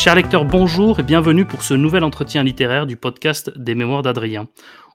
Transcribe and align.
Chers 0.00 0.14
lecteurs, 0.14 0.46
bonjour 0.46 0.98
et 0.98 1.02
bienvenue 1.02 1.44
pour 1.44 1.62
ce 1.62 1.74
nouvel 1.74 2.04
entretien 2.04 2.42
littéraire 2.42 2.86
du 2.86 2.96
podcast 2.96 3.52
des 3.54 3.74
Mémoires 3.74 4.00
d'Adrien. 4.00 4.48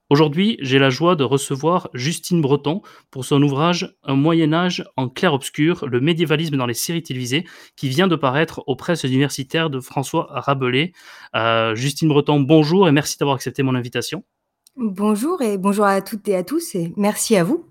Aujourd'hui, 0.09 0.57
j'ai 0.61 0.79
la 0.79 0.89
joie 0.89 1.15
de 1.15 1.23
recevoir 1.23 1.91
Justine 1.93 2.41
Breton 2.41 2.81
pour 3.11 3.23
son 3.23 3.39
ouvrage 3.43 3.95
Un 4.03 4.15
Moyen 4.15 4.51
Âge 4.51 4.83
en 4.97 5.07
clair-obscur, 5.07 5.85
le 5.85 6.01
médiévalisme 6.01 6.57
dans 6.57 6.65
les 6.65 6.73
séries 6.73 7.03
télévisées, 7.03 7.45
qui 7.75 7.87
vient 7.87 8.07
de 8.07 8.15
paraître 8.15 8.63
aux 8.65 8.75
presses 8.75 9.03
universitaires 9.03 9.69
de 9.69 9.79
François 9.79 10.25
Rabelais. 10.31 10.91
Euh, 11.35 11.75
Justine 11.75 12.09
Breton, 12.09 12.39
bonjour 12.39 12.87
et 12.87 12.91
merci 12.91 13.19
d'avoir 13.19 13.35
accepté 13.35 13.61
mon 13.61 13.75
invitation. 13.75 14.23
Bonjour 14.75 15.43
et 15.43 15.59
bonjour 15.59 15.85
à 15.85 16.01
toutes 16.01 16.27
et 16.29 16.35
à 16.35 16.43
tous 16.43 16.73
et 16.73 16.93
merci 16.97 17.35
à 17.35 17.43
vous. 17.43 17.63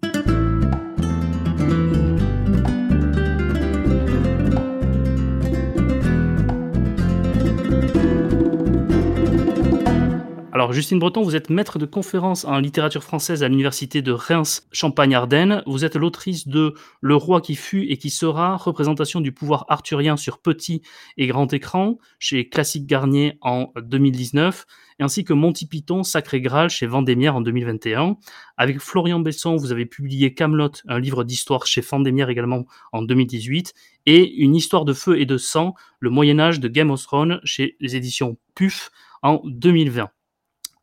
Alors, 10.55 10.73
Justine 10.73 11.01
Breton, 11.01 11.23
vous 11.23 11.35
êtes 11.35 11.51
maître 11.51 11.81
de 11.81 11.85
conférence 11.85 12.45
en 12.45 12.61
littérature 12.61 13.03
française 13.03 13.43
à 13.43 13.49
l'université 13.49 14.03
de 14.03 14.13
Reims, 14.13 14.69
Champagne-Ardenne. 14.71 15.65
Vous 15.67 15.85
êtes 15.85 15.97
l'autrice 15.97 16.47
de 16.47 16.75
Le 17.01 17.17
roi 17.17 17.41
qui 17.41 17.57
fut 17.57 17.91
et 17.91 17.97
qui 17.97 18.09
sera, 18.09 18.57
représentation 18.57 19.21
du 19.21 19.33
pouvoir 19.33 19.65
arthurien 19.69 20.17
sur 20.17 20.39
petit 20.39 20.81
et 21.17 21.27
grand 21.27 21.53
écran, 21.53 21.99
chez 22.21 22.49
Classique 22.49 22.87
Garnier 22.87 23.37
en 23.41 23.73
2019, 23.83 24.65
ainsi 25.01 25.25
que 25.25 25.33
Monty 25.33 25.67
Python, 25.67 26.05
Sacré 26.05 26.41
Graal 26.41 26.71
chez 26.71 26.87
Vendémiaire 26.87 27.35
en 27.35 27.41
2021. 27.41 28.17
Avec 28.57 28.79
Florian 28.79 29.19
Besson, 29.19 29.57
vous 29.57 29.73
avez 29.73 29.87
publié 29.87 30.35
Camelot, 30.35 30.71
un 30.87 31.01
livre 31.01 31.25
d'histoire 31.25 31.67
chez 31.67 31.81
Vendémiaire 31.81 32.31
également 32.31 32.65
en 32.93 33.03
2018, 33.03 33.75
et 34.07 34.33
Une 34.37 34.55
histoire 34.55 34.85
de 34.85 34.93
feu 34.93 35.19
et 35.19 35.27
de 35.27 35.37
sang, 35.37 35.75
le 35.99 36.11
Moyen 36.11 36.39
Âge 36.39 36.61
de 36.61 36.69
Game 36.69 36.93
of 36.93 37.03
Thrones 37.03 37.41
chez 37.43 37.77
les 37.81 37.97
éditions 37.97 38.37
PUF 38.55 38.93
en 39.21 39.41
2020. 39.45 40.14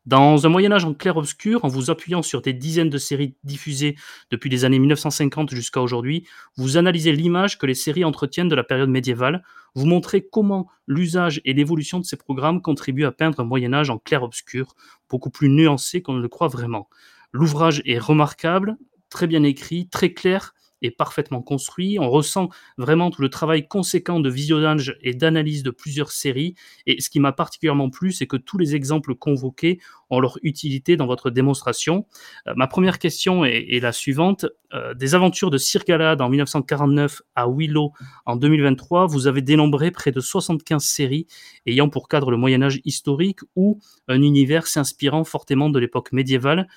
Dans 0.04 0.46
un 0.46 0.48
Moyen 0.48 0.72
Âge 0.72 0.84
en 0.84 0.94
clair-obscur, 0.94 1.64
en 1.64 1.68
vous 1.68 1.88
appuyant 1.88 2.22
sur 2.22 2.42
des 2.42 2.52
dizaines 2.52 2.90
de 2.90 2.98
séries 2.98 3.36
diffusées 3.44 3.94
depuis 4.32 4.50
les 4.50 4.64
années 4.64 4.80
1950 4.80 5.54
jusqu'à 5.54 5.80
aujourd'hui, 5.80 6.26
vous 6.56 6.76
analysez 6.76 7.12
l'image 7.12 7.56
que 7.56 7.66
les 7.66 7.74
séries 7.74 8.04
entretiennent 8.04 8.48
de 8.48 8.56
la 8.56 8.64
période 8.64 8.90
médiévale, 8.90 9.44
vous 9.76 9.86
montrez 9.86 10.26
comment 10.26 10.68
l'usage 10.88 11.40
et 11.44 11.52
l'évolution 11.52 12.00
de 12.00 12.04
ces 12.04 12.16
programmes 12.16 12.62
contribuent 12.62 13.04
à 13.04 13.12
peindre 13.12 13.38
un 13.38 13.44
Moyen 13.44 13.72
Âge 13.72 13.90
en 13.90 13.98
clair-obscur, 13.98 14.74
beaucoup 15.08 15.30
plus 15.30 15.48
nuancé 15.48 16.02
qu'on 16.02 16.14
ne 16.14 16.22
le 16.22 16.28
croit 16.28 16.48
vraiment. 16.48 16.88
L'ouvrage 17.30 17.80
est 17.84 17.98
remarquable, 17.98 18.76
très 19.08 19.28
bien 19.28 19.44
écrit, 19.44 19.88
très 19.88 20.12
clair 20.12 20.52
est 20.82 20.90
parfaitement 20.90 21.42
construit. 21.42 21.98
On 21.98 22.10
ressent 22.10 22.48
vraiment 22.78 23.10
tout 23.10 23.22
le 23.22 23.28
travail 23.28 23.66
conséquent 23.66 24.20
de 24.20 24.28
visionnage 24.28 24.96
et 25.00 25.14
d'analyse 25.14 25.62
de 25.62 25.70
plusieurs 25.70 26.10
séries. 26.10 26.54
Et 26.86 27.00
ce 27.00 27.08
qui 27.08 27.20
m'a 27.20 27.32
particulièrement 27.32 27.90
plu, 27.90 28.12
c'est 28.12 28.26
que 28.26 28.36
tous 28.36 28.58
les 28.58 28.74
exemples 28.74 29.14
convoqués 29.14 29.80
ont 30.10 30.20
leur 30.20 30.38
utilité 30.42 30.96
dans 30.96 31.06
votre 31.06 31.30
démonstration. 31.30 32.06
Euh, 32.46 32.52
ma 32.56 32.66
première 32.66 32.98
question 32.98 33.44
est, 33.44 33.80
la 33.80 33.92
suivante. 33.92 34.46
Euh, 34.74 34.94
des 34.94 35.14
aventures 35.14 35.50
de 35.50 35.58
Sir 35.58 35.84
Galahad 35.84 36.20
en 36.20 36.28
1949 36.28 37.22
à 37.34 37.46
Willow 37.48 37.92
en 38.24 38.36
2023, 38.36 39.06
vous 39.06 39.26
avez 39.26 39.42
dénombré 39.42 39.90
près 39.90 40.12
de 40.12 40.20
75 40.20 40.82
séries 40.82 41.26
ayant 41.66 41.88
pour 41.88 42.08
cadre 42.08 42.30
le 42.30 42.36
Moyen 42.36 42.62
Âge 42.62 42.80
historique 42.84 43.40
ou 43.54 43.80
un 44.08 44.22
univers 44.22 44.66
s'inspirant 44.66 45.24
fortement 45.24 45.68
de 45.68 45.78
l'époque 45.78 46.12
médiévale. 46.12 46.68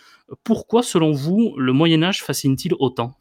Pourquoi, 0.44 0.84
selon 0.84 1.12
vous, 1.12 1.56
le 1.58 1.74
Moyen 1.74 2.04
Âge 2.04 2.24
fascine-t-il 2.24 2.74
autant? 2.80 3.18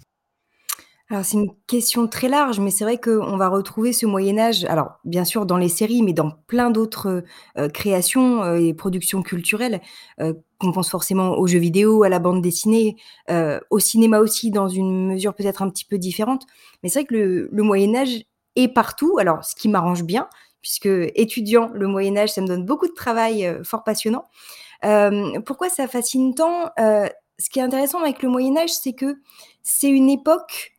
Alors 1.10 1.22
c'est 1.22 1.36
une 1.36 1.54
question 1.66 2.08
très 2.08 2.28
large, 2.28 2.60
mais 2.60 2.70
c'est 2.70 2.84
vrai 2.84 2.98
qu'on 2.98 3.36
va 3.36 3.48
retrouver 3.48 3.92
ce 3.92 4.06
Moyen 4.06 4.38
Âge, 4.38 4.64
alors 4.64 5.00
bien 5.04 5.26
sûr 5.26 5.44
dans 5.44 5.58
les 5.58 5.68
séries, 5.68 6.02
mais 6.02 6.14
dans 6.14 6.30
plein 6.46 6.70
d'autres, 6.70 7.24
euh, 7.58 7.68
créations, 7.68 8.42
euh, 8.42 8.56
et 8.56 8.72
productions 8.72 9.22
culturelles, 9.22 9.82
euh, 10.20 10.32
qu'on 10.58 10.72
pense 10.72 10.88
forcément 10.88 11.32
aux 11.36 11.46
jeux 11.46 11.58
vidéo, 11.58 12.04
à 12.04 12.08
la 12.08 12.20
bande 12.20 12.40
dessinée, 12.40 12.96
au 13.70 13.78
cinéma 13.78 14.20
aussi 14.20 14.50
dans 14.50 14.68
une 14.68 15.08
mesure 15.08 15.34
peut-être 15.34 15.60
un 15.60 15.68
petit 15.68 15.84
peu 15.84 15.98
différente. 15.98 16.46
Mais 16.82 16.88
c'est 16.88 17.00
vrai 17.00 17.06
que 17.06 17.14
le 17.14 17.48
le 17.52 17.62
Moyen 17.62 17.94
Âge 17.94 18.24
est 18.56 18.68
partout, 18.68 19.18
alors 19.18 19.44
ce 19.44 19.54
qui 19.54 19.68
m'arrange 19.68 20.04
bien, 20.04 20.28
puisque 20.62 20.88
étudiant 21.14 21.70
le 21.74 21.86
Moyen 21.86 22.16
Âge, 22.16 22.32
ça 22.32 22.40
me 22.40 22.46
donne 22.46 22.64
beaucoup 22.64 22.88
de 22.88 22.94
travail, 22.94 23.58
fort 23.62 23.84
passionnant. 23.84 24.24
pourquoi 25.44 25.68
ça 25.68 25.86
fascine 25.86 26.34
tant? 26.34 26.70
ce 27.38 27.50
qui 27.50 27.58
est 27.58 27.62
intéressant 27.62 28.00
avec 28.00 28.22
le 28.22 28.28
Moyen 28.28 28.56
Âge, 28.56 28.70
c'est 28.70 28.92
que 28.92 29.16
c'est 29.62 29.90
une 29.90 30.08
époque 30.08 30.73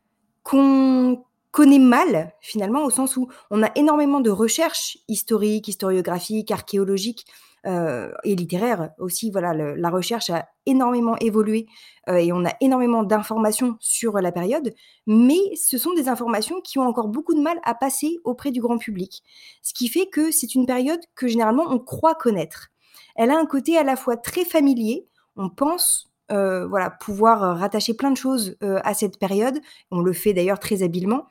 qu'on 0.45 1.25
connaît 1.51 1.79
mal 1.79 2.33
finalement 2.39 2.85
au 2.85 2.89
sens 2.89 3.17
où 3.17 3.27
on 3.49 3.63
a 3.63 3.71
énormément 3.75 4.21
de 4.21 4.29
recherches 4.29 4.97
historiques, 5.07 5.67
historiographiques, 5.67 6.51
archéologiques 6.51 7.25
euh, 7.65 8.11
et 8.23 8.35
littéraires 8.35 8.91
aussi. 8.99 9.31
Voilà, 9.31 9.53
la 9.53 9.89
recherche 9.89 10.29
a 10.29 10.47
énormément 10.67 11.17
évolué 11.17 11.65
euh, 12.09 12.17
et 12.17 12.31
on 12.31 12.45
a 12.45 12.53
énormément 12.61 13.01
d'informations 13.01 13.75
sur 13.79 14.19
la 14.19 14.31
période, 14.31 14.73
mais 15.07 15.55
ce 15.55 15.79
sont 15.79 15.93
des 15.95 16.09
informations 16.09 16.61
qui 16.61 16.77
ont 16.77 16.87
encore 16.87 17.07
beaucoup 17.07 17.33
de 17.33 17.41
mal 17.41 17.59
à 17.63 17.73
passer 17.73 18.19
auprès 18.23 18.51
du 18.51 18.61
grand 18.61 18.77
public. 18.77 19.23
Ce 19.63 19.73
qui 19.73 19.87
fait 19.87 20.05
que 20.05 20.29
c'est 20.29 20.53
une 20.53 20.67
période 20.67 21.01
que 21.15 21.27
généralement 21.27 21.65
on 21.69 21.79
croit 21.79 22.15
connaître. 22.15 22.67
Elle 23.15 23.31
a 23.31 23.39
un 23.39 23.47
côté 23.47 23.77
à 23.77 23.83
la 23.83 23.95
fois 23.95 24.15
très 24.15 24.45
familier, 24.45 25.07
on 25.37 25.49
pense 25.49 26.11
euh, 26.31 26.65
voilà, 26.65 26.89
pouvoir 26.89 27.43
euh, 27.43 27.53
rattacher 27.53 27.93
plein 27.93 28.09
de 28.09 28.17
choses 28.17 28.57
euh, 28.63 28.79
à 28.83 28.95
cette 28.95 29.19
période. 29.19 29.59
On 29.91 29.99
le 29.99 30.11
fait 30.11 30.33
d'ailleurs 30.33 30.59
très 30.59 30.81
habilement. 30.81 31.27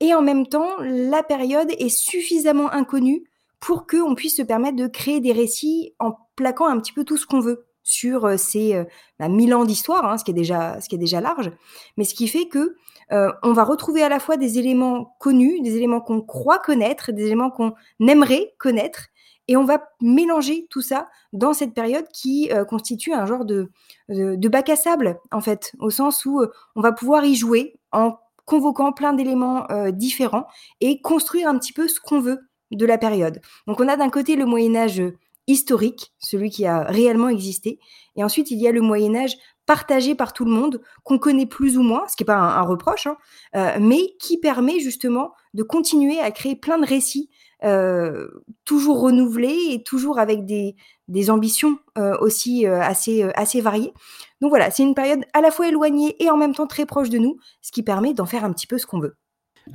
Et 0.00 0.14
en 0.14 0.20
même 0.20 0.46
temps, 0.46 0.68
la 0.80 1.22
période 1.22 1.70
est 1.78 1.88
suffisamment 1.88 2.70
inconnue 2.70 3.24
pour 3.58 3.86
qu'on 3.86 4.14
puisse 4.14 4.36
se 4.36 4.42
permettre 4.42 4.76
de 4.76 4.86
créer 4.86 5.20
des 5.20 5.32
récits 5.32 5.94
en 5.98 6.14
plaquant 6.36 6.66
un 6.66 6.78
petit 6.78 6.92
peu 6.92 7.04
tout 7.04 7.16
ce 7.16 7.26
qu'on 7.26 7.40
veut 7.40 7.64
sur 7.82 8.38
ces 8.38 8.82
bah, 9.18 9.28
mille 9.28 9.54
ans 9.54 9.64
d'histoire, 9.64 10.04
hein, 10.04 10.18
ce, 10.18 10.24
qui 10.24 10.32
est 10.32 10.34
déjà, 10.34 10.80
ce 10.80 10.88
qui 10.88 10.96
est 10.96 10.98
déjà 10.98 11.20
large. 11.20 11.52
Mais 11.96 12.04
ce 12.04 12.14
qui 12.14 12.28
fait 12.28 12.48
que 12.48 12.76
on 13.10 13.52
va 13.52 13.64
retrouver 13.64 14.02
à 14.02 14.08
la 14.08 14.18
fois 14.18 14.36
des 14.36 14.58
éléments 14.58 15.16
connus, 15.20 15.60
des 15.60 15.76
éléments 15.76 16.00
qu'on 16.00 16.20
croit 16.20 16.58
connaître, 16.58 17.12
des 17.12 17.26
éléments 17.26 17.50
qu'on 17.50 17.74
aimerait 18.00 18.54
connaître, 18.58 19.06
et 19.48 19.56
on 19.56 19.64
va 19.64 19.88
mélanger 20.00 20.66
tout 20.70 20.80
ça 20.80 21.08
dans 21.32 21.52
cette 21.52 21.74
période 21.74 22.06
qui 22.12 22.50
euh, 22.52 22.64
constitue 22.64 23.12
un 23.12 23.26
genre 23.26 23.44
de, 23.44 23.70
de, 24.08 24.48
bac 24.48 24.68
à 24.70 24.76
sable, 24.76 25.18
en 25.32 25.40
fait, 25.40 25.72
au 25.80 25.90
sens 25.90 26.24
où 26.24 26.40
euh, 26.40 26.50
on 26.76 26.80
va 26.80 26.92
pouvoir 26.92 27.24
y 27.24 27.34
jouer 27.34 27.74
en 27.92 28.16
convoquant 28.46 28.92
plein 28.92 29.12
d'éléments 29.12 29.70
euh, 29.70 29.90
différents 29.90 30.46
et 30.80 31.00
construire 31.00 31.48
un 31.48 31.58
petit 31.58 31.72
peu 31.72 31.88
ce 31.88 32.00
qu'on 32.00 32.20
veut 32.20 32.40
de 32.70 32.86
la 32.86 32.98
période. 32.98 33.40
Donc 33.66 33.80
on 33.80 33.88
a 33.88 33.96
d'un 33.96 34.10
côté 34.10 34.36
le 34.36 34.46
Moyen 34.46 34.76
Âge 34.76 35.02
historique, 35.46 36.12
celui 36.18 36.50
qui 36.50 36.66
a 36.66 36.82
réellement 36.82 37.28
existé, 37.28 37.78
et 38.16 38.24
ensuite 38.24 38.50
il 38.50 38.58
y 38.58 38.66
a 38.66 38.72
le 38.72 38.80
Moyen 38.80 39.14
Âge 39.14 39.36
partagé 39.66 40.14
par 40.14 40.32
tout 40.32 40.44
le 40.44 40.50
monde, 40.50 40.82
qu'on 41.04 41.18
connaît 41.18 41.46
plus 41.46 41.78
ou 41.78 41.82
moins, 41.82 42.06
ce 42.08 42.16
qui 42.16 42.22
n'est 42.22 42.26
pas 42.26 42.36
un, 42.36 42.62
reproche, 42.62 43.06
hein, 43.06 43.78
mais 43.80 44.14
qui 44.20 44.38
permet 44.38 44.78
justement 44.78 45.32
de 45.54 45.62
continuer 45.62 46.20
à 46.20 46.30
créer 46.30 46.54
plein 46.54 46.78
de 46.78 46.86
récits 46.86 47.30
euh, 47.64 48.28
toujours 48.64 49.00
renouvelé 49.00 49.56
et 49.70 49.82
toujours 49.82 50.18
avec 50.18 50.44
des, 50.44 50.76
ambitions 51.30 51.78
euh, 51.96 52.16
aussi 52.20 52.66
euh, 52.66 52.80
assez, 52.80 53.22
assez 53.34 53.60
variées. 53.60 53.92
Donc 54.40 54.50
voilà, 54.50 54.70
c'est 54.70 54.82
une 54.82 54.94
période 54.94 55.24
à 55.32 55.40
la 55.40 55.50
fois 55.50 55.68
éloignée 55.68 56.22
et 56.22 56.30
en 56.30 56.36
même 56.36 56.54
temps 56.54 56.66
très 56.66 56.84
proche 56.84 57.08
de 57.08 57.18
nous, 57.18 57.38
ce 57.62 57.72
qui 57.72 57.82
permet 57.82 58.12
d'en 58.12 58.26
faire 58.26 58.44
un 58.44 58.52
petit 58.52 58.66
peu 58.66 58.76
ce 58.76 58.86
qu'on 58.86 59.00
veut. 59.00 59.16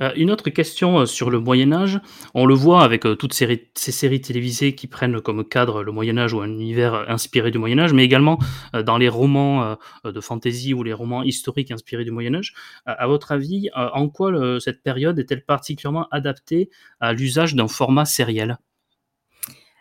Euh, 0.00 0.12
une 0.16 0.30
autre 0.30 0.50
question 0.50 1.00
euh, 1.00 1.06
sur 1.06 1.30
le 1.30 1.40
Moyen 1.40 1.72
Âge. 1.72 2.00
On 2.34 2.46
le 2.46 2.54
voit 2.54 2.82
avec 2.82 3.06
euh, 3.06 3.16
toutes 3.16 3.32
ces, 3.32 3.70
séries 3.74 4.20
télévisées 4.20 4.74
qui 4.74 4.86
prennent 4.86 5.20
comme 5.20 5.44
cadre 5.44 5.82
le 5.82 5.92
Moyen 5.92 6.16
Âge 6.18 6.32
ou 6.32 6.40
un 6.40 6.48
univers 6.48 7.10
inspiré 7.10 7.50
du 7.50 7.58
Moyen 7.58 7.78
Âge, 7.78 7.92
mais 7.92 8.04
également 8.04 8.38
dans 8.72 8.98
les 8.98 9.08
romans 9.08 9.76
de 10.04 10.20
fantasy 10.20 10.74
ou 10.74 10.82
les 10.82 10.92
romans 10.92 11.22
historiques 11.22 11.70
inspirés 11.70 12.04
du 12.04 12.10
Moyen 12.10 12.34
Âge. 12.34 12.54
à 12.86 13.06
votre 13.06 13.32
avis, 13.32 13.68
en 13.74 14.08
quoi 14.08 14.32
cette 14.60 14.82
période 14.82 15.18
est-elle 15.18 15.44
particulièrement 15.44 16.06
adaptée 16.10 16.70
à 17.00 17.12
l'usage 17.12 17.54
d'un 17.54 17.68
format 17.68 18.04
sériel? 18.04 18.58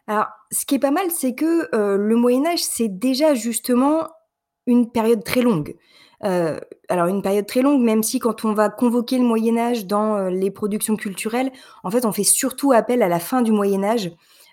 Alors, 0.07 0.27
ce 0.51 0.65
qui 0.65 0.75
est 0.75 0.79
pas 0.79 0.91
mal, 0.91 1.05
c'est 1.09 1.35
que 1.35 1.69
le 1.73 2.15
Moyen 2.15 2.45
Âge, 2.45 2.63
c'est 2.63 2.89
déjà 2.89 3.35
justement 3.35 4.07
une 4.65 4.91
période 4.91 5.23
très 5.23 5.41
longue. 5.41 5.75
Euh, 6.25 6.59
alors 6.89 7.07
une 7.07 7.21
période 7.21 7.45
très 7.45 7.61
longue, 7.61 7.81
même 7.81 8.03
si 8.03 8.19
quand 8.19 8.43
on 8.45 8.53
va 8.53 8.69
convoquer 8.69 9.17
le 9.17 9.23
Moyen 9.23 9.57
Âge 9.57 9.85
dans 9.85 10.15
euh, 10.15 10.29
les 10.29 10.51
productions 10.51 10.95
culturelles, 10.95 11.51
en 11.83 11.91
fait, 11.91 12.05
on 12.05 12.11
fait 12.11 12.23
surtout 12.23 12.71
appel 12.71 13.01
à 13.01 13.07
la 13.07 13.19
fin 13.19 13.41
du 13.41 13.51
Moyen 13.51 13.83
Âge, 13.83 14.11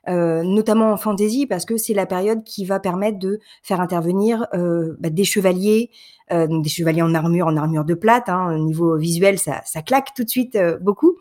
euh, 0.08 0.42
notamment 0.44 0.92
en 0.92 0.96
fantasy, 0.96 1.46
parce 1.46 1.64
que 1.64 1.76
c'est 1.76 1.94
la 1.94 2.06
période 2.06 2.44
qui 2.44 2.64
va 2.64 2.78
permettre 2.78 3.18
de 3.18 3.40
faire 3.62 3.80
intervenir 3.80 4.46
bah, 4.52 5.10
des 5.10 5.24
chevaliers, 5.24 5.90
donc 6.30 6.64
des 6.64 6.68
chevaliers 6.68 7.02
en 7.02 7.14
armure, 7.14 7.46
en 7.46 7.56
armure 7.56 7.84
de 7.84 7.94
plate. 7.94 8.28
Hein, 8.28 8.54
au 8.54 8.58
niveau 8.58 8.96
visuel, 8.96 9.38
ça, 9.38 9.60
claque 9.84 10.12
tout 10.14 10.24
de 10.24 10.28
suite 10.28 10.58
beaucoup. 10.80 11.16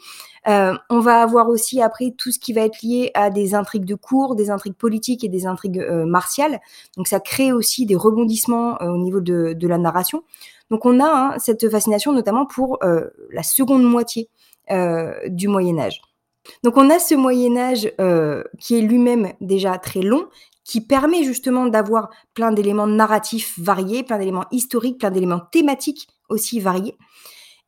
on 0.45 0.99
va 0.99 1.21
avoir 1.21 1.49
aussi 1.49 1.81
après 1.81 2.11
tout 2.17 2.31
ce 2.31 2.39
qui 2.39 2.53
va 2.53 2.61
être 2.61 2.81
lié 2.81 3.11
à 3.13 3.29
des 3.29 3.53
intrigues 3.55 3.85
de 3.85 3.95
cour, 3.95 4.35
des 4.35 4.49
intrigues 4.49 4.75
politiques 4.75 5.23
et 5.23 5.29
des 5.29 5.45
intrigues 5.45 5.85
martiales. 6.05 6.59
Donc 6.97 7.07
ça 7.07 7.19
crée 7.19 7.51
aussi 7.51 7.85
des 7.85 7.95
rebondissements 7.95 8.77
au 8.81 8.97
niveau 8.97 9.21
de, 9.21 9.67
la 9.67 9.77
narration. 9.77 10.23
Donc 10.71 10.85
on 10.85 10.99
a 10.99 11.05
hein, 11.07 11.39
cette 11.39 11.69
fascination 11.69 12.11
notamment 12.11 12.45
pour 12.45 12.79
euh, 12.83 13.09
la 13.31 13.43
seconde 13.43 13.83
moitié 13.83 14.29
euh, 14.71 15.13
du 15.27 15.47
Moyen 15.47 15.77
Âge. 15.77 16.01
Donc 16.63 16.77
on 16.77 16.89
a 16.89 16.99
ce 16.99 17.15
Moyen 17.15 17.57
Âge, 17.57 17.91
qui 18.59 18.77
est 18.77 18.81
lui-même 18.81 19.33
déjà 19.41 19.77
très 19.77 20.01
long, 20.01 20.27
qui 20.65 20.81
permet 20.81 21.23
justement 21.23 21.67
d'avoir 21.67 22.09
plein 22.33 22.51
d'éléments 22.51 22.87
narratifs 22.87 23.57
variés, 23.57 24.03
plein 24.03 24.17
d'éléments 24.17 24.45
historiques, 24.51 24.99
plein 24.99 25.11
d'éléments 25.11 25.41
thématiques 25.51 26.09
aussi 26.27 26.59
variés 26.59 26.97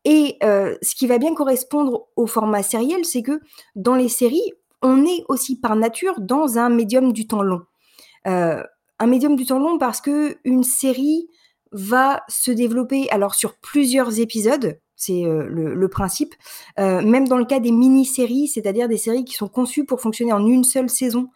et 0.10 0.38
heu, 0.42 0.78
ce 0.82 0.96
qui 0.96 1.06
va 1.06 1.18
bien 1.18 1.34
correspondre 1.34 2.08
au 2.16 2.28
format 2.28 2.64
sériel, 2.64 3.04
c'est 3.04 3.24
que 3.24 3.42
dans 3.76 3.96
les 3.96 4.08
séries, 4.08 4.54
on 4.82 5.06
est 5.06 5.26
aussi 5.28 5.60
par 5.60 5.76
nature 5.76 6.22
dans 6.22 6.58
un 6.58 6.70
médium 6.70 7.12
du 7.12 7.28
temps 7.28 7.42
long. 7.42 7.64
Heu, 8.26 8.64
un 9.00 9.08
médium 9.08 9.36
du 9.36 9.46
temps 9.46 9.60
long 9.60 9.78
parce 9.78 10.00
qu'une 10.00 10.64
série 10.64 11.28
va 11.74 12.24
se 12.30 12.52
développer 12.52 13.10
alors 13.10 13.36
sur 13.36 13.58
plusieurs 13.58 14.22
épisodes, 14.22 14.80
c'est, 14.96 15.26
heu, 15.26 15.46
le 15.50 15.90
principe, 15.90 16.34
même 16.78 17.28
dans 17.28 17.38
le 17.38 17.46
cas 17.46 17.60
des 17.60 17.72
mini-séries, 17.72 18.48
c'est-à-dire 18.48 18.88
des 18.88 18.98
séries 18.98 19.26
qui 19.26 19.34
sont 19.34 19.50
conçues 19.50 19.84
pour 19.84 20.00
fonctionner 20.00 20.32
en 20.32 20.48
une 20.48 20.64
seule 20.64 20.90
saison, 20.90 21.28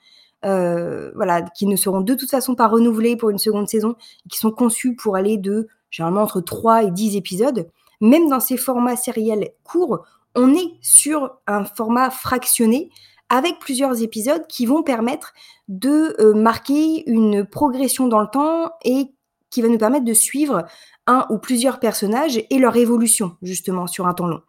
heu, 0.45 1.11
voilà, 1.15 1.41
qui 1.41 1.65
ne 1.67 1.75
seront 1.75 2.01
de 2.01 2.13
toute 2.13 2.29
façon 2.31 2.55
pas 2.55 2.67
renouvelées 2.67 3.15
pour 3.15 3.29
une 3.29 3.37
seconde 3.39 3.67
saison, 3.69 3.95
qui 4.29 4.37
sont 4.39 4.51
conçues 4.51 4.95
pour 4.95 5.15
aller 5.15 5.37
de 5.37 5.67
généralement 5.89 6.21
entre 6.23 6.41
3 6.41 6.83
et 6.83 6.91
10 6.91 7.15
épisodes. 7.17 7.69
Même 8.01 8.29
dans 8.29 8.39
ces 8.39 8.57
formats 8.57 8.95
sériels 8.95 9.49
courts, 9.63 10.03
on 10.35 10.53
est 10.55 10.73
sur 10.81 11.31
un 11.47 11.65
format 11.65 12.09
fractionné 12.09 12.89
avec 13.29 13.59
plusieurs 13.59 14.01
épisodes 14.01 14.45
qui 14.47 14.65
vont 14.65 14.83
permettre 14.83 15.33
de, 15.67 16.15
heu, 16.19 16.33
marquer 16.33 17.09
une 17.09 17.45
progression 17.45 18.07
dans 18.07 18.19
le 18.19 18.27
temps 18.27 18.71
et 18.83 19.13
qui 19.49 19.61
va 19.61 19.67
nous 19.69 19.77
permettre 19.77 20.05
de 20.05 20.13
suivre 20.13 20.65
un 21.07 21.25
ou 21.29 21.37
plusieurs 21.37 21.79
personnages 21.79 22.41
et 22.49 22.59
leur 22.59 22.75
évolution 22.77 23.35
justement 23.41 23.87
sur 23.87 24.07
un 24.07 24.13
temps 24.13 24.27
long. 24.27 24.41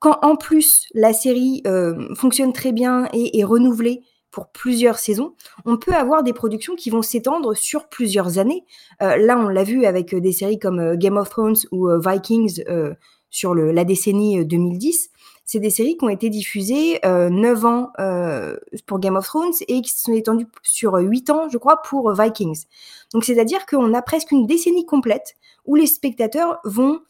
Quand 0.00 0.18
en 0.22 0.36
plus 0.36 0.86
la 0.94 1.12
série, 1.12 1.62
heu, 1.66 2.08
fonctionne 2.16 2.52
très 2.52 2.72
bien 2.72 3.08
et 3.12 3.38
est 3.40 3.44
renouvelée 3.44 4.02
pour 4.34 4.48
plusieurs 4.48 4.98
saisons, 4.98 5.34
on 5.64 5.76
peut 5.76 5.94
avoir 5.94 6.24
des 6.24 6.32
productions 6.32 6.74
qui 6.74 6.90
vont 6.90 7.02
s'étendre 7.02 7.54
sur 7.56 7.88
plusieurs 7.88 8.38
années. 8.38 8.64
Heu, 9.00 9.16
là, 9.24 9.38
on 9.38 9.48
l'a 9.48 9.62
vu 9.62 9.84
avec, 9.86 10.12
heu, 10.12 10.20
des 10.20 10.32
séries 10.32 10.58
comme, 10.58 10.80
heu, 10.80 10.96
Game 10.96 11.16
of 11.16 11.28
Thrones 11.30 11.54
ou, 11.70 11.88
Vikings, 12.04 12.64
sur 13.30 13.54
la 13.54 13.84
décennie, 13.84 14.40
heu, 14.40 14.44
2010. 14.44 15.10
C'est 15.44 15.60
des 15.60 15.70
séries 15.70 15.96
qui 15.96 16.04
ont 16.04 16.08
été 16.08 16.30
diffusées, 16.30 16.98
heu, 17.06 17.28
9 17.30 17.64
ans, 17.64 17.92
pour 18.86 18.98
Game 18.98 19.14
of 19.16 19.24
Thrones 19.26 19.52
et 19.68 19.82
qui 19.82 19.92
se 19.92 20.02
sont 20.02 20.12
étendues 20.14 20.48
sur, 20.64 20.96
heu, 20.96 21.02
8 21.02 21.30
ans, 21.30 21.48
je 21.48 21.58
crois, 21.58 21.80
pour, 21.82 22.12
Vikings. 22.12 22.64
Donc 23.12 23.24
c'est-à-dire 23.24 23.66
qu'on 23.66 23.94
a 23.94 24.02
presque 24.02 24.32
une 24.32 24.46
décennie 24.48 24.84
complète 24.84 25.34
où 25.64 25.76
les 25.76 25.86
spectateurs 25.86 26.58
vont, 26.64 27.00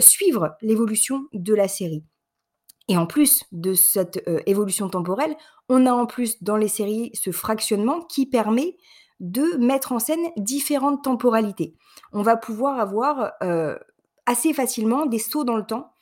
suivre 0.00 0.56
l'évolution 0.62 1.24
de 1.34 1.54
la 1.54 1.68
série. 1.68 2.04
Et 2.88 2.96
en 2.98 3.06
plus 3.06 3.44
de 3.52 3.72
cette, 3.74 4.22
heu, 4.28 4.42
évolution 4.46 4.88
temporelle, 4.88 5.36
on 5.68 5.86
a 5.86 5.92
en 5.92 6.06
plus 6.06 6.42
dans 6.42 6.56
les 6.56 6.68
séries 6.68 7.10
ce 7.14 7.30
fractionnement 7.30 8.02
qui 8.02 8.26
permet 8.26 8.76
de 9.20 9.56
mettre 9.56 9.92
en 9.92 9.98
scène 9.98 10.26
différentes 10.36 11.02
temporalités. 11.02 11.74
On 12.12 12.22
va 12.22 12.36
pouvoir 12.36 12.78
avoir, 12.80 13.32
heu, 13.42 13.78
assez 14.26 14.52
facilement 14.52 15.06
des 15.06 15.18
sauts 15.18 15.44
dans 15.44 15.56
le 15.56 15.64
temps, 15.64 15.92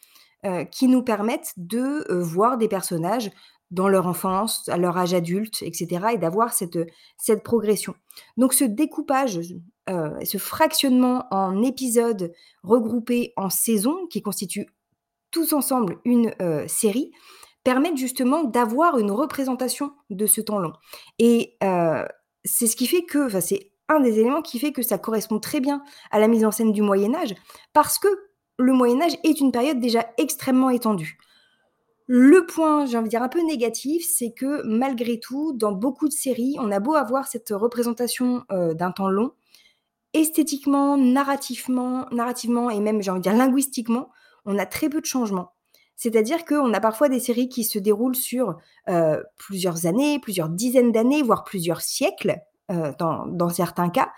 heu, 0.45 0.65
qui 0.65 0.89
nous 0.89 1.03
permettent 1.03 1.53
de, 1.57 2.13
voir 2.21 2.59
des 2.59 2.69
personnages 2.69 3.31
dans 3.71 3.89
leur 3.89 4.07
enfance, 4.07 4.69
à 4.69 4.77
leur 4.77 4.99
âge 4.99 5.15
adulte 5.15 5.63
et 5.63 5.73
cetera 5.73 6.13
et 6.13 6.19
d'avoir 6.19 6.53
cette, 6.53 6.79
cette 7.17 7.43
progression. 7.43 7.95
Donc 8.37 8.53
ce 8.53 8.65
découpage, 8.65 9.41
ce 9.89 10.39
fractionnement 10.39 11.25
en 11.31 11.63
épisodes 11.63 12.33
regroupés 12.63 13.33
en 13.37 13.49
saisons 13.49 14.07
qui 14.09 14.21
constituent 14.21 14.67
tous 15.33 15.53
ensemble 15.53 15.99
une, 16.05 16.33
heu, 16.41 16.65
série, 16.69 17.11
permettent 17.65 17.97
justement 17.97 18.45
d'avoir 18.45 18.99
une 18.99 19.11
représentation 19.11 19.93
de 20.11 20.27
ce 20.27 20.41
temps 20.41 20.59
long 20.59 20.73
et 21.19 21.57
heu, 21.63 22.05
c'est 22.45 22.67
ce 22.67 22.77
qui 22.77 22.87
fait 22.87 23.05
que 23.05 23.41
c'est 23.41 23.73
un 23.89 24.01
des 24.01 24.19
éléments 24.19 24.43
qui 24.43 24.59
fait 24.59 24.73
que 24.73 24.83
ça 24.83 24.99
correspond 24.99 25.39
très 25.39 25.61
bien 25.61 25.83
à 26.11 26.19
la 26.21 26.29
mise 26.29 26.45
en 26.45 26.51
scène 26.51 26.73
du 26.73 26.83
Moyen 26.83 27.15
Âge 27.15 27.35
parce 27.73 27.99
que 27.99 28.09
le 28.59 28.73
Moyen 28.73 29.01
Âge 29.03 29.17
est 29.25 29.41
une 29.41 29.53
période 29.53 29.81
déjà 29.81 30.07
extrêmement 30.19 30.71
étendue. 30.71 31.19
Le 32.07 32.45
point, 32.47 32.85
j'ai 32.87 32.97
envie 32.99 33.07
de 33.07 33.11
dire 33.11 33.23
un 33.23 33.29
peu 33.29 33.41
négatif, 33.43 34.05
c'est 34.07 34.33
que 34.33 34.63
malgré 34.67 35.21
tout, 35.21 35.53
dans 35.55 35.73
beaucoup 35.73 36.09
de 36.09 36.13
séries, 36.13 36.57
on 36.59 36.71
a 36.73 36.81
beau 36.81 36.95
avoir 36.95 37.27
cette 37.29 37.51
représentation, 37.51 38.43
heu, 38.53 38.75
d'un 38.75 38.91
temps 38.91 39.09
long, 39.09 39.33
esthétiquement, 40.15 40.97
narrativement 40.97 42.07
narrativement 42.13 42.71
et 42.71 42.81
même 42.81 43.03
j'ai 43.03 43.11
envie 43.11 43.21
de 43.21 43.25
dire 43.25 43.37
linguistiquement, 43.37 44.11
on 44.45 44.59
a 44.59 44.67
très 44.67 44.89
peu 44.89 45.01
de 45.01 45.07
changements. 45.07 45.53
C'est-à-dire 45.97 46.45
qu'on 46.45 46.73
a 46.75 46.81
parfois 46.81 47.09
des 47.09 47.21
séries 47.21 47.49
qui 47.49 47.65
se 47.65 47.79
déroulent 47.79 48.17
sur, 48.17 48.57
heu, 48.89 49.23
plusieurs 49.39 49.87
années, 49.87 50.19
plusieurs 50.19 50.49
dizaines 50.49 50.93
d'années, 50.93 51.23
voire 51.23 51.45
plusieurs 51.45 51.81
siècles, 51.81 52.37
heu, 52.71 52.93
dans 52.99 53.49
certains 53.51 53.91
cas 53.91 54.11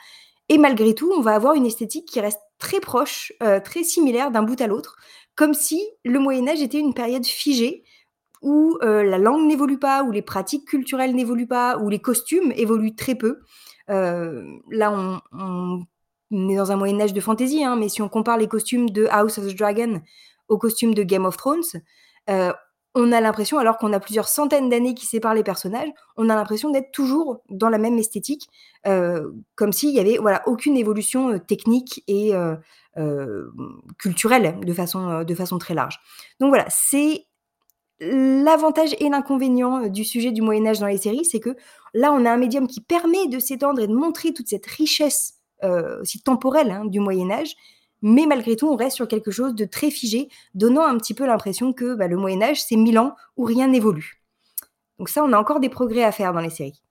et 0.49 0.59
malgré 0.59 0.94
tout, 0.94 1.11
on 1.17 1.23
va 1.23 1.35
avoir 1.35 1.55
une 1.55 1.67
esthétique 1.67 2.06
qui 2.06 2.21
reste 2.21 2.41
très 2.59 2.81
proche, 2.81 3.32
heu, 3.43 3.61
très 3.65 3.82
similaire 3.82 4.31
d'un 4.31 4.43
bout 4.43 4.61
à 4.61 4.67
l'autre, 4.67 4.97
comme 5.37 5.55
si 5.55 5.82
le 6.05 6.19
Moyen 6.19 6.47
Âge 6.49 6.62
était 6.62 6.79
une 6.81 6.94
période 6.94 7.25
figée 7.25 7.85
où, 8.43 8.79
la 8.82 9.19
langue 9.19 9.47
n'évolue 9.47 9.79
pas, 9.79 10.03
où 10.05 10.11
les 10.12 10.23
pratiques 10.23 10.67
culturelles 10.69 11.15
n'évoluent 11.15 11.47
pas, 11.49 11.79
où 11.79 11.88
les 11.88 12.00
costumes 12.00 12.53
évoluent 12.56 12.94
très 12.94 13.15
peu. 13.15 13.41
Là, 13.88 15.20
on 15.32 15.81
est 16.48 16.56
dans 16.56 16.72
un 16.72 16.76
Moyen 16.76 17.00
Âge 17.00 17.12
de 17.12 17.20
fantaisie, 17.20 17.64
hein, 17.64 17.76
mais 17.76 17.88
si 17.88 18.02
on 18.02 18.08
compare 18.08 18.36
les 18.36 18.48
costumes 18.48 18.90
de 18.90 19.06
House 19.10 19.38
of 19.38 19.46
the 19.46 19.56
Dragon 19.56 20.00
aux 20.48 20.58
costumes 20.58 20.94
de 20.94 21.02
Game 21.02 21.25
of 21.25 21.36
Thrones, 21.36 21.62
heu, 22.31 22.52
on 22.96 23.10
a 23.10 23.20
l'impression, 23.20 23.58
alors 23.58 23.76
qu'on 23.76 23.92
a 23.92 23.98
plusieurs 23.98 24.28
centaines 24.28 24.69
d'années 24.69 24.94
qui 24.94 25.04
séparent 25.06 25.34
les 25.34 25.42
personnages, 25.42 25.88
on 26.16 26.28
a 26.28 26.36
l'impression 26.36 26.70
d'être 26.70 26.92
toujours 26.92 27.42
dans 27.50 27.69
la 27.69 27.78
même 27.78 27.98
esthétique, 27.98 28.48
heu, 28.86 29.34
comme 29.56 29.72
s'il 29.72 29.90
y 29.90 29.98
avait, 29.98 30.19
voilà, 30.19 30.42
aucune 30.46 30.76
évolution, 30.76 31.31
heu, 31.31 31.40
technique 31.40 32.04
et 32.06 32.34
heu, 32.34 32.56
hem, 32.96 33.50
culturelle 33.98 34.60
de 34.64 34.72
façon, 34.72 35.25
de 35.25 35.34
façon 35.34 35.58
très 35.58 35.75
large. 35.75 35.98
Donc 36.38 36.50
voilà, 36.50 36.66
c'est 36.69 37.26
l'avantage 38.00 38.94
et 39.00 39.08
l'inconvénient, 39.08 39.88
du 39.88 40.04
sujet 40.04 40.32
du 40.32 40.42
Moyen 40.42 40.66
Âge 40.66 40.81
dans 40.81 40.86
les 40.86 40.98
séries, 40.98 41.25
c'est 41.25 41.40
que 41.40 41.56
là, 41.94 42.12
on 42.12 42.25
a 42.25 42.31
un 42.31 42.36
médium 42.36 42.66
qui 42.66 42.81
permet 42.81 43.26
de 43.28 43.38
s'étendre 43.38 43.81
et 43.81 43.86
de 43.86 43.94
montrer 43.94 44.32
toute 44.32 44.48
cette 44.48 44.66
richesse, 44.66 45.34
heu, 45.64 46.00
aussi 46.02 46.20
temporelle, 46.22 46.70
hein, 46.70 46.84
du 46.84 47.00
Moyen 47.00 47.31
Âge, 47.31 47.55
mais 48.02 48.26
malgré 48.26 48.55
tout, 48.55 48.69
on 48.69 48.76
reste 48.76 48.96
sur 48.96 49.08
quelque 49.08 49.31
chose 49.31 49.55
de 49.55 49.65
très 49.65 49.91
figé, 49.91 50.29
donnant 50.55 50.84
un 50.84 50.98
petit 50.98 51.15
peu 51.15 51.27
l'impression 51.27 51.72
que, 51.72 51.94
bah, 51.94 52.06
le 52.06 52.17
Moyen 52.17 52.43
Âge, 52.43 52.62
c'est 52.62 52.77
1000 52.77 52.98
ans 52.98 53.15
où 53.36 53.44
rien 53.44 53.67
n'évolue. 53.67 54.22
Donc 54.98 55.08
ça, 55.08 55.24
on 55.24 55.32
a 55.32 55.39
encore 55.39 55.58
des 55.58 55.70
progrès 55.70 56.05
à 56.05 56.12
faire 56.12 56.32
dans 56.34 56.41
les 56.41 56.50
séries. 56.50 56.82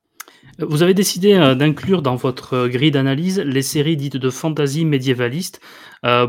Heu, 0.60 0.66
vous 0.66 0.82
avez 0.82 0.94
décidé, 0.94 1.36
heu, 1.36 1.56
d'inclure 1.56 2.02
dans 2.02 2.16
votre, 2.16 2.68
grille 2.68 2.92
d'analyse 2.92 3.40
les 3.40 3.62
séries 3.62 3.96
dites 3.96 4.18
de 4.18 4.30
fantasy 4.30 4.86
médiévaliste. 4.86 5.62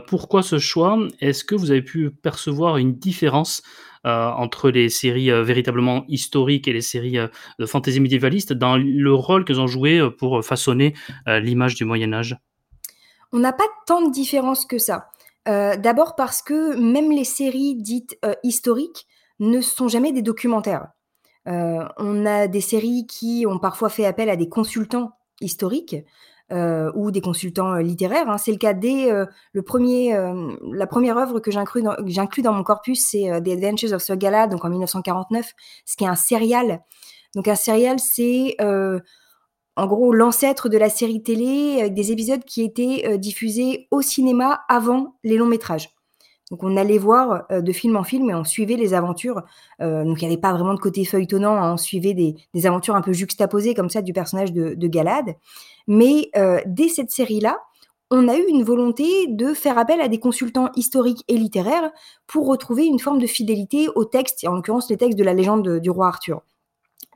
Pourquoi 0.07 0.43
ce 0.43 0.59
choix? 0.59 0.99
Est-ce 1.21 1.45
que 1.45 1.55
vous 1.55 1.71
avez 1.73 1.83
pu 1.83 2.11
percevoir 2.11 2.77
une 2.77 2.95
différence, 2.95 3.63
entre 4.05 4.71
les 4.71 4.89
séries, 4.89 5.31
heu, 5.31 5.41
véritablement 5.43 6.05
historiques 6.09 6.69
et 6.69 6.73
les 6.73 6.81
séries, 6.81 7.19
heu, 7.19 7.31
de 7.59 7.67
fantasy 7.67 8.01
médiévaliste 8.01 8.53
dans 8.53 8.77
le 8.77 9.15
rôle 9.15 9.45
qu'elles 9.45 9.61
ont 9.61 9.67
joué, 9.67 10.01
pour, 10.19 10.45
façonner, 10.45 10.95
l'image 11.27 11.75
du 11.75 11.85
Moyen 11.85 12.13
Âge? 12.13 12.37
On 13.33 13.39
n'a 13.39 13.53
pas 13.53 13.65
tant 13.87 14.07
de 14.07 14.13
différence 14.13 14.67
que 14.67 14.79
ça. 14.79 15.09
D'abord 15.47 16.15
parce 16.17 16.41
que 16.41 16.77
même 16.77 17.11
les 17.11 17.25
séries 17.25 17.75
dites, 17.77 18.19
historiques 18.43 19.07
ne 19.41 19.61
sont 19.61 19.89
jamais 19.89 20.13
des 20.13 20.23
documentaires. 20.23 20.89
On 21.47 22.27
a 22.27 22.47
des 22.47 22.61
séries 22.61 23.07
qui 23.07 23.45
ont 23.49 23.59
parfois 23.59 23.89
fait 23.89 24.07
appel 24.07 24.31
à 24.31 24.37
des 24.37 24.49
consultants 24.49 25.13
historiques, 25.41 25.97
heu, 26.53 26.93
ou 26.95 27.11
des 27.11 27.21
consultants, 27.21 27.75
heu, 27.77 27.81
littéraires, 27.83 28.29
hein. 28.31 28.39
C'est 28.39 28.53
le 28.53 28.59
cas 28.59 28.73
dès, 28.75 29.11
heu, 29.13 29.27
le 29.53 29.63
1er, 29.63 30.09
hem, 30.11 30.57
la 30.73 30.87
1re 30.87 31.19
œuvre 31.19 31.41
que 31.41 31.51
j'inclus 31.51 31.83
dans 32.43 32.53
mon 32.53 32.63
corpus, 32.65 33.07
c'est, 33.11 33.29
The 33.43 33.49
Adventures 33.49 33.93
of 33.95 34.03
Sir 34.03 34.17
Galahad, 34.17 34.51
donc 34.51 34.65
en 34.65 34.71
1949, 34.71 35.53
ce 35.87 35.97
qui 35.97 36.05
est 36.05 36.09
un 36.09 36.17
serial. 36.17 36.81
Donc 37.37 37.49
un 37.49 37.57
serial, 37.57 37.99
c'est, 38.01 38.57
en 39.77 39.87
gros 39.89 40.13
l'ancêtre 40.15 40.69
de 40.71 40.79
la 40.79 40.91
série 40.91 41.23
télé 41.23 41.79
avec 41.81 41.95
des 41.95 42.13
épisodes 42.13 42.45
qui 42.45 42.63
étaient, 42.65 43.19
diffusés 43.19 43.89
au 43.93 44.03
cinéma 44.03 44.63
avant 44.69 45.17
les 45.25 45.37
longs 45.39 45.47
métrages. 45.47 45.91
Donc 46.51 46.65
on 46.65 46.77
allait 46.77 46.99
voir, 46.99 47.47
de 47.51 47.73
film 47.73 47.97
en 47.97 48.05
film 48.05 48.31
et 48.31 48.35
on 48.35 48.45
suivait 48.45 48.77
les 48.77 48.95
aventures, 48.95 49.43
donc 49.81 50.21
il 50.21 50.25
y 50.25 50.27
avait 50.27 50.39
pas 50.39 50.53
vraiment 50.53 50.75
de 50.75 50.81
côté 50.81 51.05
feuilletonnant, 51.07 51.57
hein, 51.57 51.75
on 51.75 51.79
suivait 51.79 52.15
des 52.15 52.67
aventures 52.67 52.97
un 52.97 53.03
peu 53.03 53.13
juxtaposées 53.15 53.75
comme 53.75 53.91
ça 53.91 54.03
du 54.03 54.13
personnage 54.15 54.53
de 54.53 54.75
de 54.75 54.89
Galahad. 54.89 55.35
Mais, 55.87 56.31
heu, 56.37 56.61
dès 56.67 56.89
cette 56.89 57.11
série-là, 57.11 57.59
on 58.11 58.29
a 58.29 58.37
eu 58.37 58.45
une 58.49 58.63
volonté 58.63 59.27
de 59.29 59.55
faire 59.55 59.79
appel 59.79 60.01
à 60.01 60.09
des 60.09 60.19
consultants 60.21 60.71
historiques 60.77 61.25
et 61.29 61.37
littéraires 61.37 61.91
pour 62.27 62.47
retrouver 62.47 62.85
une 62.85 62.99
forme 62.99 63.19
de 63.19 63.27
fidélité 63.27 63.89
aux 63.95 64.05
textes 64.05 64.45
et 64.45 64.49
en 64.49 64.55
l'occurrence 64.55 64.91
les 64.91 64.97
textes 64.97 65.19
de 65.19 65.25
la 65.25 65.35
légende, 65.35 65.81
du 65.81 65.91
roi 65.91 66.09
Arthur. 66.09 66.43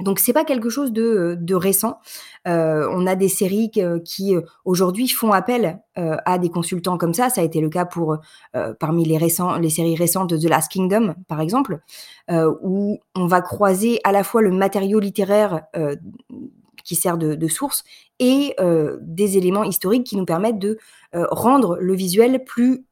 Donc 0.00 0.20
c'est 0.20 0.32
pas 0.32 0.44
quelque 0.44 0.70
chose 0.70 0.92
de, 0.92 1.54
récent. 1.54 1.98
Heu, 2.46 2.88
on 2.92 3.06
a 3.06 3.16
des 3.16 3.28
séries 3.28 3.70
qui, 4.04 4.34
heu, 4.34 4.44
aujourd'hui 4.64 5.08
font 5.08 5.32
appel, 5.32 5.80
à 5.96 6.38
des 6.38 6.48
consultants 6.48 6.96
comme 6.96 7.14
ça. 7.14 7.28
Ça 7.28 7.40
a 7.40 7.44
été 7.44 7.60
le 7.60 7.68
cas 7.68 7.84
pour, 7.84 8.18
parmi 8.78 9.04
les 9.04 9.18
récents 9.18 9.58
les 9.58 9.70
séries 9.70 9.96
récentes 9.96 10.30
de 10.30 10.36
The 10.36 10.48
Last 10.48 10.70
Kingdom, 10.70 11.16
par 11.26 11.40
exemple, 11.40 11.80
où 12.30 12.98
on 13.16 13.26
va 13.26 13.40
croiser 13.40 14.00
à 14.04 14.12
la 14.12 14.22
fois 14.22 14.40
le 14.40 14.52
matériau 14.52 15.00
littéraire, 15.00 15.62
qui 16.88 16.94
sert 16.94 17.18
de 17.18 17.48
source 17.48 17.84
et 18.18 18.54
heu, 18.58 18.98
des 19.02 19.36
éléments 19.36 19.62
historiques 19.62 20.04
qui 20.04 20.16
nous 20.16 20.24
permettent 20.24 20.58
de, 20.58 20.78
heu, 21.14 21.26
rendre 21.30 21.76
le 21.78 21.94
visuel 21.94 22.42
plus 22.44 22.86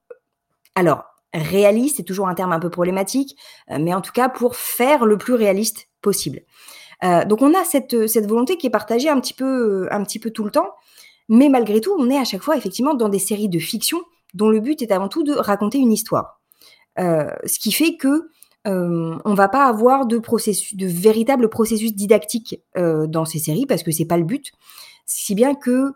alors 0.74 1.04
réaliste, 1.32 1.96
c'est 1.96 2.02
toujours 2.02 2.28
un 2.28 2.34
terme 2.34 2.52
un 2.52 2.60
peu 2.60 2.68
problématique, 2.68 3.36
heu, 3.70 3.78
mais 3.78 3.94
en 3.94 4.02
tout 4.02 4.12
cas 4.12 4.28
pour 4.28 4.54
faire 4.54 5.06
le 5.06 5.16
plus 5.16 5.32
réaliste 5.34 5.88
possible. 6.02 6.42
Donc 7.26 7.42
on 7.42 7.52
a 7.52 7.62
cette, 7.64 8.06
cette 8.06 8.26
volonté 8.26 8.56
qui 8.56 8.66
est 8.66 8.70
partagée 8.70 9.10
un 9.10 9.20
petit 9.20 9.34
peu, 9.34 9.86
un 9.90 10.02
petit 10.02 10.18
peu 10.18 10.30
tout 10.30 10.44
le 10.44 10.50
temps, 10.50 10.70
mais 11.28 11.50
malgré 11.50 11.80
tout, 11.82 11.94
on 11.98 12.08
est 12.08 12.16
à 12.16 12.24
chaque 12.24 12.42
fois 12.42 12.56
effectivement 12.56 12.94
dans 12.94 13.10
des 13.10 13.18
séries 13.18 13.50
de 13.50 13.58
fiction 13.58 13.98
dont 14.32 14.48
le 14.48 14.60
but 14.60 14.80
est 14.80 14.92
avant 14.92 15.08
tout 15.08 15.22
de 15.22 15.34
raconter 15.34 15.76
une 15.76 15.92
histoire. 15.92 16.40
Ce 16.96 17.58
qui 17.58 17.70
fait 17.70 17.96
que, 17.96 18.30
heu, 18.66 19.16
on 19.24 19.34
va 19.34 19.48
pas 19.48 19.66
avoir 19.66 20.06
de 20.06 20.20
véritable 20.86 21.48
processus 21.48 21.94
didactique, 21.94 22.60
heu, 22.76 23.06
dans 23.08 23.24
ces 23.24 23.38
séries 23.38 23.66
parce 23.66 23.82
que 23.82 23.90
c'est 23.92 24.04
pas 24.06 24.16
le 24.18 24.24
but. 24.24 24.52
Si 25.06 25.34
bien 25.34 25.54
que, 25.54 25.92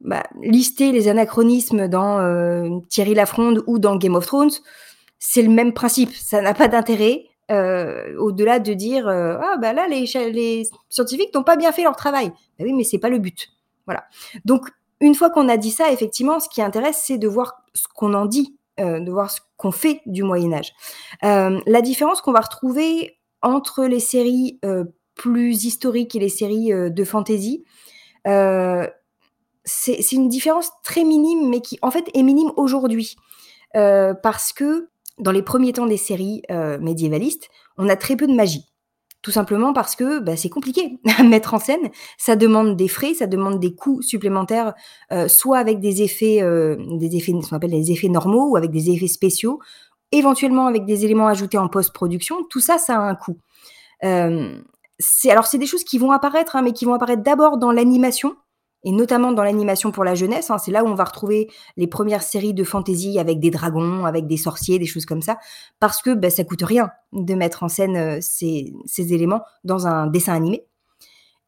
bah, 0.00 0.24
lister 0.42 0.92
les 0.92 1.08
anachronismes 1.08 1.88
dans, 1.88 2.20
heu, 2.20 2.82
Thierry 2.90 3.14
Lafronde 3.14 3.62
ou 3.66 3.78
dans 3.78 3.96
Game 3.96 4.14
of 4.16 4.26
Thrones, 4.26 4.50
c'est 5.18 5.42
le 5.42 5.50
même 5.50 5.72
principe, 5.74 6.12
ça 6.14 6.40
n'a 6.42 6.54
pas 6.54 6.68
d'intérêt. 6.68 7.26
Heu, 7.50 8.16
au-delà 8.18 8.58
de 8.58 8.74
dire, 8.74 9.08
«Ah 9.08 9.56
bah 9.60 9.72
là 9.72 9.86
les 9.88 10.04
les 10.32 10.68
scientifiques 10.90 11.32
n'ont 11.34 11.44
pas 11.44 11.56
bien 11.56 11.72
fait 11.72 11.84
leur 11.84 11.96
travail». 11.96 12.28
Bah 12.58 12.64
oui, 12.66 12.72
mais 12.74 12.84
c'est 12.84 12.98
pas 12.98 13.08
le 13.10 13.18
but. 13.18 13.48
Voilà. 13.86 14.04
Donc 14.44 14.68
une 15.00 15.14
fois 15.14 15.30
qu'on 15.30 15.48
a 15.48 15.56
dit 15.56 15.70
ça, 15.70 15.92
effectivement, 15.92 16.40
ce 16.40 16.48
qui 16.48 16.62
intéresse, 16.62 17.02
c'est 17.04 17.18
de 17.18 17.28
voir 17.28 17.62
ce 17.74 17.84
qu'on 17.94 18.14
en 18.14 18.26
dit, 18.26 18.56
heu, 18.80 19.00
de 19.00 19.10
voir 19.10 19.30
ce 19.30 19.40
qu'on 19.56 19.72
fait 19.72 20.00
du 20.06 20.22
Moyen 20.22 20.52
Âge. 20.52 20.72
Hem, 21.22 21.60
la 21.66 21.80
différence 21.82 22.20
qu'on 22.20 22.32
va 22.32 22.40
retrouver 22.40 23.18
entre 23.42 23.84
les 23.84 24.00
séries, 24.00 24.58
heu, 24.64 24.92
plus 25.14 25.64
historiques 25.64 26.14
et 26.14 26.18
les 26.18 26.28
séries, 26.28 26.70
de 26.72 27.04
fantasy, 27.04 27.64
c'est 29.64 30.12
une 30.12 30.28
différence 30.28 30.70
très 30.84 31.04
minime, 31.04 31.48
mais 31.48 31.60
qui 31.60 31.78
en 31.82 31.90
fait 31.90 32.04
est 32.14 32.22
minime 32.22 32.52
aujourd'hui. 32.56 33.16
Parce 33.72 34.52
que 34.52 34.88
dans 35.18 35.32
les 35.32 35.42
premiers 35.42 35.72
temps 35.72 35.86
des 35.86 35.96
séries, 35.96 36.42
médiévalistes, 36.80 37.48
on 37.78 37.88
a 37.88 37.96
très 37.96 38.16
peu 38.16 38.26
de 38.26 38.34
magie. 38.34 38.66
Tout 39.26 39.32
simplement 39.32 39.72
parce 39.72 39.96
que, 39.96 40.20
bah, 40.20 40.36
c'est 40.36 40.48
compliqué 40.50 41.00
à 41.18 41.24
mettre 41.24 41.52
en 41.52 41.58
scène. 41.58 41.90
Ça 42.16 42.36
demande 42.36 42.76
des 42.76 42.86
frais, 42.86 43.12
ça 43.12 43.26
demande 43.26 43.58
des 43.58 43.74
coûts 43.74 44.00
supplémentaires, 44.00 44.72
heu, 45.12 45.26
soit 45.26 45.58
avec 45.58 45.80
des 45.80 46.00
effets, 46.02 46.42
heu, 46.44 46.76
des 46.92 47.16
effets 47.16 47.32
qu'on 47.32 47.56
appelle 47.56 47.74
effets 47.74 48.08
normaux 48.08 48.50
ou 48.52 48.56
avec 48.56 48.70
des 48.70 48.88
effets 48.88 49.08
spéciaux, 49.08 49.58
éventuellement 50.12 50.68
avec 50.68 50.84
des 50.84 51.04
éléments 51.04 51.26
ajoutés 51.26 51.58
en 51.58 51.66
post-production. 51.68 52.44
Tout 52.50 52.60
ça, 52.60 52.78
ça 52.78 52.94
a 52.98 53.00
un 53.00 53.16
coût. 53.16 53.36
C'est 54.98 55.30
alors 55.30 55.46
c'est 55.46 55.58
des 55.58 55.66
choses 55.66 55.84
qui 55.84 55.98
vont 55.98 56.10
apparaître, 56.12 56.56
hein, 56.56 56.62
mais 56.62 56.72
qui 56.72 56.84
vont 56.86 56.94
apparaître 56.94 57.22
d'abord 57.22 57.58
dans 57.58 57.70
l'animation 57.72 58.34
et 58.86 58.92
notamment 58.92 59.32
dans 59.32 59.44
l'animation 59.44 59.92
pour 59.92 60.04
la 60.04 60.14
jeunesse, 60.14 60.50
hein. 60.50 60.58
C'est 60.58 60.72
là 60.72 60.84
où 60.84 60.88
on 60.88 60.94
va 60.94 61.04
retrouver 61.04 61.48
les 61.76 61.88
premières 61.88 62.22
séries 62.22 62.54
de 62.54 62.64
fantasy 62.64 63.18
avec 63.18 63.40
des 63.40 63.50
dragons, 63.50 64.06
avec 64.06 64.28
des 64.28 64.38
sorciers, 64.38 64.78
des 64.78 64.86
choses 64.86 65.06
comme 65.06 65.22
ça, 65.22 65.38
parce 65.80 66.02
que, 66.02 66.14
bah, 66.14 66.30
ça 66.30 66.44
coûte 66.44 66.62
rien 66.62 66.90
de 67.12 67.34
mettre 67.34 67.64
en 67.64 67.68
scène, 67.68 67.96
heu, 67.98 68.18
ces 68.22 68.72
éléments 69.14 69.42
dans 69.64 69.86
un 69.88 70.06
dessin 70.08 70.34
animé 70.34 70.64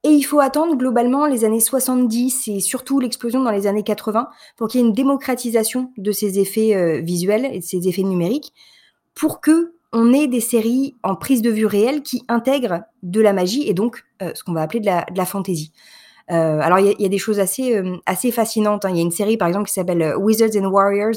et 0.04 0.10
il 0.10 0.22
faut 0.22 0.40
attendre 0.40 0.76
globalement 0.76 1.26
les 1.26 1.44
années 1.44 1.60
70 1.60 2.46
et 2.48 2.60
surtout 2.60 3.00
l'explosion 3.00 3.42
dans 3.42 3.50
les 3.50 3.66
années 3.66 3.82
80 3.82 4.28
pour 4.56 4.68
qu'il 4.68 4.80
y 4.80 4.84
ait 4.84 4.86
une 4.86 4.92
démocratisation 4.94 5.92
de 5.98 6.12
ces 6.12 6.38
effets, 6.38 6.74
heu, 6.76 7.00
visuels 7.02 7.46
et 7.52 7.58
de 7.58 7.64
ces 7.64 7.88
effets 7.88 8.02
numériques, 8.04 8.52
pour 9.14 9.40
qu'on 9.40 10.12
ait 10.14 10.28
des 10.28 10.40
séries 10.40 10.96
en 11.02 11.16
prise 11.16 11.42
de 11.42 11.50
vue 11.50 11.66
réelle 11.66 12.02
qui 12.02 12.24
intègrent 12.28 12.82
de 13.02 13.20
la 13.20 13.32
magie 13.32 13.68
et 13.68 13.74
donc, 13.74 14.04
heu, 14.22 14.32
ce 14.34 14.44
qu'on 14.44 14.52
va 14.52 14.62
appeler 14.62 14.80
de 14.80 14.86
la 14.86 15.04
de 15.10 15.18
la 15.18 15.26
fantasy. 15.26 15.72
Heu, 16.30 16.34
alors 16.34 16.78
il 16.78 16.94
y 17.00 17.04
a 17.06 17.08
des 17.08 17.18
choses 17.18 17.40
assez, 17.40 17.70
hem, 17.72 17.98
assez 18.06 18.30
fascinantes, 18.30 18.84
hein. 18.84 18.90
Il 18.90 18.96
y 18.96 18.98
a 19.00 19.02
une 19.02 19.10
série 19.10 19.36
par 19.38 19.48
exemple 19.48 19.66
qui 19.66 19.72
s'appelle, 19.72 20.02
heu, 20.02 20.16
Wizards 20.18 20.50
and 20.56 20.66
Warriors 20.70 21.16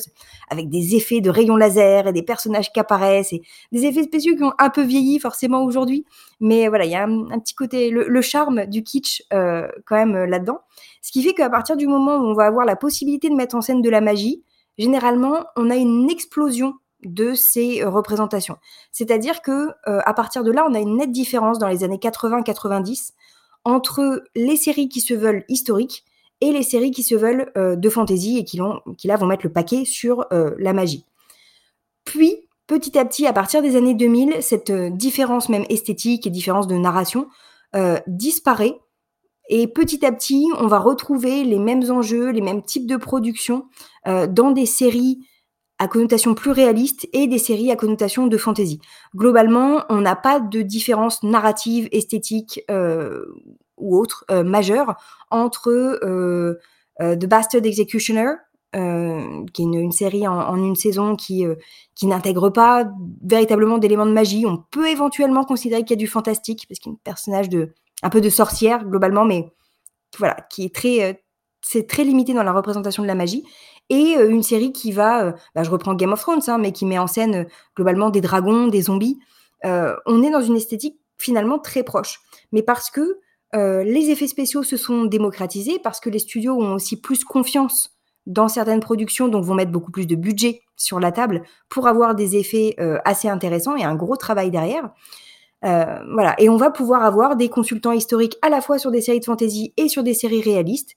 avec 0.49 0.69
des 0.69 0.95
effets 0.95 1.19
de 1.21 1.29
rayons 1.29 1.57
laser 1.57 2.07
et 2.07 2.13
des 2.13 2.23
personnages 2.23 2.71
qui 2.71 2.79
apparaissent 2.79 3.33
et 3.33 3.41
des 3.73 3.85
effets 3.85 4.03
spéciaux 4.03 4.35
qui 4.35 4.43
ont 4.43 4.53
un 4.57 4.69
peu 4.69 4.81
vieilli 4.83 5.19
forcément 5.19 5.63
aujourd'hui. 5.63 6.05
Mais 6.39 6.67
voilà, 6.69 6.85
il 6.85 6.91
y 6.91 6.95
a 6.95 7.03
un 7.03 7.39
petit 7.39 7.53
côté 7.55 7.89
le 7.89 8.21
charme 8.21 8.65
du 8.67 8.83
kitsch, 8.83 9.23
quand 9.31 9.95
même, 9.95 10.15
là-dedans. 10.25 10.59
Ce 11.01 11.11
qui 11.11 11.23
fait 11.23 11.33
qu'à 11.33 11.49
partir 11.49 11.77
du 11.77 11.87
moment 11.87 12.17
où 12.17 12.25
on 12.27 12.33
va 12.33 12.45
avoir 12.45 12.65
la 12.65 12.75
possibilité 12.75 13.29
de 13.29 13.35
mettre 13.35 13.55
en 13.55 13.61
scène 13.61 13.81
de 13.81 13.89
la 13.89 14.01
magie, 14.01 14.43
généralement, 14.77 15.45
on 15.55 15.69
a 15.69 15.75
une 15.75 16.09
explosion 16.09 16.73
de 17.03 17.33
ces, 17.33 17.83
représentations. 17.83 18.57
C'est-à-dire 18.91 19.41
que, 19.41 19.69
à 19.85 20.13
partir 20.13 20.43
de 20.43 20.51
là, 20.51 20.65
on 20.69 20.73
a 20.73 20.79
une 20.79 20.97
nette 20.97 21.11
différence 21.11 21.59
dans 21.59 21.67
les 21.67 21.83
années 21.83 21.99
80-90 21.99 23.13
entre 23.65 24.23
les 24.35 24.55
séries 24.55 24.89
qui 24.89 25.01
se 25.01 25.13
veulent 25.13 25.45
historiques 25.47 26.03
et 26.41 26.51
les 26.51 26.63
séries 26.63 26.91
qui 26.91 27.03
se 27.03 27.15
veulent, 27.15 27.51
heu, 27.57 27.77
de 27.77 27.89
fantasy 27.89 28.37
et 28.37 28.43
qui 28.43 28.57
là 28.57 29.15
vont 29.17 29.27
mettre 29.27 29.45
le 29.45 29.51
paquet 29.51 29.85
sur, 29.85 30.25
heu, 30.33 30.55
la 30.57 30.73
magie. 30.73 31.05
Puis, 32.05 32.47
petit 32.67 32.97
à 32.97 33.05
petit, 33.05 33.27
à 33.27 33.33
partir 33.33 33.61
des 33.61 33.75
années 33.75 33.93
2000, 33.93 34.37
cette, 34.41 34.69
heu, 34.69 34.89
différence 34.89 35.49
même 35.49 35.65
esthétique 35.69 36.25
et 36.25 36.29
différence 36.29 36.67
de 36.67 36.75
narration, 36.75 37.27
disparaît 38.07 38.77
et 39.49 39.67
petit 39.67 40.05
à 40.05 40.11
petit, 40.11 40.45
on 40.59 40.67
va 40.67 40.79
retrouver 40.79 41.43
les 41.45 41.59
mêmes 41.59 41.89
enjeux, 41.89 42.31
les 42.31 42.41
mêmes 42.41 42.61
types 42.63 42.85
de 42.85 42.97
production, 42.97 43.65
dans 44.05 44.51
des 44.51 44.65
séries 44.65 45.19
à 45.81 45.87
connotation 45.87 46.35
plus 46.35 46.51
réaliste 46.51 47.07
et 47.13 47.27
des 47.27 47.39
séries 47.39 47.71
à 47.71 47.75
connotation 47.77 48.27
de 48.27 48.37
fantasy. 48.37 48.79
Globalement, 49.15 49.83
on 49.89 50.01
n'a 50.01 50.15
pas 50.15 50.39
de 50.39 50.61
différence 50.61 51.23
narrative, 51.23 51.89
esthétique, 51.91 52.61
heu, 52.71 53.33
ou 53.77 53.97
autre, 53.97 54.25
heu, 54.31 54.43
majeure 54.43 54.95
entre, 55.31 55.69
heu, 56.03 56.59
The 56.99 57.25
Bastard 57.25 57.65
Executioner, 57.65 58.33
qui 58.73 59.61
est 59.63 59.65
une 59.65 59.73
une 59.75 59.91
série 59.91 60.27
en 60.27 60.37
en 60.39 60.55
1 60.63 60.75
saison 60.75 61.15
qui, 61.15 61.45
qui 61.95 62.07
n'intègre 62.07 62.49
pas 62.51 62.85
véritablement 63.23 63.79
d'éléments 63.79 64.05
de 64.05 64.13
magie. 64.13 64.45
On 64.45 64.57
peut 64.71 64.87
éventuellement 64.89 65.45
considérer 65.45 65.81
qu'il 65.83 65.91
y 65.91 65.99
a 65.99 66.05
du 66.05 66.07
fantastique 66.07 66.65
parce 66.69 66.79
qu'il 66.79 66.91
y 66.91 66.95
a 66.95 66.97
un 66.97 67.01
personnage 67.03 67.49
de 67.49 67.73
un 68.03 68.09
peu 68.11 68.21
de 68.21 68.29
sorcière 68.29 68.85
globalement, 68.85 69.25
mais 69.25 69.51
voilà, 70.19 70.35
qui 70.51 70.65
est 70.65 70.75
très, 70.75 71.23
c'est 71.61 71.87
très 71.87 72.03
limité 72.05 72.33
dans 72.33 72.43
la 72.43 72.53
représentation 72.53 73.03
de 73.03 73.07
la 73.07 73.15
magie 73.15 73.43
et 73.91 74.15
heu, 74.17 74.31
une 74.31 74.41
série 74.41 74.71
qui 74.71 74.93
va, 74.93 75.25
heu, 75.25 75.33
bah, 75.53 75.63
je 75.63 75.69
reprends 75.69 75.93
Game 75.93 76.13
of 76.13 76.21
Thrones, 76.21 76.41
hein, 76.47 76.57
mais 76.57 76.71
qui 76.71 76.85
met 76.85 76.97
en 76.97 77.07
scène, 77.07 77.35
heu, 77.35 77.45
globalement 77.75 78.09
des 78.09 78.21
dragons, 78.21 78.67
des 78.67 78.83
zombies. 78.83 79.19
On 79.63 80.23
est 80.23 80.31
dans 80.31 80.41
une 80.41 80.55
esthétique 80.55 80.97
finalement 81.19 81.59
très 81.59 81.83
proche. 81.83 82.21
Mais 82.51 82.63
parce 82.63 82.89
que, 82.89 83.19
les 83.53 84.09
effets 84.09 84.27
spéciaux 84.27 84.63
se 84.63 84.77
sont 84.77 85.03
démocratisés, 85.03 85.77
parce 85.83 85.99
que 85.99 86.09
les 86.09 86.19
studios 86.19 86.53
ont 86.53 86.73
aussi 86.73 86.99
plus 86.99 87.25
confiance 87.25 87.91
dans 88.25 88.47
certaines 88.47 88.79
productions, 88.79 89.27
donc 89.27 89.43
vont 89.43 89.53
mettre 89.55 89.71
beaucoup 89.71 89.91
plus 89.91 90.07
de 90.07 90.15
budget 90.15 90.61
sur 90.77 90.99
la 91.01 91.11
table 91.11 91.43
pour 91.69 91.87
avoir 91.87 92.15
des 92.15 92.37
effets, 92.37 92.75
assez 93.05 93.27
intéressants 93.27 93.75
et 93.75 93.83
un 93.83 93.95
gros 93.95 94.15
travail 94.15 94.51
derrière. 94.51 94.89
Voilà 95.63 96.33
et 96.39 96.49
on 96.49 96.57
va 96.57 96.71
pouvoir 96.71 97.03
avoir 97.03 97.35
des 97.35 97.49
consultants 97.49 97.91
historiques 97.91 98.37
à 98.41 98.49
la 98.49 98.61
fois 98.61 98.79
sur 98.79 98.89
des 98.89 99.01
séries 99.01 99.19
de 99.19 99.25
fantasy 99.25 99.73
et 99.77 99.89
sur 99.89 100.01
des 100.01 100.13
séries 100.15 100.41
réalistes 100.41 100.95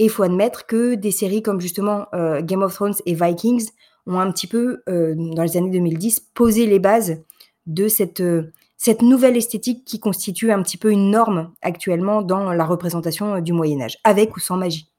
et 0.00 0.04
il 0.04 0.10
faut 0.10 0.22
admettre 0.24 0.66
que 0.66 0.94
des 0.96 1.12
séries 1.12 1.42
comme 1.42 1.60
justement, 1.60 2.06
heu, 2.14 2.40
Game 2.42 2.62
of 2.62 2.74
Thrones 2.74 2.94
et 3.06 3.14
Vikings 3.14 3.68
ont 4.06 4.18
un 4.18 4.32
petit 4.32 4.46
peu, 4.48 4.82
heu, 4.88 5.14
dans 5.16 5.42
les 5.44 5.58
années 5.58 5.70
2010, 5.70 6.20
posé 6.34 6.66
les 6.66 6.80
bases 6.80 7.18
de 7.66 7.86
cette, 7.86 8.20
heu, 8.22 8.52
cette 8.78 9.02
nouvelle 9.02 9.36
esthétique 9.36 9.84
qui 9.84 10.00
constitue 10.00 10.52
un 10.52 10.62
petit 10.62 10.78
peu 10.78 10.90
une 10.90 11.10
norme 11.10 11.52
actuellement 11.62 12.22
dans 12.22 12.52
la 12.52 12.64
représentation, 12.64 13.40
du 13.40 13.52
Moyen 13.52 13.82
Âge, 13.82 13.98
avec 14.04 14.36
ou 14.36 14.40
sans 14.40 14.56
magie. 14.56 14.89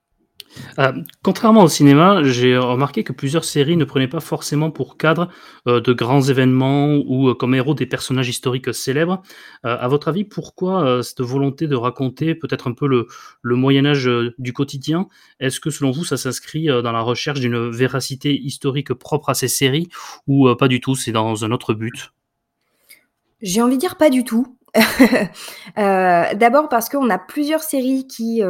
Heu, 0.80 1.04
contrairement 1.24 1.64
au 1.64 1.68
cinéma, 1.68 2.24
j'ai 2.24 2.58
remarqué 2.58 3.04
que 3.04 3.14
plusieurs 3.14 3.44
séries 3.44 3.78
ne 3.78 3.86
prenaient 3.86 4.08
pas 4.08 4.20
forcément 4.20 4.72
pour 4.72 4.98
cadre, 4.98 5.30
heu, 5.68 5.82
de 5.82 5.94
grands 5.94 6.22
événements 6.22 6.96
ou, 7.06 7.30
heu, 7.30 7.34
comme 7.34 7.56
héros 7.56 7.74
des 7.74 7.86
personnages 7.86 8.30
historiques 8.30 8.74
célèbres. 8.74 9.22
À 9.64 9.88
votre 9.88 10.08
avis, 10.08 10.24
pourquoi, 10.24 11.04
cette 11.04 11.22
volonté 11.22 11.68
de 11.68 11.76
raconter 11.76 12.36
peut-être 12.36 12.68
un 12.68 12.74
peu 12.74 12.88
le 12.88 13.08
le 13.42 13.56
Moyen 13.56 13.86
Âge, 13.86 14.10
du 14.38 14.54
quotidien? 14.54 15.08
Est-ce 15.40 15.60
que 15.60 15.70
selon 15.70 15.92
vous, 15.92 16.04
ça 16.06 16.18
s'inscrit, 16.18 16.68
dans 16.68 16.92
la 16.92 17.02
recherche 17.02 17.40
d'une 17.40 17.70
véracité 17.70 18.34
historique 18.34 18.94
propre 18.94 19.30
à 19.30 19.34
ces 19.34 19.48
séries 19.48 19.90
ou, 20.28 20.54
pas 20.56 20.68
du 20.68 20.80
tout, 20.82 20.96
c'est 20.96 21.12
dans 21.12 21.46
un 21.46 21.52
autre 21.52 21.74
but? 21.74 22.12
J'ai 23.42 23.62
envie 23.62 23.76
de 23.76 23.80
dire 23.80 23.98
pas 23.98 24.10
du 24.10 24.24
tout. 24.24 24.58
D'abord 25.76 26.70
parce 26.70 26.90
qu'on 26.90 27.10
a 27.10 27.18
plusieurs 27.18 27.64
séries 27.64 28.08
qui, 28.08 28.42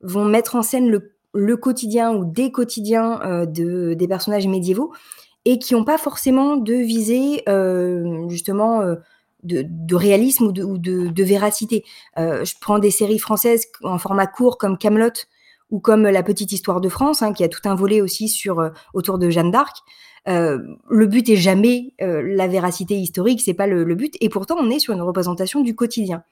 vont 0.00 0.24
mettre 0.24 0.56
en 0.56 0.62
scène 0.62 0.90
le 0.90 1.15
le 1.36 1.56
quotidien 1.56 2.12
ou 2.12 2.24
des 2.24 2.50
quotidiens, 2.50 3.20
heu, 3.24 3.46
de 3.46 3.94
des 3.94 4.08
personnages 4.08 4.46
médiévaux 4.46 4.92
et 5.44 5.58
qui 5.60 5.74
ont 5.74 5.84
pas 5.84 5.96
forcément 5.96 6.56
de 6.56 6.74
visée, 6.74 7.42
heu, 7.48 8.26
justement, 8.28 8.82
heu, 8.82 8.98
de, 9.44 9.94
réalisme 9.94 10.46
ou 10.46 10.52
de, 10.78 11.22
véracité. 11.22 11.84
Euh, 12.18 12.44
je 12.44 12.54
prends 12.60 12.78
des 12.78 12.90
séries 12.90 13.20
françaises 13.20 13.66
en 13.82 13.98
format 13.98 14.26
court 14.26 14.58
comme 14.58 14.76
Camelot 14.76 15.12
ou 15.70 15.80
comme 15.80 16.02
La 16.02 16.22
Petite 16.22 16.52
Histoire 16.52 16.80
de 16.80 16.88
France, 16.88 17.22
hein, 17.22 17.32
qui 17.32 17.44
a 17.44 17.48
tout 17.48 17.60
un 17.64 17.74
volet 17.74 18.00
aussi 18.00 18.28
sur 18.28 18.60
euh, 18.60 18.70
autour 18.92 19.18
de 19.18 19.30
Jeanne 19.30 19.52
d'Arc. 19.52 19.76
Euh, 20.28 20.58
le 20.90 21.06
but 21.06 21.28
est 21.28 21.36
jamais 21.36 21.94
la 21.98 22.48
véracité 22.48 22.96
historique, 22.96 23.40
c'est 23.40 23.54
pas 23.54 23.68
le, 23.68 23.94
but. 23.94 24.16
Et 24.20 24.28
pourtant, 24.28 24.56
on 24.58 24.68
est 24.70 24.80
sur 24.80 24.92
une 24.92 25.02
représentation 25.02 25.60
du 25.60 25.76
quotidien. 25.76 26.24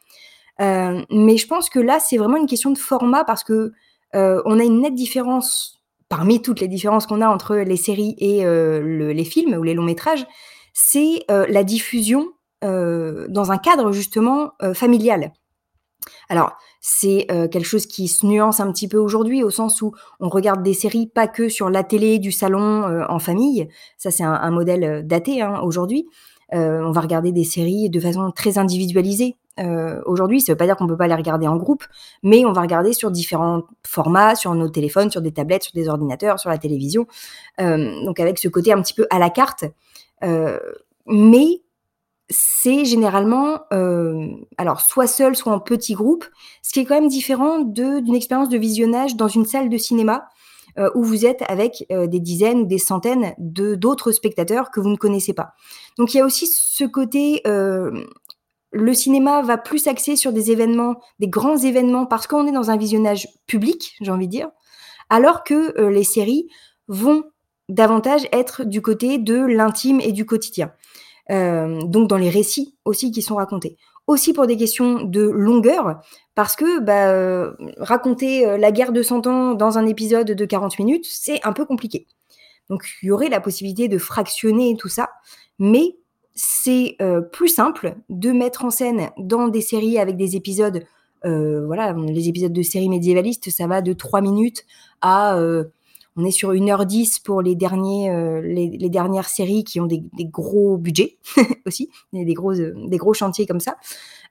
mais 0.59 1.37
je 1.37 1.47
pense 1.47 1.71
que 1.71 1.79
là, 1.79 2.01
c'est 2.01 2.17
vraiment 2.17 2.37
une 2.37 2.49
question 2.49 2.73
de 2.73 2.79
format 2.79 3.23
parce 3.23 3.45
que 3.45 3.73
on 4.15 4.59
a 4.59 4.65
une 4.65 4.81
nette 4.81 4.95
différence 4.95 5.83
parmi 6.09 6.41
toutes 6.41 6.61
les 6.61 6.69
différences 6.69 7.07
qu'on 7.07 7.21
a 7.21 7.29
entre 7.29 7.57
les 7.57 7.77
séries 7.77 8.15
et 8.19 8.45
les 8.45 9.25
films 9.25 9.55
ou 9.55 9.63
les 9.63 9.75
longs 9.75 9.83
métrages, 9.83 10.27
c'est 10.73 11.25
la 11.29 11.65
diffusion 11.65 12.29
euh, 12.65 13.27
dans 13.29 13.53
un 13.53 13.59
cadre 13.59 13.93
justement 13.93 14.53
euh, 14.63 14.73
familial. 14.73 15.33
Alors, 16.31 16.53
c'est 16.81 17.27
euh, 17.31 17.47
quelque 17.47 17.67
chose 17.67 17.85
qui 17.85 18.09
se 18.09 18.25
nuance 18.25 18.59
un 18.59 18.73
petit 18.73 18.89
peu 18.89 18.97
aujourd'hui, 18.97 19.43
au 19.43 19.51
sens 19.51 19.83
où 19.83 19.93
on 20.19 20.31
regarde 20.31 20.63
des 20.63 20.73
séries 20.73 21.07
pas 21.07 21.29
que 21.29 21.51
sur 21.51 21.69
la 21.69 21.85
télé 21.85 22.19
du 22.19 22.33
salon 22.33 23.05
en 23.07 23.19
famille. 23.19 23.69
Ça, 23.99 24.11
c'est 24.11 24.23
un, 24.23 24.51
modèle 24.51 25.07
daté 25.07 25.43
hein, 25.43 25.61
aujourd'hui. 25.63 26.07
on 26.53 26.91
va 26.91 27.01
regarder 27.03 27.33
des 27.33 27.45
séries 27.45 27.91
de 27.91 28.01
façon 28.01 28.31
très 28.31 28.57
individualisée. 28.57 29.37
Aujourd'hui, 30.07 30.41
ça 30.41 30.53
ne 30.53 30.55
veut 30.55 30.59
pas 30.59 30.67
dire 30.67 30.77
qu'on 30.77 30.85
ne 30.85 30.89
peut 30.89 30.97
pas 30.97 31.07
les 31.07 31.15
regarder 31.15 31.47
en 31.47 31.57
groupe, 31.57 31.85
mais 32.23 32.45
on 32.45 32.53
va 32.53 32.63
regarder 32.63 32.93
sur 32.93 33.11
différents 33.11 33.63
formats, 33.87 34.35
sur 34.35 34.55
nos 34.55 34.69
téléphones, 34.69 35.11
sur 35.11 35.23
des 35.23 35.33
tablettes, 35.33 35.65
sur 35.65 35.73
des 35.75 35.89
ordinateurs, 35.89 36.41
sur 36.41 36.51
la 36.51 36.59
télévision. 36.59 37.07
donc 37.59 38.19
avec 38.19 38.39
ce 38.39 38.49
côté 38.49 38.73
un 38.73 38.83
petit 38.83 38.95
peu 38.95 39.07
à 39.11 39.19
la 39.19 39.31
carte. 39.31 39.65
mais 41.07 41.61
c'est 42.31 42.85
généralement, 42.85 43.61
euh, 43.73 44.29
alors 44.57 44.81
soit 44.81 45.07
seul, 45.07 45.37
soit 45.37 45.53
en 45.53 45.61
petit 45.61 45.95
groupe, 45.95 46.25
ce 46.63 46.73
qui 46.73 46.81
est 46.81 46.85
quand 46.85 46.95
même 46.95 47.09
différent 47.09 47.61
d'une 47.61 48.15
expérience 48.15 48.49
de 48.49 48.57
visionnage 48.57 49.17
dans 49.17 49.29
une 49.29 49.45
salle 49.45 49.69
de 49.69 49.77
cinéma 49.77 50.29
euh, 50.79 50.91
où 50.95 51.05
vous 51.05 51.27
êtes 51.27 51.43
avec 51.49 51.87
euh, 51.93 52.07
des 52.07 52.21
dizaines 52.21 52.63
ou 52.63 52.67
des 52.67 52.79
centaines 52.79 53.35
de 53.39 53.75
d'autres 53.75 54.11
spectateurs 54.13 54.71
que 54.71 54.81
vous 54.81 54.89
ne 54.89 54.97
connaissez 54.97 55.35
pas. 55.35 55.53
Donc 55.99 56.15
il 56.15 56.17
y 56.17 56.21
a 56.21 56.25
aussi 56.25 56.47
ce 56.47 56.85
côté, 56.85 57.43
le 58.75 58.93
cinéma 58.93 59.41
va 59.43 59.57
plus 59.57 59.87
axer 59.87 60.17
sur 60.17 60.33
des 60.33 60.51
événements, 60.51 60.97
des 61.21 61.29
grands 61.29 61.57
événements, 61.57 62.07
parce 62.07 62.27
qu'on 62.27 62.47
est 62.47 62.53
dans 62.53 62.71
un 62.71 62.77
visionnage 62.77 63.29
public, 63.47 63.97
j'ai 64.01 64.11
envie 64.11 64.27
de 64.27 64.33
dire, 64.33 64.49
alors 65.09 65.45
que 65.45 65.89
les 65.89 66.05
séries 66.05 66.49
vont 66.89 67.25
davantage 67.69 68.27
être 68.33 68.65
du 68.65 68.83
côté 68.83 69.19
de 69.19 69.37
l'intime 69.37 70.01
et 70.01 70.13
du 70.13 70.27
quotidien. 70.27 70.73
Euh, 71.31 71.83
donc 71.85 72.09
dans 72.09 72.19
les 72.19 72.29
récits 72.29 72.77
aussi 72.85 73.11
qui 73.11 73.23
sont 73.23 73.37
racontés. 73.37 73.77
Aussi 74.07 74.35
pour 74.35 74.47
des 74.47 74.59
questions 74.59 75.03
de 75.03 75.23
longueur, 75.23 76.01
parce 76.35 76.57
que 76.57 76.81
bah, 76.81 77.09
euh, 77.09 77.53
raconter 77.79 78.47
euh, 78.47 78.59
la 78.59 78.71
guerre 78.71 78.93
de 78.93 79.03
100 79.03 79.27
ans 79.27 79.55
dans 79.55 79.79
un 79.79 79.87
épisode 79.87 80.31
de 80.31 80.45
40 80.45 80.79
minutes, 80.79 81.07
c'est 81.09 81.41
un 81.47 81.55
peu 81.55 81.65
compliqué. 81.65 82.07
Donc 82.69 82.85
il 83.03 83.07
y 83.07 83.11
aurait 83.11 83.31
la 83.31 83.41
possibilité 83.41 83.89
de 83.89 83.97
fractionner 83.97 84.77
tout 84.77 84.89
ça, 84.89 85.09
mais 85.59 85.97
c'est 86.35 86.97
plus 87.33 87.49
simple 87.49 87.97
de 88.09 88.33
mettre 88.33 88.65
en 88.65 88.71
scène 88.71 89.11
dans 89.19 89.49
des 89.49 89.61
séries 89.61 89.99
avec 89.99 90.17
des 90.17 90.37
épisodes, 90.37 90.85
voilà, 91.23 91.93
les 91.93 92.29
épisodes 92.29 92.53
de 92.53 92.63
séries 92.63 92.89
médiévalistes, 92.89 93.51
ça 93.51 93.67
va 93.67 93.83
de 93.83 93.93
3 93.93 94.21
minutes 94.21 94.65
à 95.01 95.39
on 96.17 96.25
est 96.25 96.31
sur 96.31 96.53
1h10 96.53 97.23
pour 97.23 97.43
les, 97.43 97.55
derniers, 97.55 98.11
euh, 98.11 98.41
les, 98.41 98.89
dernières 98.89 99.29
séries 99.29 99.65
qui 99.65 99.81
ont 99.81 99.87
des, 99.87 100.05
gros 100.19 100.77
budgets 100.77 101.19
aussi, 101.67 101.91
des 102.13 102.35
gros, 102.35 102.53
euh, 102.53 102.73
des 102.87 102.99
gros 102.99 103.15
chantiers 103.15 103.47
comme 103.47 103.61
ça. 103.61 103.77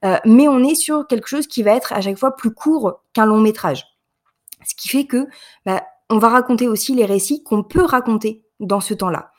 Euh, 0.05 0.17
mais 0.25 0.48
on 0.48 0.60
est 0.60 0.75
sur 0.75 1.07
quelque 1.07 1.27
chose 1.27 1.48
qui 1.48 1.63
va 1.63 1.72
être 1.72 1.91
à 1.93 2.01
chaque 2.01 2.17
fois 2.17 2.36
plus 2.36 2.53
court 2.53 3.01
qu'un 3.13 3.25
long 3.25 3.41
métrage. 3.41 3.86
Ce 4.65 4.75
qui 4.75 4.88
fait 4.88 5.05
que 5.05 5.27
bah, 5.65 5.83
on 6.10 6.19
va 6.19 6.29
raconter 6.29 6.67
aussi 6.67 6.95
les 6.95 7.05
récits 7.05 7.43
qu'on 7.43 7.63
peut 7.63 7.83
raconter 7.83 8.43
dans 8.62 8.79
ce 8.79 8.93
temps-là. 8.93 9.32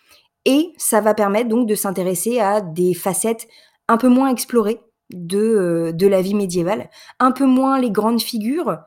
Et 0.44 0.72
ça 0.76 1.00
va 1.00 1.14
permettre 1.14 1.48
donc 1.48 1.66
de 1.66 1.74
s'intéresser 1.74 2.40
à 2.40 2.60
des 2.60 2.94
facettes 2.94 3.48
un 3.88 3.96
peu 3.96 4.09
moins 4.09 4.28
explorées 4.28 4.80
de, 5.12 5.92
de 5.94 6.07
la 6.07 6.22
vie 6.22 6.35
médiévale, 6.35 6.90
un 7.20 7.33
peu 7.33 7.46
moins 7.46 7.78
les 7.78 7.90
grandes 7.90 8.20
figures, 8.20 8.78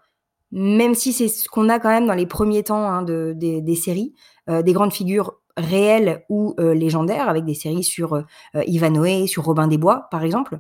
même 0.52 0.96
si 0.96 1.14
c'est 1.14 1.28
ce 1.28 1.50
qu'on 1.50 1.70
a 1.70 1.80
quand 1.80 1.90
même 1.90 2.08
dans 2.08 2.14
les 2.14 2.26
premiers 2.26 2.64
temps 2.64 2.86
hein, 2.88 3.02
de, 3.02 3.34
des, 3.36 3.76
séries, 3.76 4.14
euh, 4.50 4.62
des 4.62 4.74
grandes 4.74 4.94
figures 4.94 5.40
réelles 5.56 6.24
ou 6.30 6.54
euh, 6.60 6.74
légendaires, 6.74 7.30
avec 7.30 7.44
des 7.44 7.54
séries 7.56 7.84
sur 7.84 8.14
euh, 8.14 8.24
Ivanhoe, 8.68 9.28
sur 9.28 9.44
Robin 9.44 9.68
des 9.68 9.78
Bois, 9.78 10.08
par 10.12 10.24
exemple. 10.24 10.60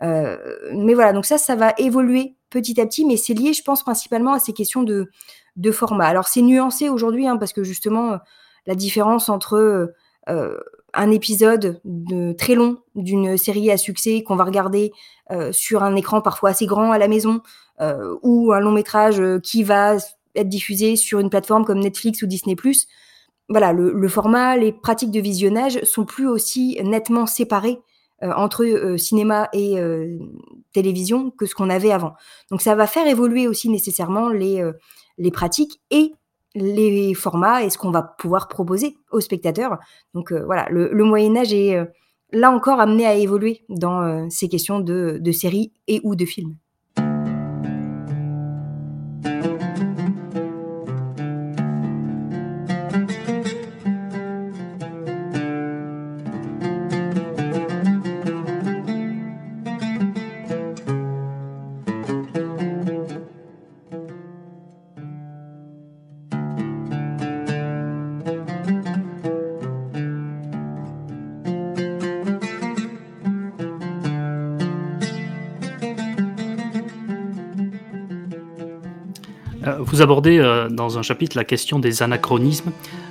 mais 0.00 0.94
voilà, 0.94 1.12
donc 1.12 1.26
ça, 1.26 1.38
ça 1.38 1.54
va 1.54 1.74
évoluer 1.78 2.36
petit 2.50 2.80
à 2.80 2.86
petit, 2.86 3.04
mais 3.04 3.16
c'est 3.16 3.34
lié, 3.34 3.52
je 3.52 3.62
pense, 3.62 3.82
principalement 3.82 4.32
à 4.32 4.38
ces 4.38 4.54
questions 4.54 4.82
de, 4.82 5.10
de 5.56 5.70
format. 5.70 6.06
Alors, 6.06 6.28
c'est 6.28 6.42
nuancé 6.42 6.88
aujourd'hui, 6.88 7.26
hein, 7.26 7.36
parce 7.36 7.52
que 7.52 7.62
justement, 7.62 8.18
la 8.66 8.74
différence 8.74 9.28
entre 9.28 9.92
un 10.28 11.10
épisode 11.10 11.80
de, 11.84 12.32
très 12.32 12.54
long 12.54 12.78
d'une 12.94 13.36
série 13.36 13.70
à 13.70 13.76
succès 13.76 14.22
qu'on 14.22 14.36
va 14.36 14.44
regarder 14.44 14.92
sur 15.52 15.82
un 15.82 15.96
écran 15.96 16.20
parfois 16.20 16.50
assez 16.50 16.66
grand 16.66 16.92
à 16.92 16.98
la 16.98 17.08
maison, 17.08 17.40
euh, 17.80 18.16
ou 18.22 18.52
un 18.52 18.58
long 18.58 18.72
métrage 18.72 19.20
euh, 19.20 19.38
qui 19.38 19.62
va 19.62 19.94
être 20.34 20.48
diffusé 20.48 20.96
sur 20.96 21.20
une 21.20 21.30
plateforme 21.30 21.64
comme 21.64 21.78
Netflix 21.78 22.22
ou 22.22 22.26
Disney+. 22.26 22.56
Voilà, 23.48 23.72
le, 23.72 24.08
format, 24.08 24.56
les 24.56 24.72
pratiques 24.72 25.12
de 25.12 25.20
visionnage 25.20 25.80
sont 25.84 26.04
plus 26.04 26.28
aussi 26.28 26.78
nettement 26.82 27.26
séparés 27.26 27.78
euh, 28.22 28.32
entre 28.32 28.96
cinéma 28.98 29.48
et 29.52 29.76
télévision 30.74 31.30
que 31.30 31.46
ce 31.46 31.54
qu'on 31.54 31.70
avait 31.70 31.92
avant. 31.92 32.14
Donc 32.50 32.60
ça 32.60 32.74
va 32.74 32.86
faire 32.86 33.06
évoluer 33.06 33.48
aussi 33.48 33.70
nécessairement 33.70 34.28
les, 34.28 34.62
les 35.16 35.30
pratiques 35.30 35.80
et 35.90 36.12
les 36.54 37.14
formats 37.14 37.62
et 37.62 37.70
ce 37.70 37.78
qu'on 37.78 37.90
va 37.90 38.02
pouvoir 38.02 38.48
proposer 38.48 38.96
aux 39.12 39.20
spectateurs. 39.20 39.78
Donc 40.14 40.32
voilà, 40.32 40.66
le, 40.70 41.04
Moyen 41.04 41.36
Âge 41.36 41.52
est 41.52 41.78
là 42.32 42.50
encore 42.50 42.80
amené 42.80 43.06
à 43.06 43.14
évoluer 43.14 43.64
dans 43.68 44.28
ces 44.30 44.48
questions 44.48 44.80
de, 44.80 45.18
de 45.20 45.32
séries 45.32 45.72
et 45.86 46.00
ou 46.04 46.16
de 46.16 46.24
films. 46.24 46.56
Vous 79.98 80.04
abordez 80.04 80.38
euh, 80.38 80.68
dans 80.68 80.96
un 80.96 81.02
chapitre 81.02 81.36
la 81.36 81.42
question 81.42 81.80
des 81.80 82.04
anachronismes. 82.04 82.70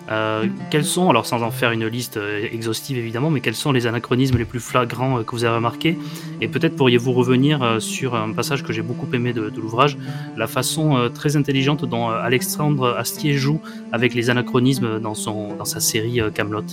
Euh, 0.10 0.45
quels 0.71 0.86
sont, 0.86 1.10
alors 1.10 1.26
sans 1.26 1.43
en 1.43 1.52
faire 1.52 1.71
une 1.71 1.86
liste 1.86 2.15
euh, 2.15 2.47
exhaustive 2.50 2.97
évidemment, 2.97 3.30
mais 3.30 3.41
quels 3.41 3.56
sont 3.56 3.73
les 3.73 3.88
anachronismes 3.88 4.38
les 4.38 4.45
plus 4.45 4.62
flagrants 4.62 5.21
que 5.21 5.32
vous 5.32 5.43
avez 5.43 5.56
remarqués? 5.56 6.00
Et 6.39 6.47
peut-être 6.47 6.78
pourriez-vous 6.78 7.12
revenir 7.12 7.76
sur 7.80 8.15
un 8.15 8.32
passage 8.32 8.63
que 8.63 8.71
j'ai 8.71 8.84
beaucoup 8.84 9.13
aimé 9.13 9.34
de, 9.34 9.52
l'ouvrage, 9.58 9.97
la 10.38 10.47
façon 10.47 11.10
très 11.13 11.36
intelligente 11.36 11.84
dont 11.84 12.08
Alexandre 12.08 12.95
Astier 12.97 13.34
joue 13.34 13.60
avec 13.91 14.13
les 14.13 14.30
anachronismes 14.30 15.02
dans, 15.02 15.13
son, 15.13 15.58
dans 15.58 15.65
sa 15.65 15.82
série 15.82 16.21
Camelot. 16.34 16.63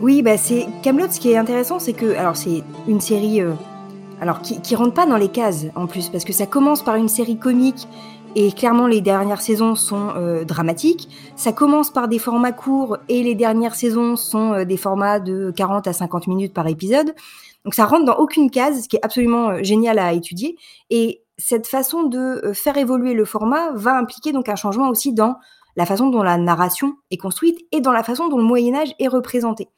Oui, 0.00 0.20
bah 0.20 0.36
c'est 0.36 0.66
Camelot. 0.82 1.06
Ce 1.10 1.18
qui 1.18 1.30
est 1.30 1.38
intéressant, 1.38 1.78
c'est 1.78 1.94
que 1.94 2.14
alors 2.14 2.36
c'est 2.36 2.62
une 2.86 3.00
série 3.00 3.40
alors 4.20 4.42
qui, 4.42 4.60
qui 4.60 4.76
rentre 4.76 4.92
pas 4.92 5.06
dans 5.06 5.16
les 5.16 5.28
cases 5.28 5.64
en 5.74 5.86
plus 5.86 6.10
parce 6.10 6.24
que 6.24 6.34
ça 6.34 6.44
commence 6.44 6.84
par 6.84 6.96
une 6.96 7.08
série 7.08 7.38
comique 7.38 7.88
et 8.36 8.50
clairement, 8.52 8.88
les 8.88 9.00
dernières 9.00 9.40
saisons 9.40 9.76
sont 9.76 10.10
euh, 10.16 10.44
dramatiques. 10.44 11.08
Ça 11.36 11.52
commence 11.52 11.90
par 11.90 12.08
des 12.08 12.18
formats 12.18 12.52
courts 12.52 12.98
et 13.08 13.22
les 13.22 13.36
dernières 13.36 13.76
saisons 13.76 14.16
sont 14.16 14.52
euh, 14.52 14.64
des 14.64 14.76
formats 14.76 15.20
de 15.20 15.52
40 15.56 15.86
à 15.86 15.92
50 15.92 16.26
minutes 16.26 16.52
par 16.52 16.66
épisode. 16.66 17.14
Donc 17.64 17.74
ça 17.74 17.86
rentre 17.86 18.04
dans 18.04 18.16
aucune 18.16 18.50
case, 18.50 18.82
ce 18.82 18.88
qui 18.88 18.96
est 18.96 19.04
absolument 19.04 19.50
euh, 19.50 19.62
génial 19.62 20.00
à 20.00 20.12
étudier. 20.12 20.56
Et 20.90 21.22
cette 21.38 21.68
façon 21.68 22.04
de 22.04 22.52
faire 22.54 22.76
évoluer 22.76 23.14
le 23.14 23.24
format 23.24 23.72
va 23.72 23.96
impliquer 23.96 24.32
donc 24.32 24.48
un 24.48 24.56
changement 24.56 24.88
aussi 24.88 25.12
dans 25.12 25.36
la 25.76 25.86
façon 25.86 26.08
dont 26.08 26.22
la 26.22 26.36
narration 26.36 26.94
est 27.10 27.16
construite 27.16 27.60
et 27.72 27.80
dans 27.80 27.92
la 27.92 28.04
façon 28.04 28.28
dont 28.28 28.38
le 28.38 28.44
Moyen 28.44 28.74
Âge 28.74 28.94
est 29.00 29.08
représenté. 29.08 29.68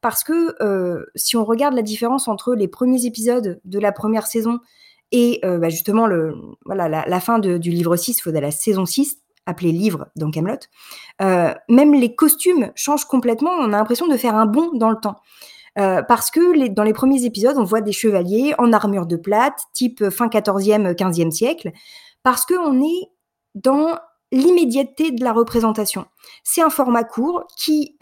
Parce 0.00 0.24
que 0.24 0.56
si 1.14 1.36
on 1.36 1.44
regarde 1.44 1.74
la 1.74 1.82
différence 1.82 2.26
entre 2.26 2.56
les 2.56 2.66
premiers 2.66 3.06
épisodes 3.06 3.60
de 3.64 3.78
la 3.78 3.92
première 3.92 4.26
saison 4.26 4.58
et 5.16 5.38
euh, 5.44 5.58
bah, 5.58 5.68
justement, 5.68 6.08
voilà, 6.64 6.88
la, 6.88 7.20
fin 7.20 7.38
du 7.38 7.70
livre 7.70 7.94
6, 7.94 8.20
faut 8.20 8.32
de 8.32 8.38
la 8.40 8.50
saison 8.50 8.84
6, 8.84 9.18
appelé 9.46 9.70
livre 9.70 10.08
dans 10.16 10.28
Camelot, 10.32 10.58
euh, 11.22 11.54
même 11.68 11.94
les 11.94 12.16
costumes 12.16 12.72
changent 12.74 13.04
complètement. 13.04 13.52
On 13.52 13.72
a 13.72 13.76
l'impression 13.76 14.08
de 14.08 14.16
faire 14.16 14.34
un 14.34 14.46
bond 14.46 14.72
dans 14.74 14.90
le 14.90 14.96
temps. 14.96 15.14
Euh, 15.78 16.02
parce 16.02 16.32
que 16.32 16.66
dans 16.66 16.82
les 16.82 16.92
premiers 16.92 17.24
épisodes, 17.24 17.56
on 17.58 17.62
voit 17.62 17.80
des 17.80 17.92
chevaliers 17.92 18.54
en 18.58 18.72
armure 18.72 19.06
de 19.06 19.14
plate, 19.14 19.60
type 19.72 20.10
fin 20.10 20.26
14e, 20.26 20.96
15e 20.96 21.30
siècle, 21.30 21.70
parce 22.24 22.44
qu'on 22.44 22.82
est 22.82 23.10
dans 23.54 23.96
l'immédiateté 24.32 25.12
de 25.12 25.22
la 25.22 25.32
représentation. 25.32 26.06
C'est 26.42 26.62
un 26.62 26.70
format 26.70 27.04
court 27.04 27.46
qui 27.56 27.96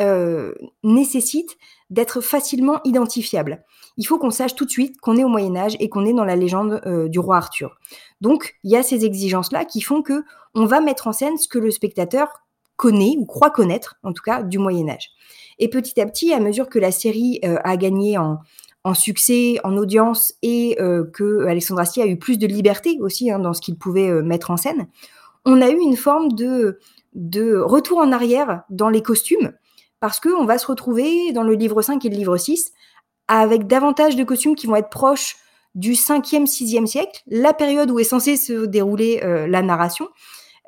nécessite 0.82 1.58
d'être 1.90 2.22
facilement 2.22 2.80
identifiable. 2.84 3.62
Il 3.96 4.06
faut 4.06 4.18
qu'on 4.18 4.30
sache 4.30 4.54
tout 4.54 4.64
de 4.64 4.70
suite 4.70 5.00
qu'on 5.00 5.16
est 5.16 5.24
au 5.24 5.28
Moyen 5.28 5.56
Âge 5.56 5.76
et 5.80 5.88
qu'on 5.88 6.06
est 6.06 6.12
dans 6.12 6.24
la 6.24 6.36
légende 6.36 6.80
euh, 6.86 7.08
du 7.08 7.18
roi 7.18 7.36
Arthur. 7.36 7.78
Donc, 8.20 8.54
il 8.64 8.70
y 8.70 8.76
a 8.76 8.82
ces 8.82 9.04
exigences-là 9.04 9.64
qui 9.64 9.80
font 9.80 10.02
que 10.02 10.24
on 10.54 10.66
va 10.66 10.80
mettre 10.80 11.08
en 11.08 11.12
scène 11.12 11.36
ce 11.36 11.48
que 11.48 11.58
le 11.58 11.70
spectateur 11.70 12.28
connaît 12.76 13.14
ou 13.18 13.26
croit 13.26 13.50
connaître, 13.50 13.96
en 14.02 14.12
tout 14.12 14.22
cas, 14.22 14.42
du 14.42 14.58
Moyen 14.58 14.88
Âge. 14.88 15.10
Et 15.58 15.68
petit 15.68 16.00
à 16.00 16.06
petit, 16.06 16.32
à 16.32 16.40
mesure 16.40 16.68
que 16.68 16.78
la 16.78 16.90
série 16.90 17.40
euh, 17.44 17.58
a 17.64 17.76
gagné 17.76 18.18
en, 18.18 18.38
succès, 18.94 19.58
en 19.62 19.76
audience, 19.76 20.34
et 20.42 20.76
euh, 20.80 21.04
que 21.04 21.46
Alexandre 21.46 21.80
Astier 21.80 22.02
a 22.02 22.06
eu 22.06 22.18
plus 22.18 22.38
de 22.38 22.46
liberté 22.46 22.98
aussi 23.00 23.30
hein, 23.30 23.38
dans 23.38 23.52
ce 23.52 23.60
qu'il 23.60 23.76
pouvait 23.76 24.10
mettre 24.22 24.50
en 24.50 24.56
scène, 24.56 24.88
on 25.44 25.60
a 25.60 25.70
eu 25.70 25.78
une 25.78 25.96
forme 25.96 26.32
de, 26.32 26.78
de 27.14 27.56
retour 27.56 27.98
en 27.98 28.12
arrière 28.12 28.62
dans 28.70 28.88
les 28.88 29.02
costumes, 29.02 29.52
parce 30.00 30.18
qu'on 30.18 30.44
va 30.44 30.58
se 30.58 30.66
retrouver 30.66 31.32
dans 31.32 31.44
le 31.44 31.54
livre 31.54 31.80
5 31.82 32.04
et 32.04 32.08
le 32.08 32.16
livre 32.16 32.36
6 32.36 32.72
avec 33.40 33.66
davantage 33.66 34.16
de 34.16 34.24
costumes 34.24 34.56
qui 34.56 34.66
vont 34.66 34.76
être 34.76 34.90
proches 34.90 35.36
du 35.74 35.92
5e, 35.92 36.46
6e 36.46 36.86
siècle, 36.86 37.22
la 37.26 37.54
période 37.54 37.90
où 37.90 37.98
est 37.98 38.04
censée 38.04 38.36
se 38.36 38.66
dérouler 38.66 39.20
la 39.48 39.62
narration, 39.62 40.08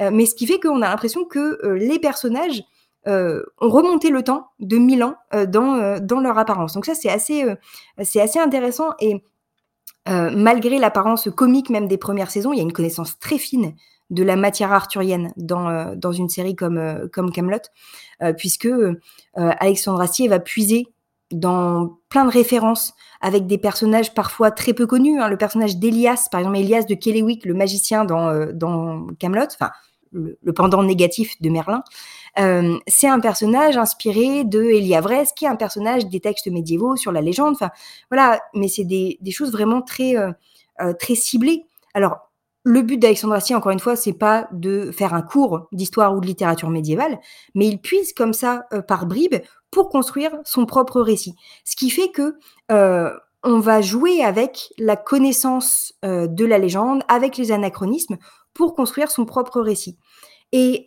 mais 0.00 0.24
ce 0.24 0.34
qui 0.34 0.46
fait 0.46 0.58
qu'on 0.58 0.80
a 0.80 0.88
l'impression 0.88 1.26
que 1.26 1.58
les 1.74 1.98
personnages 1.98 2.64
euh, 3.06 3.42
ont 3.60 3.68
remonté 3.68 4.08
le 4.08 4.22
temps 4.22 4.48
de 4.60 4.78
1000 4.78 5.04
ans 5.04 5.16
euh, 5.34 5.44
dans, 5.44 5.74
euh, 5.74 5.98
dans 6.00 6.20
leur 6.20 6.38
apparence. 6.38 6.72
Donc 6.72 6.86
ça, 6.86 6.94
c'est 6.94 7.10
assez, 7.10 7.44
c'est 8.02 8.20
assez 8.20 8.38
intéressant 8.38 8.90
et 9.00 9.22
malgré 10.06 10.78
l'apparence 10.78 11.30
comique 11.34 11.70
même 11.70 11.88
des 11.88 11.96
premières 11.96 12.30
saisons, 12.30 12.52
il 12.52 12.58
y 12.58 12.60
a 12.60 12.62
une 12.62 12.74
connaissance 12.74 13.18
très 13.18 13.38
fine 13.38 13.74
de 14.10 14.22
la 14.22 14.36
matière 14.36 14.70
arthurienne 14.70 15.32
dans, 15.38 15.96
dans 15.96 16.12
une 16.12 16.28
série 16.28 16.54
comme, 16.54 17.08
comme 17.10 17.32
Camelot, 17.32 17.56
puisque 18.36 18.68
Alexandre 19.32 20.02
Astier 20.02 20.28
va 20.28 20.40
puiser 20.40 20.88
dans 21.34 21.98
plein 22.08 22.24
de 22.24 22.30
références 22.30 22.94
avec 23.20 23.46
des 23.46 23.58
personnages 23.58 24.14
parfois 24.14 24.50
très 24.50 24.72
peu 24.72 24.86
connus. 24.86 25.20
Hein. 25.20 25.28
Le 25.28 25.36
personnage 25.36 25.76
d'Elias, 25.76 26.28
par 26.30 26.40
exemple, 26.40 26.58
Elias 26.58 26.84
de 26.84 26.94
Kellywick, 26.94 27.44
le 27.44 27.54
magicien 27.54 28.04
dans, 28.04 28.46
dans 28.52 29.06
Camelot, 29.18 29.46
enfin 29.46 29.70
le, 30.14 30.52
pendant 30.52 30.82
négatif 30.82 31.40
de 31.40 31.50
Merlin, 31.50 31.82
euh, 32.38 32.78
c'est 32.86 33.08
un 33.08 33.20
personnage 33.20 33.76
inspiré 33.76 34.44
de 34.44 34.62
Eliavres, 34.62 35.32
qui 35.36 35.44
est 35.44 35.48
un 35.48 35.56
personnage 35.56 36.06
des 36.06 36.20
textes 36.20 36.46
médiévaux 36.46 36.96
sur 36.96 37.12
la 37.12 37.20
légende. 37.20 37.54
Enfin, 37.54 37.70
voilà, 38.10 38.40
mais 38.54 38.68
c'est 38.68 38.84
des, 38.84 39.18
choses 39.30 39.52
vraiment 39.52 39.82
très, 39.82 40.16
euh, 40.16 40.32
euh, 40.80 40.92
très 40.92 41.14
ciblées. 41.14 41.66
Alors, 41.94 42.30
le 42.64 42.82
but 42.82 42.96
d'Alexandre 42.96 43.34
Astier, 43.34 43.54
encore 43.54 43.72
une 43.72 43.78
fois, 43.78 43.94
c'est 43.94 44.14
pas 44.14 44.48
de 44.52 44.90
faire 44.90 45.14
un 45.14 45.22
cours 45.22 45.68
d'histoire 45.70 46.16
ou 46.16 46.20
de 46.20 46.26
littérature 46.26 46.70
médiévale, 46.70 47.20
mais 47.54 47.68
il 47.68 47.78
puise 47.80 48.12
comme 48.12 48.32
ça 48.32 48.66
par 48.88 49.06
bribes 49.06 49.36
pour 49.70 49.90
construire 49.90 50.32
son 50.44 50.66
propre 50.66 51.00
récit. 51.00 51.34
Ce 51.64 51.76
qui 51.76 51.90
fait 51.90 52.10
que 52.10 52.36
on 53.46 53.58
va 53.60 53.82
jouer 53.82 54.24
avec 54.24 54.72
la 54.78 54.96
connaissance 54.96 55.92
de 56.02 56.44
la 56.44 56.58
légende, 56.58 57.02
avec 57.08 57.36
les 57.36 57.52
anachronismes, 57.52 58.16
pour 58.54 58.74
construire 58.74 59.10
son 59.10 59.26
propre 59.26 59.60
récit. 59.60 59.98
Et 60.52 60.86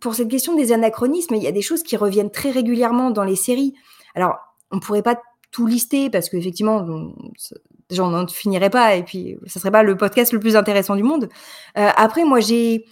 pour 0.00 0.14
cette 0.14 0.28
question 0.28 0.56
des 0.56 0.72
anachronismes, 0.72 1.34
il 1.34 1.42
y 1.42 1.46
a 1.46 1.52
des 1.52 1.60
choses 1.60 1.82
qui 1.82 1.98
reviennent 1.98 2.30
très 2.30 2.50
régulièrement 2.50 3.10
dans 3.10 3.24
les 3.24 3.36
séries. 3.36 3.74
Alors, 4.14 4.36
on 4.70 4.76
ne 4.76 4.80
pourrait 4.80 5.02
pas 5.02 5.20
tout 5.50 5.66
lister 5.66 6.08
parce 6.08 6.28
qu'effectivement, 6.28 6.86
n'en 7.94 8.26
finirait 8.26 8.70
pas 8.70 8.96
et 8.96 9.02
puis 9.02 9.36
ça 9.46 9.60
serait 9.60 9.70
pas 9.70 9.82
le 9.82 9.96
podcast 9.96 10.32
le 10.32 10.40
plus 10.40 10.56
intéressant 10.56 10.96
du 10.96 11.02
monde. 11.02 11.28
Euh, 11.78 11.88
après, 11.96 12.24
moi, 12.24 12.40
j'ai 12.40 12.84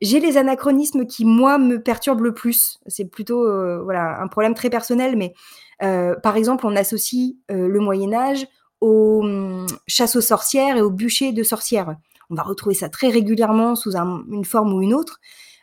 j'ai 0.00 0.20
les 0.20 0.38
anachronismes 0.38 1.06
qui 1.06 1.26
moi 1.26 1.58
me 1.58 1.82
perturbent 1.82 2.22
le 2.22 2.32
plus. 2.32 2.78
C'est 2.86 3.04
plutôt 3.04 3.46
euh, 3.46 3.82
voilà 3.82 4.20
un 4.22 4.28
problème 4.28 4.54
très 4.54 4.70
personnel, 4.70 5.16
mais 5.16 5.34
euh, 5.82 6.14
par 6.22 6.36
exemple, 6.36 6.66
on 6.66 6.74
associe 6.76 7.34
le 7.50 7.78
Moyen 7.78 8.14
Âge 8.14 8.46
aux 8.80 9.22
hum, 9.22 9.66
chasses 9.86 10.16
aux 10.16 10.22
sorcières 10.22 10.76
et 10.76 10.80
aux 10.80 10.90
bûchers 10.90 11.32
de 11.32 11.42
sorcières. 11.42 11.96
On 12.30 12.34
va 12.34 12.42
retrouver 12.42 12.74
ça 12.74 12.88
très 12.88 13.08
régulièrement 13.08 13.74
sous 13.76 13.96
une 13.96 14.44
forme 14.44 14.72
ou 14.72 14.82
une 14.82 14.94
autre. 14.94 15.20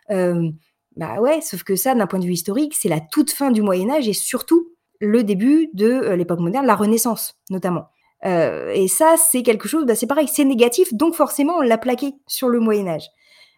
Bah 0.09 1.19
ouais, 1.19 1.41
sauf 1.41 1.63
que 1.63 1.75
ça, 1.75 1.95
d'un 1.95 2.05
point 2.05 2.19
de 2.19 2.25
vue 2.25 2.33
historique, 2.33 2.75
c'est 2.79 2.89
la 2.89 2.99
toute 2.99 3.31
fin 3.31 3.49
du 3.49 3.63
Moyen 3.63 3.89
Âge 3.89 4.07
et 4.07 4.13
surtout 4.13 4.69
le 4.99 5.23
début 5.23 5.69
de 5.73 6.11
l'époque 6.11 6.39
moderne, 6.39 6.67
la 6.67 6.75
Renaissance 6.75 7.35
notamment. 7.49 7.87
Euh, 8.25 8.71
et 8.73 8.87
ça, 8.87 9.15
c'est 9.17 9.43
quelque 9.43 9.67
chose, 9.67 9.85
bah, 9.85 9.95
c'est 9.95 10.07
pareil, 10.07 10.27
c'est 10.27 10.45
négatif, 10.45 10.93
donc 10.93 11.15
forcément, 11.15 11.55
on 11.57 11.61
l'a 11.61 11.77
plaqué 11.77 12.13
sur 12.27 12.49
le 12.49 12.59
Moyen 12.59 12.87
Âge. 12.87 13.09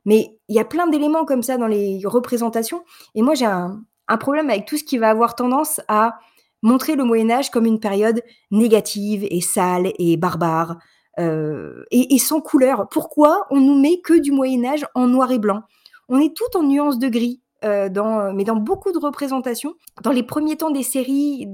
Mais 0.06 0.38
il 0.49 0.56
y 0.56 0.60
a 0.60 0.65
plein 0.65 0.88
d'éléments 0.88 1.25
comme 1.25 1.43
ça 1.43 1.58
dans 1.58 1.67
les 1.67 2.01
représentations, 2.06 2.84
et 3.15 3.21
moi 3.21 3.36
j'ai 3.36 3.45
un, 3.45 3.82
problème 4.19 4.49
avec 4.49 4.65
tout 4.65 4.78
ce 4.78 4.84
qui 4.84 4.97
va 4.97 5.10
avoir 5.10 5.36
tendance 5.36 5.82
à 5.88 6.19
montrer 6.62 6.95
le 6.95 7.04
Moyen 7.04 7.30
Âge 7.32 7.51
comme 7.51 7.65
une 7.65 7.80
période 7.80 8.21
négative 8.51 9.25
et 9.30 9.41
sale 9.41 9.91
et 9.97 10.17
barbare, 10.17 10.78
et, 11.17 12.13
et, 12.13 12.17
sans 12.17 12.41
couleur. 12.41 12.89
Pourquoi 12.91 13.47
on 13.49 13.62
nous 13.62 13.80
met 13.80 14.01
que 14.01 14.19
du 14.19 14.34
Moyen 14.34 14.65
Âge 14.65 14.86
en 14.95 15.08
noir 15.08 15.32
et 15.32 15.39
blanc? 15.39 15.62
On 16.10 16.19
est 16.19 16.36
tout 16.36 16.58
en 16.58 16.63
nuances 16.63 16.99
de 16.99 17.08
gris. 17.08 17.41
Euh, 17.63 17.88
dans, 17.89 18.34
mais 18.34 18.44
dans 18.44 18.58
beaucoup 18.58 18.91
de 18.91 19.00
représentations. 19.00 19.76
Dans 20.04 20.12
les 20.12 20.24
premiers 20.24 20.58
temps 20.58 20.72
des 20.72 20.84
séries, 20.84 21.48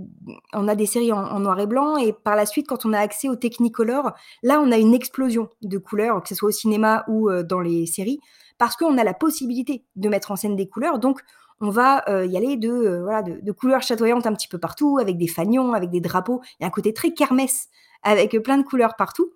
on 0.51 0.67
a 0.67 0.75
des 0.75 0.87
séries 0.87 1.13
en, 1.13 1.39
noir 1.39 1.59
et 1.59 1.67
blanc, 1.67 1.95
et 1.95 2.11
par 2.11 2.35
la 2.35 2.45
suite, 2.45 2.67
quand 2.67 2.85
on 2.85 2.91
a 2.91 2.99
accès 2.99 3.29
au 3.29 3.35
Technicolor, 3.35 4.11
là, 4.41 4.59
on 4.59 4.71
a 4.71 4.77
une 4.77 4.95
explosion 4.95 5.47
de 5.61 5.77
couleurs, 5.77 6.21
que 6.23 6.27
ce 6.27 6.35
soit 6.35 6.49
au 6.49 6.51
cinéma 6.51 7.05
ou 7.07 7.29
euh, 7.29 7.43
dans 7.43 7.61
les 7.61 7.85
séries, 7.85 8.19
parce 8.57 8.75
qu'on 8.75 8.97
a 8.97 9.03
la 9.03 9.13
possibilité 9.13 9.85
de 9.95 10.09
mettre 10.09 10.31
en 10.31 10.35
scène 10.35 10.55
des 10.55 10.67
couleurs. 10.67 10.97
Donc, 10.97 11.21
on 11.61 11.69
va 11.69 12.03
euh, 12.09 12.25
y 12.25 12.35
aller 12.35 12.57
de, 12.57 12.99
voilà, 13.03 13.21
de, 13.21 13.51
couleurs 13.51 13.83
chatoyantes 13.83 14.25
un 14.25 14.33
petit 14.33 14.47
peu 14.47 14.57
partout, 14.57 14.97
avec 14.99 15.17
des 15.17 15.27
fanions, 15.27 15.73
avec 15.73 15.91
des 15.91 16.01
drapeaux. 16.01 16.41
Il 16.59 16.63
y 16.63 16.65
a 16.65 16.67
un 16.67 16.71
côté 16.71 16.93
très 16.93 17.13
kermesse, 17.13 17.69
avec 18.01 18.37
plein 18.41 18.57
de 18.57 18.63
couleurs 18.63 18.95
partout. 18.97 19.31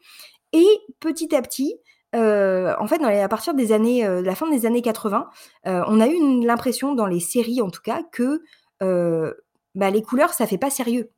Et 0.51 0.67
petit 0.99 1.35
à 1.35 1.41
petit, 1.41 1.75
euh, 2.15 2.73
en 2.79 2.87
fait, 2.87 3.01
à 3.03 3.27
partir 3.27 3.53
des 3.53 3.71
années, 3.71 4.05
euh, 4.05 4.21
la 4.21 4.35
fin 4.35 4.49
des 4.49 4.65
années 4.65 4.81
80, 4.81 5.29
euh, 5.67 5.83
on 5.87 5.99
a 5.99 6.07
eu 6.07 6.43
l'impression, 6.43 6.95
dans 6.95 7.07
les 7.07 7.19
séries 7.19 7.61
en 7.61 7.69
tout 7.69 7.81
cas, 7.81 8.03
que 8.11 8.41
bah, 8.79 9.89
les 9.89 10.01
couleurs, 10.01 10.33
ça 10.33 10.47
fait 10.47 10.57
pas 10.57 10.69
sérieux. 10.69 11.11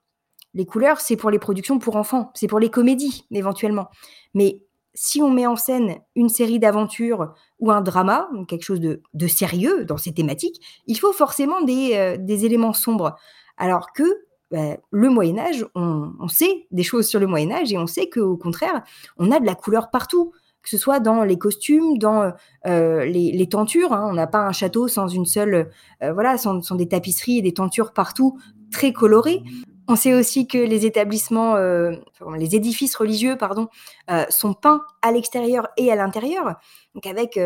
Les 0.53 0.65
couleurs, 0.65 0.99
c'est 0.99 1.17
pour 1.17 1.29
les 1.29 1.39
productions 1.39 1.77
pour 1.77 1.95
enfants, 1.95 2.31
c'est 2.33 2.47
pour 2.47 2.59
les 2.59 2.69
comédies 2.69 3.25
éventuellement. 3.31 3.87
Mais 4.33 4.61
si 4.93 5.21
on 5.21 5.29
met 5.29 5.45
en 5.45 5.55
scène 5.55 5.97
une 6.15 6.29
série 6.29 6.57
d'aventures 6.57 7.33
ou 7.59 7.71
un 7.71 7.81
drama, 7.81 8.29
quelque 8.47 8.63
chose 8.63 8.79
de, 8.79 9.27
sérieux 9.27 9.85
dans 9.85 9.97
ces 9.97 10.13
thématiques, 10.13 10.59
il 10.87 10.97
faut 10.97 11.13
forcément 11.13 11.61
des, 11.61 12.45
éléments 12.45 12.73
sombres. 12.73 13.15
Alors 13.57 13.91
que 13.93 14.03
bah, 14.49 14.77
le 14.89 15.09
Moyen 15.09 15.37
Âge, 15.37 15.65
on, 15.75 16.27
sait 16.29 16.67
des 16.71 16.83
choses 16.83 17.07
sur 17.07 17.19
le 17.19 17.27
Moyen 17.27 17.51
Âge 17.51 17.71
et 17.71 17.77
on 17.77 17.85
sait 17.87 18.09
qu'au 18.09 18.37
contraire, 18.37 18.83
on 19.17 19.31
a 19.31 19.39
de 19.39 19.45
la 19.45 19.55
couleur 19.55 19.91
partout 19.91 20.31
que 20.63 20.69
ce 20.69 20.77
soit 20.77 20.99
dans 20.99 21.23
les 21.23 21.37
costumes, 21.37 21.97
dans 21.97 22.33
euh, 22.65 23.05
les, 23.05 23.47
tentures. 23.47 23.93
Hein. 23.93 24.07
On 24.09 24.13
n'a 24.13 24.27
pas 24.27 24.39
un 24.39 24.51
château 24.51 24.87
sans 24.87 25.07
une 25.07 25.25
seule, 25.25 25.69
euh, 26.03 26.11
voilà, 26.11 26.37
sans, 26.37 26.59
des 26.75 26.87
tapisseries 26.87 27.37
et 27.37 27.41
des 27.41 27.53
tentures 27.53 27.93
partout 27.93 28.37
très 28.71 28.91
colorées. 28.91 29.43
On 29.87 29.95
sait 29.95 30.13
aussi 30.13 30.45
que 30.47 30.57
les 30.57 30.85
établissements, 30.85 31.55
euh, 31.55 31.93
les 32.37 32.57
édifices 32.57 32.97
religieux, 32.97 33.37
pardon, 33.37 33.69
sont 34.27 34.53
peints 34.53 34.83
à 35.01 35.13
l'extérieur 35.13 35.69
et 35.77 35.89
à 35.89 35.95
l'intérieur, 35.95 36.55
donc 36.93 37.05
avec 37.05 37.39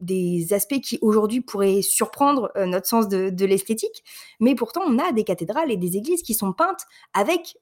des, 0.00 0.52
aspects 0.52 0.80
qui 0.80 0.98
aujourd'hui 1.02 1.40
pourraient 1.40 1.82
surprendre 1.82 2.50
notre 2.56 2.88
sens 2.88 3.06
de, 3.08 3.44
l'esthétique, 3.44 4.02
mais 4.40 4.56
pourtant 4.56 4.80
on 4.84 4.98
a 4.98 5.12
des 5.12 5.22
cathédrales 5.22 5.70
et 5.70 5.76
des 5.76 5.96
églises 5.96 6.22
qui 6.22 6.34
sont 6.34 6.52
peintes 6.52 6.84
avec 7.12 7.56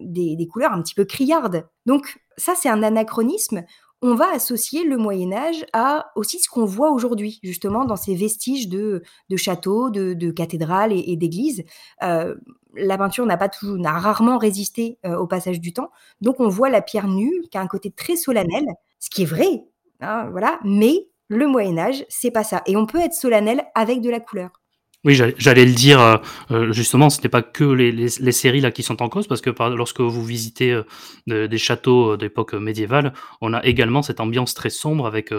des, 0.00 0.36
des 0.36 0.46
couleurs 0.46 0.72
un 0.72 0.80
petit 0.80 0.94
peu 0.94 1.04
criardes. 1.04 1.66
Donc 1.84 2.20
ça, 2.36 2.54
c'est 2.54 2.68
un 2.68 2.84
anachronisme 2.84 3.64
on 4.06 4.14
va 4.14 4.30
associer 4.34 4.84
le 4.84 4.98
Moyen 4.98 5.32
Âge 5.32 5.64
à 5.72 6.12
aussi 6.14 6.38
ce 6.38 6.50
qu'on 6.50 6.66
voit 6.66 6.90
aujourd'hui, 6.90 7.40
justement, 7.42 7.86
dans 7.86 7.96
ces 7.96 8.14
vestiges 8.14 8.68
de, 8.68 9.02
châteaux, 9.36 9.88
de, 9.88 10.30
cathédrales 10.30 10.92
et, 10.92 11.16
d'églises. 11.16 11.64
Euh, 12.02 12.34
la 12.76 12.98
peinture 12.98 13.24
n'a 13.24 13.38
pas 13.38 13.48
toujours, 13.48 13.78
n'a 13.78 13.92
rarement 13.92 14.36
résisté 14.36 14.98
euh, 15.06 15.16
au 15.16 15.26
passage 15.26 15.58
du 15.58 15.72
temps, 15.72 15.90
donc 16.20 16.38
on 16.38 16.48
voit 16.48 16.68
la 16.68 16.82
pierre 16.82 17.08
nue, 17.08 17.32
qui 17.50 17.56
a 17.56 17.62
un 17.62 17.66
côté 17.66 17.90
très 17.90 18.16
solennel, 18.16 18.66
ce 19.00 19.08
qui 19.08 19.22
est 19.22 19.26
vrai, 19.26 19.64
hein, 20.02 20.28
voilà. 20.30 20.60
Mais 20.64 21.08
le 21.28 21.46
Moyen 21.46 21.78
Âge, 21.78 22.04
c'est 22.10 22.30
pas 22.30 22.44
ça, 22.44 22.62
et 22.66 22.76
on 22.76 22.84
peut 22.84 23.00
être 23.00 23.14
solennel 23.14 23.64
avec 23.74 24.02
de 24.02 24.10
la 24.10 24.20
couleur. 24.20 24.50
Oui, 25.04 25.14
j'allais 25.36 25.66
le 25.66 25.74
dire 25.74 26.00
euh, 26.00 26.16
euh, 26.50 26.72
justement, 26.72 27.10
ce 27.10 27.20
n'est 27.20 27.28
pas 27.28 27.42
que 27.42 27.64
les, 27.64 27.92
les, 27.92 28.08
les, 28.20 28.32
séries 28.32 28.62
là 28.62 28.70
qui 28.70 28.82
sont 28.82 29.02
en 29.02 29.10
cause, 29.10 29.26
parce 29.26 29.42
que 29.42 29.50
par, 29.50 29.68
lorsque 29.68 30.00
vous 30.00 30.24
visitez 30.24 30.72
euh, 31.28 31.46
des 31.46 31.58
châteaux 31.58 32.16
d'époque 32.16 32.54
médiévale, 32.54 33.12
on 33.42 33.52
a 33.52 33.62
également 33.64 34.00
cette 34.00 34.20
ambiance 34.20 34.54
très 34.54 34.70
sombre 34.70 35.06
avec 35.06 35.30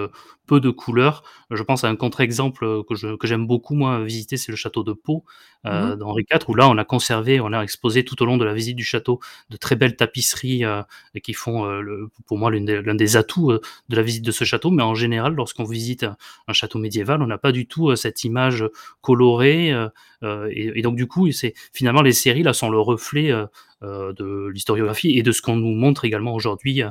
peu 0.45 0.59
de 0.59 0.69
couleurs. 0.69 1.23
Je 1.49 1.63
pense 1.63 1.83
à 1.83 1.87
un 1.89 1.95
contre-exemple 1.95 2.83
que 2.87 3.27
j'aime 3.27 3.47
beaucoup 3.47 3.73
moi 3.73 4.03
visiter, 4.03 4.37
c'est 4.37 4.51
le 4.51 4.55
château 4.55 4.83
de 4.83 4.93
Pau, 4.93 5.25
Mmh 5.63 5.93
mh. 5.93 5.95
d'Henri 5.95 6.25
IV, 6.31 6.39
où 6.47 6.53
là, 6.53 6.69
on 6.69 6.77
a 6.77 6.85
conservé, 6.85 7.39
on 7.39 7.51
a 7.51 7.61
exposé 7.63 8.05
tout 8.05 8.21
au 8.21 8.25
long 8.27 8.37
de 8.37 8.45
la 8.45 8.53
visite 8.53 8.75
du 8.75 8.83
château 8.83 9.19
de 9.49 9.57
très 9.57 9.75
belles 9.75 9.95
tapisseries, 9.95 10.63
qui 11.23 11.33
font, 11.33 11.65
le 11.65 12.09
pour 12.27 12.37
moi 12.37 12.51
l'une 12.51 12.65
des 12.65 12.81
l'un 12.83 12.93
des 12.93 13.17
atouts, 13.17 13.51
de 13.51 13.95
la 13.95 14.03
visite 14.03 14.23
de 14.23 14.31
ce 14.31 14.43
château. 14.43 14.69
Mais 14.69 14.83
en 14.83 14.93
général, 14.93 15.33
lorsqu'on 15.33 15.63
visite 15.63 16.03
un 16.03 16.15
un 16.47 16.53
château 16.53 16.77
médiéval, 16.77 17.21
on 17.23 17.27
n'a 17.27 17.39
pas 17.39 17.51
du 17.51 17.65
tout, 17.67 17.95
cette 17.95 18.23
image 18.23 18.63
colorée, 19.01 19.54
heu 19.71 19.89
heu, 20.23 20.49
et 20.51 20.81
donc 20.81 20.95
du 20.95 21.07
coup, 21.07 21.31
c'est 21.31 21.53
finalement 21.73 22.01
les 22.01 22.13
séries 22.13 22.43
là 22.43 22.53
sont 22.53 22.69
le 22.69 22.79
reflet, 22.79 23.31
heu, 23.31 23.47
de 23.81 24.47
l'historiographie 24.47 25.17
et 25.17 25.23
de 25.23 25.31
ce 25.31 25.41
qu'on 25.41 25.57
nous 25.57 25.75
montre 25.75 26.05
également 26.05 26.33
aujourd'hui, 26.33 26.81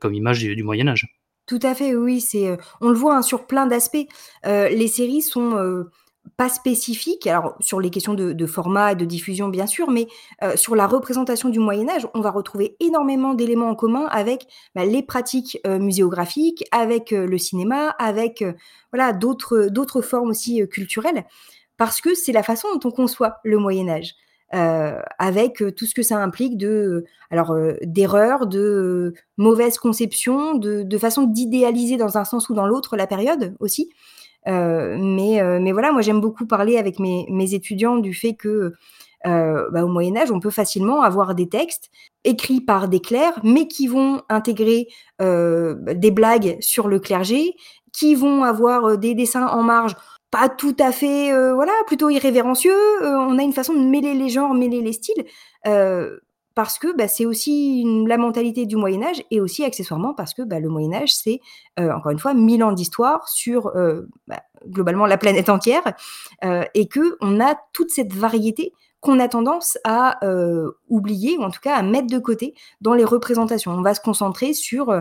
comme 0.00 0.14
image 0.14 0.40
du 0.40 0.62
Moyen 0.62 0.88
Âge. 0.88 1.06
Tout 1.46 1.58
à 1.62 1.74
fait, 1.74 1.94
oui, 1.94 2.20
c'est, 2.20 2.58
on 2.80 2.88
le 2.88 2.94
voit, 2.94 3.16
hein, 3.16 3.22
sur 3.22 3.46
plein 3.46 3.66
d'aspects. 3.66 4.06
Les 4.44 4.88
séries 4.88 5.22
sont, 5.22 5.84
pas 6.36 6.48
spécifiques, 6.48 7.26
alors 7.26 7.56
sur 7.60 7.80
les 7.80 7.90
questions 7.90 8.14
de 8.14 8.46
format 8.46 8.92
et 8.92 8.96
de 8.96 9.04
diffusion 9.04 9.48
bien 9.48 9.66
sûr, 9.66 9.90
mais, 9.90 10.08
sur 10.56 10.74
la 10.74 10.86
représentation 10.86 11.48
du 11.48 11.58
Moyen 11.58 11.88
Âge, 11.88 12.06
on 12.14 12.20
va 12.20 12.30
retrouver 12.30 12.76
énormément 12.80 13.34
d'éléments 13.34 13.68
en 13.70 13.74
commun 13.74 14.06
avec, 14.10 14.46
bah, 14.74 14.84
les 14.84 15.02
pratiques, 15.02 15.58
muséographiques, 15.66 16.64
avec, 16.70 17.10
le 17.10 17.38
cinéma, 17.38 17.90
avec, 17.98 18.44
voilà 18.92 19.12
d'autres, 19.12 19.68
d'autres 19.70 20.00
formes 20.02 20.30
aussi, 20.30 20.66
culturelles. 20.68 21.24
Parce 21.78 22.00
que 22.02 22.14
c'est 22.14 22.32
la 22.32 22.42
façon 22.42 22.68
dont 22.74 22.88
on 22.88 22.92
conçoit 22.92 23.36
le 23.44 23.58
Moyen 23.58 23.88
Âge, 23.88 24.14
heu, 24.54 24.94
avec, 25.18 25.62
heu, 25.62 25.72
tout 25.72 25.86
ce 25.86 25.94
que 25.94 26.02
ça 26.02 26.18
implique 26.18 26.58
de, 26.58 26.68
heu, 26.68 27.04
alors, 27.30 27.54
d'erreurs, 27.82 28.46
de, 28.48 29.14
mauvaises 29.38 29.78
conceptions, 29.78 30.54
de 30.56 30.82
de 30.82 30.98
façon 30.98 31.24
d'idéaliser 31.24 31.96
dans 31.96 32.18
un 32.18 32.24
sens 32.24 32.48
ou 32.50 32.54
dans 32.54 32.66
l'autre 32.66 32.96
la 32.96 33.06
période 33.06 33.54
aussi. 33.60 33.90
Mais, 34.46 35.42
mais 35.60 35.72
voilà, 35.72 35.92
moi 35.92 36.02
j'aime 36.02 36.20
beaucoup 36.22 36.46
parler 36.46 36.78
avec 36.78 36.98
mes 37.00 37.54
étudiants 37.54 37.98
du 37.98 38.14
fait 38.14 38.34
que, 38.34 38.72
bah, 39.24 39.84
au 39.84 39.88
Moyen 39.88 40.16
Âge, 40.18 40.30
on 40.32 40.40
peut 40.40 40.50
facilement 40.50 41.02
avoir 41.02 41.34
des 41.36 41.48
textes 41.48 41.90
écrits 42.24 42.60
par 42.62 42.88
des 42.88 43.00
clercs, 43.00 43.40
mais 43.44 43.68
qui 43.68 43.88
vont 43.88 44.22
intégrer, 44.30 44.88
des 45.20 46.10
blagues 46.12 46.56
sur 46.60 46.88
le 46.88 47.00
clergé, 47.00 47.54
qui 47.92 48.14
vont 48.16 48.44
avoir, 48.44 48.98
des 48.98 49.14
dessins 49.14 49.46
en 49.48 49.62
marge 49.64 49.94
pas 50.30 50.48
tout 50.48 50.76
à 50.78 50.92
fait, 50.92 51.32
heu, 51.32 51.52
voilà, 51.54 51.72
plutôt 51.86 52.10
irrévérencieux. 52.10 52.72
Heu, 53.02 53.16
on 53.18 53.38
a 53.38 53.42
une 53.42 53.52
façon 53.52 53.72
de 53.74 53.80
mêler 53.80 54.14
les 54.14 54.28
genres, 54.28 54.54
mêler 54.54 54.82
les 54.82 54.92
styles, 54.92 55.24
heu, 55.66 56.20
parce 56.54 56.78
que, 56.78 56.94
bah, 56.96 57.08
c'est 57.08 57.24
aussi 57.24 57.84
la 58.06 58.18
mentalité 58.18 58.66
du 58.66 58.76
Moyen 58.76 59.02
Âge 59.04 59.22
et 59.30 59.40
aussi 59.40 59.64
accessoirement 59.64 60.12
parce 60.12 60.34
que, 60.34 60.42
bah, 60.42 60.58
le 60.60 60.68
Moyen 60.68 60.92
Âge, 60.92 61.14
c'est, 61.14 61.40
encore 61.78 62.10
une 62.10 62.18
fois 62.18 62.34
1000 62.34 62.64
ans 62.64 62.72
d'histoire 62.72 63.28
sur, 63.28 63.72
bah, 64.26 64.42
globalement 64.66 65.06
la 65.06 65.18
planète 65.18 65.48
entière, 65.50 65.82
et 66.42 66.88
qu'on 66.88 67.40
a 67.40 67.56
toute 67.72 67.90
cette 67.90 68.12
variété 68.12 68.72
qu'on 69.00 69.20
a 69.20 69.28
tendance 69.28 69.78
à, 69.84 70.18
oublier 70.88 71.38
ou 71.38 71.42
en 71.44 71.50
tout 71.50 71.60
cas 71.60 71.76
à 71.76 71.82
mettre 71.82 72.08
de 72.08 72.18
côté 72.18 72.54
dans 72.80 72.94
les 72.94 73.04
représentations. 73.04 73.70
On 73.70 73.82
va 73.82 73.94
se 73.94 74.00
concentrer 74.00 74.52
sur, 74.52 74.92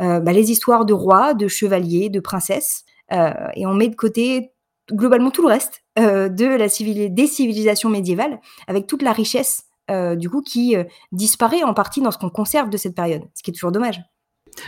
les 0.00 0.50
histoires 0.50 0.86
de 0.86 0.94
rois, 0.94 1.34
de 1.34 1.48
chevaliers, 1.48 2.08
de 2.08 2.20
princesses, 2.20 2.86
et 3.12 3.66
on 3.66 3.74
met 3.74 3.88
de 3.88 3.94
côté 3.94 4.53
globalement 4.92 5.30
tout 5.30 5.42
le 5.42 5.48
reste, 5.48 5.82
heu, 5.98 6.30
de 6.30 6.46
la 6.46 6.68
civili 6.68 7.10
des 7.10 7.26
civilisations 7.26 7.90
médiévales 7.90 8.40
avec 8.68 8.86
toute 8.86 9.02
la 9.02 9.12
richesse, 9.12 9.64
heu, 9.90 10.16
du 10.16 10.30
coup 10.30 10.42
qui, 10.42 10.76
heu, 10.76 10.86
disparaît 11.12 11.62
en 11.62 11.74
partie 11.74 12.00
dans 12.02 12.10
ce 12.10 12.18
qu'on 12.18 12.30
conserve 12.30 12.70
de 12.70 12.76
cette 12.76 12.94
période, 12.94 13.22
ce 13.34 13.42
qui 13.42 13.50
est 13.50 13.54
toujours 13.54 13.72
dommage. 13.72 14.00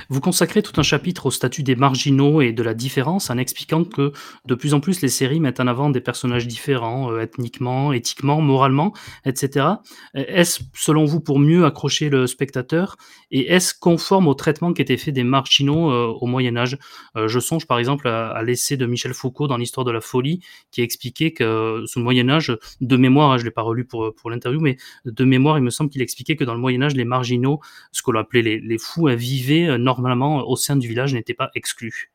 Vous 0.09 0.21
consacrez 0.21 0.63
tout 0.63 0.79
un 0.81 0.83
chapitre 0.83 1.27
au 1.27 1.31
statut 1.31 1.63
des 1.63 1.77
marginaux 1.77 2.41
et 2.41 2.53
de 2.53 2.63
la 2.63 2.75
différence 2.75 3.31
en 3.31 3.39
expliquant 3.39 3.85
que 3.85 4.13
de 4.45 4.55
plus 4.55 4.75
en 4.75 4.81
plus 4.81 5.01
les 5.01 5.09
séries 5.09 5.41
mettent 5.41 5.61
en 5.61 5.67
avant 5.67 5.91
des 5.91 6.01
personnages 6.01 6.47
différents, 6.47 7.13
heu, 7.13 7.21
ethniquement, 7.21 7.93
éthiquement, 7.93 8.41
moralement, 8.41 8.93
et 9.25 9.35
cetera. 9.35 9.83
E 10.17 10.25
est-ce 10.29 10.61
selon 10.75 11.05
vous 11.05 11.21
pour 11.21 11.39
mieux 11.39 11.65
accrocher 11.65 12.09
le 12.09 12.27
spectateur 12.27 12.97
et 13.31 13.53
est-ce 13.53 13.75
conforme 13.79 14.29
au 14.29 14.35
traitement 14.35 14.73
qui 14.73 14.83
était 14.83 14.97
fait 14.97 15.13
des 15.13 15.25
marginaux, 15.25 15.91
heu, 15.91 16.07
au 16.21 16.27
Moyen 16.27 16.57
Âge? 16.57 16.79
Je 17.17 17.39
songe 17.41 17.67
par 17.67 17.79
exemple 17.79 18.09
à 18.09 18.43
l'essai 18.43 18.77
de 18.77 18.87
Michel 18.87 19.15
Foucault 19.15 19.47
dans 19.47 19.57
l'Histoire 19.57 19.85
de 19.85 19.91
la 19.91 20.01
folie 20.01 20.41
qui 20.71 20.83
expliquait 20.83 21.33
que 21.33 21.83
sous 21.87 21.99
le 21.99 22.05
Moyen 22.05 22.29
Âge, 22.29 22.57
de 22.81 22.97
mémoire, 22.97 23.33
hein, 23.33 23.39
je 23.39 23.45
l'ai 23.45 23.51
pas 23.51 23.63
relu 23.63 23.85
pour, 23.85 24.15
pour 24.15 24.31
l'interview, 24.31 24.61
mais 24.61 24.77
de 25.05 25.25
mémoire, 25.25 25.59
il 25.59 25.65
me 25.65 25.71
semble 25.71 25.91
qu'il 25.91 26.03
expliquait 26.03 26.37
que 26.37 26.45
dans 26.45 26.55
le 26.55 26.61
Moyen 26.61 26.83
Âge, 26.83 26.95
les 26.95 27.05
marginaux, 27.05 27.61
ce 27.93 28.03
qu'on 28.03 28.15
appelait 28.15 28.43
les 28.43 28.79
fous, 28.79 29.09
vivaient, 29.09 29.76
normalement 29.79 30.49
au 30.49 30.57
sein 30.57 30.77
du 30.77 30.89
village, 30.89 31.15
n'étaient 31.15 31.35
pas 31.35 31.51
exclus. 31.55 32.13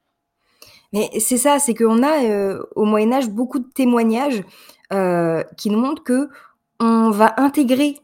Mais 0.94 1.10
c'est 1.20 1.38
ça, 1.38 1.58
c'est 1.60 1.74
qu'on 1.74 2.04
a, 2.04 2.24
heu, 2.26 2.68
au 2.76 2.86
Moyen 2.86 3.14
Âge 3.14 3.30
beaucoup 3.30 3.60
de 3.60 3.68
témoignages, 3.74 4.44
heu, 4.92 5.44
qui 5.58 5.70
nous 5.70 5.80
montrent 5.80 6.04
qu'on 6.04 7.12
va 7.12 7.34
intégrer 7.38 7.98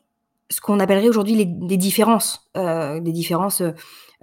ce 0.49 0.61
qu'on 0.61 0.79
appellerait 0.79 1.09
aujourd'hui 1.09 1.35
les 1.35 1.45
des 1.45 1.75
différences, 1.75 2.49
des 2.55 3.11
différences, 3.11 3.61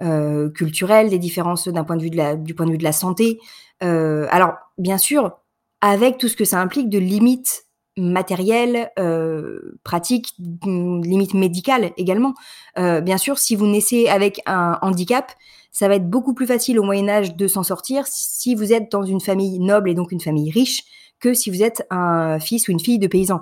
heu, 0.01 0.49
culturelles, 0.49 1.09
des 1.09 1.19
différences 1.19 1.67
d'un 1.67 1.83
point 1.83 1.97
de 1.97 2.01
vue 2.01 2.09
du 2.09 2.55
point 2.55 2.65
de 2.65 2.71
vue 2.71 2.79
de 2.79 2.83
la 2.83 2.91
santé. 2.91 3.39
Alors 3.81 4.53
bien 4.79 4.97
sûr, 4.97 5.37
avec 5.81 6.17
tout 6.17 6.27
ce 6.27 6.35
que 6.35 6.45
ça 6.45 6.59
implique 6.59 6.89
de 6.89 6.97
limites 6.97 7.64
matérielles, 7.97 8.91
heu, 8.99 9.77
pratiques, 9.83 10.33
mmh, 10.39 11.01
limites 11.03 11.33
médicales 11.33 11.91
également. 11.97 12.33
Heu, 12.77 13.01
bien 13.01 13.17
sûr, 13.17 13.37
si 13.39 13.55
vous 13.55 13.67
naissez 13.67 14.07
avec 14.07 14.41
un 14.45 14.77
handicap, 14.81 15.31
ça 15.71 15.87
va 15.87 15.95
être 15.95 16.09
beaucoup 16.09 16.33
plus 16.33 16.47
facile 16.47 16.79
au 16.79 16.83
Moyen 16.83 17.07
Âge 17.09 17.35
de 17.35 17.47
s'en 17.47 17.63
sortir 17.63 18.05
si 18.07 18.55
vous 18.55 18.73
êtes 18.73 18.91
dans 18.91 19.03
une 19.03 19.21
famille 19.21 19.59
noble 19.59 19.89
et 19.89 19.93
donc 19.93 20.11
une 20.11 20.21
famille 20.21 20.51
riche, 20.51 20.83
que 21.19 21.33
si 21.33 21.49
vous 21.49 21.63
êtes 21.63 21.85
un 21.89 22.39
fils 22.39 22.67
ou 22.67 22.71
une 22.71 22.79
fille 22.79 22.99
de 22.99 23.07
paysan. 23.07 23.41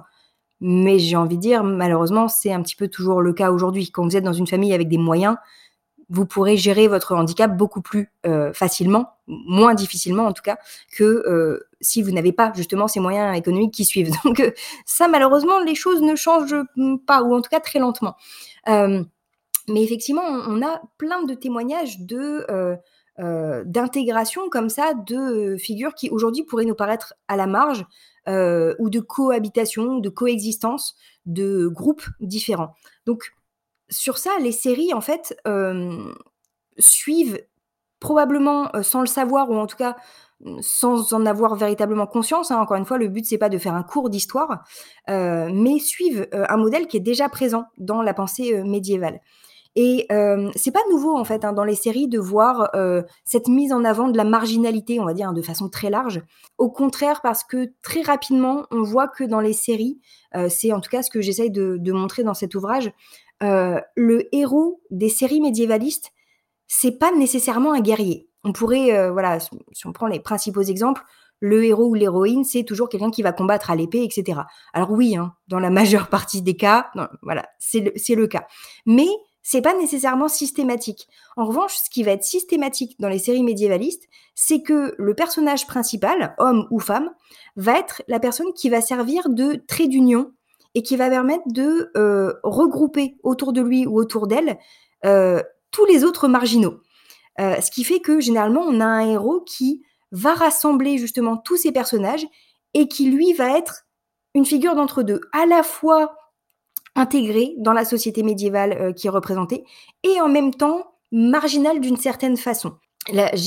Mais 0.61 0.99
j'ai 0.99 1.15
envie 1.17 1.35
de 1.37 1.41
dire, 1.41 1.63
malheureusement, 1.63 2.27
c'est 2.29 2.53
un 2.53 2.61
petit 2.61 2.75
peu 2.75 2.87
toujours 2.87 3.21
le 3.21 3.33
cas 3.33 3.51
aujourd'hui. 3.51 3.91
Quand 3.91 4.03
vous 4.05 4.15
êtes 4.15 4.23
dans 4.23 4.33
une 4.33 4.47
famille 4.47 4.73
avec 4.73 4.87
des 4.87 4.97
moyens, 4.97 5.35
vous 6.09 6.25
pourrez 6.25 6.57
gérer 6.57 6.87
votre 6.87 7.15
handicap 7.15 7.55
beaucoup 7.55 7.81
plus, 7.81 8.11
heu, 8.25 8.51
facilement, 8.53 9.11
moins 9.27 9.73
difficilement 9.73 10.25
en 10.25 10.33
tout 10.33 10.43
cas, 10.43 10.57
que, 10.95 11.03
heu, 11.03 11.67
si 11.81 12.01
vous 12.01 12.11
n'avez 12.11 12.31
pas 12.31 12.51
justement 12.55 12.87
ces 12.87 12.99
moyens 12.99 13.37
économiques 13.37 13.73
qui 13.73 13.85
suivent. 13.85 14.11
Donc, 14.23 14.39
heu, 14.39 14.53
ça 14.85 15.07
malheureusement 15.07 15.59
les 15.59 15.75
choses 15.75 16.01
ne 16.01 16.15
changent, 16.15 16.55
mmh, 16.75 16.97
pas 17.05 17.23
ou 17.23 17.35
en 17.35 17.41
tout 17.41 17.49
cas 17.49 17.59
très 17.59 17.79
lentement. 17.79 18.15
Mais 19.69 19.81
effectivement, 19.81 20.23
on 20.23 20.61
a 20.61 20.81
plein 20.97 21.23
de 21.23 21.33
témoignages 21.33 21.99
de, 21.99 22.45
d'intégration 23.63 24.49
comme 24.49 24.69
ça 24.69 24.93
de, 24.93 25.55
figures 25.57 25.95
qui 25.95 26.09
aujourd'hui 26.09 26.43
pourraient 26.43 26.65
nous 26.65 26.75
paraître 26.75 27.13
à 27.29 27.37
la 27.37 27.47
marge, 27.47 27.85
ou 28.27 28.89
de 28.89 28.99
cohabitation, 28.99 29.99
de 29.99 30.09
coexistence 30.09 30.95
de 31.25 31.67
groupes 31.67 32.05
différents. 32.19 32.73
Donc 33.05 33.33
sur 33.89 34.17
ça, 34.17 34.31
les 34.39 34.51
séries 34.51 34.93
en 34.93 35.01
fait, 35.01 35.35
suivent 36.77 37.39
probablement, 37.99 38.69
sans 38.81 39.01
le 39.01 39.07
savoir 39.07 39.49
ou 39.49 39.55
en 39.55 39.67
tout 39.67 39.77
cas, 39.77 39.95
mmh, 40.41 40.57
sans 40.61 41.13
en 41.13 41.25
avoir 41.25 41.55
véritablement 41.55 42.05
conscience, 42.07 42.51
hein. 42.51 42.59
Encore 42.59 42.75
une 42.77 42.85
fois, 42.85 42.97
le 42.97 43.07
but 43.07 43.25
c'est 43.25 43.37
pas 43.37 43.49
de 43.49 43.57
faire 43.57 43.75
un 43.75 43.83
cours 43.83 44.09
d'histoire, 44.09 44.63
mais 45.07 45.79
suivent, 45.79 46.27
un 46.33 46.57
modèle 46.57 46.87
qui 46.87 46.97
est 46.97 47.01
déjà 47.01 47.29
présent 47.29 47.65
dans 47.77 48.01
la 48.01 48.13
pensée, 48.13 48.61
médiévale. 48.63 49.21
Et 49.75 50.05
c'est 50.55 50.71
pas 50.71 50.83
nouveau 50.91 51.17
en 51.17 51.23
fait, 51.23 51.45
hein, 51.45 51.53
dans 51.53 51.63
les 51.63 51.75
séries 51.75 52.07
de 52.07 52.19
voir, 52.19 52.69
cette 53.25 53.47
mise 53.47 53.71
en 53.73 53.83
avant 53.85 54.07
de 54.07 54.17
la 54.17 54.23
marginalité, 54.23 54.99
on 54.99 55.05
va 55.05 55.13
dire, 55.13 55.29
hein, 55.29 55.33
de 55.33 55.41
façon 55.41 55.69
très 55.69 55.89
large. 55.89 56.21
Au 56.57 56.69
contraire, 56.69 57.21
parce 57.21 57.43
que 57.43 57.71
très 57.81 58.01
rapidement, 58.01 58.65
on 58.69 58.83
voit 58.83 59.07
que 59.07 59.23
dans 59.23 59.39
les 59.39 59.53
séries, 59.53 59.99
c'est 60.49 60.73
en 60.73 60.81
tout 60.81 60.91
cas 60.91 61.01
ce 61.03 61.09
que 61.09 61.21
j'essaye 61.21 61.49
de 61.51 61.91
montrer 61.91 62.23
dans 62.23 62.35
cet 62.35 62.53
ouvrage, 62.53 62.91
heu, 63.41 63.81
le 63.95 64.35
héros 64.35 64.81
des 64.91 65.09
séries 65.09 65.41
médiévalistes, 65.41 66.11
c'est 66.67 66.97
pas 66.97 67.11
nécessairement 67.11 67.73
un 67.73 67.81
guerrier. 67.81 68.29
On 68.43 68.51
pourrait, 68.51 68.91
heu, 68.91 69.11
voilà, 69.11 69.39
si 69.39 69.87
on 69.87 69.93
prend 69.93 70.07
les 70.07 70.19
principaux 70.19 70.61
exemples, 70.61 71.03
le 71.39 71.65
héros 71.65 71.87
ou 71.87 71.93
l'héroïne, 71.93 72.45
c'est 72.45 72.63
toujours 72.63 72.87
quelqu'un 72.87 73.11
qui 73.11 73.21
va 73.21 73.33
combattre 73.33 73.69
à 73.69 73.75
l'épée 73.75 74.03
et 74.03 74.09
cetera. 74.09 74.47
Alors 74.73 74.91
oui, 74.91 75.17
hein, 75.17 75.33
dans 75.47 75.59
la 75.59 75.69
majeure 75.71 76.07
partie 76.07 76.41
des 76.41 76.55
cas, 76.55 76.89
voilà, 77.21 77.45
c'est 77.59 77.81
le 77.81 78.15
le 78.15 78.27
cas. 78.27 78.47
Mais 78.85 79.09
c'est 79.41 79.61
pas 79.61 79.75
nécessairement 79.75 80.29
systématique. 80.29 81.07
En 81.35 81.45
revanche, 81.45 81.75
ce 81.75 81.89
qui 81.89 82.03
va 82.03 82.11
être 82.11 82.23
systématique 82.23 82.95
dans 82.99 83.09
les 83.09 83.19
séries 83.19 83.43
médiévalistes, 83.43 84.07
c'est 84.35 84.61
que 84.61 84.95
le 84.97 85.13
personnage 85.15 85.67
principal, 85.67 86.33
homme 86.37 86.65
ou 86.71 86.79
femme, 86.79 87.11
va 87.57 87.77
être 87.77 88.01
la 88.07 88.21
personne 88.21 88.53
qui 88.53 88.69
va 88.69 88.79
servir 88.79 89.29
de 89.29 89.61
trait 89.67 89.87
d'union 89.87 90.31
et 90.75 90.83
qui 90.83 90.95
va 90.97 91.09
permettre 91.09 91.43
de, 91.47 91.91
heu, 91.97 92.35
regrouper 92.43 93.17
autour 93.23 93.53
de 93.53 93.61
lui 93.61 93.85
ou 93.87 93.97
autour 93.99 94.27
d'elle, 94.27 94.57
heu, 95.05 95.43
tous 95.71 95.85
les 95.85 96.03
autres 96.03 96.27
marginaux. 96.27 96.79
Heu, 97.41 97.55
ce 97.61 97.71
qui 97.71 97.83
fait 97.85 97.99
que 98.01 98.19
généralement, 98.21 98.63
on 98.67 98.81
a 98.81 98.85
un 98.85 99.07
héros 99.09 99.41
qui 99.41 99.83
va 100.11 100.33
rassembler 100.35 100.97
justement 100.99 101.37
tous 101.37 101.57
ces 101.57 101.71
personnages 101.73 102.25
et 102.75 102.87
qui 102.87 103.11
lui 103.11 103.33
va 103.33 103.57
être 103.57 103.83
une 104.35 104.45
figure 104.45 104.75
d'entre 104.75 105.03
2. 105.03 105.21
À 105.33 105.45
la 105.47 105.63
fois 105.63 106.15
intégré 106.95 107.55
dans 107.59 107.73
la 107.73 107.85
société 107.85 108.23
médiévale, 108.23 108.93
qui 108.95 109.07
est 109.07 109.11
représentée 109.11 109.65
et 110.03 110.21
en 110.21 110.29
même 110.29 110.53
temps 110.53 110.93
marginal 111.11 111.79
d'une 111.81 111.97
certaine 111.97 112.37
façon. 112.37 112.73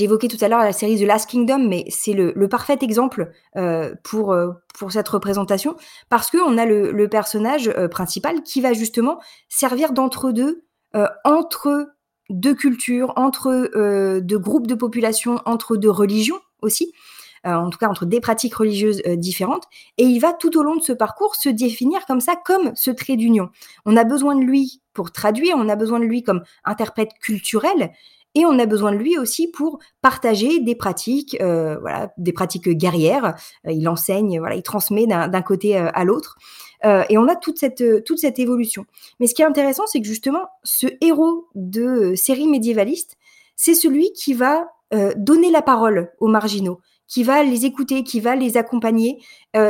Évoqué 0.01 0.29
tout 0.29 0.43
à 0.45 0.49
l'heure 0.49 0.61
la 0.61 0.73
série 0.73 0.99
The 0.99 1.07
Last 1.07 1.31
Kingdom, 1.31 1.67
mais 1.69 1.85
c'est 1.89 2.13
le 2.13 2.49
parfait 2.49 2.79
exemple, 2.83 3.31
heu, 3.57 3.97
pour, 4.05 4.33
heu, 4.33 4.55
pour 4.79 4.93
cette 4.93 5.09
représentation. 5.09 5.77
Parce 6.09 6.31
qu'on 6.31 6.59
a 6.59 6.67
le 6.67 7.09
personnage, 7.09 7.69
heu, 7.69 7.89
principal 7.89 8.43
qui 8.43 8.61
va 8.61 8.73
justement 8.73 9.19
servir 9.49 9.93
d'entre-deux, 9.93 10.65
entre 11.25 11.89
2 12.31 12.55
cultures, 12.55 13.13
entre, 13.17 13.71
heu, 13.75 14.21
2 14.21 14.39
groupes 14.39 14.67
de 14.67 14.75
population, 14.75 15.41
entre 15.47 15.77
2 15.77 15.91
religions 15.91 16.41
aussi, 16.63 16.93
en 17.45 17.71
tout 17.71 17.79
cas 17.79 17.89
entre 17.89 18.07
des 18.07 18.21
pratiques 18.21 18.55
religieuses, 18.57 19.03
différentes 19.07 19.65
et 19.99 20.05
il 20.05 20.19
va 20.19 20.33
tout 20.33 20.59
au 20.59 20.63
long 20.65 20.77
de 20.77 20.83
ce 20.83 20.93
parcours 20.93 21.37
se 21.37 21.49
définir 21.49 22.05
comme 22.07 22.21
ça, 22.21 22.35
comme 22.45 22.73
ce 22.75 22.91
trait 22.91 23.17
d'union. 23.17 23.51
On 23.85 23.97
a 23.97 24.05
besoin 24.05 24.35
de 24.35 24.43
lui 24.45 24.83
pour 24.95 25.13
traduire, 25.13 25.55
on 25.57 25.69
a 25.69 25.77
besoin 25.77 26.01
de 26.01 26.07
lui 26.07 26.23
comme 26.25 26.43
interprète 26.65 27.11
culturel 27.21 27.93
et 28.37 28.45
on 28.45 28.59
a 28.59 28.67
besoin 28.67 28.93
de 28.93 28.99
lui 28.99 29.19
aussi 29.19 29.49
pour 29.49 29.79
partager 30.03 30.61
des 30.61 30.75
pratiques, 30.75 31.39
heu, 31.41 31.79
voilà, 31.81 32.13
des 32.19 32.35
pratiques 32.35 32.69
guerrières. 32.69 33.35
Heu, 33.67 33.73
il 33.73 33.89
enseigne, 33.89 34.39
voilà, 34.39 34.57
il 34.57 34.63
transmet 34.63 35.07
d'un 35.07 35.43
côté, 35.43 35.79
heu, 35.79 35.89
à 35.93 36.05
l'autre, 36.05 36.37
et 36.85 37.19
on 37.19 37.27
a 37.27 37.35
toute 37.35 37.59
cette, 37.59 38.05
toute 38.05 38.19
cette 38.19 38.39
évolution. 38.39 38.85
Mais 39.19 39.27
ce 39.27 39.35
qui 39.35 39.43
est 39.43 39.47
intéressant, 39.47 39.85
c'est 39.87 40.01
que 40.01 40.07
justement, 40.07 40.47
ce 40.63 40.87
héros 41.01 41.49
de, 41.57 42.15
série 42.15 42.47
médiévaliste, 42.47 43.17
c'est 43.57 43.75
celui 43.75 44.13
qui 44.13 44.35
va, 44.35 44.69
donner 45.17 45.51
la 45.51 45.63
parole 45.63 46.13
aux 46.21 46.29
marginaux, 46.29 46.79
qui 47.09 47.25
va 47.25 47.43
les 47.43 47.65
écouter, 47.65 48.05
qui 48.05 48.21
va 48.21 48.37
les 48.37 48.57
accompagner, 48.57 49.19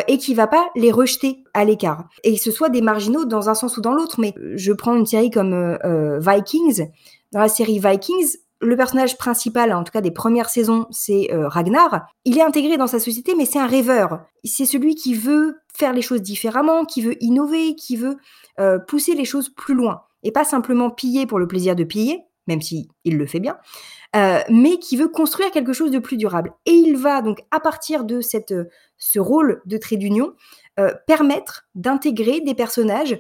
et 0.09 0.19
qui 0.19 0.35
va 0.35 0.47
pas 0.47 0.69
les 0.75 0.93
rejeter 0.93 1.43
à 1.55 1.65
l'écart 1.65 2.07
et 2.23 2.35
que 2.35 2.43
ce 2.43 2.51
soit 2.51 2.69
des 2.69 2.83
marginaux 2.83 3.25
dans 3.25 3.49
un 3.49 3.55
sens 3.55 3.79
ou 3.79 3.81
dans 3.81 3.95
l'autre. 3.95 4.21
Mais 4.21 4.35
je 4.57 4.73
prends 4.75 4.95
une 4.95 5.07
série 5.07 5.31
comme, 5.31 5.79
Vikings. 6.21 6.89
Dans 7.33 7.41
la 7.41 7.49
série 7.49 7.79
Vikings, 7.79 8.37
le 8.61 8.77
personnage 8.77 9.19
principal, 9.19 9.73
en 9.73 9.85
tout 9.85 9.93
cas 9.93 10.01
des 10.01 10.11
premières 10.11 10.49
saisons, 10.49 10.87
c'est 10.91 11.33
euh, 11.33 11.49
Ragnar. 11.49 12.07
Il 12.25 12.39
est 12.39 12.43
intégré 12.43 12.77
dans 12.77 12.87
sa 12.87 12.99
société, 12.99 13.35
mais 13.35 13.45
c'est 13.45 13.59
un 13.59 13.67
rêveur. 13.67 14.21
C'est 14.45 14.65
celui 14.65 14.95
qui 14.95 15.15
veut 15.15 15.57
faire 15.75 15.93
les 15.93 16.03
choses 16.03 16.23
différemment, 16.23 16.85
qui 16.85 17.03
veut 17.03 17.23
innover, 17.23 17.75
qui 17.75 17.97
veut 17.97 18.17
euh, 18.59 18.79
pousser 18.79 19.15
les 19.15 19.25
choses 19.25 19.51
plus 19.51 19.75
loin. 19.75 20.03
Et 20.23 20.33
pas 20.33 20.45
simplement 20.45 20.91
piller 20.91 21.27
pour 21.27 21.39
le 21.39 21.47
plaisir 21.47 21.77
de 21.77 21.85
piller, 21.85 22.23
même 22.47 22.63
si 22.63 22.89
il 23.05 23.19
le 23.19 23.27
fait 23.27 23.41
bien, 23.41 23.59
euh, 24.15 24.41
mais 24.49 24.79
qui 24.79 24.97
veut 24.97 25.09
construire 25.09 25.51
quelque 25.51 25.73
chose 25.73 25.91
de 25.91 25.99
plus 25.99 26.17
durable. 26.17 26.53
Et 26.65 26.73
il 26.73 26.97
va 26.97 27.21
donc, 27.21 27.45
à 27.51 27.61
partir 27.61 28.05
de 28.05 28.23
cette, 28.23 28.55
ce 28.97 29.19
rôle 29.19 29.61
de 29.67 29.77
trait 29.77 29.97
d'union, 29.97 30.33
permettre 31.07 31.67
d'intégrer 31.75 32.43
des 32.43 32.55
personnages 32.55 33.19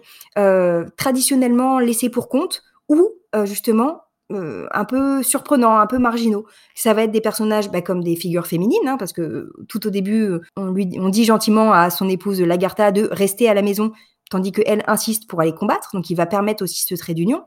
traditionnellement 0.99 1.79
laissés 1.79 2.11
pour 2.11 2.29
compte 2.29 2.62
ou 2.90 3.12
justement 3.44 4.03
euh, 4.33 4.67
un 4.73 4.85
peu 4.85 5.23
surprenants, 5.23 5.79
un 5.79 5.87
peu 5.87 5.99
marginaux. 5.99 6.47
Ça 6.75 6.95
va 6.95 7.05
être 7.05 7.12
des 7.12 7.21
personnages 7.21 7.71
bah, 7.71 7.83
comme 7.83 8.03
des 8.03 8.17
figures 8.17 8.47
féminines, 8.47 8.87
hein, 8.87 8.97
parce 8.99 9.12
que 9.12 9.23
euh, 9.23 9.53
tout 9.69 9.87
au 9.87 9.91
début, 9.91 10.39
on 10.57 10.71
lui 10.71 10.97
on 10.99 11.09
dit 11.09 11.25
gentiment 11.25 11.73
à 11.73 11.91
son 11.91 12.09
épouse 12.09 12.41
Lagartha 12.41 12.93
de 12.93 13.09
rester 13.11 13.49
à 13.49 13.55
la 13.55 13.62
maison, 13.62 13.93
tandis 14.31 14.53
qu'elle 14.53 14.83
insiste 14.87 15.29
pour 15.29 15.41
aller 15.41 15.55
combattre. 15.55 15.91
Donc 15.95 16.11
il 16.11 16.17
va 16.17 16.27
permettre 16.27 16.65
aussi 16.65 16.85
ce 16.85 16.95
trait 16.95 17.15
d'union. 17.15 17.43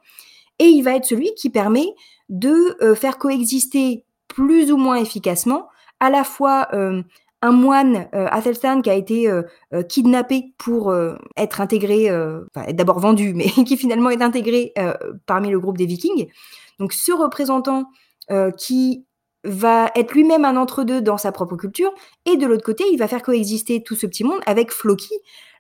Et 0.60 0.66
il 0.66 0.82
va 0.82 0.96
être 0.96 1.06
celui 1.06 1.34
qui 1.36 1.50
permet 1.50 1.88
de 2.30 2.78
euh, 2.82 2.96
faire 2.96 3.18
coexister 3.18 4.06
plus 4.28 4.72
ou 4.72 4.78
moins 4.78 4.98
efficacement 4.98 5.68
à 6.00 6.10
la 6.10 6.24
fois 6.24 6.70
un 7.42 7.52
moine, 7.52 8.08
euh, 8.14 8.28
Athelstan, 8.30 8.82
qui 8.82 8.90
a 8.90 8.94
été 8.94 9.30
euh, 9.30 9.44
euh, 9.74 9.84
kidnappé 9.84 10.54
pour 10.58 10.94
être 11.38 11.62
intégré, 11.62 12.10
enfin, 12.12 12.72
d'abord 12.74 13.00
vendu, 13.00 13.34
mais 13.36 13.50
qui 13.50 13.78
finalement 13.78 14.10
est 14.10 14.22
intégré 14.22 14.74
parmi 15.26 15.50
le 15.50 15.60
groupe 15.60 15.78
des 15.78 15.86
Vikings. 15.86 16.28
Donc 16.80 16.94
ce 16.94 17.12
représentant 17.12 17.86
qui 18.58 19.06
va 19.44 19.90
être 19.96 20.14
lui-même 20.14 20.46
un 20.46 20.56
entre-deux 20.56 21.02
dans 21.02 21.18
sa 21.18 21.32
propre 21.32 21.56
culture, 21.56 21.92
et 22.26 22.38
de 22.38 22.46
l'autre 22.46 22.64
côté, 22.64 22.84
il 22.92 22.98
va 22.98 23.08
faire 23.08 23.24
coexister 23.24 23.82
tout 23.84 23.96
ce 23.96 24.06
petit 24.06 24.24
monde 24.24 24.42
avec 24.46 24.72
Floki, 24.72 25.14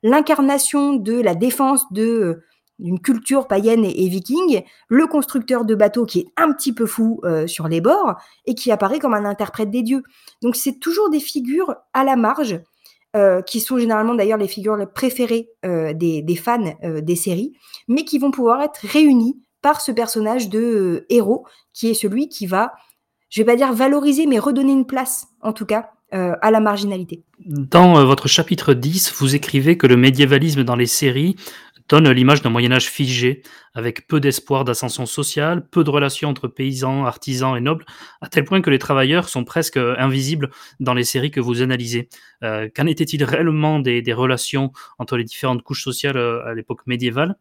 l'incarnation 0.03 0.93
de 0.93 1.19
la 1.19 1.36
défense 1.36 1.91
de 1.91 2.41
d'une 2.79 2.99
culture 2.99 3.47
païenne 3.47 3.84
et, 3.86 4.08
viking, 4.08 4.63
le 4.88 5.05
constructeur 5.05 5.65
de 5.65 5.75
bateaux 5.75 6.05
qui 6.05 6.19
est 6.19 6.27
un 6.38 6.51
petit 6.53 6.73
peu 6.73 6.86
fou 6.86 7.19
euh, 7.23 7.45
sur 7.45 7.67
les 7.67 7.82
bords 7.82 8.15
et 8.45 8.55
qui 8.55 8.71
apparaît 8.71 8.99
comme 8.99 9.13
un 9.13 9.25
interprète 9.25 9.69
des 9.69 9.84
dieux. 9.84 10.01
Donc 10.41 10.55
c'est 10.55 10.79
toujours 10.79 11.10
des 11.10 11.19
figures 11.19 11.75
à 11.93 12.03
la 12.03 12.15
marge, 12.15 12.62
euh, 13.15 13.41
qui 13.41 13.60
sont 13.60 13.77
généralement 13.77 14.15
d'ailleurs 14.15 14.38
les 14.38 14.47
figures 14.47 14.77
préférées 14.93 15.49
euh, 15.65 15.93
des, 15.93 16.21
des, 16.21 16.36
fans 16.36 16.73
des 16.82 17.15
séries, 17.15 17.51
mais 17.88 18.05
qui 18.05 18.17
vont 18.17 18.32
pouvoir 18.32 18.62
être 18.62 18.79
réunies 18.84 19.41
par 19.62 19.82
ce 19.82 19.91
personnage 19.91 20.50
de 20.50 21.06
héros 21.10 21.45
qui 21.74 21.89
est 21.89 21.93
celui 21.93 22.30
qui 22.30 22.48
va, 22.48 22.74
je 23.30 23.41
vais 23.41 23.45
pas 23.45 23.56
dire 23.56 23.74
valoriser, 23.74 24.26
mais 24.26 24.39
redonner 24.39 24.72
une 24.74 24.86
place, 24.86 25.28
en 25.41 25.54
tout 25.54 25.65
cas, 25.65 25.91
à 26.12 26.50
la 26.50 26.60
marginalité. 26.60 27.24
Dans 27.45 28.04
votre 28.04 28.28
chapitre 28.28 28.74
10, 28.74 29.13
vous 29.19 29.36
écrivez 29.36 29.78
que 29.78 29.86
le 29.86 29.95
médiévalisme 29.95 30.63
dans 30.63 30.76
les 30.76 30.88
séries 30.88 31.36
donne 31.89 32.10
l'image 32.12 32.41
d'un 32.41 32.52
Moyen 32.52 32.72
Âge 32.72 32.89
figé, 32.89 33.41
avec 33.74 34.08
peu 34.08 34.19
d'espoir 34.19 34.63
d'ascension 34.63 35.06
sociale, 35.06 35.67
peu 35.69 35.84
de 35.84 35.89
relations 35.89 36.30
entre 36.30 36.48
paysans, 36.48 37.06
artisans 37.06 37.58
et 37.58 37.62
nobles, 37.62 37.86
à 38.22 38.30
tel 38.30 38.45
point 38.45 38.62
que 38.62 38.69
les 38.69 38.80
travailleurs 38.80 39.28
sont 39.28 39.43
presque 39.43 39.78
invisibles 39.78 40.52
dans 40.80 40.93
les 40.93 41.04
séries 41.04 41.32
que 41.32 41.39
vous 41.39 41.62
analysez. 41.62 42.08
Euh, 42.43 42.69
qu'en 42.74 42.86
était-il 42.86 43.24
réellement 43.24 43.80
des, 43.80 44.04
relations 44.13 44.72
entre 45.00 45.17
les 45.17 45.24
différentes 45.24 45.63
couches 45.63 45.84
sociales 45.84 46.17
euh, 46.17 46.45
à 46.45 46.54
l'époque 46.54 46.86
médiévale? 46.86 47.36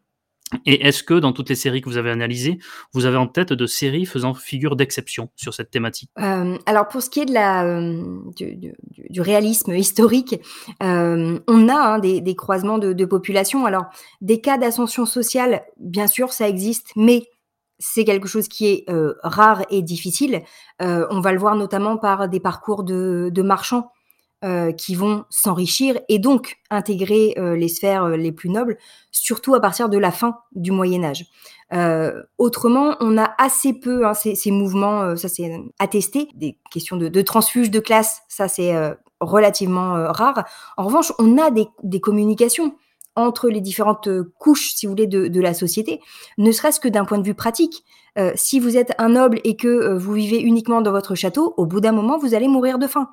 Et 0.65 0.87
est-ce 0.87 1.03
que 1.03 1.13
dans 1.13 1.31
toutes 1.31 1.49
les 1.49 1.55
séries 1.55 1.81
que 1.81 1.89
vous 1.89 1.97
avez 1.97 2.09
analysées, 2.09 2.57
vous 2.93 3.05
avez 3.05 3.17
en 3.17 3.27
tête 3.27 3.53
de 3.53 3.65
séries 3.65 4.05
faisant 4.05 4.33
figure 4.33 4.75
d'exception 4.75 5.29
sur 5.35 5.53
cette 5.53 5.69
thématique? 5.69 6.09
Euh, 6.19 6.57
Alors 6.65 6.87
pour 6.87 7.01
ce 7.01 7.09
qui 7.09 7.19
est 7.19 7.25
de 7.25 7.33
la, 7.33 7.65
euh, 7.65 8.01
du, 8.39 9.21
réalisme 9.21 9.73
historique, 9.73 10.39
euh, 10.81 11.39
on 11.47 11.69
a 11.69 11.75
hein, 11.75 11.99
des, 11.99 12.35
croisements 12.35 12.79
de, 12.79 13.05
populations. 13.05 13.65
Alors 13.65 13.85
des 14.21 14.41
cas 14.41 14.57
d'ascension 14.57 15.05
sociale, 15.05 15.61
bien 15.77 16.07
sûr, 16.07 16.33
ça 16.33 16.47
existe, 16.49 16.91
mais 16.95 17.27
c'est 17.77 18.03
quelque 18.03 18.27
chose 18.27 18.47
qui 18.47 18.67
est 18.67 18.85
rare 19.23 19.63
et 19.69 19.81
difficile. 19.81 20.41
on 20.79 21.21
va 21.21 21.31
le 21.31 21.39
voir 21.39 21.55
notamment 21.55 21.97
par 21.97 22.27
des 22.27 22.39
parcours 22.39 22.83
de 22.83 23.41
marchands 23.41 23.91
euh, 24.45 24.71
qui 24.71 24.95
vont 24.95 25.25
s'enrichir 25.29 25.99
et 26.07 26.17
donc 26.17 26.59
intégrer 26.69 27.33
euh, 27.37 27.57
les 27.57 27.67
sphères 27.67 28.05
euh, 28.05 28.15
les 28.15 28.31
plus 28.31 28.49
nobles, 28.49 28.77
surtout 29.11 29.53
à 29.53 29.59
partir 29.59 29.89
de 29.89 29.97
la 29.97 30.13
fin 30.13 30.37
du 30.55 30.71
Moyen 30.71 31.03
Âge. 31.03 31.25
autrement, 32.37 32.95
on 33.01 33.17
a 33.17 33.35
assez 33.37 33.73
peu 33.73 34.07
hein, 34.07 34.13
ces, 34.13 34.51
mouvements, 34.51 35.17
ça 35.17 35.27
c'est 35.27 35.51
attesté, 35.77 36.29
des 36.35 36.57
questions 36.71 36.95
de, 36.95 37.21
transfuge 37.21 37.69
de 37.69 37.81
classe, 37.81 38.21
ça 38.29 38.47
c'est 38.47 38.73
relativement 39.19 40.09
rare. 40.09 40.45
En 40.77 40.85
revanche, 40.85 41.11
on 41.19 41.37
a 41.37 41.51
des, 41.51 41.99
communications 41.99 42.75
entre 43.17 43.49
les 43.49 43.59
différentes 43.59 44.07
couches, 44.39 44.73
si 44.73 44.85
vous 44.85 44.93
voulez, 44.93 45.07
de 45.07 45.41
la 45.41 45.53
société, 45.53 45.99
ne 46.37 46.53
serait-ce 46.53 46.79
que 46.79 46.87
d'un 46.87 47.03
point 47.03 47.17
de 47.17 47.25
vue 47.25 47.35
pratique. 47.35 47.83
si 48.35 48.61
vous 48.61 48.77
êtes 48.77 48.93
un 48.99 49.09
noble 49.09 49.41
et 49.43 49.57
que 49.57 49.97
vous 49.97 50.13
vivez 50.13 50.39
uniquement 50.39 50.79
dans 50.79 50.91
votre 50.91 51.13
château, 51.15 51.53
au 51.57 51.65
bout 51.65 51.81
d'un 51.81 51.91
moment, 51.91 52.17
vous 52.17 52.35
allez 52.35 52.47
mourir 52.47 52.79
de 52.79 52.87
faim. 52.87 53.09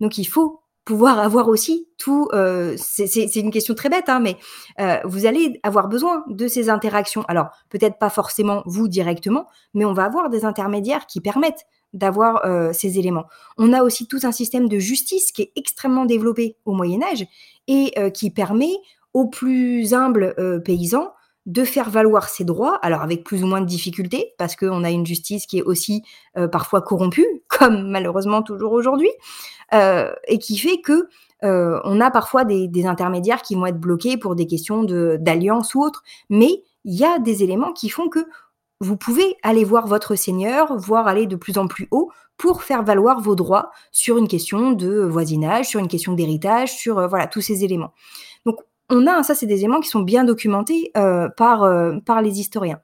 Donc 0.00 0.18
il 0.18 0.24
faut 0.24 0.60
pouvoir 0.86 1.18
avoir 1.18 1.48
aussi 1.48 1.88
tout. 1.98 2.28
Euh, 2.32 2.76
c'est 2.78 3.34
une 3.36 3.50
question 3.50 3.74
très 3.74 3.90
bête, 3.90 4.08
hein, 4.08 4.20
mais 4.20 4.36
euh, 4.80 4.98
vous 5.04 5.26
allez 5.26 5.60
avoir 5.62 5.88
besoin 5.88 6.24
de 6.28 6.48
ces 6.48 6.70
interactions. 6.70 7.24
Alors 7.28 7.48
peut-être 7.68 7.98
pas 7.98 8.08
forcément 8.08 8.62
vous 8.64 8.88
directement, 8.88 9.46
mais 9.74 9.84
on 9.84 9.92
va 9.92 10.04
avoir 10.04 10.30
des 10.30 10.44
intermédiaires 10.44 11.06
qui 11.06 11.20
permettent 11.20 11.66
d'avoir 11.92 12.46
euh, 12.46 12.72
ces 12.72 12.98
éléments. 12.98 13.24
On 13.58 13.72
a 13.72 13.82
aussi 13.82 14.06
tout 14.06 14.20
un 14.22 14.32
système 14.32 14.68
de 14.68 14.78
justice 14.78 15.32
qui 15.32 15.42
est 15.42 15.52
extrêmement 15.56 16.06
développé 16.06 16.56
au 16.64 16.72
Moyen 16.72 17.02
Âge 17.02 17.26
et 17.66 17.92
qui 18.12 18.30
permet 18.30 18.70
aux 19.12 19.26
plus 19.26 19.92
humbles 19.92 20.36
paysans 20.64 21.10
de 21.46 21.64
faire 21.64 21.90
valoir 21.90 22.28
ses 22.28 22.44
droits, 22.44 22.76
alors 22.82 23.02
avec 23.02 23.22
plus 23.22 23.44
ou 23.44 23.46
moins 23.46 23.60
de 23.60 23.66
difficultés, 23.66 24.34
parce 24.36 24.56
qu'on 24.56 24.82
a 24.82 24.90
une 24.90 25.06
justice 25.06 25.46
qui 25.46 25.58
est 25.58 25.62
aussi 25.62 26.02
euh, 26.36 26.48
parfois 26.48 26.82
corrompue, 26.82 27.26
comme 27.48 27.88
malheureusement 27.88 28.42
toujours 28.42 28.72
aujourd'hui, 28.72 29.10
euh, 29.72 30.12
et 30.26 30.38
qui 30.38 30.58
fait 30.58 30.80
que 30.80 31.08
euh, 31.44 31.80
on 31.84 32.00
a 32.00 32.10
parfois 32.10 32.44
des, 32.44 32.86
intermédiaires 32.86 33.42
qui 33.42 33.54
vont 33.54 33.66
être 33.66 33.78
bloqués 33.78 34.16
pour 34.16 34.34
des 34.34 34.46
questions 34.46 34.84
d'alliance 34.84 35.74
ou 35.74 35.82
autre, 35.82 36.02
mais 36.30 36.62
il 36.84 36.94
y 36.94 37.04
a 37.04 37.18
des 37.18 37.42
éléments 37.42 37.72
qui 37.72 37.88
font 37.88 38.08
que 38.08 38.26
vous 38.80 38.96
pouvez 38.96 39.36
aller 39.42 39.64
voir 39.64 39.86
votre 39.86 40.16
seigneur, 40.16 40.76
voire 40.76 41.06
aller 41.06 41.26
de 41.26 41.36
plus 41.36 41.58
en 41.58 41.66
plus 41.66 41.88
haut 41.90 42.10
pour 42.36 42.62
faire 42.62 42.82
valoir 42.82 43.20
vos 43.20 43.34
droits 43.34 43.70
sur 43.92 44.18
une 44.18 44.28
question 44.28 44.72
de 44.72 45.00
voisinage, 45.00 45.66
sur 45.66 45.80
une 45.80 45.88
question 45.88 46.12
d'héritage, 46.12 46.74
sur 46.74 47.08
voilà 47.08 47.26
tous 47.26 47.40
ces 47.40 47.64
éléments. 47.64 47.92
On 48.88 49.06
a, 49.06 49.22
ça 49.22 49.34
c'est 49.34 49.46
des 49.46 49.58
éléments 49.58 49.80
qui 49.80 49.88
sont 49.88 50.02
bien 50.02 50.24
documentés 50.24 50.92
euh, 50.96 51.28
par, 51.36 51.64
euh, 51.64 51.98
par 52.04 52.22
les 52.22 52.38
historiens. 52.40 52.80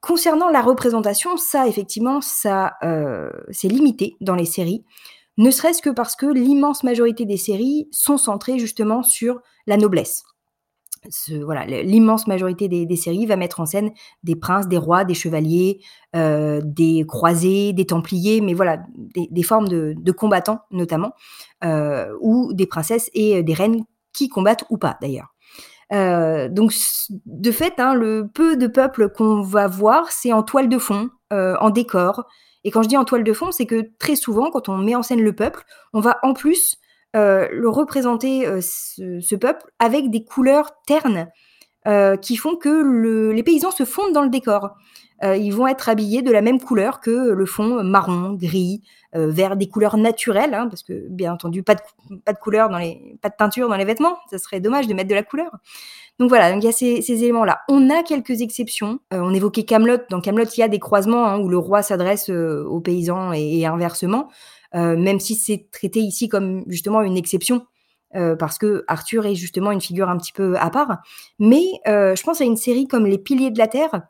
Concernant 0.00 0.48
la 0.48 0.62
représentation, 0.62 1.36
ça 1.36 1.66
effectivement, 1.66 2.20
ça 2.20 2.74
euh, 2.82 3.30
c'est 3.50 3.68
limité 3.68 4.16
dans 4.20 4.34
les 4.34 4.44
séries, 4.44 4.84
ne 5.36 5.50
serait-ce 5.50 5.82
que 5.82 5.90
parce 5.90 6.16
que 6.16 6.26
l'immense 6.26 6.82
majorité 6.82 7.24
des 7.24 7.36
séries 7.36 7.88
sont 7.92 8.16
centrées 8.16 8.58
justement 8.58 9.02
sur 9.04 9.40
la 9.66 9.76
noblesse. 9.76 10.24
l'immense 11.68 12.26
majorité 12.26 12.66
des, 12.68 12.96
séries 12.96 13.26
va 13.26 13.36
mettre 13.36 13.60
en 13.60 13.66
scène 13.66 13.92
des 14.24 14.34
princes, 14.34 14.66
des 14.66 14.78
rois, 14.78 15.04
des 15.04 15.14
chevaliers, 15.14 15.80
des 16.12 17.04
croisés, 17.06 17.72
des 17.72 17.86
templiers, 17.86 18.40
mais 18.40 18.54
voilà, 18.54 18.82
des, 18.96 19.42
formes 19.44 19.68
de, 19.68 20.10
combattants 20.10 20.58
notamment, 20.72 21.12
ou 22.20 22.52
des 22.52 22.66
princesses 22.66 23.08
et 23.14 23.44
des 23.44 23.54
reines 23.54 23.84
combattent 24.26 24.64
ou 24.70 24.78
pas 24.78 24.98
d'ailleurs. 25.00 25.34
Euh, 25.92 26.48
donc 26.48 26.72
de 27.24 27.52
fait, 27.52 27.74
hein, 27.78 27.94
le 27.94 28.26
peu 28.26 28.56
de 28.56 28.66
peuple 28.66 29.10
qu'on 29.10 29.42
va 29.42 29.68
voir, 29.68 30.10
c'est 30.10 30.32
en 30.32 30.42
toile 30.42 30.68
de 30.68 30.78
fond, 30.78 31.10
en 31.30 31.70
décor. 31.70 32.24
Et 32.64 32.70
quand 32.70 32.82
je 32.82 32.88
dis 32.88 32.96
en 32.96 33.04
toile 33.04 33.22
de 33.22 33.32
fond, 33.32 33.52
c'est 33.52 33.66
que 33.66 33.90
très 33.98 34.16
souvent, 34.16 34.50
quand 34.50 34.68
on 34.68 34.78
met 34.78 34.94
en 34.94 35.02
scène 35.02 35.22
le 35.22 35.32
peuple, 35.32 35.62
on 35.92 36.00
va 36.00 36.18
en 36.22 36.34
plus 36.34 36.78
euh, 37.16 37.48
le 37.50 37.70
représenter 37.70 38.46
euh, 38.46 38.60
ce, 38.60 39.34
peuple 39.34 39.64
avec 39.78 40.10
des 40.10 40.24
couleurs 40.24 40.72
ternes 40.86 41.28
euh, 41.88 42.16
qui 42.16 42.36
font 42.36 42.56
que 42.56 43.32
les 43.32 43.42
paysans 43.42 43.70
se 43.70 43.84
fondent 43.84 44.12
dans 44.12 44.22
le 44.22 44.30
décor. 44.30 44.76
ils 45.22 45.50
vont 45.50 45.66
être 45.66 45.88
habillés 45.88 46.22
de 46.22 46.30
la 46.30 46.42
même 46.42 46.60
couleur 46.60 47.00
que 47.00 47.10
le 47.10 47.46
fond 47.46 47.82
marron, 47.82 48.34
gris, 48.34 48.82
vert, 49.14 49.56
des 49.56 49.68
couleurs 49.68 49.96
naturelles, 49.96 50.54
hein, 50.54 50.68
parce 50.68 50.82
que 50.82 51.08
bien 51.08 51.32
entendu 51.32 51.62
pas 51.64 51.74
de, 51.74 51.80
pas 52.24 52.32
de 52.32 52.68
dans 52.70 52.78
les, 52.78 53.18
pas 53.20 53.28
de 53.28 53.34
peinture 53.34 53.68
dans 53.68 53.76
les 53.76 53.84
vêtements, 53.84 54.16
ça 54.30 54.38
serait 54.38 54.60
dommage 54.60 54.86
de 54.86 54.94
mettre 54.94 55.08
de 55.08 55.14
la 55.14 55.24
couleur. 55.24 55.50
Donc 56.20 56.28
voilà, 56.28 56.50
il 56.50 56.62
y 56.62 56.68
a 56.68 56.72
ces, 56.72 57.00
éléments-là. 57.10 57.60
On 57.68 57.90
a 57.90 58.02
quelques 58.02 58.42
exceptions. 58.42 59.00
on 59.10 59.32
évoquait 59.34 59.64
Camelot. 59.64 59.98
Dans 60.10 60.20
Camelot, 60.20 60.46
il 60.56 60.60
y 60.60 60.62
a 60.62 60.68
des 60.68 60.80
croisements 60.80 61.26
hein, 61.26 61.38
où 61.38 61.48
le 61.48 61.58
roi 61.58 61.82
s'adresse 61.82 62.28
aux 62.28 62.80
paysans 62.80 63.32
et 63.32 63.66
inversement. 63.66 64.28
Euh, 64.74 64.96
même 64.96 65.18
si 65.18 65.34
c'est 65.34 65.68
traité 65.70 66.00
ici 66.00 66.28
comme 66.28 66.64
justement 66.66 67.02
une 67.02 67.16
exception. 67.16 67.66
Euh, 68.14 68.36
parce 68.36 68.58
que 68.58 68.84
Arthur 68.88 69.26
est 69.26 69.34
justement 69.34 69.70
une 69.70 69.80
figure 69.80 70.08
un 70.08 70.16
petit 70.16 70.32
peu 70.32 70.56
à 70.58 70.70
part. 70.70 70.98
Mais 71.38 71.64
euh, 71.86 72.16
je 72.16 72.22
pense 72.22 72.40
à 72.40 72.44
une 72.44 72.56
série 72.56 72.86
comme 72.86 73.06
Les 73.06 73.18
Piliers 73.18 73.50
de 73.50 73.58
la 73.58 73.68
Terre, 73.68 74.02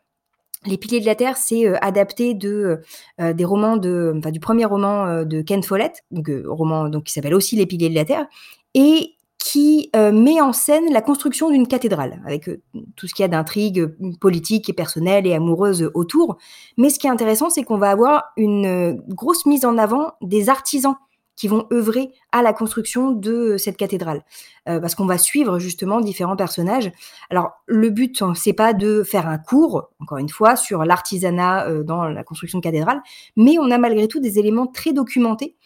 les 0.67 0.77
Piliers 0.77 1.01
de 1.01 1.07
la 1.07 1.15
Terre, 1.15 1.37
c'est 1.37 1.67
adapté 1.83 2.35
de 2.35 2.81
des 3.21 3.45
romans 3.45 3.77
de, 3.77 4.13
enfin, 4.19 4.33
du 4.33 4.41
premier 4.41 4.65
roman 4.65 5.23
de 5.23 5.41
Ken 5.41 5.63
Follett, 5.63 6.03
donc 6.11 6.29
roman 6.47 6.89
donc 6.89 7.05
qui 7.05 7.13
s'appelle 7.13 7.35
aussi 7.35 7.55
Les 7.55 7.65
Piliers 7.65 7.91
de 7.91 7.95
la 7.95 8.05
Terre, 8.05 8.27
et 8.75 9.15
qui 9.39 9.89
euh, 9.95 10.13
met 10.13 10.41
en 10.41 10.53
scène 10.53 10.93
la 10.93 11.01
construction 11.01 11.51
d'une 11.51 11.69
cathédrale, 11.69 12.21
avec 12.27 12.49
euh, 12.49 12.61
tout 12.97 13.07
ce 13.07 13.15
qu'il 13.15 13.23
y 13.23 13.25
a 13.25 13.29
d'intrigue 13.29 13.81
euh, 13.81 14.13
politique 14.21 14.69
et 14.69 14.73
personnelle 14.73 15.27
et 15.27 15.35
amoureuse 15.35 15.91
autour. 15.95 16.37
Mais 16.77 16.91
ce 16.91 16.99
qui 16.99 17.07
est 17.07 17.11
intéressant, 17.11 17.49
c'est 17.49 17.63
qu'on 17.63 17.79
va 17.79 17.91
avoir 17.91 18.25
une 18.37 19.01
grosse 19.09 19.47
mise 19.47 19.65
en 19.65 19.79
avant 19.79 20.13
des 20.21 20.49
artisans 20.49 20.97
qui 21.39 21.49
vont 21.49 21.67
œuvrer 21.73 22.11
à 22.33 22.43
la 22.43 22.53
construction 22.53 23.13
de 23.13 23.57
cette 23.57 23.77
cathédrale, 23.77 24.25
parce 24.67 24.95
qu'on 24.95 25.07
va 25.07 25.19
suivre 25.19 25.59
justement 25.59 26.01
différents 26.01 26.37
personnages. 26.37 26.91
Alors 27.31 27.53
le 27.67 27.91
but, 27.91 28.21
hein, 28.23 28.33
c'est 28.35 28.53
pas 28.53 28.73
de 28.73 29.05
faire 29.05 29.29
un 29.29 29.39
cours, 29.39 29.91
encore 30.01 30.19
une 30.19 30.29
fois, 30.29 30.57
sur 30.57 30.85
l'artisanat 30.85 31.85
dans 31.85 32.05
la 32.09 32.25
construction 32.25 32.59
de 32.59 32.65
cathédrale, 32.65 33.01
mais 33.37 33.57
on 33.59 33.71
a 33.71 33.79
malgré 33.79 34.09
tout 34.09 34.21
des 34.21 34.39
éléments 34.41 34.67
très 34.67 34.93
documentés 34.93 35.57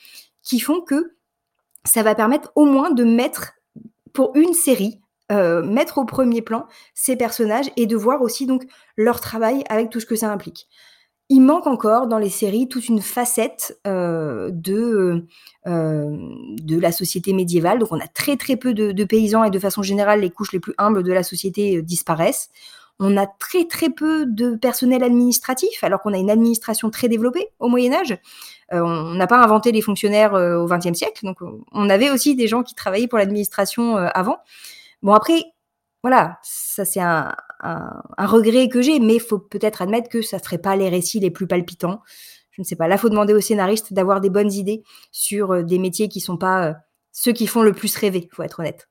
qui 0.43 0.61
font 0.61 0.83
que 0.83 1.15
ça 1.85 2.03
va 2.03 2.15
permettre 2.15 2.53
au 2.55 2.65
moins 2.65 2.91
de 2.91 3.05
mettre 3.05 3.55
pour 4.13 4.37
une 4.37 4.53
série, 4.53 5.01
euh, 5.31 5.63
mettre 5.63 5.99
au 5.99 6.05
premier 6.05 6.43
plan 6.43 6.67
ces 6.95 7.17
personnages 7.17 7.71
et 7.77 7.87
de 7.87 7.97
voir 7.97 8.23
aussi 8.23 8.47
donc 8.47 8.65
leur 8.97 9.21
travail 9.21 9.65
avec 9.69 9.91
tout 9.91 10.01
ce 10.01 10.07
que 10.07 10.17
ça 10.17 10.31
implique. 10.31 10.69
Il 11.35 11.41
manque 11.41 11.67
encore 11.67 12.09
dans 12.09 12.19
les 12.19 12.29
séries 12.29 12.69
toute 12.69 12.91
une 12.91 13.01
facette 13.01 13.79
euh, 13.87 14.51
de, 14.53 15.25
euh, 15.67 16.17
de 16.61 16.79
la 16.79 16.93
société 16.93 17.33
médiévale. 17.33 17.79
Donc 17.79 17.91
on 17.91 17.99
a 17.99 18.07
très 18.07 18.37
très 18.37 18.57
peu 18.57 18.75
de, 18.75 19.05
paysans 19.05 19.43
et 19.43 19.49
de 19.49 19.59
façon 19.59 19.83
générale 19.83 20.21
les 20.21 20.29
couches 20.29 20.53
les 20.53 20.61
plus 20.61 20.75
humbles 20.77 21.03
de 21.03 21.11
la 21.11 21.23
société 21.23 21.81
disparaissent. 21.81 22.51
On 22.99 23.17
a 23.17 23.27
très 23.27 23.65
très 23.65 23.89
peu 23.89 24.27
de 24.27 24.57
personnel 24.57 25.03
administratif 25.03 25.83
alors 25.83 26.03
qu'on 26.03 26.13
a 26.13 26.19
une 26.19 26.29
administration 26.29 26.91
très 26.91 27.09
développée 27.09 27.49
au 27.61 27.69
Moyen 27.69 27.95
Âge. 27.95 28.19
Euh, 28.75 28.83
on 28.83 29.15
n'a 29.15 29.27
pas 29.27 29.43
inventé 29.43 29.73
les 29.73 29.81
fonctionnaires 29.81 30.35
euh, 30.35 30.59
au 30.59 30.67
XXe 30.67 30.93
siècle, 30.93 31.25
donc 31.25 31.39
on 31.73 31.89
avait 31.89 32.11
aussi 32.11 32.37
des 32.37 32.47
gens 32.47 32.63
qui 32.63 32.75
travaillaient 32.75 33.09
pour 33.09 33.19
l'administration 33.19 33.97
euh, 33.97 34.09
avant. 34.13 34.37
Bon 35.03 35.15
après, 35.15 35.43
voilà, 36.03 36.39
ça 36.43 36.85
c'est 36.85 37.01
un, 37.01 37.35
regret 38.19 38.69
que 38.69 38.83
j'ai, 38.83 38.99
mais 38.99 39.15
il 39.15 39.21
faut 39.21 39.39
peut-être 39.39 39.83
admettre 39.83 40.09
que 40.09 40.21
ça 40.23 40.39
ne 40.39 40.43
ferait 40.43 40.59
pas 40.59 40.77
les 40.77 40.89
récits 40.89 41.21
les 41.21 41.31
plus 41.31 41.47
palpitants. 41.47 42.01
Je 42.51 42.61
ne 42.61 42.67
sais 42.67 42.77
pas. 42.77 42.89
Là, 42.89 42.99
faut 42.99 43.09
demander 43.09 43.33
aux 43.33 43.41
scénaristes 43.41 43.93
d'avoir 43.93 44.21
des 44.21 44.29
bonnes 44.29 44.53
idées 44.53 44.83
sur 45.11 45.65
des 45.65 45.79
métiers 45.79 46.09
qui 46.09 46.19
ne 46.19 46.25
sont 46.25 46.37
pas 46.37 46.77
ceux 47.13 47.33
qui 47.33 47.47
font 47.47 47.63
le 47.63 47.73
plus 47.73 47.95
rêver, 47.97 48.29
faut 48.33 48.43
être 48.43 48.61
honnête. 48.61 48.89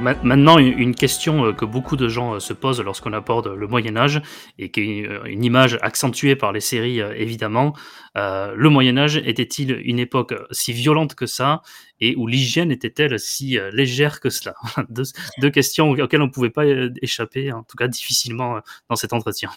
Maintenant, 0.00 0.58
une 0.58 0.94
question 0.94 1.44
euh, 1.44 1.52
que 1.52 1.66
beaucoup 1.66 1.96
de 1.96 2.08
gens 2.08 2.34
euh, 2.34 2.40
se 2.40 2.54
posent 2.54 2.80
lorsqu'on 2.80 3.12
aborde 3.12 3.48
le 3.48 3.66
Moyen 3.66 3.96
Âge, 3.96 4.22
et 4.58 4.70
qui 4.70 4.80
est 4.80 5.06
euh, 5.06 5.24
une 5.24 5.44
image 5.44 5.78
accentuée 5.82 6.36
par 6.36 6.52
les 6.52 6.60
séries 6.60 7.00
évidemment, 7.16 7.74
le 8.14 8.68
Moyen 8.68 8.96
Âge 8.96 9.18
était-il 9.18 9.72
une 9.84 9.98
époque 9.98 10.34
si 10.50 10.72
violente 10.72 11.14
que 11.14 11.26
ça, 11.26 11.62
et 12.00 12.16
où 12.16 12.26
l'hygiène 12.26 12.70
était-elle 12.72 13.18
si 13.20 13.58
légère 13.72 14.20
que 14.20 14.30
cela 14.30 14.54
deux, 14.88 15.50
questions 15.50 15.90
auxquelles 15.90 16.22
on 16.22 16.26
ne 16.26 16.32
pouvait 16.32 16.50
pas 16.50 16.64
échapper, 17.02 17.52
en 17.52 17.62
tout 17.62 17.76
cas 17.76 17.88
difficilement 17.88 18.60
dans 18.88 18.96
cet 18.96 19.12
entretien. 19.12 19.50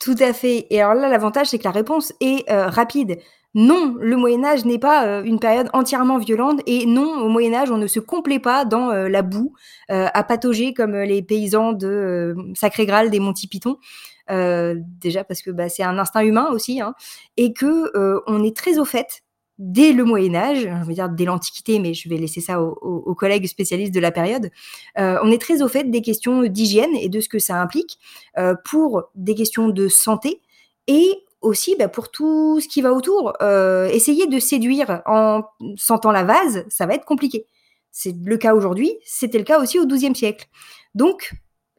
Tout 0.00 0.16
à 0.18 0.32
fait. 0.32 0.66
Et 0.70 0.80
alors 0.80 0.94
là, 0.94 1.08
l'avantage, 1.08 1.48
c'est 1.48 1.58
que 1.58 1.64
la 1.64 1.70
réponse 1.70 2.12
est 2.20 2.50
rapide 2.50 3.18
non, 3.54 3.94
le 4.00 4.16
Moyen 4.16 4.42
Âge 4.42 4.64
n'est 4.64 4.80
pas 4.80 5.06
euh, 5.06 5.22
une 5.22 5.38
période 5.38 5.70
entièrement 5.72 6.18
violente 6.18 6.60
et 6.66 6.86
non, 6.86 7.20
au 7.20 7.28
Moyen 7.28 7.54
Âge, 7.54 7.70
on 7.70 7.78
ne 7.78 7.86
se 7.86 8.00
complaît 8.00 8.40
pas 8.40 8.64
dans 8.64 8.90
euh, 8.90 9.08
la 9.08 9.22
boue, 9.22 9.52
euh, 9.92 10.08
à 10.12 10.24
patauger 10.24 10.74
comme 10.74 10.96
les 10.96 11.22
paysans 11.22 11.72
de 11.72 12.34
Sacré 12.54 12.84
Graal 12.84 13.10
des 13.10 13.20
Monty 13.20 13.46
Python. 13.46 13.78
déjà 14.28 15.22
parce 15.22 15.40
que 15.40 15.52
bah, 15.52 15.68
c'est 15.68 15.84
un 15.84 15.98
instinct 15.98 16.24
humain 16.24 16.48
aussi, 16.50 16.80
hein, 16.80 16.94
et 17.36 17.52
que 17.52 17.92
on 18.26 18.42
est 18.42 18.56
très 18.56 18.78
au 18.78 18.84
fait 18.84 19.22
dès 19.58 19.92
le 19.92 20.02
Moyen 20.02 20.34
Âge, 20.34 20.62
je 20.62 20.86
veux 20.86 20.94
dire 20.94 21.08
dès 21.08 21.24
l'Antiquité, 21.24 21.78
mais 21.78 21.94
je 21.94 22.08
vais 22.08 22.16
laisser 22.16 22.40
ça 22.40 22.60
aux, 22.60 23.14
collègues 23.14 23.46
spécialistes 23.46 23.94
de 23.94 24.00
la 24.00 24.10
période, 24.10 24.50
on 24.96 25.30
est 25.30 25.40
très 25.40 25.62
au 25.62 25.68
fait 25.68 25.84
des 25.84 26.02
questions 26.02 26.42
d'hygiène 26.42 26.94
et 26.96 27.08
de 27.08 27.20
ce 27.20 27.28
que 27.28 27.38
ça 27.38 27.60
implique 27.60 27.98
pour 28.64 29.04
des 29.14 29.36
questions 29.36 29.68
de 29.68 29.86
santé 29.86 30.40
et 30.88 31.23
aussi 31.44 31.76
bah, 31.78 31.88
pour 31.88 32.10
tout 32.10 32.60
ce 32.60 32.68
qui 32.68 32.82
va 32.82 32.92
autour. 32.92 33.34
Euh, 33.42 33.86
essayer 33.88 34.26
de 34.26 34.38
séduire 34.38 35.02
en 35.06 35.42
sentant 35.76 36.12
la 36.12 36.24
vase, 36.24 36.64
ça 36.68 36.86
va 36.86 36.94
être 36.94 37.04
compliqué. 37.04 37.46
C'est 37.90 38.14
le 38.24 38.36
cas 38.36 38.54
aujourd'hui, 38.54 38.96
c'était 39.04 39.38
le 39.38 39.44
cas 39.44 39.60
aussi 39.60 39.78
au 39.78 39.86
XIIe 39.86 40.14
siècle. 40.16 40.46
Donc, 40.94 41.32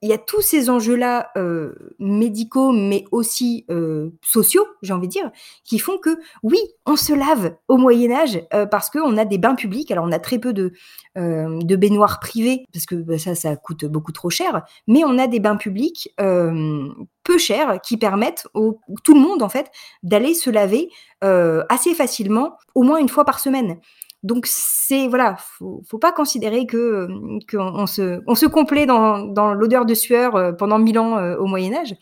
il 0.05 0.09
y 0.09 0.13
a 0.13 0.19
tous 0.19 0.41
ces 0.41 0.69
enjeux-là 0.69 1.31
euh, 1.35 1.73
médicaux, 1.97 2.71
mais 2.71 3.05
aussi 3.11 3.65
euh, 3.71 4.11
sociaux, 4.21 4.67
j'ai 4.83 4.93
envie 4.93 5.07
de 5.07 5.11
dire, 5.11 5.31
qui 5.63 5.79
font 5.79 5.97
que 5.97 6.19
oui, 6.43 6.59
on 6.85 6.95
se 6.95 7.11
lave 7.11 7.55
au 7.67 7.77
Moyen 7.77 8.11
Âge 8.11 8.39
euh, 8.53 8.67
parce 8.67 8.91
qu'on 8.91 9.17
a 9.17 9.25
des 9.25 9.39
bains 9.39 9.55
publics. 9.55 9.89
Alors 9.89 10.05
on 10.05 10.11
a 10.11 10.19
très 10.19 10.37
peu 10.37 10.53
de, 10.53 10.73
de 11.15 11.75
baignoires 11.75 12.19
privées 12.19 12.65
parce 12.71 12.85
que 12.85 12.93
bah, 12.93 13.17
ça, 13.17 13.33
ça 13.33 13.55
coûte 13.55 13.85
beaucoup 13.85 14.11
trop 14.11 14.29
cher, 14.29 14.61
mais 14.87 15.03
on 15.03 15.17
a 15.17 15.25
des 15.25 15.39
bains 15.39 15.55
publics 15.55 16.13
peu 16.17 17.37
chers 17.39 17.81
qui 17.81 17.97
permettent 17.97 18.47
au 18.53 18.79
tout 19.03 19.15
le 19.15 19.21
monde 19.21 19.41
en 19.41 19.49
fait 19.49 19.71
d'aller 20.03 20.35
se 20.35 20.51
laver 20.51 20.89
assez 21.21 21.95
facilement, 21.95 22.57
au 22.75 22.83
moins 22.83 22.99
une 22.99 23.09
fois 23.09 23.25
par 23.25 23.39
semaine. 23.39 23.79
Donc 24.25 24.47
c'est 24.47 25.07
voilà, 25.07 25.35
faut, 25.37 25.83
faut 25.87 25.99
pas 25.99 26.11
considérer 26.11 26.65
que 26.65 27.07
qu'on 27.47 27.85
se 27.85 28.21
on 28.25 28.33
se 28.33 28.47
complaît 28.47 28.87
dans, 28.87 29.53
l'odeur 29.53 29.85
de 29.85 29.93
sueur 29.93 30.35
euh, 30.35 30.51
pendant 30.51 30.79
mille 30.79 30.97
ans 30.97 31.19
euh, 31.19 31.37
au 31.37 31.45
Moyen 31.45 31.75
Âge. 31.75 31.93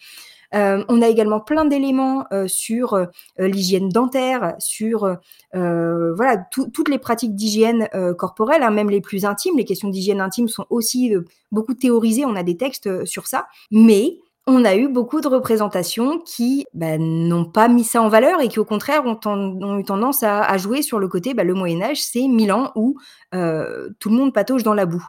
Euh, 0.55 0.85
on 0.87 1.01
a 1.01 1.09
également 1.09 1.41
plein 1.41 1.65
d'éléments 1.65 2.25
sur 2.45 3.07
l'hygiène 3.39 3.89
dentaire, 3.89 4.53
sur 4.59 5.17
voilà 5.51 6.37
toutes 6.51 6.89
les 6.89 6.99
pratiques 6.99 7.35
d'hygiène 7.35 7.89
corporelle, 8.17 8.61
hein, 8.61 8.69
même 8.69 8.91
les 8.91 9.01
plus 9.01 9.25
intimes. 9.25 9.57
Les 9.57 9.65
questions 9.65 9.89
d'hygiène 9.89 10.21
intime 10.21 10.47
sont 10.47 10.67
aussi 10.69 11.11
beaucoup 11.51 11.73
théorisées. 11.73 12.23
On 12.25 12.35
a 12.35 12.43
des 12.43 12.55
textes 12.55 13.03
sur 13.03 13.25
ça, 13.25 13.47
mais 13.71 14.19
on 14.47 14.65
a 14.65 14.75
eu 14.75 14.89
beaucoup 14.89 15.21
de 15.21 15.27
représentations 15.27 16.19
qui, 16.19 16.65
bah, 16.73 16.97
n'ont 16.97 17.45
pas 17.45 17.67
mis 17.69 17.83
ça 17.85 18.01
en 18.01 18.09
valeur 18.09 18.41
et 18.41 18.49
qui 18.49 18.59
au 18.59 18.65
contraire 18.65 19.03
ont 19.05 19.79
eu 19.79 19.83
tendance 19.85 20.21
à 20.23 20.57
jouer 20.57 20.81
sur 20.81 20.99
le 20.99 21.07
côté, 21.07 21.33
bah, 21.33 21.43
le 21.45 21.53
Moyen 21.53 21.81
Âge, 21.81 22.03
c'est 22.03 22.27
1000 22.27 22.51
ans 22.51 22.71
où, 22.75 22.97
heu, 23.33 23.95
tout 23.99 24.09
le 24.09 24.15
monde 24.15 24.33
patauge 24.33 24.63
dans 24.63 24.73
la 24.73 24.85
boue. 24.85 25.05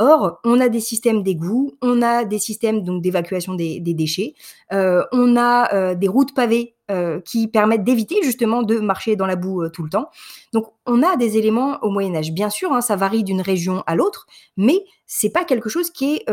Or, 0.00 0.38
on 0.44 0.60
a 0.60 0.68
des 0.68 0.80
systèmes 0.80 1.22
d'égouts, 1.24 1.72
on 1.82 2.02
a 2.02 2.24
des 2.24 2.38
systèmes 2.38 3.00
d'évacuation 3.00 3.54
des 3.54 3.80
déchets, 3.80 4.34
heu, 4.72 5.04
on 5.12 5.36
a, 5.36 5.92
heu, 5.92 5.96
des 5.96 6.06
routes 6.08 6.34
pavées, 6.34 6.76
heu, 6.90 7.20
qui 7.24 7.48
permettent 7.48 7.82
d'éviter 7.84 8.16
justement 8.22 8.62
de 8.62 8.78
marcher 8.78 9.16
dans 9.16 9.26
la 9.26 9.34
boue, 9.36 9.68
tout 9.70 9.82
le 9.82 9.90
temps. 9.90 10.08
Donc 10.52 10.66
on 10.86 11.02
a 11.02 11.16
des 11.16 11.36
éléments 11.36 11.78
au 11.82 11.90
Moyen 11.90 12.14
Âge. 12.14 12.32
Bien 12.32 12.48
sûr, 12.50 12.72
hein, 12.72 12.80
ça 12.80 12.94
varie 12.96 13.24
d'une 13.24 13.40
région 13.40 13.82
à 13.86 13.96
l'autre, 13.96 14.26
mais 14.56 14.84
c'est 15.06 15.30
pas 15.30 15.44
quelque 15.44 15.68
chose 15.68 15.90
qui 15.90 16.16
est, 16.16 16.24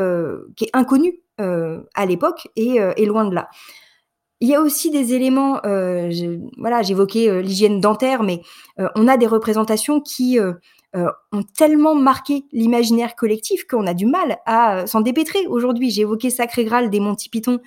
inconnu, 0.74 1.22
à 1.39 2.05
l'époque 2.05 2.47
et 2.55 3.05
loin 3.05 3.26
de 3.26 3.34
là. 3.34 3.49
Il 4.41 4.49
y 4.49 4.53
a 4.53 4.61
aussi 4.61 4.91
des 4.91 5.13
éléments, 5.13 5.61
voilà, 6.57 6.84
j'évoquais, 6.84 7.41
l'hygiène 7.41 7.80
dentaire, 7.80 8.22
mais 8.22 8.41
on 8.95 9.07
a 9.07 9.18
des 9.18 9.28
représentations 9.28 10.01
qui, 10.01 10.38
ont 10.96 11.43
tellement 11.58 11.96
marqué 11.96 12.46
l'imaginaire 12.52 13.16
collectif 13.16 13.66
qu'on 13.68 13.86
a 13.86 13.93
du 13.93 14.06
mal 14.06 14.38
à, 14.46 14.84
heu, 14.84 14.88
s'en 14.88 15.02
dépêtrer 15.02 15.46
aujourd'hui. 15.48 15.89
J'ai 15.91 16.02
évoqué 16.02 16.30
Sacré 16.30 16.64
Graal 16.64 16.89
des 16.89 17.00
Monty 17.00 17.30
Python 17.30 17.60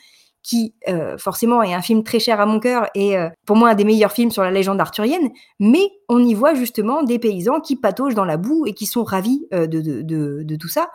qui, 0.42 0.74
heu, 0.88 1.16
forcément 1.18 1.62
est 1.62 1.74
un 1.74 1.82
film 1.82 2.02
très 2.04 2.20
cher 2.20 2.40
à 2.40 2.46
mon 2.46 2.58
cœur 2.58 2.88
et 2.94 3.16
pour 3.44 3.56
moi 3.56 3.70
un 3.70 3.74
des 3.74 3.84
meilleurs 3.84 4.12
films 4.12 4.30
sur 4.30 4.42
la 4.42 4.50
légende 4.50 4.80
arthurienne, 4.80 5.30
mais 5.60 5.90
on 6.08 6.24
y 6.24 6.32
voit 6.32 6.54
justement 6.54 7.02
des 7.02 7.18
paysans 7.18 7.60
qui 7.60 7.76
pataugent 7.76 8.14
dans 8.14 8.24
la 8.24 8.38
boue 8.38 8.64
et 8.66 8.72
qui 8.72 8.86
sont 8.86 9.04
ravis, 9.04 9.46
de 9.50 10.56
tout 10.56 10.68
ça. 10.68 10.88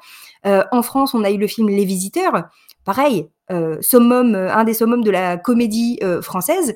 En 0.44 0.82
France, 0.82 1.14
on 1.14 1.24
a 1.24 1.30
eu 1.30 1.38
le 1.38 1.48
film 1.48 1.70
Les 1.70 1.86
Visiteurs, 1.86 2.46
pareil, 2.84 3.28
un 3.50 4.64
des 4.64 4.74
summums 4.74 5.04
de 5.04 5.12
la 5.12 5.38
comédie, 5.38 6.00
française. 6.22 6.74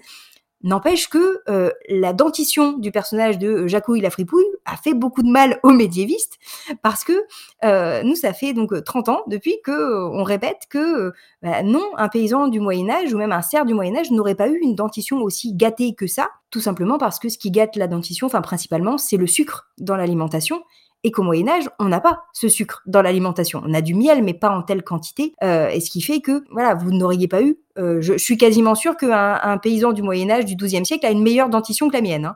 N'empêche 0.67 1.07
que, 1.07 1.41
heu, 1.49 1.71
la 1.87 2.11
dentition 2.11 2.73
du 2.73 2.91
personnage 2.91 3.37
de 3.39 3.67
Jacouille 3.67 4.01
la 4.01 4.09
fripouille 4.09 4.43
a 4.65 4.75
fait 4.75 4.93
beaucoup 4.93 5.23
de 5.23 5.29
mal 5.29 5.59
aux 5.63 5.71
médiévistes 5.71 6.37
parce 6.81 7.05
que, 7.05 7.13
heu, 7.63 8.03
nous 8.03 8.15
ça 8.15 8.33
fait 8.33 8.51
donc, 8.51 8.73
heu, 8.73 8.81
30 8.81 9.07
ans 9.07 9.21
depuis 9.27 9.55
qu'on 9.63 10.23
répète 10.23 10.63
que, 10.69 11.13
bah, 11.41 11.63
non, 11.63 11.85
un 11.95 12.09
paysan 12.09 12.49
du 12.49 12.59
Moyen 12.59 12.89
Âge 12.89 13.13
ou 13.13 13.17
même 13.17 13.31
un 13.31 13.41
serf 13.41 13.65
du 13.65 13.73
Moyen 13.73 13.95
Âge 13.95 14.11
n'aurait 14.11 14.35
pas 14.35 14.49
eu 14.49 14.57
une 14.61 14.75
dentition 14.75 15.21
aussi 15.21 15.53
gâtée 15.53 15.95
que 15.95 16.05
ça, 16.05 16.29
tout 16.51 16.59
simplement 16.59 16.97
parce 16.97 17.17
que 17.19 17.29
ce 17.29 17.37
qui 17.37 17.49
gâte 17.49 17.77
la 17.77 17.87
dentition, 17.87 18.27
enfin 18.27 18.41
principalement, 18.41 18.97
c'est 18.97 19.15
le 19.17 19.27
sucre 19.27 19.69
dans 19.77 19.95
l'alimentation 19.95 20.63
et 21.03 21.11
qu'au 21.11 21.23
Moyen 21.23 21.47
Âge, 21.47 21.69
on 21.79 21.85
n'a 21.85 21.99
pas 22.01 22.23
ce 22.33 22.49
sucre 22.49 22.81
dans 22.87 23.01
l'alimentation. 23.01 23.61
On 23.65 23.73
a 23.73 23.81
du 23.81 23.93
miel, 23.95 24.23
mais 24.23 24.33
pas 24.33 24.49
en 24.49 24.63
telle 24.63 24.83
quantité, 24.83 25.33
heu 25.43 25.67
et 25.71 25.79
ce 25.79 25.89
qui 25.91 26.01
fait 26.01 26.21
que, 26.21 26.43
voilà, 26.51 26.73
vous 26.75 26.91
n'auriez 26.91 27.27
pas 27.27 27.41
eu, 27.43 27.57
heu, 27.77 28.01
je 28.01 28.17
suis 28.17 28.37
quasiment 28.37 28.75
sûre 28.75 28.97
qu'un 28.97 29.39
un 29.41 29.57
paysan 29.57 29.93
du 29.93 30.01
Moyen 30.03 30.29
Âge, 30.29 30.45
du 30.45 30.55
XIIe 30.55 30.85
siècle, 30.85 31.05
a 31.05 31.11
une 31.11 31.23
meilleure 31.23 31.49
dentition 31.49 31.87
que 31.89 31.93
la 31.93 32.01
mienne, 32.01 32.25
hein. 32.25 32.35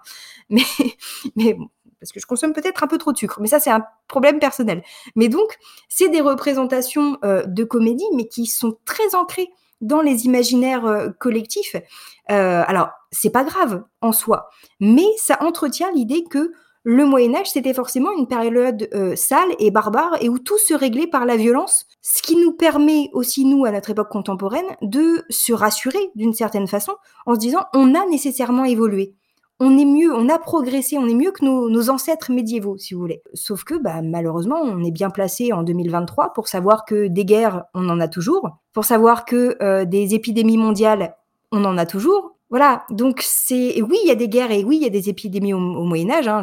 Mais 1.35 1.53
bon, 1.53 1.67
parce 1.99 2.11
que 2.11 2.19
je 2.19 2.25
consomme 2.25 2.53
peut-être 2.53 2.83
un 2.83 2.87
peu 2.87 2.97
trop 2.97 3.11
de 3.11 3.17
sucre, 3.17 3.39
mais 3.41 3.47
ça, 3.47 3.59
c'est 3.59 3.71
un 3.71 3.83
problème 4.07 4.39
personnel. 4.39 4.83
Mais 5.15 5.29
donc, 5.29 5.57
c'est 5.89 6.09
des 6.09 6.21
représentations, 6.21 7.17
heu, 7.23 7.43
de 7.47 7.63
comédie, 7.63 8.05
mais 8.15 8.27
qui 8.27 8.45
sont 8.47 8.77
très 8.85 9.15
ancrées 9.15 9.49
dans 9.81 10.01
les 10.01 10.25
imaginaires, 10.25 11.11
collectifs. 11.19 11.75
Heu, 11.75 11.83
alors, 12.29 12.89
c'est 13.11 13.31
pas 13.31 13.43
grave 13.43 13.83
en 14.01 14.11
soi, 14.11 14.49
mais 14.79 15.05
ça 15.17 15.37
entretient 15.41 15.91
l'idée 15.93 16.23
que 16.29 16.51
le 16.83 17.05
Moyen 17.05 17.35
Âge, 17.35 17.51
c'était 17.51 17.73
forcément 17.73 18.11
une 18.17 18.27
période, 18.27 18.89
heu, 18.93 19.15
sale 19.15 19.49
et 19.59 19.69
barbare 19.71 20.17
et 20.21 20.29
où 20.29 20.39
tout 20.39 20.57
se 20.57 20.73
réglait 20.73 21.07
par 21.07 21.25
la 21.25 21.37
violence. 21.37 21.85
Ce 22.01 22.21
qui 22.23 22.35
nous 22.35 22.53
permet 22.53 23.09
aussi, 23.13 23.45
nous, 23.45 23.65
à 23.65 23.71
notre 23.71 23.91
époque 23.91 24.09
contemporaine, 24.09 24.65
de 24.81 25.23
se 25.29 25.53
rassurer 25.53 26.11
d'une 26.15 26.33
certaine 26.33 26.67
façon, 26.67 26.93
en 27.25 27.35
se 27.35 27.39
disant: 27.39 27.61
«On 27.73 27.93
a 27.93 28.05
nécessairement 28.07 28.65
évolué. 28.65 29.13
On 29.59 29.77
est 29.77 29.85
mieux, 29.85 30.11
on 30.11 30.27
a 30.27 30.39
progressé, 30.39 30.97
on 30.97 31.05
est 31.07 31.13
mieux 31.13 31.31
que 31.31 31.45
nos 31.45 31.89
ancêtres 31.91 32.31
médiévaux», 32.31 32.77
si 32.79 32.95
vous 32.95 33.01
voulez. 33.01 33.21
Sauf 33.35 33.63
que, 33.63 33.75
bah, 33.75 34.01
malheureusement, 34.01 34.59
on 34.63 34.83
est 34.83 34.89
bien 34.91 35.11
placé 35.11 35.53
en 35.53 35.61
2023 35.61 36.33
pour 36.33 36.47
savoir 36.47 36.83
que 36.83 37.05
des 37.07 37.25
guerres, 37.25 37.65
on 37.75 37.87
en 37.89 37.99
a 37.99 38.07
toujours, 38.07 38.49
pour 38.73 38.85
savoir 38.85 39.23
que, 39.25 39.57
heu, 39.61 39.85
des 39.85 40.15
épidémies 40.15 40.57
mondiales, 40.57 41.15
on 41.51 41.63
en 41.63 41.77
a 41.77 41.85
toujours, 41.85 42.37
voilà, 42.51 42.85
donc 42.91 43.21
c'est 43.23 43.81
oui, 43.81 43.97
il 44.03 44.07
y 44.09 44.11
a 44.11 44.15
des 44.15 44.29
guerres 44.29 44.51
et 44.51 44.63
oui, 44.63 44.77
il 44.77 44.83
y 44.83 44.85
a 44.87 44.89
des 44.89 45.09
épidémies 45.09 45.53
au 45.53 45.57
au 45.59 45.85
Moyen 45.85 46.11
Âge, 46.11 46.27
hein, 46.27 46.41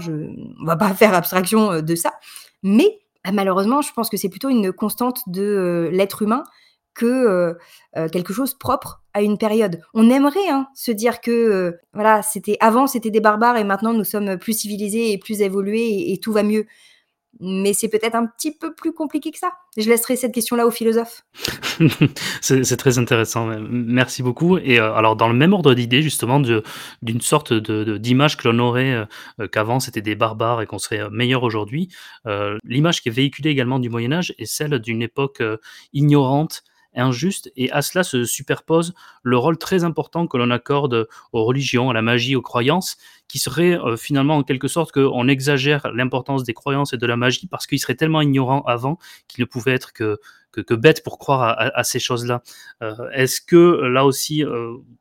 on 0.60 0.64
va 0.64 0.76
pas 0.76 0.90
faire 0.94 1.14
abstraction, 1.14 1.72
heu, 1.72 1.82
de 1.82 1.94
ça. 1.94 2.12
Mais, 2.62 2.98
bah, 3.24 3.32
malheureusement, 3.32 3.82
je 3.82 3.92
pense 3.92 4.08
que 4.10 4.16
c'est 4.16 4.28
plutôt 4.30 4.48
une 4.48 4.72
constante 4.72 5.20
de, 5.28 5.42
heu, 5.42 5.90
l'être 5.90 6.22
humain 6.22 6.44
que, 6.94 7.54
heu, 7.96 8.08
quelque 8.10 8.32
chose 8.32 8.54
propre 8.54 9.02
à 9.14 9.22
une 9.22 9.38
période. 9.38 9.80
On 9.94 10.10
aimerait, 10.10 10.48
hein, 10.50 10.68
se 10.74 10.90
dire 10.92 11.20
que, 11.20 11.76
voilà, 11.92 12.22
c'était 12.22 12.56
avant, 12.60 12.86
c'était 12.86 13.10
des 13.10 13.20
barbares 13.20 13.56
et 13.56 13.64
maintenant 13.64 13.92
nous 13.92 14.04
sommes 14.04 14.38
plus 14.38 14.58
civilisés 14.60 15.12
et 15.12 15.18
plus 15.18 15.40
évolués 15.42 16.12
et 16.12 16.18
tout 16.18 16.32
va 16.32 16.42
mieux. 16.42 16.66
Mais 17.40 17.72
c'est 17.72 17.88
peut-être 17.88 18.14
un 18.16 18.26
petit 18.26 18.52
peu 18.56 18.74
plus 18.74 18.92
compliqué 18.92 19.30
que 19.30 19.38
ça. 19.38 19.52
Je 19.76 19.88
laisserai 19.88 20.16
cette 20.16 20.32
question-là 20.34 20.66
aux 20.66 20.70
philosophes. 20.70 21.24
C'est 22.40 22.76
très 22.76 22.98
intéressant, 22.98 23.46
merci 23.70 24.22
beaucoup 24.22 24.58
et 24.58 24.78
heu, 24.80 24.82
alors 24.82 25.14
dans 25.14 25.28
le 25.28 25.34
même 25.34 25.52
ordre 25.52 25.74
d'idée 25.74 26.02
justement 26.02 26.40
de 26.40 26.64
d'une 27.02 27.20
sorte 27.20 27.52
de 27.52 27.84
de 27.84 27.96
d'image 27.96 28.36
que 28.36 28.48
l'on 28.48 28.58
aurait, 28.58 29.06
heu, 29.40 29.46
qu'avant 29.48 29.78
c'était 29.78 30.00
des 30.02 30.16
barbares 30.16 30.62
et 30.62 30.66
qu'on 30.66 30.78
serait, 30.78 31.00
heu, 31.00 31.10
meilleurs 31.10 31.44
aujourd'hui. 31.44 31.88
L'image 32.64 33.02
qui 33.02 33.08
est 33.08 33.12
véhiculée 33.12 33.50
également 33.50 33.78
du 33.78 33.88
Moyen 33.90 34.12
Âge 34.12 34.34
est 34.38 34.46
celle 34.46 34.78
d'une 34.80 35.02
époque, 35.02 35.42
ignorante, 35.92 36.62
injuste 36.98 37.50
et 37.56 37.70
à 37.72 37.82
cela 37.82 38.04
se 38.04 38.24
superpose 38.24 38.94
le 39.22 39.38
rôle 39.38 39.58
très 39.58 39.84
important 39.84 40.26
que 40.26 40.36
l'on 40.36 40.50
accorde 40.50 41.08
aux 41.32 41.44
religions, 41.44 41.90
à 41.90 41.94
la 41.94 42.02
magie, 42.02 42.36
aux 42.36 42.42
croyances, 42.42 42.96
qui 43.28 43.38
serait, 43.38 43.78
heu, 43.78 43.96
finalement 43.96 44.36
en 44.38 44.42
quelque 44.42 44.68
sorte 44.68 44.92
qu'on 44.92 45.28
exagère 45.28 45.90
l'importance 45.94 46.44
des 46.44 46.54
croyances 46.54 46.92
et 46.94 46.98
de 46.98 47.06
la 47.06 47.16
magie 47.16 47.46
parce 47.46 47.66
qu'ils 47.66 47.78
seraient 47.80 47.94
tellement 47.96 48.20
ignorants 48.22 48.62
avant 48.62 48.98
qu'ils 49.28 49.42
ne 49.42 49.46
pouvaient 49.46 49.72
être 49.74 49.92
que 49.92 50.18
bêtes 50.74 51.04
pour 51.04 51.18
croire 51.18 51.56
à 51.58 51.84
ces 51.84 52.00
choses-là. 52.00 52.42
Heu, 52.82 52.94
est-ce 53.12 53.40
que, 53.40 53.54
heu, 53.56 53.88
là 53.88 54.04
aussi, 54.04 54.42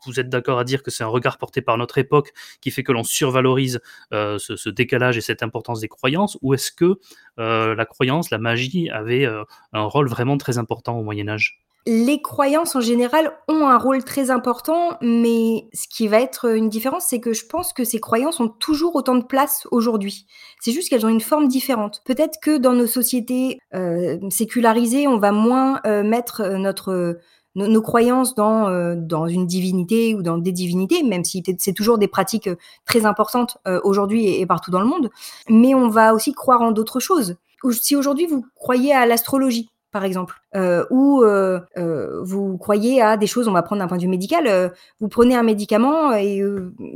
vous 0.05 0.19
êtes 0.19 0.29
d'accord 0.29 0.59
à 0.59 0.63
dire 0.63 0.83
que 0.83 0.91
c'est 0.91 1.03
un 1.03 1.07
regard 1.07 1.37
porté 1.39 1.61
par 1.61 1.77
notre 1.79 1.97
époque 1.97 2.31
qui 2.61 2.69
fait 2.71 2.83
que 2.83 2.91
l'on 2.91 3.03
survalorise, 3.03 3.79
ce 4.11 4.37
ce 4.55 4.69
décalage 4.69 5.17
et 5.17 5.21
cette 5.21 5.41
importance 5.43 5.79
des 5.79 5.87
croyances? 5.87 6.37
Ou 6.43 6.53
est-ce 6.53 6.71
que, 6.71 6.99
la 7.37 7.85
croyance, 7.85 8.29
la 8.29 8.37
magie 8.37 8.89
avait, 8.91 9.25
un 9.73 9.83
rôle 9.83 10.07
vraiment 10.09 10.37
très 10.37 10.57
important 10.59 10.97
au 10.99 11.03
Moyen 11.03 11.27
Âge? 11.29 11.59
Les 11.89 12.21
croyances 12.21 12.75
en 12.75 12.81
général 12.81 13.31
ont 13.47 13.65
un 13.65 13.77
rôle 13.77 14.03
très 14.03 14.29
important, 14.29 14.97
mais 15.01 15.69
ce 15.71 15.87
qui 15.87 16.09
va 16.09 16.19
être, 16.19 16.53
une 16.53 16.67
différence, 16.67 17.05
c'est 17.05 17.21
que 17.21 17.31
je 17.31 17.45
pense 17.45 17.71
que 17.71 17.85
ces 17.85 18.01
croyances 18.01 18.41
ont 18.41 18.49
toujours 18.49 18.97
autant 18.97 19.15
de 19.15 19.23
place 19.23 19.65
aujourd'hui. 19.71 20.27
C'est 20.59 20.73
juste 20.73 20.89
qu'elles 20.89 21.05
ont 21.05 21.09
une 21.09 21.21
forme 21.21 21.47
différente. 21.47 22.01
Peut-être 22.03 22.39
que 22.41 22.57
dans 22.57 22.73
nos 22.73 22.87
sociétés, 22.87 23.59
heu, 23.73 24.19
sécularisées, 24.29 25.07
on 25.07 25.17
va 25.17 25.31
moins, 25.31 25.79
heu, 25.87 26.03
mettre, 26.03 26.41
heu, 26.43 27.19
nos 27.55 27.81
croyances 27.81 28.35
dans, 28.35 29.27
une 29.27 29.47
divinité 29.47 30.13
ou 30.13 30.21
dans 30.21 30.37
des 30.37 30.51
divinités, 30.51 31.03
même 31.03 31.23
si 31.23 31.41
c'est 31.57 31.71
toujours 31.71 31.97
des 31.97 32.09
pratiques, 32.09 32.49
très 32.85 33.05
importantes, 33.05 33.59
aujourd'hui 33.85 34.27
et 34.27 34.45
partout 34.45 34.71
dans 34.71 34.81
le 34.81 34.87
monde. 34.87 35.09
Mais 35.49 35.73
on 35.73 35.87
va 35.87 36.13
aussi 36.13 36.33
croire 36.33 36.61
en 36.61 36.71
d'autres 36.71 36.99
choses. 36.99 37.37
Si 37.71 37.95
aujourd'hui 37.95 38.25
vous 38.25 38.45
croyez 38.55 38.93
à 38.93 39.05
l'astrologie, 39.05 39.69
par 39.91 40.03
exemple, 40.03 40.35
heu, 40.55 40.85
ou 40.89 41.23
heu 41.23 41.61
heu, 41.77 42.21
vous 42.23 42.57
croyez 42.57 43.01
à 43.01 43.17
des 43.17 43.27
choses 43.27 43.47
on 43.47 43.53
va 43.53 43.63
prendre 43.63 43.81
d'un 43.81 43.87
point 43.87 43.97
de 43.97 44.03
vue 44.03 44.07
médical, 44.09 44.47
heu, 44.47 44.71
vous 44.99 45.07
prenez 45.07 45.35
un 45.35 45.43
médicament 45.43 46.13
et 46.13 46.41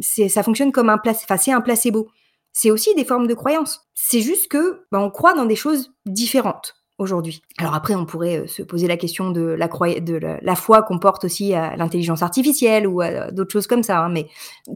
ça 0.01 0.43
fonctionne 0.43 0.71
comme 0.71 0.89
un 0.89 0.99
un 1.01 1.61
placebo. 1.61 2.09
C'est 2.53 2.71
aussi 2.71 2.93
des 2.95 3.05
formes 3.05 3.27
de 3.27 3.33
croyances. 3.33 3.87
C'est 3.93 4.21
juste 4.21 4.49
que, 4.49 4.83
bah, 4.91 4.99
on 4.99 5.09
croit 5.09 5.33
dans 5.33 5.45
des 5.45 5.55
choses 5.55 5.93
différentes 6.05 6.75
aujourd'hui. 6.97 7.41
Alors 7.57 7.73
après, 7.73 7.95
on 7.95 8.05
pourrait, 8.05 8.45
se 8.47 8.61
poser 8.61 8.87
la 8.87 8.97
question 8.97 9.31
de 9.31 9.57
la 10.41 10.55
foi 10.55 10.83
qu'on 10.83 10.99
porte 10.99 11.25
aussi 11.25 11.53
à 11.53 11.75
l'intelligence 11.75 12.21
artificielle 12.21 12.87
ou 12.87 13.01
à 13.01 13.31
d'autres 13.31 13.51
choses 13.51 13.67
comme 13.67 13.83
ça, 13.83 13.99
hein, 13.99 14.09
mais 14.09 14.27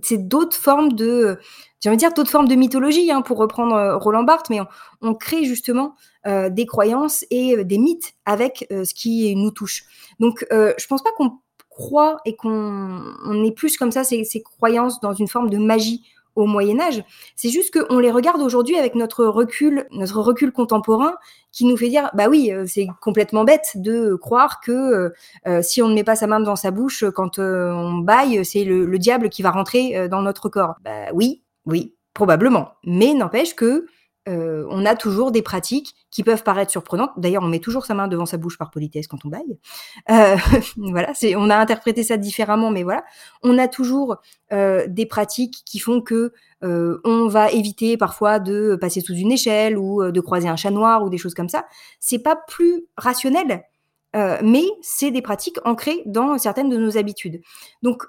c'est 0.02 0.28
d'autres 0.28 0.58
formes 0.58 0.94
de, 0.94 1.38
j'ai 1.86 1.90
envie 1.92 1.98
de 1.98 2.00
dire 2.00 2.14
d'autres 2.14 2.32
formes 2.32 2.48
de 2.48 2.56
mythologie, 2.56 3.12
hein, 3.12 3.22
pour 3.22 3.38
reprendre, 3.38 3.76
heu, 3.76 3.96
Roland 3.98 4.24
Barthes, 4.24 4.50
mais 4.50 4.60
on 5.04 5.14
crée 5.14 5.44
justement, 5.46 5.94
heu, 6.26 6.50
des 6.50 6.66
croyances 6.66 7.24
et 7.30 7.56
heu, 7.56 7.64
des 7.64 7.78
mythes 7.78 8.14
avec, 8.26 8.66
ce 8.72 8.92
qui 8.96 9.36
nous 9.36 9.52
touche. 9.52 9.84
Donc 10.20 10.46
heu, 10.52 10.74
je 10.80 10.88
pense 10.88 11.04
pas 11.04 11.12
qu'on 11.16 11.34
croit 11.70 12.18
et 12.26 12.36
qu'on 12.36 13.04
on 13.26 13.44
ait 13.46 13.52
plus 13.52 13.78
comme 13.78 13.92
ça 13.92 14.04
ces 14.04 14.24
ces 14.24 14.42
croyances 14.42 15.00
dans 15.02 15.14
une 15.14 15.28
forme 15.28 15.52
de 15.52 15.58
magie 15.60 16.04
au 16.36 16.48
Moyen 16.48 16.80
Âge. 16.80 17.04
C'est 17.36 17.50
juste 17.50 17.72
qu'on 17.78 18.00
les 18.00 18.12
regarde 18.12 18.42
aujourd'hui 18.42 18.78
avec 18.78 18.96
notre 18.96 19.26
recul 19.26 19.86
notre 19.92 20.20
recul 20.22 20.52
contemporain 20.52 21.14
qui 21.54 21.66
nous 21.66 21.78
fait 21.78 21.88
dire: 21.90 22.10
«Bah 22.14 22.28
oui, 22.30 22.52
c'est 22.68 22.88
complètement 23.02 23.46
bête 23.46 23.72
de 23.76 24.16
croire 24.16 24.60
que, 24.62 25.14
si 25.62 25.82
on 25.82 25.88
ne 25.90 25.94
met 25.94 26.04
pas 26.04 26.16
sa 26.18 26.28
main 26.28 26.40
devant 26.42 26.58
sa 26.58 26.72
bouche 26.72 27.06
quand, 27.16 27.40
on 27.40 28.00
bâille, 28.00 28.44
c'est 28.44 28.66
le 28.66 28.86
le 28.86 29.00
diable 29.00 29.30
qui 29.30 29.44
va 29.44 29.52
rentrer, 29.52 30.10
dans 30.10 30.22
notre 30.22 30.50
corps». 30.50 30.76
Bah 30.84 31.08
oui, 31.14 31.42
oui, 31.66 31.96
probablement, 32.14 32.74
mais 32.86 33.14
n'empêche 33.14 33.56
que 33.56 33.86
heu, 34.28 34.66
on 34.72 34.86
a 34.88 34.96
toujours 34.96 35.32
des 35.32 35.44
pratiques 35.44 35.94
qui 36.10 36.24
peuvent 36.24 36.42
paraître 36.44 36.72
surprenantes. 36.72 37.12
D'ailleurs, 37.18 37.44
on 37.44 37.48
met 37.48 37.60
toujours 37.60 37.86
sa 37.86 37.94
main 37.94 38.08
devant 38.08 38.26
sa 38.26 38.38
bouche 38.38 38.58
par 38.58 38.72
politesse 38.72 39.06
quand 39.08 39.24
on 39.24 39.30
baille. 39.30 39.60
Heu, 40.10 40.36
voilà, 40.78 41.14
c'est 41.14 41.36
on 41.36 41.50
a 41.50 41.56
interprété 41.58 42.04
ça 42.04 42.18
différemment, 42.18 42.72
mais 42.72 42.84
voilà. 42.84 43.04
On 43.44 43.58
a 43.58 43.68
toujours, 43.68 44.18
heu, 44.54 44.86
des 44.88 45.06
pratiques 45.06 45.64
qui 45.66 45.80
font 45.80 46.02
que, 46.02 46.34
heu, 46.64 47.02
on 47.04 47.28
va 47.28 47.52
éviter 47.52 47.98
parfois 47.98 48.40
de 48.40 48.76
passer 48.80 49.02
sous 49.02 49.14
une 49.14 49.32
échelle 49.32 49.78
ou, 49.78 50.02
heu, 50.04 50.12
de 50.12 50.22
croiser 50.22 50.48
un 50.48 50.56
chat 50.56 50.72
noir 50.72 51.04
ou 51.04 51.10
des 51.10 51.18
choses 51.20 51.36
comme 51.36 51.50
ça. 51.50 51.66
C'est 52.00 52.20
pas 52.20 52.36
plus 52.48 52.86
rationnel, 52.98 53.64
heu, 54.16 54.38
mais 54.44 54.64
c'est 54.82 55.12
des 55.12 55.22
pratiques 55.22 55.58
ancrées 55.66 56.02
dans 56.06 56.38
certaines 56.38 56.70
de 56.70 56.78
nos 56.78 56.98
habitudes. 56.98 57.42
Donc 57.84 58.04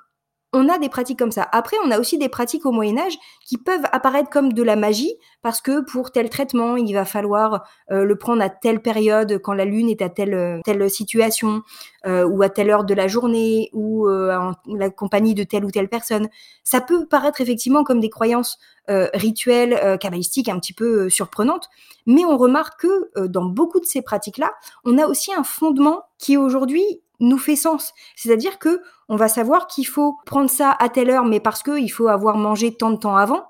on 0.56 0.70
a 0.70 0.78
des 0.78 0.88
pratiques 0.88 1.18
comme 1.18 1.32
ça. 1.32 1.46
Après, 1.52 1.76
on 1.84 1.90
a 1.90 1.98
aussi 1.98 2.16
des 2.16 2.30
pratiques 2.30 2.64
au 2.64 2.72
Moyen 2.72 2.96
Âge 2.96 3.18
qui 3.44 3.58
peuvent 3.58 3.84
apparaître 3.92 4.30
comme 4.30 4.54
de 4.54 4.62
la 4.62 4.74
magie, 4.74 5.12
parce 5.42 5.60
que 5.60 5.84
pour 5.84 6.12
tel 6.12 6.30
traitement, 6.30 6.76
il 6.76 6.92
va 6.94 7.04
falloir 7.04 7.64
euh, 7.90 8.04
le 8.04 8.16
prendre 8.16 8.42
à 8.42 8.48
telle 8.48 8.80
période, 8.80 9.38
quand 9.42 9.52
la 9.52 9.66
lune 9.66 9.90
est 9.90 10.00
à 10.00 10.08
telle, 10.08 10.34
euh, 10.34 10.60
telle 10.64 10.88
situation, 10.88 11.62
euh, 12.06 12.26
ou 12.26 12.42
à 12.42 12.48
telle 12.48 12.70
heure 12.70 12.84
de 12.84 12.94
la 12.94 13.06
journée, 13.06 13.68
ou 13.74 14.08
en 14.08 14.52
la 14.66 14.88
compagnie 14.90 15.34
de 15.34 15.44
telle 15.44 15.64
ou 15.64 15.70
telle 15.70 15.88
personne. 15.88 16.28
Ça 16.64 16.80
peut 16.80 17.06
paraître 17.06 17.40
effectivement 17.42 17.84
comme 17.84 18.00
des 18.00 18.10
croyances 18.10 18.58
rituelles, 18.88 19.98
kabbalistiques, 19.98 20.48
un 20.48 20.60
petit 20.60 20.72
peu 20.72 21.10
surprenantes, 21.10 21.68
mais 22.06 22.24
on 22.24 22.36
remarque 22.36 22.82
que 22.82 23.26
dans 23.26 23.44
beaucoup 23.44 23.80
de 23.80 23.84
ces 23.84 24.00
pratiques-là, 24.00 24.52
on 24.84 24.96
a 24.96 25.06
aussi 25.06 25.34
un 25.34 25.42
fondement 25.42 26.04
qui 26.18 26.36
aujourd'hui 26.36 27.02
nous 27.20 27.38
fait 27.38 27.56
sens. 27.56 27.92
C'est-à-dire 28.14 28.58
que 28.58 28.80
on 29.08 29.16
va 29.16 29.28
savoir 29.28 29.66
qu'il 29.66 29.86
faut 29.86 30.16
prendre 30.26 30.50
ça 30.50 30.76
à 30.78 30.88
telle 30.88 31.10
heure, 31.10 31.24
mais 31.24 31.40
parce 31.40 31.62
qu'il 31.62 31.90
faut 31.92 32.08
avoir 32.08 32.36
mangé 32.36 32.74
tant 32.74 32.90
de 32.90 32.96
temps 32.96 33.16
avant, 33.16 33.44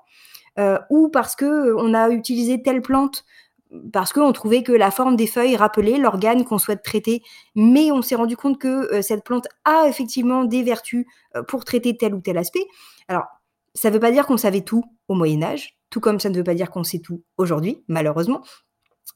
euh, 0.59 0.79
ou 0.89 1.09
parce 1.09 1.35
que 1.35 1.73
on 1.75 1.93
a 1.93 2.09
utilisé 2.09 2.61
telle 2.61 2.81
plante 2.81 3.25
parce 3.91 4.13
qu'on 4.13 4.31
trouvait 4.31 4.63
que 4.63 4.71
la 4.71 4.91
forme 4.91 5.15
des 5.15 5.27
feuilles 5.27 5.57
rappelait 5.57 5.97
l'organe 5.97 6.45
qu'on 6.45 6.57
souhaite 6.57 6.83
traiter, 6.83 7.21
mais 7.55 7.91
on 7.91 8.01
s'est 8.01 8.15
rendu 8.15 8.37
compte 8.37 8.59
que 8.59 8.93
euh, 8.93 9.01
cette 9.01 9.23
plante 9.23 9.47
a 9.65 9.87
effectivement 9.87 10.45
des 10.45 10.63
vertus 10.63 11.05
euh, 11.35 11.43
pour 11.43 11.65
traiter 11.65 11.97
tel 11.97 12.13
ou 12.13 12.21
tel 12.21 12.37
aspect. 12.37 12.65
Alors, 13.07 13.25
ça 13.73 13.89
ne 13.89 13.93
veut 13.93 13.99
pas 13.99 14.11
dire 14.11 14.25
qu'on 14.25 14.37
savait 14.37 14.61
tout 14.61 14.83
au 15.07 15.15
Moyen 15.15 15.43
Âge, 15.43 15.77
tout 15.89 15.99
comme 15.99 16.19
ça 16.19 16.29
ne 16.29 16.35
veut 16.35 16.43
pas 16.43 16.55
dire 16.55 16.71
qu'on 16.71 16.83
sait 16.83 16.99
tout 16.99 17.23
aujourd'hui, 17.37 17.83
malheureusement 17.87 18.41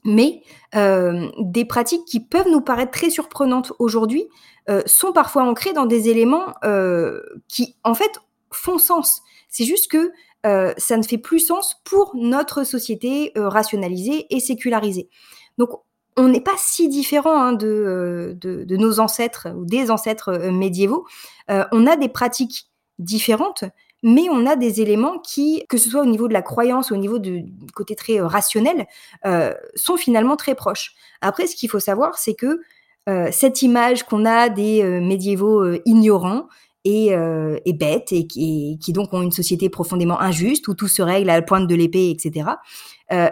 mais 0.03 0.43
euh, 0.75 1.29
des 1.39 1.65
pratiques 1.65 2.05
qui 2.05 2.19
peuvent 2.19 2.49
nous 2.49 2.61
paraître 2.61 2.91
très 2.91 3.09
surprenantes 3.09 3.73
aujourd'hui 3.79 4.27
euh, 4.69 4.81
sont 4.85 5.11
parfois 5.11 5.43
ancrées 5.43 5.73
dans 5.73 5.85
des 5.85 6.09
éléments 6.09 6.53
euh, 6.63 7.21
qui, 7.47 7.75
en 7.83 7.93
fait, 7.93 8.19
font 8.51 8.77
sens. 8.77 9.21
C'est 9.49 9.65
juste 9.65 9.91
que 9.91 10.11
ça 10.43 10.97
ne 10.97 11.03
fait 11.03 11.19
plus 11.19 11.39
sens 11.39 11.79
pour 11.83 12.15
notre 12.15 12.63
société 12.63 13.31
rationalisée 13.35 14.25
et 14.31 14.39
sécularisée. 14.39 15.07
Donc, 15.59 15.69
on 16.17 16.29
n'est 16.29 16.41
pas 16.41 16.55
si 16.57 16.89
différent 16.89 17.39
hein, 17.39 17.53
de, 17.53 18.35
de, 18.41 18.63
de, 18.63 18.75
nos 18.75 18.99
ancêtres 18.99 19.49
ou 19.55 19.65
des 19.65 19.91
ancêtres 19.91 20.49
médiévaux. 20.49 21.05
on 21.47 21.85
a 21.85 21.95
des 21.95 22.09
pratiques 22.09 22.71
différentes, 22.97 23.65
mais 24.03 24.27
on 24.29 24.45
a 24.45 24.55
des 24.55 24.81
éléments 24.81 25.19
qui, 25.19 25.65
que 25.69 25.77
ce 25.77 25.89
soit 25.89 26.01
au 26.01 26.05
niveau 26.05 26.27
de 26.27 26.33
la 26.33 26.41
croyance 26.41 26.91
au 26.91 26.97
niveau 26.97 27.19
du 27.19 27.45
côté 27.73 27.95
très 27.95 28.19
euh, 28.19 28.27
rationnel, 28.27 28.87
euh, 29.25 29.53
sont 29.75 29.97
finalement 29.97 30.35
très 30.35 30.55
proches. 30.55 30.93
Après, 31.21 31.47
ce 31.47 31.55
qu'il 31.55 31.69
faut 31.69 31.79
savoir, 31.79 32.17
c'est 32.17 32.33
que 32.33 32.61
euh, 33.09 33.29
cette 33.31 33.61
image 33.61 34.03
qu'on 34.03 34.25
a 34.25 34.49
des 34.49 34.83
médiévaux 34.83 35.73
ignorants 35.85 36.47
et, 36.83 37.73
bêtes 37.73 38.11
et 38.11 38.27
qui, 38.27 38.77
qui, 38.81 38.93
donc 38.93 39.13
ont 39.13 39.21
une 39.21 39.31
société 39.31 39.69
profondément 39.69 40.19
injuste 40.19 40.67
où 40.67 40.73
tout 40.73 40.87
se 40.87 41.01
règle 41.01 41.29
à 41.29 41.35
la 41.35 41.41
pointe 41.41 41.67
de 41.67 41.75
l'épée, 41.75 42.09
etc. 42.09 42.49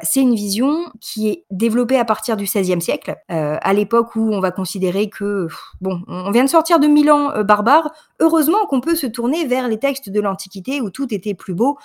c'est 0.04 0.22
une 0.22 0.36
vision 0.36 0.92
qui 1.02 1.30
est 1.30 1.46
développée 1.50 1.98
à 1.98 2.06
partir 2.06 2.38
du 2.38 2.46
XVIe 2.46 2.82
siècle, 2.82 3.16
à 3.28 3.74
l'époque 3.74 4.16
où 4.16 4.32
on 4.34 4.40
va 4.40 4.52
considérer 4.52 5.10
que 5.10 5.48
bon, 5.82 6.02
on 6.08 6.32
vient 6.32 6.44
de 6.44 6.50
sortir 6.50 6.80
de 6.80 6.88
Milan 6.88 7.44
barbare. 7.44 7.92
Heureusement 8.20 8.66
qu'on 8.70 8.82
peut 8.82 8.96
se 8.96 9.08
tourner 9.08 9.46
vers 9.46 9.68
les 9.68 9.80
textes 9.80 10.10
de 10.10 10.20
l'Antiquité 10.20 10.82
où 10.82 10.90
tout 10.90 11.14
était 11.14 11.34
plus 11.34 11.54
beau 11.54 11.78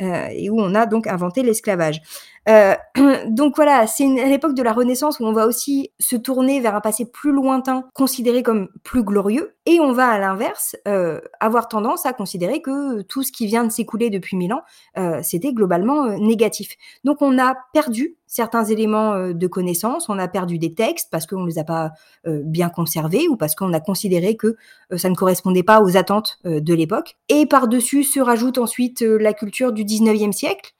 et 0.00 0.50
où 0.50 0.60
on 0.60 0.74
a 0.74 0.86
donc 0.86 1.06
inventé 1.06 1.42
l'esclavage. 1.42 2.00
Euh, 2.48 2.74
donc 3.28 3.54
voilà, 3.56 3.86
c'est 3.86 4.04
à 4.20 4.26
l'époque 4.26 4.54
de 4.54 4.62
la 4.62 4.72
Renaissance 4.72 5.20
où 5.20 5.24
on 5.24 5.32
va 5.32 5.46
aussi 5.46 5.92
se 5.98 6.16
tourner 6.16 6.60
vers 6.60 6.74
un 6.74 6.80
passé 6.80 7.04
plus 7.10 7.32
lointain, 7.32 7.84
considéré 7.94 8.42
comme 8.42 8.68
plus 8.82 9.04
glorieux, 9.04 9.54
et 9.66 9.80
on 9.80 9.92
va 9.92 10.08
à 10.08 10.18
l'inverse 10.18 10.76
euh, 10.88 11.20
avoir 11.40 11.68
tendance 11.68 12.04
à 12.04 12.12
considérer 12.12 12.60
que 12.60 13.02
tout 13.02 13.22
ce 13.22 13.30
qui 13.30 13.46
vient 13.46 13.64
de 13.64 13.70
s'écouler 13.70 14.10
depuis 14.10 14.36
mille 14.36 14.52
ans, 14.52 14.62
euh, 14.98 15.20
c'était 15.22 15.52
globalement 15.52 16.08
négatif. 16.18 16.76
Donc 17.04 17.22
on 17.22 17.38
a 17.38 17.54
perdu 17.72 18.16
certains 18.26 18.64
éléments 18.64 19.28
de 19.28 19.46
connaissance, 19.46 20.08
on 20.08 20.18
a 20.18 20.26
perdu 20.26 20.58
des 20.58 20.72
textes 20.72 21.08
parce 21.10 21.26
qu'on 21.26 21.42
ne 21.42 21.46
les 21.46 21.58
a 21.58 21.64
pas 21.64 21.90
bien 22.24 22.70
conservés 22.70 23.28
ou 23.28 23.36
parce 23.36 23.54
qu'on 23.54 23.74
a 23.74 23.80
considéré 23.80 24.38
que 24.38 24.56
ça 24.96 25.10
ne 25.10 25.14
correspondait 25.14 25.62
pas 25.62 25.82
aux 25.82 25.98
attentes 25.98 26.38
de 26.44 26.72
l'époque. 26.72 27.18
Et 27.28 27.44
par-dessus 27.44 28.04
se 28.04 28.20
rajoute 28.20 28.56
ensuite 28.56 29.02
la 29.02 29.34
culture 29.34 29.72
du 29.72 29.84
19e 29.84 30.32
siècle, 30.32 30.72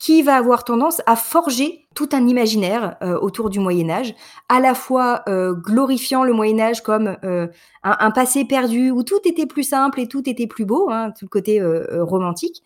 qui 0.00 0.22
va 0.22 0.36
avoir 0.36 0.64
tendance 0.64 1.02
à 1.06 1.14
forger 1.14 1.86
tout 1.94 2.08
un 2.12 2.26
imaginaire 2.26 2.96
euh, 3.02 3.18
autour 3.20 3.50
du 3.50 3.60
Moyen 3.60 3.90
Âge, 3.90 4.14
à 4.48 4.58
la 4.58 4.74
fois 4.74 5.22
euh, 5.28 5.52
glorifiant 5.52 6.24
le 6.24 6.32
Moyen 6.32 6.58
Âge 6.58 6.82
comme 6.82 7.18
euh, 7.22 7.46
un, 7.82 8.10
passé 8.10 8.46
perdu 8.46 8.90
où 8.90 9.02
tout 9.02 9.20
était 9.26 9.46
plus 9.46 9.62
simple 9.62 10.00
et 10.00 10.08
tout 10.08 10.28
était 10.28 10.46
plus 10.46 10.64
beau, 10.64 10.88
hein, 10.90 11.12
tout 11.16 11.26
le 11.26 11.28
côté 11.28 11.62
romantique 12.00 12.62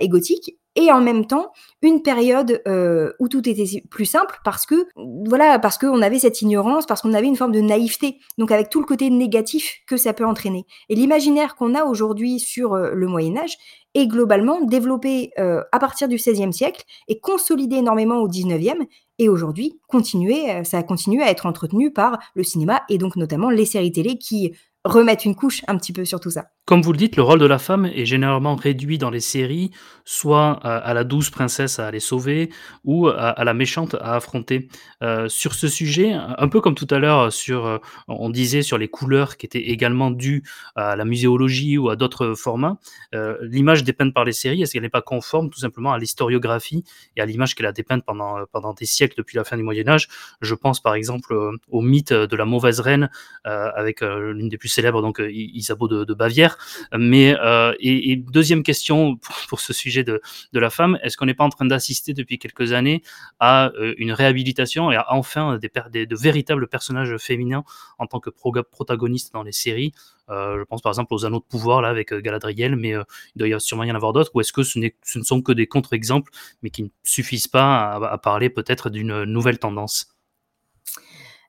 et 0.00 0.08
gothique, 0.08 0.58
et 0.78 0.92
en 0.92 1.00
même 1.00 1.26
temps 1.26 1.52
une 1.82 2.02
période 2.02 2.62
euh, 2.68 3.12
où 3.18 3.28
tout 3.28 3.46
était 3.48 3.82
plus 3.90 4.04
simple 4.04 4.38
parce 4.44 4.64
que 4.64 4.86
voilà 5.26 5.58
parce 5.58 5.76
qu'on 5.76 6.00
avait 6.02 6.20
cette 6.20 6.40
ignorance 6.40 6.86
parce 6.86 7.02
qu'on 7.02 7.14
avait 7.14 7.26
une 7.26 7.36
forme 7.36 7.52
de 7.52 7.60
naïveté. 7.60 8.18
Donc 8.38 8.52
avec 8.52 8.70
tout 8.70 8.78
le 8.78 8.86
côté 8.86 9.10
négatif 9.10 9.80
que 9.88 9.96
ça 9.96 10.12
peut 10.12 10.24
entraîner. 10.24 10.66
Et 10.88 10.94
l'imaginaire 10.94 11.56
qu'on 11.56 11.74
a 11.74 11.84
aujourd'hui 11.84 12.38
sur 12.38 12.74
euh, 12.74 12.92
le 12.94 13.08
Moyen 13.08 13.36
Âge 13.38 13.56
est 13.94 14.06
globalement 14.06 14.60
développé 14.60 15.32
euh, 15.38 15.62
à 15.72 15.80
partir 15.80 16.06
du 16.06 16.16
XVIe 16.16 16.52
siècle 16.52 16.84
et 17.08 17.18
consolidé 17.18 17.76
énormément 17.76 18.18
au 18.18 18.28
XIXe 18.28 18.84
et 19.18 19.28
aujourd'hui 19.28 19.80
continuer 19.88 20.62
ça 20.62 20.82
continue 20.84 21.22
à 21.22 21.30
être 21.30 21.46
entretenu 21.46 21.92
par 21.92 22.18
le 22.34 22.44
cinéma 22.44 22.82
et 22.88 22.98
donc 22.98 23.16
notamment 23.16 23.50
les 23.50 23.64
séries 23.64 23.90
télé 23.90 24.18
qui 24.18 24.52
remettre 24.84 25.26
une 25.26 25.34
couche 25.34 25.62
un 25.66 25.76
petit 25.76 25.92
peu 25.92 26.04
sur 26.04 26.20
tout 26.20 26.30
ça. 26.30 26.50
Comme 26.68 26.82
vous 26.82 26.92
le 26.92 26.98
dites, 26.98 27.16
le 27.16 27.22
rôle 27.22 27.38
de 27.38 27.46
la 27.46 27.58
femme 27.58 27.86
est 27.86 28.04
généralement 28.04 28.54
réduit 28.54 28.98
dans 28.98 29.08
les 29.08 29.20
séries, 29.20 29.70
soit 30.04 30.52
à, 30.62 30.92
la 30.92 31.02
douce 31.02 31.30
princesse 31.30 31.78
à 31.78 31.86
aller 31.86 31.98
sauver, 31.98 32.50
ou 32.84 33.08
à, 33.08 33.42
la 33.42 33.54
méchante 33.54 33.94
à 33.94 34.16
affronter. 34.16 34.68
Euh, 35.02 35.30
sur 35.30 35.54
ce 35.54 35.66
sujet, 35.66 36.12
un 36.12 36.48
peu 36.48 36.60
comme 36.60 36.74
tout 36.74 36.86
à 36.90 36.98
l'heure, 36.98 37.32
sur, 37.32 37.64
euh, 37.64 37.78
on 38.06 38.28
disait 38.28 38.60
sur 38.60 38.76
les 38.76 38.88
couleurs 38.88 39.38
qui 39.38 39.46
étaient 39.46 39.70
également 39.70 40.10
dues 40.10 40.42
à 40.76 40.94
la 40.94 41.06
muséologie 41.06 41.78
ou 41.78 41.88
à 41.88 41.96
d'autres 41.96 42.34
formats, 42.34 42.76
euh, 43.14 43.38
l'image 43.40 43.82
dépeinte 43.82 44.12
par 44.12 44.26
les 44.26 44.32
séries, 44.32 44.60
est-ce 44.60 44.74
qu'elle 44.74 44.82
n'est 44.82 44.90
pas 44.90 45.00
conforme 45.00 45.48
tout 45.48 45.60
simplement 45.60 45.94
à 45.94 45.98
l'historiographie 45.98 46.84
et 47.16 47.22
à 47.22 47.24
l'image 47.24 47.54
qu'elle 47.54 47.64
a 47.64 47.72
dépeinte 47.72 48.04
pendant, 48.04 48.44
pendant 48.52 48.74
des 48.74 48.84
siècles 48.84 49.14
depuis 49.16 49.38
la 49.38 49.44
fin 49.44 49.56
du 49.56 49.62
Moyen 49.62 49.88
Âge? 49.88 50.08
Je 50.42 50.54
pense 50.54 50.80
par 50.80 50.94
exemple 50.94 51.34
au 51.70 51.80
mythe 51.80 52.12
de 52.12 52.36
la 52.36 52.44
mauvaise 52.44 52.80
reine, 52.80 53.08
avec 53.44 54.02
l'une 54.02 54.50
des 54.50 54.58
plus 54.58 54.68
célèbre 54.68 55.00
donc 55.00 55.20
euh, 55.20 55.30
Isabeau 55.32 55.88
de, 55.88 56.14
Bavière. 56.14 56.57
Mais 56.96 57.36
euh, 57.40 57.74
et, 57.80 58.16
deuxième 58.16 58.62
question 58.62 59.16
pour, 59.48 59.60
ce 59.60 59.72
sujet 59.72 60.04
de, 60.04 60.20
de 60.52 60.60
la 60.60 60.70
femme, 60.70 60.98
est-ce 61.02 61.16
qu'on 61.16 61.26
n'est 61.26 61.34
pas 61.34 61.44
en 61.44 61.48
train 61.48 61.66
d'assister 61.66 62.14
depuis 62.14 62.38
quelques 62.38 62.72
années 62.72 63.02
à 63.40 63.70
euh, 63.76 63.94
une 63.98 64.12
réhabilitation 64.12 64.90
et 64.90 64.96
à 64.96 65.12
enfin 65.12 65.58
des, 65.58 66.06
de 66.06 66.16
véritables 66.16 66.68
personnages 66.68 67.16
féminins 67.18 67.64
en 67.98 68.06
tant 68.06 68.20
que 68.20 68.30
protagonistes 68.30 69.32
dans 69.32 69.42
les 69.42 69.52
séries? 69.52 69.92
Je 70.28 70.62
pense 70.64 70.82
par 70.82 70.90
exemple 70.90 71.14
aux 71.14 71.24
Anneaux 71.24 71.38
de 71.38 71.44
pouvoir 71.44 71.80
là 71.80 71.88
avec 71.88 72.12
Galadriel, 72.12 72.76
mais 72.76 72.90
il 72.90 73.38
doit 73.38 73.48
y 73.48 73.60
sûrement 73.60 73.84
y 73.84 73.90
en 73.90 73.94
avoir 73.94 74.12
d'autres. 74.12 74.30
Ou 74.34 74.42
est-ce 74.42 74.52
que 74.52 74.62
ce, 74.62 74.78
ce, 75.02 75.18
ne 75.18 75.24
sont 75.24 75.40
que 75.40 75.52
des 75.52 75.66
contre-exemples, 75.66 76.30
mais 76.62 76.68
qui 76.68 76.82
ne 76.82 76.88
suffisent 77.02 77.48
pas 77.48 77.92
à 77.94 78.18
parler 78.18 78.50
peut-être 78.50 78.90
d'une 78.90 79.24
nouvelle 79.24 79.58
tendance? 79.58 80.17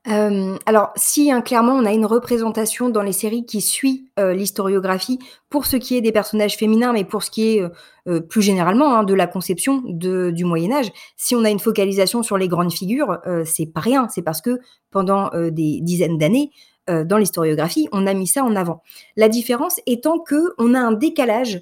Euh, 0.10 0.58
alors 0.66 0.92
si, 0.96 1.32
hein, 1.32 1.42
clairement, 1.42 1.74
on 1.74 1.86
a 1.86 1.92
une 1.92 2.06
représentation 2.06 2.90
dans 2.90 3.02
les 3.02 3.12
séries 3.12 3.46
qui 3.46 3.62
suit, 3.62 4.10
euh, 4.20 4.34
l'historiographie 4.34 5.20
pour 5.50 5.66
ce 5.66 5.78
qui 5.78 5.96
est 5.96 6.02
des 6.02 6.12
personnages 6.12 6.58
féminins, 6.58 6.94
mais 6.94 7.04
pour 7.04 7.22
ce 7.24 7.30
qui 7.30 7.58
est, 7.58 7.64
euh, 8.08 8.20
plus 8.20 8.42
généralement, 8.42 8.96
hein, 8.96 9.04
de 9.04 9.14
la 9.14 9.28
conception 9.28 9.84
du 9.86 10.46
Moyen 10.46 10.72
Âge. 10.72 10.92
Si 11.18 11.36
on 11.36 11.44
a 11.44 11.50
une 11.50 11.60
focalisation 11.60 12.24
sur 12.24 12.38
les 12.38 12.48
grandes 12.48 12.74
figures, 12.74 13.20
c'est 13.46 13.68
pas 13.68 13.82
rien. 13.82 14.08
C'est 14.10 14.24
parce 14.24 14.42
que 14.42 14.60
pendant, 14.90 15.30
des 15.52 15.80
dizaines 15.82 16.18
d'années, 16.18 16.50
dans 16.88 17.18
l'historiographie, 17.18 17.88
on 17.92 18.08
a 18.08 18.16
mis 18.16 18.26
ça 18.26 18.44
en 18.44 18.56
avant. 18.56 18.82
La 19.16 19.30
différence 19.30 19.80
étant 19.86 20.18
qu'on 20.18 20.74
a 20.74 20.80
un 20.80 20.92
décalage, 20.92 21.62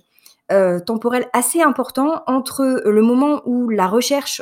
temporel 0.86 1.28
assez 1.34 1.62
important 1.62 2.24
entre, 2.28 2.82
le 2.86 3.02
moment 3.02 3.42
où 3.46 3.68
la 3.68 3.88
recherche 3.88 4.42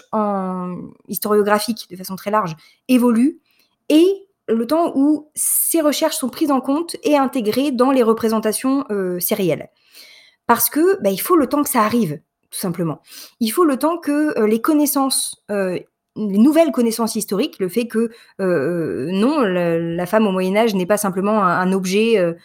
historiographique, 1.08 1.88
de 1.90 1.96
façon 1.96 2.16
très 2.16 2.30
large, 2.30 2.56
évolue 2.88 3.40
et 3.90 4.28
le 4.48 4.68
temps 4.68 4.92
où 4.96 5.32
ces 5.34 5.82
recherches 5.82 6.18
sont 6.18 6.30
prises 6.30 6.52
en 6.52 6.62
compte 6.62 6.96
et 7.04 7.18
intégrées 7.18 7.72
dans 7.72 7.92
les 7.92 8.04
représentations 8.04 8.86
euh, 8.92 9.20
sérielles. 9.20 9.70
Parce 10.48 10.70
que 10.70 11.02
bah, 11.02 11.10
il 11.10 11.20
faut 11.20 11.36
le 11.36 11.48
temps 11.48 11.64
que 11.64 11.70
ça 11.70 11.82
arrive, 11.82 12.20
tout 12.52 12.60
simplement. 12.60 13.02
Il 13.40 13.50
faut 13.50 13.66
le 13.66 13.78
temps 13.78 13.98
que, 13.98 14.46
les 14.46 14.62
connaissances, 14.62 15.44
les 15.50 15.88
nouvelles 16.16 16.72
connaissances 16.72 17.16
historiques, 17.16 17.58
le 17.60 17.68
fait 17.68 17.88
que, 17.88 18.12
non, 18.38 19.40
la 19.42 20.06
femme 20.06 20.28
au 20.28 20.32
Moyen 20.32 20.56
Âge 20.56 20.76
n'est 20.76 20.86
pas 20.86 20.98
simplement 20.98 21.44
un 21.44 21.72
objet, 21.72 22.36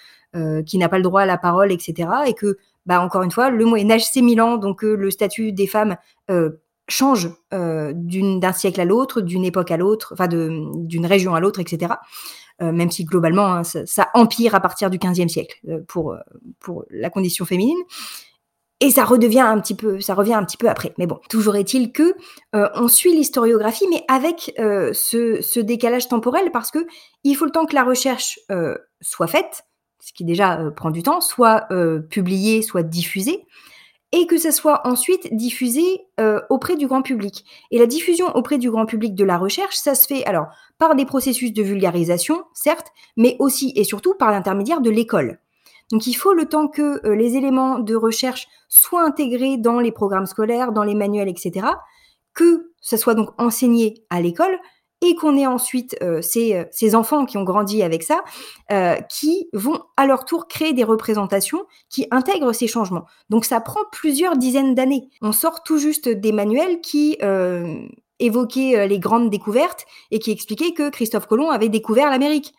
qui 0.64 0.78
n'a 0.78 0.88
pas 0.88 0.97
le 0.97 1.03
droit 1.03 1.20
à 1.20 1.26
la 1.26 1.36
parole 1.36 1.70
et 1.72 1.78
cetera 1.78 2.26
et 2.26 2.32
que, 2.32 2.57
bah, 2.86 3.03
encore 3.03 3.22
une 3.22 3.30
fois, 3.30 3.51
le 3.51 3.66
Moyen 3.66 3.91
Âge, 3.91 4.07
c'est 4.07 4.22
1000 4.22 4.41
ans, 4.41 4.57
donc 4.57 4.80
le 4.80 5.11
statut 5.11 5.53
des 5.53 5.66
femmes, 5.66 5.97
change, 6.91 7.30
d'un 7.51 8.53
siècle 8.53 8.80
à 8.80 8.84
l'autre, 8.84 9.20
d'une 9.20 9.45
époque 9.45 9.70
à 9.70 9.76
l'autre, 9.76 10.12
enfin 10.12 10.28
d'une 10.28 11.07
région 11.07 11.34
à 11.34 11.41
l'autre 11.41 11.61
et 11.61 11.64
cetera. 11.66 12.01
même 12.61 12.91
si 12.91 13.05
globalement, 13.05 13.47
hein, 13.47 13.62
ça 13.64 14.09
empire 14.14 14.55
à 14.55 14.61
partir 14.61 14.91
du 14.91 14.99
XVe 14.99 15.28
siècle, 15.28 15.61
pour, 15.88 16.16
pour 16.59 16.84
la 16.91 17.11
condition 17.11 17.45
féminine 17.45 17.78
et 18.80 18.91
ça 18.91 19.05
redevient 19.05 19.41
un 19.41 19.61
petit 19.61 19.74
peu, 19.74 20.01
ça 20.01 20.14
revient 20.14 20.34
un 20.34 20.45
petit 20.45 20.57
peu 20.57 20.68
après. 20.68 20.95
Mais 20.99 21.07
bon, 21.07 21.20
toujours 21.28 21.57
est-il 21.57 21.93
que 21.93 22.14
euh, 22.55 22.68
on 22.74 22.88
suit 22.88 23.14
l'historiographie, 23.14 23.86
mais 23.91 24.05
avec 24.09 24.55
euh, 24.59 24.93
ce, 24.95 25.43
ce, 25.43 25.61
décalage 25.61 26.09
temporel, 26.09 26.51
parce 26.51 26.70
que 26.70 26.86
il 27.22 27.36
faut 27.36 27.45
le 27.45 27.51
temps 27.51 27.66
que 27.66 27.74
la 27.74 27.84
recherche 27.84 28.41
euh, 28.51 28.76
soit 29.03 29.26
faite, 29.26 29.64
ce 30.01 30.14
qui 30.14 30.24
déjà 30.24 30.70
prend 30.74 30.91
du 30.91 31.03
temps, 31.03 31.20
soit 31.20 31.68
publiée, 32.09 32.62
soit 32.62 32.82
diffusée, 32.82 33.47
et 34.12 34.26
que 34.26 34.38
ça 34.38 34.50
soit 34.50 34.86
ensuite 34.86 35.34
diffusé 35.34 36.06
auprès 36.50 36.76
du 36.76 36.86
grand 36.88 37.02
public. 37.02 37.44
Et 37.70 37.78
la 37.78 37.86
diffusion 37.86 38.26
auprès 38.34 38.58
du 38.58 38.70
grand 38.70 38.84
public 38.84 39.14
de 39.14 39.24
la 39.24 39.38
recherche, 39.38 39.76
ça 39.76 39.94
se 39.94 40.06
fait 40.06 40.24
alors 40.24 40.46
par 40.78 40.96
des 40.96 41.04
processus 41.04 41.52
de 41.52 41.62
vulgarisation, 41.62 42.42
certes, 42.52 42.88
mais 43.16 43.36
aussi 43.38 43.72
et 43.76 43.84
surtout 43.84 44.14
par 44.14 44.32
l'intermédiaire 44.32 44.80
de 44.80 44.90
l'école. 44.90 45.38
Donc 45.90 46.06
il 46.06 46.14
faut 46.14 46.32
le 46.32 46.46
temps 46.46 46.68
que 46.68 47.04
euh, 47.06 47.14
les 47.14 47.36
éléments 47.36 47.78
de 47.78 47.94
recherche 47.94 48.46
soient 48.68 49.04
intégrés 49.04 49.56
dans 49.56 49.80
les 49.80 49.92
programmes 49.92 50.26
scolaires, 50.26 50.72
dans 50.72 50.84
les 50.84 50.94
manuels, 50.94 51.28
etc., 51.28 51.66
que 52.32 52.72
ça 52.80 52.96
soit 52.96 53.14
donc 53.14 53.30
enseigné 53.38 54.04
à 54.08 54.20
l'école 54.20 54.56
et 55.03 55.14
qu'on 55.14 55.36
ait 55.36 55.46
ensuite 55.46 55.96
euh, 56.03 56.20
ces, 56.22 56.64
ces, 56.70 56.94
enfants 56.94 57.24
qui 57.24 57.38
ont 57.38 57.44
grandi 57.44 57.82
avec 57.82 58.03
ça, 58.03 58.22
euh, 58.70 58.96
qui 59.09 59.48
vont 59.53 59.82
à 59.96 60.07
leur 60.07 60.24
tour 60.24 60.48
créer 60.48 60.72
des 60.72 60.84
représentations 60.84 61.64
qui 61.88 62.07
intègrent 62.11 62.53
ces 62.53 62.66
changements. 62.66 63.07
Donc 63.30 63.44
ça 63.44 63.61
prend 63.61 63.80
plusieurs 63.92 64.36
dizaines 64.36 64.74
d'années. 64.74 65.09
On 65.22 65.32
sort 65.32 65.62
tout 65.62 65.78
juste 65.78 66.09
des 66.09 66.32
manuels 66.32 66.80
qui 66.80 67.16
évoquaient 68.18 68.86
les 68.86 68.98
grandes 68.98 69.30
découvertes 69.30 69.86
et 70.11 70.18
qui 70.18 70.30
expliquaient 70.30 70.72
que 70.72 70.90
Christophe 70.90 71.26
Colomb 71.26 71.51
avait 71.51 71.70
découvert 71.70 72.11
l'Amérique. 72.11 72.55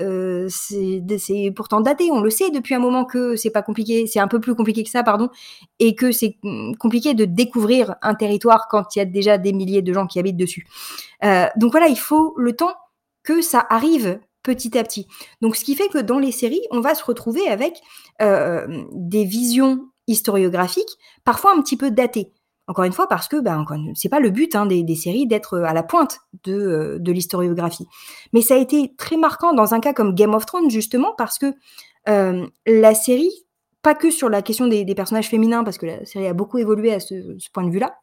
Euh, 0.00 0.46
c'est 0.48 1.52
pourtant 1.54 1.80
daté, 1.80 2.10
on 2.10 2.20
le 2.20 2.30
sait 2.30 2.50
depuis 2.50 2.74
un 2.74 2.78
moment 2.78 3.04
que 3.04 3.36
c'est 3.36 3.50
pas 3.50 3.62
compliqué, 3.62 4.06
c'est 4.06 4.20
un 4.20 4.28
peu 4.28 4.40
plus 4.40 4.54
compliqué 4.54 4.84
que 4.84 4.90
ça, 4.90 5.02
pardon, 5.02 5.30
et 5.78 5.94
que 5.94 6.12
c'est 6.12 6.36
mmh, 6.42 6.74
compliqué 6.76 7.14
de 7.14 7.24
découvrir 7.24 7.96
un 8.02 8.14
territoire 8.14 8.68
quand 8.68 8.94
il 8.94 8.98
y 8.98 9.02
a 9.02 9.06
déjà 9.06 9.38
des 9.38 9.52
milliers 9.52 9.82
de 9.82 9.92
gens 9.92 10.06
qui 10.06 10.18
habitent 10.18 10.36
dessus. 10.36 10.66
Euh, 11.24 11.46
donc 11.56 11.72
voilà, 11.72 11.88
il 11.88 11.98
faut 11.98 12.34
le 12.36 12.54
temps 12.54 12.74
que 13.22 13.40
ça 13.40 13.66
arrive 13.70 14.20
petit 14.42 14.78
à 14.78 14.84
petit. 14.84 15.08
Donc 15.40 15.56
ce 15.56 15.64
qui 15.64 15.74
fait 15.74 15.88
que 15.88 15.98
dans 15.98 16.18
les 16.18 16.32
séries, 16.32 16.62
on 16.70 16.80
va 16.80 16.94
se 16.94 17.04
retrouver 17.04 17.48
avec 17.48 17.80
euh, 18.22 18.84
des 18.92 19.24
visions 19.24 19.88
historiographiques, 20.06 20.98
parfois 21.24 21.52
un 21.56 21.60
petit 21.62 21.76
peu 21.76 21.90
datées. 21.90 22.32
Encore 22.68 22.84
une 22.84 22.92
fois, 22.92 23.06
parce 23.06 23.28
que 23.28 23.40
ben, 23.40 23.64
c'est 23.94 24.08
pas 24.08 24.18
le 24.18 24.30
but 24.30 24.56
hein, 24.56 24.66
des, 24.66 24.94
séries 24.96 25.26
d'être 25.26 25.54
euh, 25.54 25.64
à 25.64 25.72
la 25.72 25.84
pointe 25.84 26.18
de, 26.44 26.52
euh, 26.52 26.98
de 26.98 27.12
l'historiographie. 27.12 27.86
Mais 28.32 28.40
ça 28.40 28.54
a 28.54 28.56
été 28.56 28.92
très 28.96 29.16
marquant 29.16 29.52
dans 29.52 29.72
un 29.72 29.78
cas 29.78 29.92
comme 29.92 30.14
Game 30.14 30.34
of 30.34 30.46
Thrones, 30.46 30.68
justement, 30.68 31.14
parce 31.16 31.38
que 31.38 31.54
euh, 32.08 32.44
la 32.66 32.94
série, 32.94 33.30
pas 33.82 33.94
que 33.94 34.10
sur 34.10 34.28
la 34.28 34.42
question 34.42 34.66
des, 34.66 34.84
personnages 34.96 35.28
féminins, 35.28 35.62
parce 35.62 35.78
que 35.78 35.86
la 35.86 36.04
série 36.04 36.26
a 36.26 36.32
beaucoup 36.32 36.58
évolué 36.58 36.92
à 36.92 36.98
ce, 36.98 37.14
point 37.52 37.62
de 37.62 37.70
vue-là, 37.70 37.94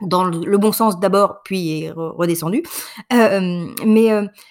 dans 0.00 0.22
le, 0.22 0.58
bon 0.58 0.70
sens 0.70 1.00
d'abord, 1.00 1.40
puis 1.44 1.82
est 1.82 1.90
redescendu. 1.90 2.62
mais 3.10 4.10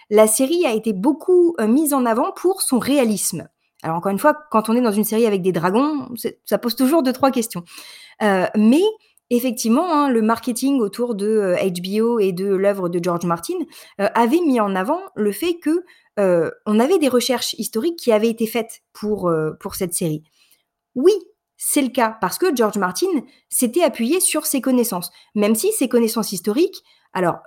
la 0.10 0.28
série 0.28 0.66
a 0.66 0.74
été 0.74 0.92
beaucoup 0.92 1.56
mise 1.66 1.94
en 1.94 2.06
avant 2.06 2.34
pour 2.34 2.62
son 2.62 2.80
réalisme. 2.80 3.48
Alors 3.82 3.96
encore 3.96 4.12
une 4.12 4.20
fois, 4.20 4.38
quand 4.52 4.68
on 4.68 4.74
est 4.74 4.82
dans 4.82 4.92
une 4.92 5.06
série 5.06 5.26
avec 5.26 5.42
des 5.42 5.54
dragons, 5.54 6.10
ça 6.44 6.58
pose 6.58 6.76
toujours 6.76 7.02
deux 7.02 7.14
trois 7.14 7.32
questions. 7.32 7.64
mais 8.22 8.84
Effectivement, 9.30 9.92
hein, 9.92 10.10
le 10.10 10.22
marketing 10.22 10.80
autour 10.80 11.14
de 11.14 11.56
HBO 11.58 12.16
euh, 12.16 12.20
et 12.20 12.32
de 12.32 12.48
l'œuvre 12.48 12.88
de 12.88 13.00
George 13.04 13.26
Martin 13.26 13.56
euh, 14.00 14.08
avait 14.16 14.40
mis 14.40 14.62
en 14.62 14.74
avant 14.74 15.02
le 15.16 15.34
fait 15.34 15.58
que 15.62 15.84
euh, 16.18 16.50
on 16.66 16.80
avait 16.80 16.98
des 16.98 17.10
recherches 17.10 17.54
historiques 17.58 17.98
qui 17.98 18.14
avaient 18.14 18.30
été 18.30 18.48
faites 18.48 18.82
pour, 18.94 19.32
pour 19.60 19.76
cette 19.76 19.94
série. 19.94 20.24
Oui, 20.96 21.12
c'est 21.58 21.82
le 21.82 21.90
cas 21.90 22.18
parce 22.22 22.38
que 22.38 22.56
George 22.56 22.78
Martin 22.78 23.08
s'était 23.50 23.84
appuyé 23.84 24.20
sur 24.20 24.46
ses 24.46 24.62
connaissances, 24.62 25.12
même 25.36 25.56
si 25.56 25.72
ses 25.74 25.90
connaissances 25.90 26.32
historiques, 26.32 26.82
alors 27.14 27.40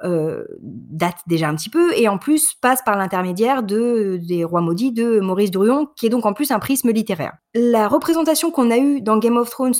datent 0.60 1.22
déjà 1.26 1.48
un 1.48 1.56
petit 1.56 1.70
peu 1.70 1.92
et 1.96 2.08
en 2.08 2.18
plus 2.18 2.54
passent 2.60 2.82
par 2.84 2.96
l'intermédiaire 2.96 3.62
de 3.64 4.20
des 4.22 4.44
Rois 4.44 4.60
maudits 4.60 4.92
de 4.92 5.18
Maurice 5.18 5.50
Druon, 5.50 5.86
qui 5.96 6.06
est 6.06 6.10
donc 6.10 6.26
en 6.26 6.32
plus 6.32 6.52
un 6.52 6.60
prisme 6.60 6.90
littéraire. 6.90 7.34
La 7.54 7.88
représentation 7.88 8.52
qu'on 8.52 8.70
a 8.70 8.78
eue 8.78 9.00
dans 9.00 9.18
Game 9.18 9.36
of 9.36 9.50
Thrones 9.50 9.74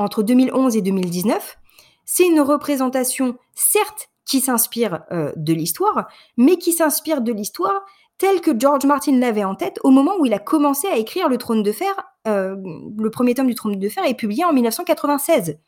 entre 0.00 0.22
2011 0.22 0.76
et 0.76 0.82
2019, 0.82 1.58
c'est 2.04 2.26
une 2.26 2.40
représentation, 2.40 3.36
certes, 3.54 4.08
qui 4.24 4.40
s'inspire 4.40 5.02
euh, 5.12 5.32
de 5.36 5.52
l'histoire, 5.52 6.08
mais 6.36 6.56
qui 6.56 6.72
s'inspire 6.72 7.20
de 7.20 7.32
l'histoire 7.32 7.82
telle 8.18 8.40
que 8.40 8.50
George 8.56 8.84
Martin 8.84 9.18
l'avait 9.18 9.44
en 9.44 9.54
tête 9.54 9.78
au 9.82 9.90
moment 9.90 10.12
où 10.20 10.26
il 10.26 10.34
a 10.34 10.38
commencé 10.38 10.86
à 10.88 10.96
écrire 10.96 11.28
Le 11.28 11.38
Trône 11.38 11.62
de 11.62 11.72
Fer. 11.72 11.92
Euh, 12.28 12.54
le 12.98 13.10
premier 13.10 13.34
tome 13.34 13.46
du 13.46 13.54
Trône 13.54 13.78
de 13.78 13.88
Fer 13.88 14.04
est 14.04 14.14
publié 14.14 14.44
en 14.44 14.52
1996. 14.52 15.58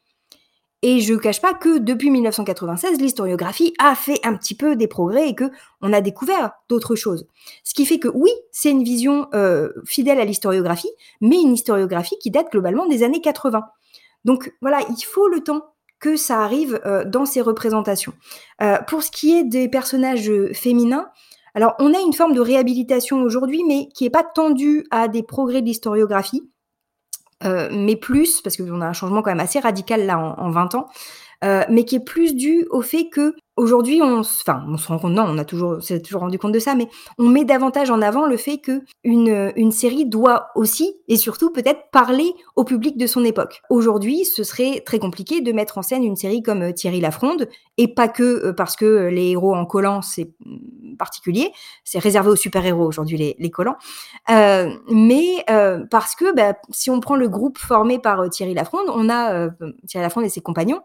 Et 0.85 1.01
je 1.01 1.13
ne 1.15 1.19
cache 1.19 1.41
pas 1.41 1.55
que 1.55 1.79
depuis 1.79 2.11
1996, 2.11 3.01
l'historiographie 3.01 3.73
a 3.79 3.95
fait 3.95 4.19
un 4.25 4.37
petit 4.37 4.57
peu 4.57 4.75
des 4.75 4.89
progrès 4.89 5.29
et 5.29 5.35
que 5.35 5.51
on 5.81 5.93
a 5.93 6.01
découvert 6.01 6.53
d'autres 6.69 6.97
choses. 6.97 7.27
Ce 7.63 7.73
qui 7.73 7.87
fait 7.87 8.01
que 8.01 8.09
oui, 8.09 8.31
c'est 8.51 8.71
une 8.71 8.83
vision 8.83 9.29
euh, 9.33 9.71
fidèle 9.85 10.21
à 10.21 10.25
l'historiographie, 10.25 10.91
mais 11.21 11.41
une 11.41 11.55
historiographie 11.55 12.19
qui 12.21 12.33
date 12.33 12.51
globalement 12.51 12.87
des 12.87 13.05
années 13.05 13.21
80. 13.21 13.65
Donc 14.25 14.53
voilà, 14.61 14.81
il 14.89 15.03
faut 15.03 15.29
le 15.29 15.41
temps 15.41 15.73
que 16.03 16.17
ça 16.17 16.41
arrive 16.41 16.81
euh, 16.85 17.05
dans 17.05 17.25
ces 17.25 17.41
représentations. 17.41 18.13
Euh, 18.61 18.79
pour 18.89 19.03
ce 19.03 19.11
qui 19.11 19.33
est 19.39 19.45
des 19.45 19.69
personnages 19.69 20.29
euh, 20.29 20.53
féminins, 20.53 21.09
alors 21.55 21.75
on 21.79 21.95
a 21.95 22.01
une 22.01 22.13
forme 22.13 22.35
de 22.35 22.41
réhabilitation 22.41 23.23
aujourd'hui, 23.23 23.63
mais 23.67 23.89
qui 23.95 24.05
n'est 24.05 24.11
pas 24.11 24.25
tendue 24.25 24.85
à 24.91 25.07
des 25.07 25.23
progrès 25.23 25.63
de 25.63 25.67
l'historiographie, 25.67 26.49
mais 27.73 27.97
plus, 27.97 28.41
parce 28.41 28.57
qu'on 28.57 28.81
a 28.81 28.87
un 28.87 28.93
changement 28.93 29.21
quand 29.21 29.33
même 29.33 29.41
assez 29.41 29.59
radical 29.59 30.07
là 30.07 30.17
en, 30.17 30.41
en 30.41 30.51
20 30.51 30.77
ans, 30.77 30.87
mais 31.43 31.85
qui 31.85 31.97
est 31.97 32.05
plus 32.05 32.35
dû 32.35 32.67
au 32.71 32.83
fait 32.83 33.09
que 33.09 33.35
Aujourd'hui, 33.57 34.01
on, 34.03 34.21
enfin, 34.21 34.65
on 34.67 34.79
se 34.79 34.89
rend 34.89 34.99
compte, 34.99 35.13
non, 35.13 35.27
on 35.29 35.37
a 35.37 35.45
toujours, 35.45 35.83
s'est 35.83 36.01
toujours 36.01 36.23
rendu 36.23 36.39
compte 36.39 36.53
de 36.53 36.59
ça, 36.59 36.75
mais 36.75 36.89
on 37.19 37.29
met 37.29 37.45
davantage 37.45 37.91
en 37.91 38.01
avant 38.01 38.25
le 38.25 38.39
fait 38.39 38.57
que 38.57 38.81
une, 39.05 39.71
série 39.71 40.07
doit 40.07 40.49
aussi 40.55 40.95
et 41.07 41.19
surtout 41.19 41.53
peut-être 41.53 41.91
parler 41.93 42.33
au 42.57 42.65
public 42.65 42.97
de 42.97 43.07
son 43.07 43.27
époque. 43.27 43.61
Aujourd'hui, 43.69 44.25
ce 44.25 44.43
serait 44.43 44.81
très 44.87 44.99
compliqué 44.99 45.43
de 45.43 45.53
mettre 45.53 45.77
en 45.77 45.83
scène 45.83 46.03
une 46.03 46.17
série 46.17 46.43
comme 46.43 46.63
euh, 46.63 46.73
Thierry 46.73 47.01
Lafronde, 47.01 47.47
et 47.77 47.89
pas 47.89 48.09
que 48.09 48.23
euh, 48.23 48.53
parce 48.55 48.75
que 48.75 49.09
les 49.09 49.33
héros 49.33 49.55
en 49.55 49.67
collant, 49.67 50.01
c'est 50.01 50.33
mm, 50.47 50.97
particulier, 50.97 51.53
c'est 51.85 51.99
réservé 51.99 52.31
aux 52.31 52.37
super-héros 52.37 52.87
aujourd'hui, 52.87 53.19
les, 53.19 53.37
les 53.39 53.51
collants, 53.51 53.77
euh, 54.31 54.71
mais 54.91 55.45
euh, 55.51 55.85
parce 55.91 56.15
que 56.15 56.35
bah, 56.35 56.55
si 56.71 56.89
on 56.89 57.01
prend 57.01 57.17
le 57.17 57.29
groupe 57.29 57.59
formé 57.59 57.99
par 57.99 58.21
euh, 58.21 58.29
Thierry 58.29 58.55
Lafronde, 58.55 58.89
on 58.89 59.11
a 59.11 59.51
Thierry 59.87 60.05
Lafronde 60.05 60.25
et 60.25 60.31
ses 60.31 60.41
compagnons, 60.41 60.81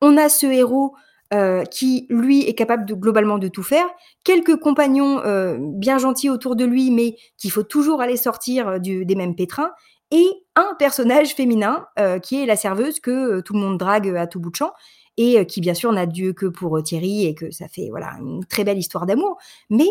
on 0.00 0.16
a 0.16 0.28
ce 0.28 0.46
héros 0.46 0.94
euh, 1.32 1.62
qui 1.62 2.08
lui 2.10 2.42
est 2.42 2.54
capable 2.54 2.92
globalement 2.92 3.38
de 3.38 3.46
tout 3.46 3.62
faire, 3.62 3.86
quelques 4.24 4.56
compagnons 4.56 5.20
euh, 5.24 5.58
bien 5.60 5.96
gentils 5.96 6.28
autour 6.28 6.56
de 6.56 6.64
lui, 6.64 6.90
mais 6.90 7.14
qu'il 7.38 7.52
faut 7.52 7.62
toujours 7.62 8.00
aller 8.00 8.16
sortir 8.16 8.66
euh, 8.66 8.78
des 8.80 9.14
mêmes 9.14 9.36
pétrins, 9.36 9.70
et 10.10 10.26
un 10.56 10.74
personnage 10.76 11.36
féminin 11.36 11.86
qui 12.24 12.42
est 12.42 12.46
la 12.46 12.56
serveuse 12.56 12.98
que 12.98 13.38
tout 13.42 13.52
le 13.52 13.60
monde 13.60 13.78
drague 13.78 14.08
à 14.16 14.26
tout 14.26 14.40
bout 14.40 14.50
de 14.50 14.56
champ, 14.56 14.72
et 15.16 15.46
qui 15.46 15.60
bien 15.60 15.74
sûr 15.74 15.92
n'a 15.92 16.04
Dieu 16.04 16.32
que 16.32 16.46
pour 16.46 16.82
Thierry, 16.82 17.26
et 17.26 17.36
que 17.36 17.52
ça 17.52 17.68
fait 17.68 17.90
voilà 17.90 18.14
une 18.18 18.44
très 18.44 18.64
belle 18.64 18.78
histoire 18.78 19.06
d'amour, 19.06 19.38
mais 19.68 19.86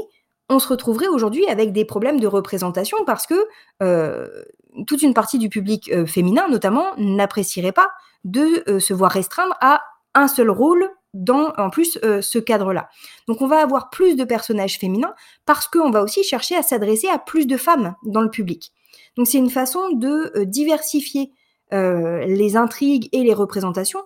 on 0.49 0.59
se 0.59 0.67
retrouverait 0.67 1.07
aujourd'hui 1.07 1.47
avec 1.47 1.71
des 1.71 1.85
problèmes 1.85 2.19
de 2.19 2.27
représentation 2.27 2.97
parce 3.05 3.27
que 3.27 3.47
toute 4.85 5.01
une 5.01 5.13
partie 5.13 5.39
du 5.39 5.47
public 5.47 5.89
féminin, 6.05 6.49
notamment, 6.49 6.87
n'apprécierait 6.97 7.71
pas 7.71 7.89
de 8.25 8.77
se 8.77 8.93
voir 8.93 9.11
restreindre 9.11 9.55
à 9.61 9.79
un 10.19 10.27
seul 10.27 10.49
rôle 10.49 10.89
dans 11.13 11.53
en 11.57 11.69
plus 11.69 11.97
euh, 12.03 12.21
ce 12.21 12.39
cadre-là. 12.39 12.89
Donc 13.27 13.41
on 13.41 13.47
va 13.47 13.61
avoir 13.61 13.89
plus 13.89 14.15
de 14.15 14.23
personnages 14.23 14.77
féminins 14.77 15.13
parce 15.45 15.67
qu'on 15.67 15.89
va 15.89 16.03
aussi 16.03 16.23
chercher 16.23 16.55
à 16.55 16.63
s'adresser 16.63 17.07
à 17.07 17.17
plus 17.17 17.47
de 17.47 17.57
femmes 17.57 17.95
dans 18.05 18.21
le 18.21 18.29
public. 18.29 18.71
Donc 19.17 19.27
c'est 19.27 19.37
une 19.37 19.49
façon 19.49 19.89
de 19.91 20.31
euh, 20.35 20.45
diversifier 20.45 21.31
euh, 21.73 22.25
les 22.25 22.57
intrigues 22.57 23.09
et 23.11 23.23
les 23.23 23.33
représentations 23.33 24.01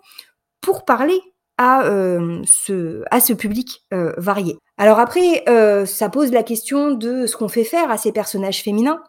pour 0.62 0.86
parler 0.86 1.20
à, 1.58 1.84
ce, 2.46 3.04
à 3.12 3.20
ce 3.20 3.32
public 3.32 3.86
varié. 3.92 4.58
Alors 4.80 4.98
après, 4.98 5.46
ça 5.86 6.10
pose 6.10 6.32
la 6.32 6.42
question 6.42 6.92
de 6.92 7.28
ce 7.28 7.38
qu'on 7.38 7.48
fait 7.48 7.64
faire 7.64 7.92
à 7.92 7.98
ces 7.98 8.12
personnages 8.12 8.64
féminins. 8.64 9.04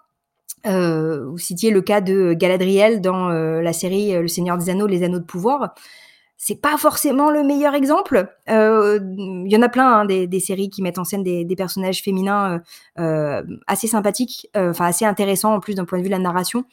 Vous 0.65 1.39
citiez 1.39 1.71
le 1.71 1.81
cas 1.81 2.03
de 2.03 2.35
Galadriel 2.35 3.01
dans 3.01 3.29
la 3.31 3.73
série 3.73 4.13
Le 4.13 4.29
Seigneur 4.29 4.59
des 4.59 4.69
Anneaux, 4.69 4.87
Les 4.87 5.03
Anneaux 5.03 5.21
de 5.21 5.25
Pouvoir. 5.25 5.75
C'est 6.47 6.61
pas 6.61 6.77
forcément 6.77 7.31
le 7.31 7.43
meilleur 7.43 7.75
exemple. 7.75 8.29
Il 8.49 9.47
y 9.47 9.57
en 9.57 9.63
a 9.63 9.69
plein 9.71 10.01
hein, 10.01 10.05
des, 10.05 10.41
séries 10.41 10.69
qui 10.69 10.83
mettent 10.83 10.99
en 10.99 11.05
scène 11.05 11.23
des, 11.23 11.57
personnages 11.57 12.03
féminins 12.03 12.61
assez 13.67 13.87
sympathiques, 13.87 14.51
enfin 14.55 14.85
assez 14.85 15.07
intéressants 15.07 15.55
en 15.55 15.61
plus 15.61 15.75
d'un 15.75 15.87
point 15.87 15.99
de 15.99 16.03
vue 16.03 16.11
de 16.11 16.15
la 16.15 16.19
narration. 16.19 16.65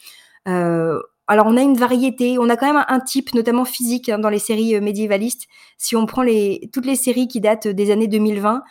Alors, 1.32 1.48
on 1.48 1.56
a 1.56 1.62
une 1.62 1.78
variété, 1.78 2.38
on 2.40 2.50
a 2.50 2.58
quand 2.58 2.74
même 2.74 2.84
un, 2.90 3.00
type, 3.00 3.34
notamment 3.34 3.64
physique, 3.64 4.10
hein, 4.10 4.20
dans 4.20 4.28
les 4.28 4.38
séries 4.38 4.76
euh, 4.76 4.82
médiévalistes. 4.82 5.48
Si 5.78 5.96
on 5.96 6.06
prend 6.06 6.26
toutes 6.74 6.86
les 6.86 6.96
séries 6.98 7.30
qui 7.30 7.40
datent 7.40 7.70
des 7.70 7.90
années 7.90 8.10
2020, 8.10 8.62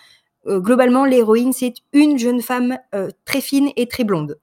euh, 0.47 0.61
globalement, 0.61 1.07
l'héroïne, 1.07 1.55
c'est 1.55 1.73
une 1.95 2.19
jeune 2.19 2.43
femme 2.43 2.77
euh, 2.95 3.09
très 3.25 3.41
fine 3.41 3.71
et 3.77 3.89
très 3.89 4.05
blonde. 4.05 4.39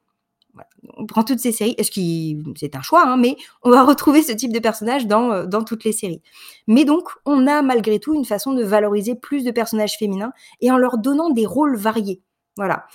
On 0.96 1.06
prend 1.06 1.24
toutes 1.24 1.40
ces 1.40 1.52
séries, 1.52 1.76
ce 1.82 1.92
qui 1.92 2.42
c'est 2.56 2.76
un 2.76 2.82
choix, 2.82 3.06
hein, 3.06 3.18
mais 3.18 3.36
on 3.64 3.70
va 3.70 3.84
retrouver 3.86 4.24
ce 4.24 4.32
type 4.32 4.54
de 4.54 4.60
personnage 4.60 5.08
dans, 5.08 5.46
dans 5.46 5.64
toutes 5.64 5.84
les 5.84 5.92
séries. 5.92 6.22
Mais 6.68 6.86
donc, 6.86 7.10
on 7.26 7.48
a 7.48 7.62
malgré 7.62 8.00
tout 8.00 8.14
une 8.14 8.26
façon 8.26 8.54
de 8.54 8.64
valoriser 8.64 9.16
plus 9.16 9.44
de 9.44 9.52
personnages 9.52 9.98
féminins 9.98 10.32
et 10.62 10.72
en 10.72 10.78
leur 10.78 10.98
donnant 10.98 11.30
des 11.30 11.46
rôles 11.46 11.76
variés. 11.76 12.22
Voilà. 12.56 12.88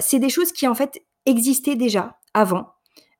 c'est 0.00 0.18
des 0.18 0.28
choses 0.28 0.50
qui, 0.50 0.66
en 0.66 0.74
fait, 0.74 1.04
existaient 1.24 1.76
déjà 1.76 2.16
avant, 2.34 2.72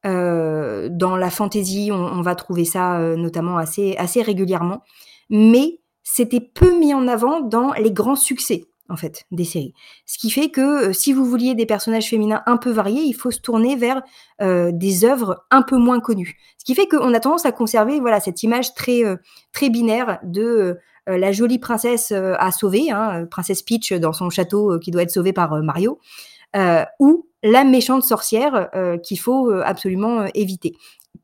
euh, 0.07 0.89
dans 0.91 1.17
la 1.17 1.31
fantaisie, 1.31 1.91
on, 1.93 2.23
va 2.23 2.35
trouver 2.35 2.65
ça 2.65 2.99
euh, 2.99 3.17
notamment 3.17 3.57
assez, 3.57 3.97
assez 3.97 4.23
régulièrement. 4.23 4.83
Mais 5.31 5.81
c'était 6.03 6.41
peu 6.41 6.79
mis 6.79 6.95
en 6.95 7.09
avant 7.09 7.41
dans 7.41 7.73
les 7.73 7.93
grands 7.93 8.17
succès 8.17 8.65
en 8.89 8.97
fait 8.97 9.25
des 9.31 9.45
séries. 9.45 9.75
Ce 10.07 10.19
qui 10.19 10.31
fait 10.31 10.51
que 10.51 10.89
euh, 10.89 10.93
si 10.93 11.13
vous 11.13 11.25
vouliez 11.25 11.55
des 11.55 11.67
personnages 11.67 12.09
féminins 12.09 12.43
un 12.47 12.57
peu 12.57 12.71
variés, 12.71 13.03
il 13.03 13.15
faut 13.15 13.31
se 13.31 13.41
tourner 13.41 13.77
vers 13.77 14.03
des 14.41 15.05
œuvres 15.05 15.45
un 15.51 15.63
peu 15.63 15.77
moins 15.77 16.01
connues. 16.01 16.39
Ce 16.59 16.65
qui 16.65 16.75
fait 16.75 16.87
qu'on 16.87 17.13
a 17.13 17.21
tendance 17.21 17.45
à 17.45 17.53
conserver 17.53 17.99
voilà 17.99 18.21
cette 18.21 18.43
image 18.45 18.73
très 18.75 19.03
très 19.53 19.69
binaire 19.69 20.21
de 20.23 20.79
la 21.09 21.33
jolie 21.33 21.59
princesse 21.59 22.13
à 22.13 22.53
sauver, 22.53 22.91
hein, 22.93 23.27
princesse 23.29 23.63
Peach 23.63 23.93
dans 23.95 24.13
son 24.13 24.31
château 24.31 24.79
qui 24.79 24.93
doit 24.93 25.03
être 25.03 25.11
sauvée 25.11 25.33
par 25.33 25.61
Mario, 25.63 25.99
ou 27.01 27.29
la 27.43 27.65
méchante 27.65 28.03
sorcière 28.03 28.69
euh, 28.75 28.99
qu'il 28.99 29.19
faut 29.19 29.51
euh, 29.51 29.63
absolument 29.65 30.21
euh, 30.21 30.27
éviter. 30.35 30.77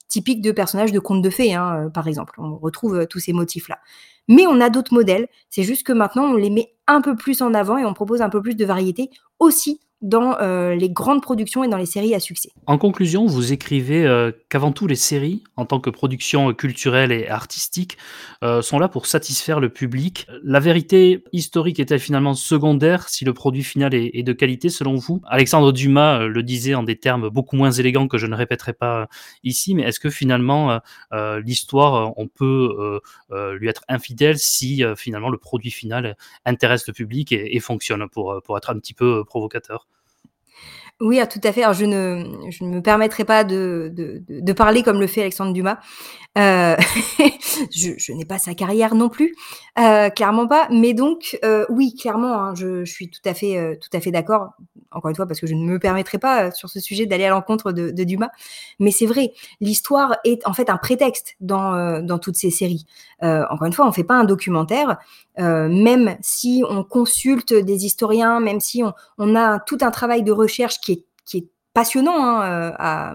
Typique 0.09 0.43
de 0.43 0.53
personnages 0.53 0.93
de 0.93 1.01
contes 1.01 1.23
de 1.23 1.31
fées, 1.31 1.55
hein, 1.55 1.91
par 1.93 2.07
exemple. 2.07 2.35
On 2.39 2.57
retrouve 2.57 3.07
tous 3.07 3.19
ces 3.19 3.33
motifs-là. 3.33 3.79
Mais 4.29 4.47
on 4.47 4.61
a 4.61 4.71
d'autres 4.71 4.95
modèles. 4.95 5.29
C'est 5.51 5.63
juste 5.63 5.87
que 5.87 5.93
maintenant, 5.93 6.25
on 6.25 6.35
les 6.35 6.51
met 6.51 6.75
un 6.87 7.01
peu 7.01 7.17
plus 7.17 7.43
en 7.43 7.55
avant 7.55 7.79
et 7.79 7.85
on 7.85 7.95
propose 7.95 8.23
un 8.23 8.31
peu 8.31 8.43
plus 8.43 8.57
de 8.57 8.65
variété 8.65 9.11
aussi 9.39 9.81
dans 10.05 10.39
euh, 10.39 10.75
les 10.75 10.91
grandes 10.91 11.23
productions 11.23 11.65
et 11.65 11.69
dans 11.69 11.79
les 11.79 11.87
séries 11.87 12.15
à 12.15 12.21
succès. 12.21 12.51
En 12.67 12.77
conclusion, 12.77 13.25
vous 13.25 13.55
écrivez 13.55 14.07
euh, 14.07 14.33
qu'avant 14.51 14.71
tout, 14.71 14.87
les 14.87 14.97
séries, 14.97 15.43
en 15.57 15.65
tant 15.65 15.81
que 15.81 15.89
production 15.89 16.53
culturelle 16.53 17.11
et 17.11 17.27
artistique, 17.27 17.97
euh, 18.43 18.61
sont 18.61 18.79
là 18.79 18.89
pour 18.89 19.07
satisfaire 19.07 19.61
le 19.61 19.71
public. 19.71 20.27
La 20.43 20.61
vérité 20.61 21.25
historique 21.33 21.81
est-elle 21.81 22.01
finalement 22.01 22.35
secondaire 22.35 23.09
si 23.09 23.25
le 23.25 23.33
produit 23.33 23.65
final 23.65 23.95
est, 23.95 24.23
de 24.23 24.33
qualité 24.35 24.69
selon 24.69 24.97
vous? 24.97 25.23
Alexandre 25.27 25.73
Dumas 25.73 26.19
le 26.19 26.43
disait 26.43 26.75
en 26.75 26.83
des 26.83 26.97
termes 26.97 27.31
beaucoup 27.31 27.57
moins 27.57 27.71
élégants 27.71 28.07
que 28.07 28.19
je 28.19 28.27
ne 28.27 28.35
répéterai 28.35 28.75
pas 28.75 29.09
ici, 29.43 29.75
mais 29.75 29.85
est-ce 29.85 30.01
que 30.01 30.11
finalement 30.11 30.81
l'histoire, 31.43 32.13
on 32.17 32.29
peut 32.29 33.01
lui 33.59 33.69
être 33.69 33.85
infidèle 33.89 34.39
si 34.39 34.83
finalement 34.97 35.31
le 35.31 35.39
produit 35.39 35.71
final 35.71 36.17
intéresse 36.45 36.87
le 36.87 36.93
public 36.93 37.33
et, 37.33 37.57
et 37.57 37.61
fonctionne 37.61 38.07
pour, 38.09 38.41
pour 38.45 38.57
être 38.57 38.71
un 38.71 38.79
petit 38.79 38.95
peu 38.95 39.25
provocateur? 39.25 39.87
Oui, 41.01 41.19
ah, 41.21 41.27
tout 41.27 41.41
à 41.43 41.53
fait. 41.53 41.63
Alors, 41.63 41.75
je 41.75 41.85
ne, 41.85 42.51
je 42.51 42.63
ne 42.65 42.71
me 42.71 42.81
permettrai 42.81 43.25
pas 43.25 43.43
de, 43.43 43.91
de, 43.93 44.23
de, 44.29 44.53
parler 44.53 44.85
comme 44.85 45.01
le 45.01 45.09
fait 45.09 45.23
Alexandre 45.23 45.53
Dumas. 45.53 45.79
Euh, 46.37 46.77
je, 47.71 48.13
n'ai 48.13 48.25
pas 48.25 48.39
sa 48.39 48.55
carrière 48.55 48.97
non 48.97 49.09
plus, 49.09 49.35
euh, 49.79 50.11
clairement 50.11 50.49
pas. 50.49 50.69
Mais 50.71 50.93
donc, 50.95 51.39
euh, 51.45 51.65
oui, 51.69 51.95
clairement, 51.95 52.35
hein, 52.35 52.55
je, 52.55 52.85
suis 52.85 53.09
tout 53.09 53.21
à 53.25 53.35
fait, 53.35 53.79
tout 53.81 53.97
à 53.97 54.01
fait 54.01 54.11
d'accord. 54.11 54.53
Encore 54.91 55.09
une 55.09 55.17
fois, 55.17 55.27
parce 55.27 55.41
que 55.41 55.49
je 55.49 55.55
ne 55.55 55.65
me 55.65 55.81
permettrai 55.81 56.19
pas 56.19 56.53
sur 56.53 56.69
ce 56.69 56.79
sujet 56.79 57.07
d'aller 57.07 57.25
à 57.25 57.31
l'encontre 57.31 57.73
de, 57.73 58.05
Dumas. 58.05 58.31
Mais 58.79 58.93
c'est 58.93 59.07
vrai, 59.07 59.33
l'histoire 59.61 60.17
est 60.25 60.47
en 60.47 60.53
fait 60.53 60.71
un 60.71 60.77
prétexte 60.77 61.35
dans, 61.41 62.01
dans 62.01 62.19
toutes 62.19 62.37
ces 62.37 62.51
séries. 62.51 62.87
encore 63.21 63.67
une 63.67 63.73
fois, 63.73 63.89
on 63.89 63.93
fait 63.93 64.05
pas 64.05 64.15
un 64.15 64.25
documentaire. 64.25 64.99
même 65.37 66.17
si 66.21 66.63
on 66.69 66.85
consulte 66.85 67.53
des 67.55 67.87
historiens, 67.87 68.39
même 68.39 68.61
si 68.61 68.85
on, 68.85 68.93
on 69.19 69.35
a 69.35 69.59
tout 69.59 69.79
un 69.81 69.91
travail 69.91 70.23
de 70.23 70.31
recherche 70.31 70.79
qui 70.81 70.93
est, 70.93 70.94
qui 71.25 71.39
est 71.39 71.49
passionnant 71.75 72.17
hein, 72.17 72.43
euh, 72.43 72.73
à, 72.79 73.15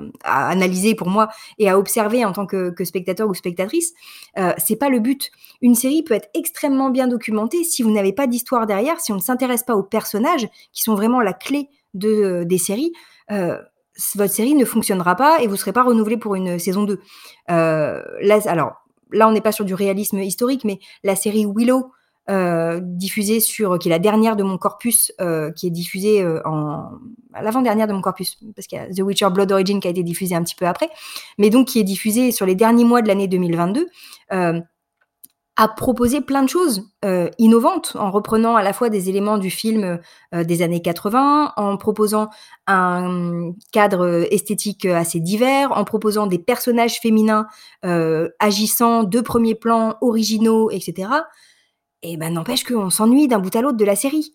analyser 0.50 0.94
pour 0.94 1.08
moi 1.08 1.30
et 1.58 1.70
à 1.70 1.80
observer 1.80 2.26
en 2.26 2.34
tant 2.34 2.46
que, 2.46 2.74
spectateur 2.84 3.30
ou 3.30 3.34
spectatrice. 3.34 3.94
Euh, 4.38 4.54
c'est 4.58 4.76
pas 4.76 4.90
le 4.90 5.00
but. 5.00 5.32
Une 5.62 5.76
série 5.76 6.04
peut 6.04 6.14
être 6.14 6.30
extrêmement 6.34 6.90
bien 6.90 7.08
documentée 7.08 7.64
si 7.64 7.84
vous 7.84 7.92
n'avez 7.92 8.12
pas 8.14 8.28
d'histoire 8.28 8.68
derrière, 8.68 9.00
si 9.00 9.12
on 9.12 9.16
ne 9.16 9.22
s'intéresse 9.22 9.64
pas 9.64 9.76
aux 9.76 9.84
personnages 9.84 10.48
qui 10.74 10.84
sont 10.84 10.96
vraiment 10.96 11.22
la 11.22 11.34
clé 11.34 11.70
de, 11.94 12.10
euh, 12.10 12.46
des 12.46 12.58
séries. 12.58 12.94
Euh, 13.32 13.58
votre 14.16 14.34
série 14.34 14.56
ne 14.56 14.66
fonctionnera 14.66 15.16
pas 15.16 15.42
et 15.42 15.48
vous 15.48 15.54
ne 15.54 15.58
serez 15.58 15.74
pas 15.74 15.84
renouvelé 15.84 16.18
pour 16.18 16.36
une 16.36 16.58
saison 16.60 16.84
2. 16.84 17.00
Euh, 17.52 18.02
là, 18.22 18.40
alors, 18.46 18.74
là, 19.12 19.28
on 19.28 19.32
n'est 19.32 19.42
pas 19.42 19.52
sur 19.52 19.66
du 19.66 19.74
réalisme 19.74 20.20
historique, 20.20 20.64
mais 20.64 20.80
la 21.04 21.16
série 21.16 21.46
Willow, 21.46 21.92
euh, 22.30 22.80
diffusée 22.84 23.40
sur, 23.40 23.80
qui 23.80 23.88
est 23.88 23.92
la 23.92 23.98
dernière 23.98 24.36
de 24.36 24.44
mon 24.44 24.60
corpus, 24.60 25.12
euh, 25.20 25.52
qui 25.52 25.66
est 25.66 25.72
diffusée 25.72 26.22
euh, 26.22 26.40
en 26.46 26.92
l'avant-dernière 27.42 27.88
de 27.88 27.94
mon 27.94 28.02
corpus, 28.02 28.38
parce 28.56 28.68
qu'il 28.68 28.78
y 28.78 28.82
a 28.82 28.86
The 28.86 29.00
Witcher 29.00 29.30
Blood 29.32 29.52
Origin 29.52 29.80
qui 29.80 29.88
a 29.88 29.92
été 29.92 30.04
diffusé 30.04 30.36
un 30.36 30.44
petit 30.44 30.54
peu 30.54 30.68
après, 30.68 30.90
mais 31.40 31.50
donc 31.50 31.70
qui 31.70 31.80
est 31.80 31.84
diffusée 31.84 32.32
sur 32.32 32.46
les 32.46 32.54
derniers 32.54 32.84
mois 32.84 33.02
de 33.02 33.08
l'année 33.08 33.28
2022 33.28 33.88
a 35.62 35.68
proposé 35.68 36.22
plein 36.22 36.42
de 36.42 36.48
choses 36.48 36.90
innovantes 37.38 37.98
en 38.00 38.12
reprenant 38.12 38.56
à 38.56 38.64
la 38.64 38.72
fois 38.72 38.88
des 38.90 39.10
éléments 39.10 39.38
du 39.38 39.50
film 39.50 40.00
des 40.34 40.62
années 40.62 40.82
80, 40.82 41.52
en 41.58 41.76
proposant 41.76 42.30
un 42.66 43.52
cadre 43.74 44.26
esthétique 44.32 44.86
assez 44.86 45.20
divers, 45.20 45.74
en 45.74 45.84
proposant 45.84 46.28
des 46.28 46.40
personnages 46.40 47.02
féminins 47.02 47.46
euh, 47.84 48.30
agissant 48.40 49.04
de 49.04 49.20
premier 49.20 49.54
plan, 49.54 49.98
originaux, 50.00 50.72
etc 50.72 51.10
et 52.04 52.18
ben 52.18 52.34
n'empêche 52.34 52.64
qu'on 52.64 52.90
s'ennuie 52.90 53.28
d'un 53.28 53.40
bout 53.40 53.56
à 53.56 53.62
l'autre 53.62 53.78
de 53.78 53.86
la 53.86 53.96
série. 53.96 54.34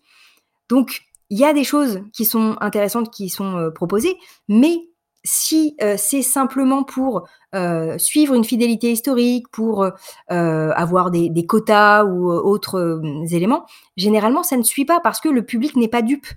Donc 0.69 1.01
il 1.29 1.39
y 1.39 1.45
a 1.45 1.53
des 1.53 1.63
choses 1.63 2.01
qui 2.13 2.25
sont 2.25 2.55
intéressantes 2.61 3.11
qui 3.11 3.29
sont 3.29 3.57
euh, 3.57 3.71
proposées, 3.71 4.17
mais 4.47 4.77
si 5.23 5.75
euh, 5.81 5.95
c'est 5.97 6.21
simplement 6.21 6.83
pour 6.83 7.27
euh, 7.55 7.97
suivre 7.97 8.35
une 8.35 8.43
fidélité 8.43 8.91
historique, 8.91 9.47
pour 9.51 9.89
avoir 10.29 11.09
des, 11.09 11.29
des, 11.29 11.45
quotas 11.47 12.03
ou 12.05 12.31
autres 12.31 13.01
éléments, 13.31 13.65
généralement 13.97 14.43
ça 14.43 14.57
ne 14.57 14.63
suit 14.63 14.85
pas 14.85 14.99
parce 14.99 15.19
que 15.19 15.29
le 15.29 15.43
public 15.43 15.75
n'est 15.75 15.87
pas 15.87 16.03
dupe. 16.03 16.27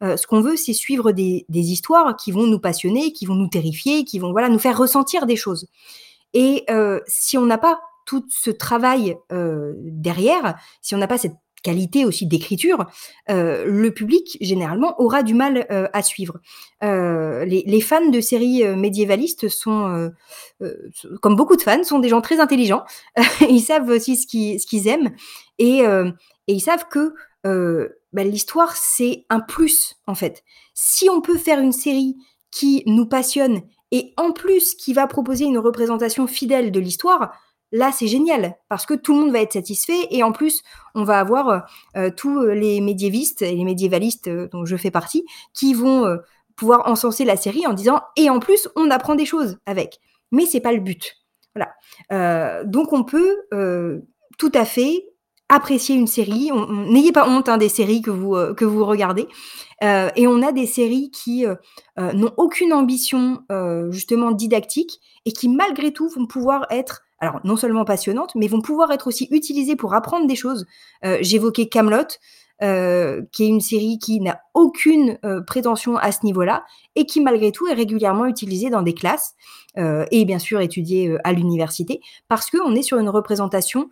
ce 0.00 0.26
qu'on 0.26 0.40
veut, 0.40 0.56
c'est 0.56 0.72
suivre 0.72 1.12
des, 1.12 1.44
des, 1.48 1.72
histoires 1.72 2.16
qui 2.16 2.32
vont 2.32 2.46
nous 2.46 2.60
passionner, 2.60 3.12
qui 3.12 3.26
vont 3.26 3.34
nous 3.34 3.48
terrifier, 3.48 4.04
qui 4.04 4.18
vont 4.18 4.30
voilà 4.30 4.48
nous 4.48 4.58
faire 4.58 4.78
ressentir 4.78 5.26
des 5.26 5.36
choses. 5.36 5.66
Et 6.32 6.64
si 7.06 7.36
on 7.36 7.44
n'a 7.44 7.58
pas 7.58 7.80
tout 8.08 8.24
ce 8.30 8.50
travail 8.50 9.18
euh, 9.32 9.74
derrière, 9.76 10.58
si 10.80 10.94
on 10.94 10.98
n'a 10.98 11.06
pas 11.06 11.18
cette 11.18 11.36
qualité 11.62 12.06
aussi 12.06 12.26
d'écriture, 12.26 12.86
euh, 13.28 13.66
le 13.66 13.92
public 13.92 14.38
généralement 14.40 14.98
aura 14.98 15.22
du 15.22 15.34
mal 15.34 15.66
euh, 15.70 15.88
à 15.92 16.02
suivre. 16.02 16.40
Les, 16.80 17.80
fans 17.82 18.08
de 18.08 18.20
séries 18.22 18.64
médiévalistes 18.76 19.50
sont, 19.50 20.10
comme 21.20 21.36
beaucoup 21.36 21.56
de 21.56 21.60
fans, 21.60 21.84
sont 21.84 21.98
des 21.98 22.08
gens 22.08 22.22
très 22.22 22.40
intelligents. 22.40 22.84
ils 23.50 23.60
savent 23.60 23.90
aussi 23.90 24.16
ce 24.16 24.26
qu'ils, 24.26 24.88
aiment 24.88 25.10
et, 25.58 25.80
et, 25.80 26.52
ils 26.52 26.60
savent 26.60 26.86
que 26.88 27.12
bah, 27.44 28.24
l'histoire 28.24 28.74
c'est 28.74 29.26
un 29.28 29.40
plus 29.40 29.96
en 30.06 30.14
fait. 30.14 30.44
Si 30.72 31.10
on 31.10 31.20
peut 31.20 31.36
faire 31.36 31.60
une 31.60 31.72
série 31.72 32.16
qui 32.50 32.84
nous 32.86 33.04
passionne 33.04 33.60
et 33.90 34.14
en 34.16 34.32
plus 34.32 34.74
qui 34.74 34.94
va 34.94 35.06
proposer 35.06 35.44
une 35.44 35.58
représentation 35.58 36.26
fidèle 36.26 36.72
de 36.72 36.80
l'histoire, 36.80 37.32
là 37.72 37.92
c'est 37.92 38.06
génial 38.06 38.56
parce 38.68 38.86
que 38.86 38.94
tout 38.94 39.14
le 39.14 39.20
monde 39.20 39.32
va 39.32 39.40
être 39.40 39.52
satisfait 39.52 40.06
et 40.10 40.22
en 40.22 40.32
plus 40.32 40.62
on 40.94 41.04
va 41.04 41.18
avoir 41.20 41.48
euh, 41.48 41.58
euh, 41.96 42.10
tous 42.14 42.40
les 42.46 42.80
médiévistes 42.80 43.42
et 43.42 43.54
les 43.54 43.64
médiévalistes 43.64 44.28
euh, 44.28 44.48
dont 44.52 44.64
je 44.64 44.76
fais 44.76 44.90
partie 44.90 45.24
qui 45.54 45.74
vont 45.74 46.18
pouvoir 46.56 46.88
encenser 46.88 47.24
la 47.24 47.36
série 47.36 47.66
en 47.66 47.72
disant 47.72 48.00
et 48.16 48.30
en 48.30 48.40
plus 48.40 48.68
on 48.76 48.90
apprend 48.90 49.14
des 49.14 49.26
choses 49.26 49.58
avec. 49.66 50.00
Mais 50.32 50.44
c'est 50.44 50.60
pas 50.60 50.72
le 50.72 50.80
but. 50.80 51.16
Voilà. 51.54 52.64
Donc 52.64 52.92
on 52.92 53.04
peut 53.04 53.36
tout 54.38 54.52
à 54.54 54.64
fait 54.64 55.06
apprécier 55.48 55.96
une 55.96 56.06
série. 56.06 56.50
N'ayez 56.88 57.12
pas 57.12 57.28
honte 57.28 57.48
hein, 57.48 57.58
des 57.58 57.68
séries 57.68 58.02
que 58.02 58.10
vous 58.10 58.34
que 58.54 58.64
vous 58.64 58.84
regardez. 58.84 59.28
Et 59.82 60.26
on 60.26 60.42
a 60.42 60.52
des 60.52 60.66
séries 60.66 61.10
qui 61.10 61.46
n'ont 61.96 62.34
aucune 62.36 62.72
ambition 62.72 63.44
justement 63.90 64.32
didactique 64.32 65.00
et 65.24 65.32
qui 65.32 65.48
malgré 65.48 65.92
tout 65.92 66.08
vont 66.08 66.26
pouvoir 66.26 66.66
être 66.70 67.02
alors 67.20 67.40
non 67.44 67.56
seulement 67.56 67.84
passionnantes, 67.84 68.34
mais 68.34 68.48
vont 68.48 68.60
pouvoir 68.60 68.90
être 68.92 69.06
aussi 69.08 69.28
utilisées 69.30 69.76
pour 69.76 69.94
apprendre 69.94 70.26
des 70.26 70.36
choses. 70.36 70.66
Euh, 71.04 71.18
J'évoquais 71.20 71.66
Camelot. 71.66 72.06
euh, 72.60 73.22
qui 73.30 73.44
est 73.44 73.48
une 73.48 73.60
série 73.60 74.00
qui 74.00 74.20
n'a 74.20 74.40
aucune 74.52 75.16
euh, 75.24 75.40
prétention 75.40 75.96
à 75.96 76.10
ce 76.10 76.24
niveau-là 76.24 76.64
et 76.96 77.06
qui 77.06 77.20
malgré 77.20 77.52
tout 77.52 77.68
est 77.68 77.72
régulièrement 77.72 78.26
utilisée 78.26 78.68
dans 78.68 78.82
des 78.82 78.94
classes 78.94 79.34
et 80.10 80.24
bien 80.24 80.40
sûr 80.40 80.60
étudiée 80.60 81.16
à 81.22 81.32
l'université 81.32 82.00
parce 82.26 82.50
qu'on 82.50 82.74
est 82.74 82.82
sur 82.82 82.98
une 82.98 83.08
représentation 83.08 83.90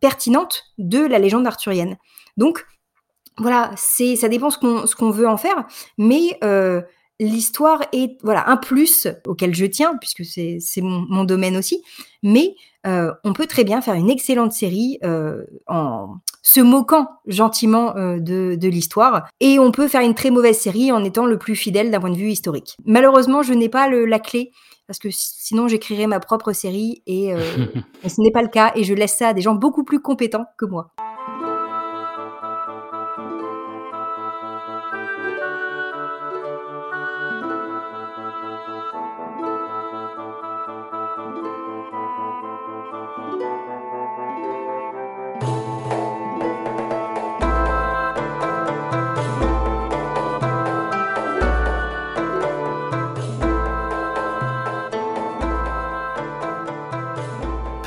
pertinente 0.00 0.64
de 0.76 0.98
la 0.98 1.18
légende 1.18 1.46
arthurienne. 1.46 1.96
Donc 2.36 2.66
voilà, 3.38 3.70
ça 3.76 4.28
dépend 4.28 4.50
ce 4.50 4.58
qu'on 4.58 4.86
ce 4.86 4.94
qu'on 4.94 5.10
veut 5.10 5.26
en 5.26 5.38
faire, 5.38 5.66
mais 5.96 6.38
l'histoire 7.22 7.82
est 7.92 8.18
voilà 8.22 8.48
un 8.48 8.56
plus 8.56 9.08
auquel 9.26 9.54
je 9.54 9.64
tiens 9.66 9.96
puisque 9.96 10.24
c'est 10.24 10.60
mon, 10.80 11.04
mon, 11.08 11.24
domaine 11.24 11.56
aussi. 11.56 11.82
Mais 12.22 12.54
euh, 12.86 13.12
on 13.24 13.32
peut 13.32 13.46
très 13.46 13.64
bien 13.64 13.80
faire 13.80 13.94
une 13.94 14.10
excellente 14.10 14.52
série 14.52 14.98
euh, 15.04 15.44
en 15.66 16.16
se 16.42 16.60
moquant 16.60 17.08
gentiment 17.26 17.96
euh, 17.96 18.18
de, 18.18 18.56
de 18.56 18.68
l'histoire. 18.68 19.28
Et 19.40 19.58
on 19.58 19.70
peut 19.70 19.88
faire 19.88 20.02
une 20.02 20.14
très 20.14 20.30
mauvaise 20.30 20.58
série 20.58 20.90
en 20.92 21.04
étant 21.04 21.26
le 21.26 21.38
plus 21.38 21.56
fidèle 21.56 21.90
d'un 21.90 22.00
point 22.00 22.10
de 22.10 22.16
vue 22.16 22.30
historique. 22.30 22.76
Malheureusement 22.84 23.42
je 23.42 23.52
n'ai 23.52 23.68
pas 23.68 23.88
le, 23.88 24.04
la 24.04 24.18
clé 24.18 24.50
parce 24.86 24.98
que 24.98 25.08
sinon 25.10 25.68
j'écrirais 25.68 26.08
ma 26.08 26.20
propre 26.20 26.52
série 26.52 27.02
et 27.06 27.34
ce 28.06 28.20
n'est 28.20 28.32
pas 28.32 28.42
le 28.42 28.48
cas. 28.48 28.72
Et 28.74 28.84
je 28.84 28.94
laisse 28.94 29.16
ça 29.16 29.28
à 29.28 29.32
des 29.32 29.42
gens 29.42 29.54
beaucoup 29.54 29.84
plus 29.84 30.00
compétents 30.00 30.46
que 30.58 30.66
moi. 30.66 30.90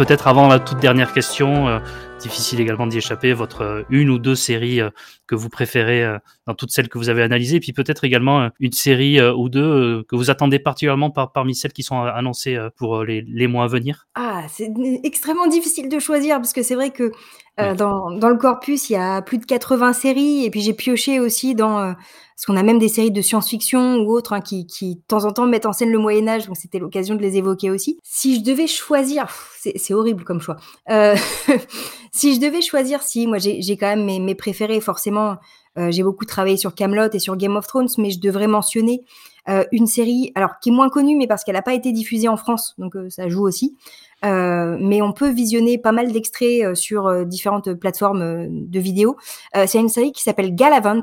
Peut-être 0.06 0.28
avant 0.28 0.48
la 0.48 0.60
toute 0.60 0.78
dernière 0.78 1.14
question, 1.14 1.68
euh, 1.68 1.80
difficile 2.20 2.60
également 2.62 2.86
d'y 2.86 3.00
échapper, 3.00 3.34
votre 3.34 3.62
euh, 3.62 3.82
une 3.90 4.12
ou 4.12 4.20
deux 4.20 4.36
séries 4.36 4.80
euh, 4.80 4.92
que 5.26 5.34
vous 5.34 5.50
préférez 5.50 6.06
dans 6.46 6.54
toutes 6.54 6.70
celles 6.70 6.90
que 6.90 7.00
vous 7.00 7.10
avez 7.10 7.24
analysées, 7.24 7.60
puis 7.60 7.74
peut-être 7.74 8.04
également 8.04 8.50
une 8.60 8.72
série 8.72 9.20
ou 9.20 9.50
deux 9.50 10.04
que 10.04 10.16
vous 10.16 10.30
attendez 10.30 10.60
particulièrement 10.60 11.10
par, 11.10 11.32
parmi 11.32 11.56
celles 11.56 11.74
qui 11.74 11.82
sont 11.82 12.00
annoncées 12.04 12.60
pour 12.78 13.04
les, 13.04 13.24
les 13.28 13.48
mois 13.48 13.64
à 13.64 13.68
venir? 13.68 14.06
Ah, 14.14 14.35
c'est 14.50 14.72
extrêmement 15.04 15.48
difficile 15.48 15.90
de 15.90 16.00
choisir 16.00 16.38
parce 16.38 16.54
que 16.54 16.64
c'est 16.64 16.76
vrai 16.76 16.92
que 16.92 17.12
dans, 17.58 18.12
dans, 18.12 18.30
le 18.30 18.36
corpus, 18.36 18.90
il 18.90 18.94
y 18.94 18.98
a 18.98 19.22
plus 19.22 19.38
de 19.38 19.46
80 19.46 19.94
séries 19.94 20.44
et 20.44 20.50
puis 20.50 20.60
j'ai 20.60 20.74
pioché 20.74 21.22
aussi 21.22 21.56
dans 21.56 21.96
parce 22.36 22.48
qu'on 22.48 22.58
a 22.58 22.64
même 22.64 22.80
des 22.80 22.90
séries 22.90 23.12
de 23.12 23.22
science-fiction 23.22 24.00
ou 24.00 24.12
autres 24.12 24.34
hein, 24.34 24.42
qui, 24.42 24.68
qui, 24.68 24.96
de 24.96 25.02
temps 25.08 25.24
en 25.24 25.32
temps, 25.32 25.48
mettent 25.48 25.66
en 25.66 25.72
scène 25.72 25.90
le 25.90 25.98
Moyen 25.98 26.28
Âge, 26.28 26.48
donc 26.48 26.58
c'était 26.58 26.80
l'occasion 26.80 27.16
de 27.16 27.22
les 27.22 27.38
évoquer 27.38 27.72
aussi. 27.72 27.98
Si 28.04 28.36
je 28.36 28.44
devais 28.44 28.68
choisir, 28.68 29.30
c'est 29.58 29.94
horrible 29.94 30.26
comme 30.26 30.42
choix. 30.42 30.58
Euh, 30.90 31.16
si 32.12 32.36
je 32.36 32.42
devais 32.42 32.62
choisir, 32.62 33.02
si 33.02 33.26
moi 33.26 33.38
j'ai 33.38 33.78
quand 33.78 33.88
même 33.88 34.04
mes, 34.04 34.20
mes, 34.20 34.36
préférés, 34.36 34.82
forcément, 34.82 35.38
euh, 35.78 35.92
j'ai 35.92 36.04
beaucoup 36.04 36.26
travaillé 36.26 36.58
sur 36.58 36.76
Camelot 36.76 37.10
et 37.14 37.20
sur 37.20 37.38
Game 37.38 37.56
of 37.56 37.68
Thrones, 37.68 37.88
mais 37.98 38.12
je 38.12 38.20
devrais 38.20 38.48
mentionner 38.48 39.06
euh, 39.48 39.64
une 39.72 39.86
série, 39.86 40.32
alors 40.34 40.60
qui 40.60 40.70
est 40.70 40.74
moins 40.74 40.90
connue, 40.90 41.16
mais 41.16 41.28
parce 41.28 41.44
qu'elle 41.44 41.56
n'a 41.56 41.62
pas 41.62 41.76
été 41.76 41.92
diffusée 41.92 42.28
en 42.28 42.36
France, 42.36 42.74
donc 42.80 42.96
euh, 42.96 43.10
ça 43.10 43.30
joue 43.30 43.44
aussi. 43.44 43.78
Euh, 44.24 44.78
mais 44.80 45.02
on 45.02 45.12
peut 45.12 45.30
visionner 45.30 45.78
pas 45.78 45.92
mal 45.92 46.12
d'extraits 46.12 46.64
euh, 46.64 46.76
sur 46.76 47.26
différentes 47.26 47.74
plateformes 47.74 48.48
de 48.50 48.80
vidéos. 48.80 49.18
c'est 49.54 49.80
une 49.80 49.90
série 49.90 50.12
qui 50.12 50.24
s'appelle 50.24 50.56
Galavant. 50.56 51.02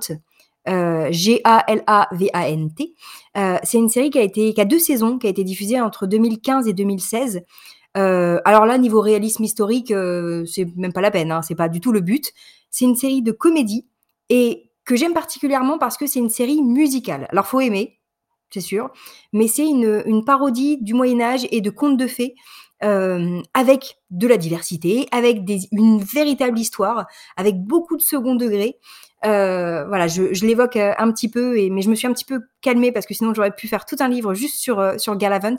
Euh, 0.68 1.08
G-A-L-A-V-A-N-T. 1.10 2.94
Euh, 3.36 3.56
c'est 3.64 3.78
une 3.78 3.88
série 3.88 4.10
qui 4.10 4.18
a 4.18 4.22
été 4.22 4.54
qui 4.54 4.60
a 4.60 4.64
deux 4.64 4.78
saisons, 4.78 5.18
qui 5.18 5.26
a 5.26 5.30
été 5.30 5.42
diffusée 5.42 5.80
entre 5.80 6.06
2015 6.06 6.68
et 6.68 6.72
2016. 6.72 7.42
Euh, 7.96 8.40
alors 8.44 8.64
là, 8.64 8.78
niveau 8.78 9.00
réalisme 9.00 9.44
historique, 9.44 9.90
euh, 9.90 10.44
c'est 10.46 10.66
même 10.76 10.92
pas 10.92 11.00
la 11.00 11.10
peine, 11.10 11.32
hein, 11.32 11.42
c'est 11.42 11.54
pas 11.54 11.68
du 11.68 11.80
tout 11.80 11.92
le 11.92 12.00
but. 12.00 12.32
C'est 12.70 12.84
une 12.84 12.96
série 12.96 13.22
de 13.22 13.32
comédie 13.32 13.86
et 14.28 14.70
que 14.84 14.96
j'aime 14.96 15.14
particulièrement 15.14 15.78
parce 15.78 15.96
que 15.96 16.06
c'est 16.06 16.20
une 16.20 16.30
série 16.30 16.62
musicale. 16.62 17.26
Alors 17.30 17.46
faut 17.46 17.60
aimer, 17.60 17.98
c'est 18.50 18.60
sûr, 18.60 18.90
mais 19.32 19.48
c'est 19.48 19.66
une, 19.66 20.24
parodie 20.24 20.78
du 20.80 20.94
Moyen 20.94 21.20
Âge 21.20 21.46
et 21.50 21.60
de 21.60 21.70
contes 21.70 21.96
de 21.96 22.06
fées. 22.06 22.34
Euh, 22.85 23.41
avec 23.55 23.99
de 24.11 24.26
la 24.26 24.37
diversité, 24.37 25.07
avec 25.12 25.49
une 25.70 26.03
véritable 26.03 26.59
histoire, 26.59 27.07
avec 27.37 27.62
beaucoup 27.62 27.97
de 27.97 28.03
second 28.03 28.35
degré. 28.35 28.76
Euh, 29.24 29.87
voilà, 29.87 30.09
je, 30.09 30.45
l'évoque 30.45 30.74
euh, 30.74 30.93
un 30.99 31.12
petit 31.12 31.28
peu, 31.28 31.55
mais 31.70 31.83
je 31.83 31.89
me 31.89 31.95
suis 31.95 32.09
un 32.09 32.12
petit 32.12 32.24
peu 32.24 32.41
calmée 32.61 32.91
parce 32.91 33.07
que 33.07 33.14
sinon 33.14 33.35
j'aurais 33.35 33.55
pu 33.55 33.68
faire 33.68 33.85
tout 33.85 33.95
un 34.01 34.09
livre 34.09 34.35
juste 34.35 34.57
sur 34.57 34.95
sur 34.99 35.16
Galavant. 35.16 35.55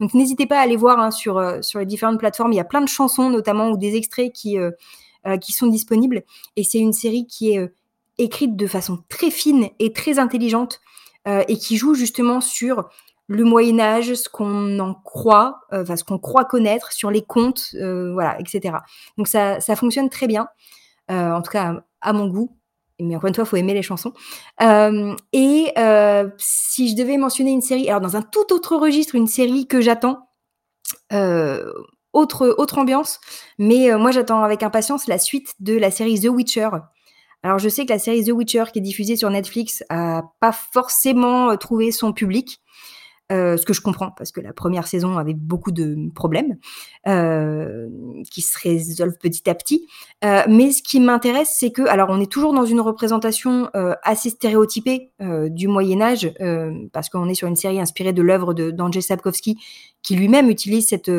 Donc 0.00 0.14
n'hésitez 0.14 0.46
pas 0.46 0.58
à 0.58 0.62
aller 0.62 0.74
voir 0.74 0.98
hein, 0.98 1.12
sur 1.12 1.40
sur 1.62 1.78
les 1.78 1.86
différentes 1.86 2.18
plateformes. 2.18 2.52
Il 2.52 2.56
y 2.56 2.60
a 2.60 2.64
plein 2.64 2.80
de 2.80 2.88
chansons 2.88 3.30
notamment 3.30 3.68
ou 3.70 3.76
des 3.76 3.94
extraits 3.94 4.32
qui 4.32 4.56
qui 5.40 5.52
sont 5.52 5.68
disponibles. 5.68 6.24
Et 6.56 6.64
c'est 6.64 6.80
une 6.80 6.92
série 6.92 7.26
qui 7.28 7.52
est 7.52 7.72
écrite 8.18 8.56
de 8.56 8.66
façon 8.66 8.98
très 9.08 9.30
fine 9.30 9.68
et 9.78 9.92
très 9.92 10.18
intelligente 10.18 10.80
et 11.26 11.56
qui 11.56 11.76
joue 11.76 11.94
justement 11.94 12.40
sur 12.40 12.90
le 13.26 13.44
Moyen 13.44 13.80
Âge, 13.80 14.14
ce 14.14 14.28
qu'on 14.28 14.78
en 14.78 14.94
croit, 14.94 15.60
enfin 15.72 15.96
ce 15.96 16.04
qu'on 16.04 16.18
croit 16.18 16.44
connaître 16.44 16.92
sur 16.92 17.10
les 17.10 17.22
contes, 17.22 17.74
voilà, 17.74 18.38
etc. 18.40 18.76
Donc 19.16 19.28
ça 19.28 19.60
ça 19.60 19.76
fonctionne 19.76 20.10
très 20.10 20.26
bien. 20.26 20.48
en 21.08 21.42
tout 21.42 21.50
cas 21.50 21.82
à 22.00 22.12
mon 22.12 22.28
goût 22.28 22.56
mais 23.00 23.16
encore 23.16 23.28
une 23.28 23.34
fois, 23.34 23.44
il 23.44 23.48
faut 23.48 23.56
aimer 23.56 23.74
les 23.74 23.82
chansons. 23.82 24.12
Euh, 24.62 25.14
et 25.32 25.72
euh, 25.78 26.28
si 26.38 26.90
je 26.90 26.96
devais 26.96 27.16
mentionner 27.16 27.50
une 27.50 27.62
série, 27.62 27.88
alors 27.88 28.00
dans 28.00 28.16
un 28.16 28.22
tout 28.22 28.52
autre 28.52 28.76
registre, 28.76 29.14
une 29.14 29.26
série 29.26 29.66
que 29.66 29.80
j'attends, 29.80 30.28
euh, 31.12 31.72
autre, 32.12 32.54
autre 32.58 32.78
ambiance, 32.78 33.20
mais 33.58 33.90
moi 33.96 34.12
j'attends 34.12 34.44
avec 34.44 34.62
impatience 34.62 35.08
la 35.08 35.18
suite 35.18 35.54
de 35.58 35.76
la 35.76 35.90
série 35.90 36.20
The 36.20 36.28
Witcher. 36.28 36.68
Alors 37.42 37.58
je 37.58 37.68
sais 37.68 37.84
que 37.84 37.92
la 37.92 37.98
série 37.98 38.24
The 38.24 38.30
Witcher 38.30 38.64
qui 38.72 38.78
est 38.78 38.82
diffusée 38.82 39.16
sur 39.16 39.28
Netflix 39.30 39.82
a 39.88 40.22
pas 40.38 40.52
forcément 40.52 41.56
trouvé 41.56 41.90
son 41.90 42.12
public. 42.12 42.60
Euh, 43.32 43.56
ce 43.56 43.64
que 43.64 43.72
je 43.72 43.80
comprends 43.80 44.10
parce 44.10 44.32
que 44.32 44.40
la 44.42 44.52
première 44.52 44.86
saison 44.86 45.16
avait 45.16 45.32
beaucoup 45.32 45.72
de 45.72 46.10
problèmes 46.14 46.58
euh, 47.08 47.88
qui 48.30 48.42
se 48.42 48.58
résolvent 48.62 49.16
petit 49.18 49.48
à 49.48 49.54
petit. 49.54 49.86
Euh, 50.24 50.42
mais 50.46 50.72
ce 50.72 50.82
qui 50.82 51.00
m'intéresse, 51.00 51.56
c'est 51.58 51.70
que, 51.70 51.82
alors, 51.88 52.10
on 52.10 52.20
est 52.20 52.30
toujours 52.30 52.52
dans 52.52 52.66
une 52.66 52.80
représentation 52.80 53.70
assez 54.02 54.30
stéréotypée 54.30 55.10
du 55.48 55.68
Moyen 55.68 56.00
Âge 56.02 56.32
parce 56.92 57.08
qu'on 57.08 57.28
est 57.28 57.34
sur 57.34 57.48
une 57.48 57.56
série 57.56 57.80
inspirée 57.80 58.12
de 58.12 58.22
l'œuvre 58.22 58.52
d'Andrzej 58.52 59.02
Sapkowski, 59.02 59.58
qui 60.02 60.16
lui-même 60.16 60.50
utilise 60.50 60.88
cette 60.88 61.10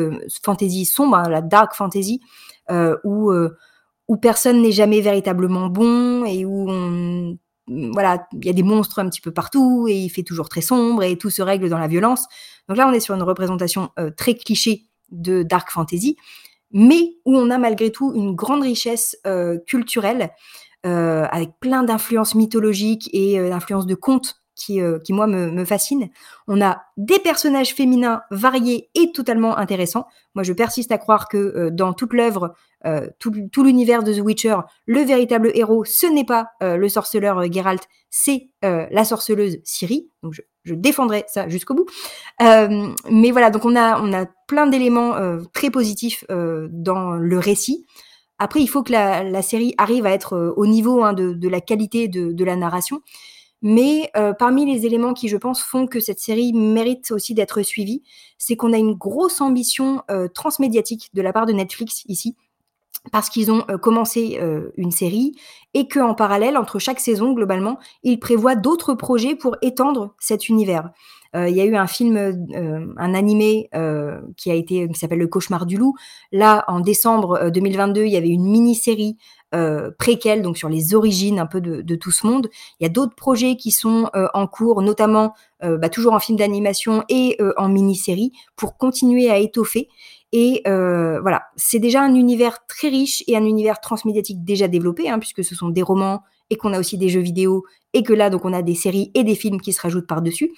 fantaisie 0.44 0.84
sombre, 0.84 1.16
hein, 1.16 1.28
la 1.28 1.40
dark 1.40 1.74
fantasy, 1.74 2.20
où 3.04 3.32
où 4.08 4.16
personne 4.16 4.62
n'est 4.62 4.72
jamais 4.72 5.00
véritablement 5.00 5.66
bon 5.66 6.24
et 6.24 6.44
où 6.44 6.66
on 6.68 7.36
voilà, 7.68 8.26
il 8.32 8.44
y 8.44 8.48
a 8.48 8.52
des 8.52 8.62
monstres 8.62 8.98
un 8.98 9.08
petit 9.08 9.20
peu 9.20 9.32
partout 9.32 9.86
et 9.88 9.94
il 9.94 10.08
fait 10.08 10.22
toujours 10.22 10.48
très 10.48 10.60
sombre 10.60 11.02
et 11.02 11.16
tout 11.18 11.30
se 11.30 11.42
règle 11.42 11.68
dans 11.68 11.78
la 11.78 11.88
violence. 11.88 12.24
Donc 12.68 12.76
là, 12.76 12.88
on 12.88 12.92
est 12.92 13.00
sur 13.00 13.14
une 13.14 13.22
représentation 13.22 13.90
euh, 13.98 14.10
très 14.10 14.34
cliché 14.34 14.84
de 15.10 15.42
dark 15.42 15.70
fantasy, 15.70 16.16
mais 16.72 17.16
où 17.24 17.36
on 17.36 17.50
a 17.50 17.58
malgré 17.58 17.90
tout 17.90 18.12
une 18.14 18.34
grande 18.34 18.62
richesse 18.62 19.16
euh, 19.26 19.58
culturelle 19.66 20.30
euh, 20.84 21.26
avec 21.30 21.58
plein 21.60 21.82
d'influences 21.82 22.34
mythologiques 22.34 23.08
et 23.12 23.38
d'influences 23.48 23.86
de 23.86 23.94
contes 23.94 24.36
qui, 24.56 24.80
euh, 24.80 24.98
qui 24.98 25.12
moi 25.12 25.26
me, 25.26 25.64
fascine. 25.64 26.08
On 26.48 26.60
a 26.60 26.82
des 26.96 27.18
personnages 27.18 27.74
féminins 27.74 28.22
variés 28.30 28.88
et 28.94 29.12
totalement 29.12 29.56
intéressants. 29.56 30.06
Moi, 30.34 30.42
je 30.42 30.52
persiste 30.52 30.90
à 30.90 30.98
croire 30.98 31.28
que 31.28 31.36
euh, 31.36 31.70
dans 31.70 31.92
toute 31.92 32.14
l'œuvre, 32.14 32.54
euh, 32.86 33.06
tout, 33.18 33.32
l'univers 33.62 34.02
de 34.02 34.12
The 34.12 34.20
Witcher, 34.20 34.56
le 34.86 35.00
véritable 35.00 35.50
héros, 35.54 35.84
ce 35.84 36.06
n'est 36.06 36.24
pas 36.24 36.50
le 36.60 36.88
sorceleur 36.88 37.52
Geralt, 37.52 37.86
c'est 38.10 38.50
la 38.62 39.04
sorceleuse 39.04 39.58
Ciri. 39.64 40.08
Donc, 40.22 40.34
je, 40.64 40.74
défendrai 40.74 41.24
ça 41.28 41.48
jusqu'au 41.48 41.74
bout. 41.74 41.86
mais 42.40 43.30
voilà, 43.30 43.50
donc 43.50 43.64
on 43.64 43.76
a, 43.76 44.00
on 44.00 44.12
a 44.12 44.26
plein 44.46 44.66
d'éléments 44.66 45.14
très 45.52 45.70
positifs 45.70 46.24
dans 46.28 47.12
le 47.14 47.38
récit. 47.38 47.86
Après, 48.38 48.60
il 48.60 48.66
faut 48.68 48.82
que 48.82 48.92
la, 48.92 49.42
série 49.42 49.74
arrive 49.78 50.06
à 50.06 50.10
être 50.10 50.54
au 50.56 50.66
niveau 50.66 51.02
hein, 51.02 51.12
de, 51.12 51.48
la 51.48 51.60
qualité 51.60 52.08
de 52.08 52.44
la 52.44 52.56
narration. 52.56 53.00
Mais 53.62 54.10
euh, 54.16 54.32
parmi 54.32 54.70
les 54.70 54.86
éléments 54.86 55.14
qui, 55.14 55.28
je 55.28 55.36
pense, 55.36 55.62
font 55.62 55.86
que 55.86 56.00
cette 56.00 56.20
série 56.20 56.52
mérite 56.52 57.10
aussi 57.10 57.34
d'être 57.34 57.62
suivie, 57.62 58.02
c'est 58.38 58.56
qu'on 58.56 58.72
a 58.72 58.78
une 58.78 58.94
grosse 58.94 59.40
ambition 59.40 60.02
euh, 60.10 60.28
transmédiatique 60.28 61.08
de 61.14 61.22
la 61.22 61.32
part 61.32 61.46
de 61.46 61.52
Netflix 61.52 62.04
ici. 62.06 62.36
parce 63.12 63.28
qu'ils 63.30 63.52
ont 63.52 63.62
commencé 63.80 64.40
une 64.76 64.90
série 64.90 65.32
et 65.74 65.86
qu'en 65.86 66.14
parallèle, 66.14 66.56
entre 66.56 66.80
chaque 66.80 66.98
saison, 66.98 67.34
globalement, 67.34 67.78
ils 68.02 68.18
prévoient 68.18 68.56
d'autres 68.56 68.94
projets 68.94 69.36
pour 69.36 69.56
étendre 69.62 70.14
cet 70.18 70.48
univers. 70.48 70.90
Il 71.34 71.54
y 71.54 71.60
a 71.60 71.64
eu 71.64 71.76
un 71.76 71.86
film, 71.86 72.16
un 72.96 73.14
animé 73.14 73.70
qui 74.36 74.50
a 74.50 74.54
été 74.54 74.88
qui 74.88 74.98
s'appelle 74.98 75.20
Le 75.20 75.28
Cauchemar 75.28 75.66
du 75.66 75.76
loup. 75.76 75.94
Là, 76.32 76.64
en 76.66 76.80
décembre 76.80 77.48
2022, 77.50 78.06
il 78.06 78.12
y 78.12 78.16
avait 78.16 78.28
une 78.28 78.50
mini-série 78.50 79.18
préquelle, 79.98 80.42
donc 80.42 80.58
sur 80.58 80.68
les 80.68 80.94
origines 80.94 81.38
un 81.38 81.46
peu 81.46 81.60
de, 81.60 81.94
tout 81.94 82.10
ce 82.10 82.26
monde. 82.26 82.48
Il 82.78 82.84
y 82.84 82.86
a 82.86 82.90
d'autres 82.90 83.14
projets 83.14 83.56
qui 83.56 83.70
sont 83.70 84.10
en 84.12 84.46
cours, 84.46 84.82
notamment 84.82 85.34
bah, 85.62 85.88
toujours 85.88 86.12
en 86.12 86.18
film 86.18 86.36
d'animation 86.36 87.04
et 87.08 87.38
en 87.56 87.68
mini-série, 87.68 88.32
pour 88.56 88.76
continuer 88.76 89.30
à 89.30 89.38
étoffer. 89.38 89.88
Et 90.32 90.62
euh, 90.66 91.20
voilà, 91.20 91.46
c'est 91.56 91.78
déjà 91.78 92.02
un 92.02 92.14
univers 92.14 92.66
très 92.66 92.88
riche 92.88 93.22
et 93.26 93.36
un 93.36 93.44
univers 93.44 93.80
transmédiatique 93.80 94.44
déjà 94.44 94.68
développé, 94.68 95.08
hein, 95.08 95.18
puisque 95.18 95.44
ce 95.44 95.54
sont 95.54 95.68
des 95.68 95.82
romans 95.82 96.22
et 96.50 96.56
qu'on 96.56 96.72
a 96.72 96.78
aussi 96.78 96.98
des 96.98 97.08
jeux 97.08 97.20
vidéo 97.20 97.64
et 97.92 98.02
que 98.02 98.12
là, 98.12 98.28
donc, 98.30 98.44
on 98.44 98.52
a 98.52 98.62
des 98.62 98.74
séries 98.74 99.10
et 99.14 99.24
des 99.24 99.34
films 99.34 99.60
qui 99.60 99.72
se 99.72 99.80
rajoutent 99.80 100.06
par-dessus. 100.06 100.52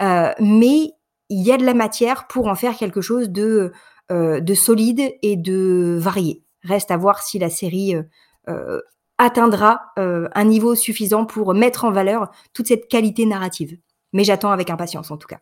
Euh, 0.00 0.30
mais 0.38 0.92
il 1.28 1.42
y 1.42 1.50
a 1.50 1.56
de 1.56 1.64
la 1.64 1.74
matière 1.74 2.26
pour 2.28 2.46
en 2.46 2.54
faire 2.54 2.76
quelque 2.76 3.00
chose 3.00 3.28
euh, 3.38 4.40
de 4.40 4.54
solide 4.54 5.14
et 5.22 5.36
de 5.36 5.98
varié. 5.98 6.42
Reste 6.62 6.90
à 6.90 6.96
voir 6.96 7.22
si 7.22 7.38
la 7.38 7.50
série 7.50 7.94
atteindra 9.18 9.92
un 9.96 10.44
niveau 10.44 10.74
suffisant 10.74 11.24
pour 11.24 11.54
mettre 11.54 11.84
en 11.84 11.90
valeur 11.90 12.30
toute 12.52 12.68
cette 12.68 12.88
qualité 12.88 13.26
narrative. 13.26 13.78
Mais 14.12 14.24
j'attends 14.24 14.50
avec 14.50 14.70
impatience 14.70 15.10
en 15.10 15.16
tout 15.16 15.28
cas. 15.28 15.40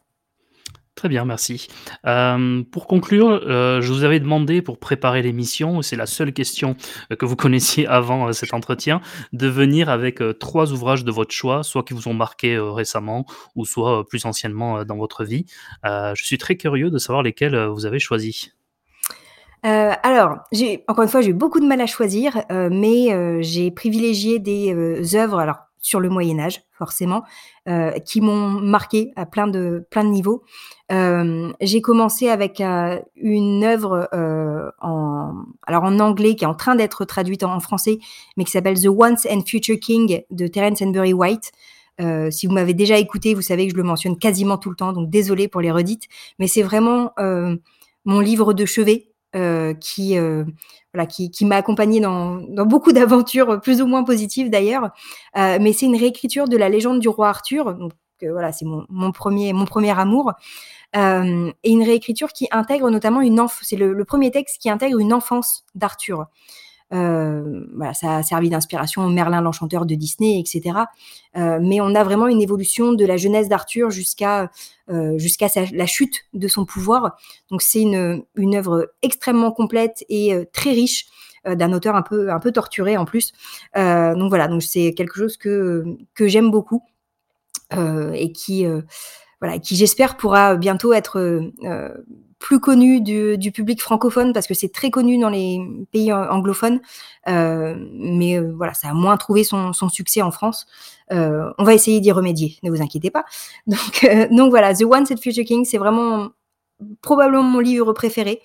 Très 0.95 1.09
bien, 1.09 1.25
merci. 1.25 1.67
Euh, 2.07 2.63
pour 2.71 2.87
conclure, 2.87 3.29
euh, 3.29 3.81
je 3.81 3.93
vous 3.93 4.05
avais 4.05 4.21
demandé 4.21 4.63
pour 4.63 4.79
préparer 4.79 5.23
l'émission, 5.23 5.83
c'est 5.83 5.97
la 5.97 6.07
seule 6.07 6.33
question 6.33 6.77
euh, 7.11 7.17
que 7.17 7.27
vous 7.27 7.35
connaissiez 7.35 7.85
avant 7.89 8.33
cet 8.33 8.55
entretien, 8.55 9.01
de 9.33 9.49
venir 9.49 9.89
avec 9.89 10.23
trois 10.39 10.73
ouvrages 10.73 11.05
de 11.05 11.11
votre 11.11 11.33
choix, 11.33 11.65
soit 11.65 11.83
qui 11.83 11.95
vous 11.95 12.07
ont 12.07 12.15
marqué 12.15 12.57
récemment, 12.59 13.27
ou 13.57 13.65
soit 13.65 14.07
plus 14.07 14.25
anciennement 14.25 14.85
dans 14.85 14.97
votre 14.97 15.25
vie. 15.25 15.47
je 15.85 16.23
suis 16.23 16.39
très 16.39 16.57
curieux 16.57 16.91
de 16.91 16.99
savoir 16.99 17.23
lesquels 17.23 17.57
vous 17.67 17.87
avez 17.87 17.99
choisis. 17.99 18.54
Alors, 19.65 20.39
j'ai 20.53 20.85
encore 20.89 21.05
une 21.05 21.11
fois, 21.11 21.23
j'ai 21.23 21.31
eu 21.31 21.35
beaucoup 21.35 21.59
de 21.59 21.67
mal 21.67 21.81
à 21.81 21.87
choisir, 21.87 22.45
mais 22.51 23.43
j'ai 23.43 23.71
privilégié 23.71 24.39
des 24.39 25.17
œuvres. 25.17 25.39
Alors, 25.39 25.57
sur 25.85 26.01
le 26.01 26.09
Moyen 26.09 26.39
Âge, 26.39 26.63
forcément, 26.73 27.25
euh, 27.69 27.91
qui 27.99 28.23
m'ont 28.23 28.49
marqué 28.49 29.13
à 29.17 29.27
plein 29.27 29.47
de 29.47 29.85
niveaux. 30.03 30.43
Euh, 30.91 31.53
j'ai 31.61 31.83
commencé 31.83 32.31
avec 32.31 32.63
euh, 32.63 32.99
une 33.17 33.63
œuvre 33.63 34.09
en 34.81 36.01
anglais 36.01 36.37
qui 36.37 36.45
est 36.45 36.49
en 36.49 36.55
train 36.55 36.75
d'être 36.75 37.05
traduite 37.05 37.43
en, 37.43 37.61
français, 37.61 37.99
mais 38.39 38.45
qui 38.45 38.51
s'appelle 38.51 38.81
The 38.81 38.89
Once 38.89 39.27
and 39.31 39.43
Future 39.47 39.79
King 39.79 40.23
de 40.31 40.47
Terence 40.47 40.81
Henbury 40.81 41.13
White. 41.13 41.53
si 42.31 42.47
vous 42.47 42.55
m'avez 42.55 42.75
déjà 42.75 42.97
écouté, 42.97 43.35
vous 43.35 43.43
savez 43.43 43.67
que 43.67 43.73
je 43.73 43.77
le 43.77 43.83
mentionne 43.83 44.17
quasiment 44.17 44.57
tout 44.57 44.71
le 44.71 44.77
temps, 44.77 44.95
donc 44.95 45.11
désolé 45.11 45.49
pour 45.49 45.61
les 45.61 45.71
redites, 45.71 46.09
mais 46.39 46.47
c'est 46.47 46.63
vraiment 46.63 47.13
mon 48.07 48.21
livre 48.21 48.55
de 48.55 48.65
chevet 48.65 49.14
euh, 49.35 49.75
qui, 49.75 50.17
euh, 50.17 50.45
voilà, 50.93 51.07
qui, 51.07 51.31
qui 51.31 51.45
m'a 51.45 51.57
accompagné 51.57 52.01
dans, 52.01 52.37
beaucoup 52.65 52.93
d'aventures 52.93 53.61
plus 53.61 53.83
ou 53.83 53.87
moins 53.87 54.05
positives 54.05 54.51
d'ailleurs. 54.51 54.91
Euh, 55.37 55.59
mais 55.61 55.73
c'est 55.73 55.87
une 55.87 55.97
réécriture 55.97 56.49
de 56.49 56.57
la 56.57 56.69
légende 56.69 57.01
du 57.01 57.09
roi 57.09 57.29
Arthur. 57.29 57.75
Donc 57.75 57.93
voilà, 58.23 58.53
c'est 58.53 58.65
mon, 58.65 59.13
premier, 59.13 59.53
mon 59.53 59.67
premier 59.67 59.99
amour. 59.99 60.33
et 60.95 61.71
une 61.71 61.83
réécriture 61.83 62.33
qui 62.33 62.49
intègre 62.53 62.89
notamment 62.91 63.21
une 63.21 63.41
enfance. 63.41 63.67
C'est 63.69 63.77
le, 63.77 64.05
premier 64.05 64.31
texte 64.31 64.63
qui 64.63 64.71
intègre 64.71 64.99
une 64.99 65.13
enfance 65.13 65.65
d'Arthur. 65.75 66.27
Ça 66.91 68.17
a 68.17 68.23
servi 68.23 68.51
d'inspiration 68.51 69.09
Merlin 69.09 69.41
l'Enchanteur 69.41 69.87
de 69.87 69.95
Disney, 69.95 70.39
etc. 70.39 70.81
Mais 71.35 71.81
on 71.81 71.95
a 71.95 72.05
vraiment 72.05 72.29
une 72.29 72.41
évolution 72.43 72.93
de 72.93 73.05
la 73.05 73.17
jeunesse 73.17 73.49
d'Arthur 73.49 73.91
jusqu'à 73.91 74.51
jusqu'à 75.17 75.49
la 75.73 75.87
chute 75.87 76.25
de 76.35 76.49
son 76.49 76.65
pouvoir. 76.65 77.17
Donc 77.51 77.63
c'est 77.63 77.81
une, 77.81 78.25
une 78.37 78.55
œuvre 78.55 78.93
extrêmement 79.03 79.51
complète 79.51 80.05
et 80.09 80.35
très 80.53 80.71
riche 80.71 81.07
d'un 81.45 81.73
auteur 81.73 81.95
un 81.97 82.03
peu 82.03 82.31
un 82.31 82.39
peu 82.39 82.53
torturé 82.53 82.97
en 82.97 83.05
plus. 83.05 83.33
donc 83.75 84.29
voilà, 84.29 84.49
donc 84.49 84.63
c'est 84.63 84.95
quelque 84.95 85.17
chose 85.17 85.37
que 85.37 85.85
que 86.15 86.29
j'aime 86.29 86.51
beaucoup 86.51 86.83
et 87.73 88.33
qui 88.33 88.67
voilà, 89.41 89.59
qui 89.59 89.77
j'espère 89.77 90.17
pourra 90.17 90.55
bientôt 90.55 90.93
être 90.93 91.51
plus 92.45 92.61
connu 92.61 93.01
du, 93.01 93.53
public 93.53 93.81
francophone 93.81 94.35
parce 94.35 94.47
que 94.47 94.53
c'est 94.53 94.69
très 94.71 94.91
connu 94.91 95.19
dans 95.19 95.31
les 95.31 95.59
pays 95.93 96.13
anglophones, 96.13 96.79
euh, 97.27 97.75
mais 97.95 98.39
euh, 98.39 98.53
voilà, 98.55 98.75
ça 98.75 98.91
a 98.91 98.93
moins 98.93 99.17
trouvé 99.17 99.45
son, 99.45 99.73
succès 99.89 100.21
en 100.21 100.31
France. 100.31 100.67
Euh, 101.11 101.51
on 101.57 101.65
va 101.65 101.73
essayer 101.73 102.01
d'y 102.01 102.13
remédier, 102.13 102.59
ne 102.63 102.71
vous 102.71 102.83
inquiétez 102.83 103.11
pas. 103.11 103.25
Donc, 103.67 104.51
voilà, 104.51 104.75
The 104.75 104.83
One 104.83 105.07
Set 105.07 105.23
Future 105.23 105.47
King, 105.47 105.65
c'est 105.65 105.79
vraiment 105.79 106.33
probablement 107.01 107.43
mon 107.45 107.61
livre 107.61 107.95
préféré. 107.95 108.43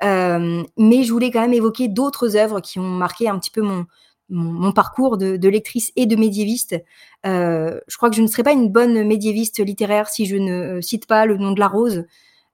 mais 0.00 1.02
je 1.02 1.12
voulais 1.12 1.32
quand 1.32 1.40
même 1.40 1.52
évoquer 1.52 1.88
d'autres 1.88 2.36
œuvres 2.36 2.60
qui 2.60 2.78
ont 2.78 2.88
marqué 2.88 3.28
un 3.28 3.36
petit 3.36 3.50
peu 3.50 3.62
mon, 4.28 4.72
parcours 4.72 5.16
de, 5.18 5.48
lectrice 5.48 5.90
et 5.96 6.06
de 6.06 6.14
médiéviste. 6.14 6.76
je 7.24 7.96
crois 7.96 8.10
que 8.10 8.16
je 8.16 8.22
ne 8.22 8.28
serais 8.28 8.44
pas 8.44 8.52
une 8.52 8.68
bonne 8.68 9.02
médiéviste 9.02 9.58
littéraire 9.58 10.08
si 10.08 10.26
je 10.26 10.36
ne 10.36 10.80
cite 10.80 11.06
pas 11.06 11.26
le 11.26 11.36
nom 11.36 11.50
de 11.50 11.58
la 11.58 11.66
rose 11.66 12.04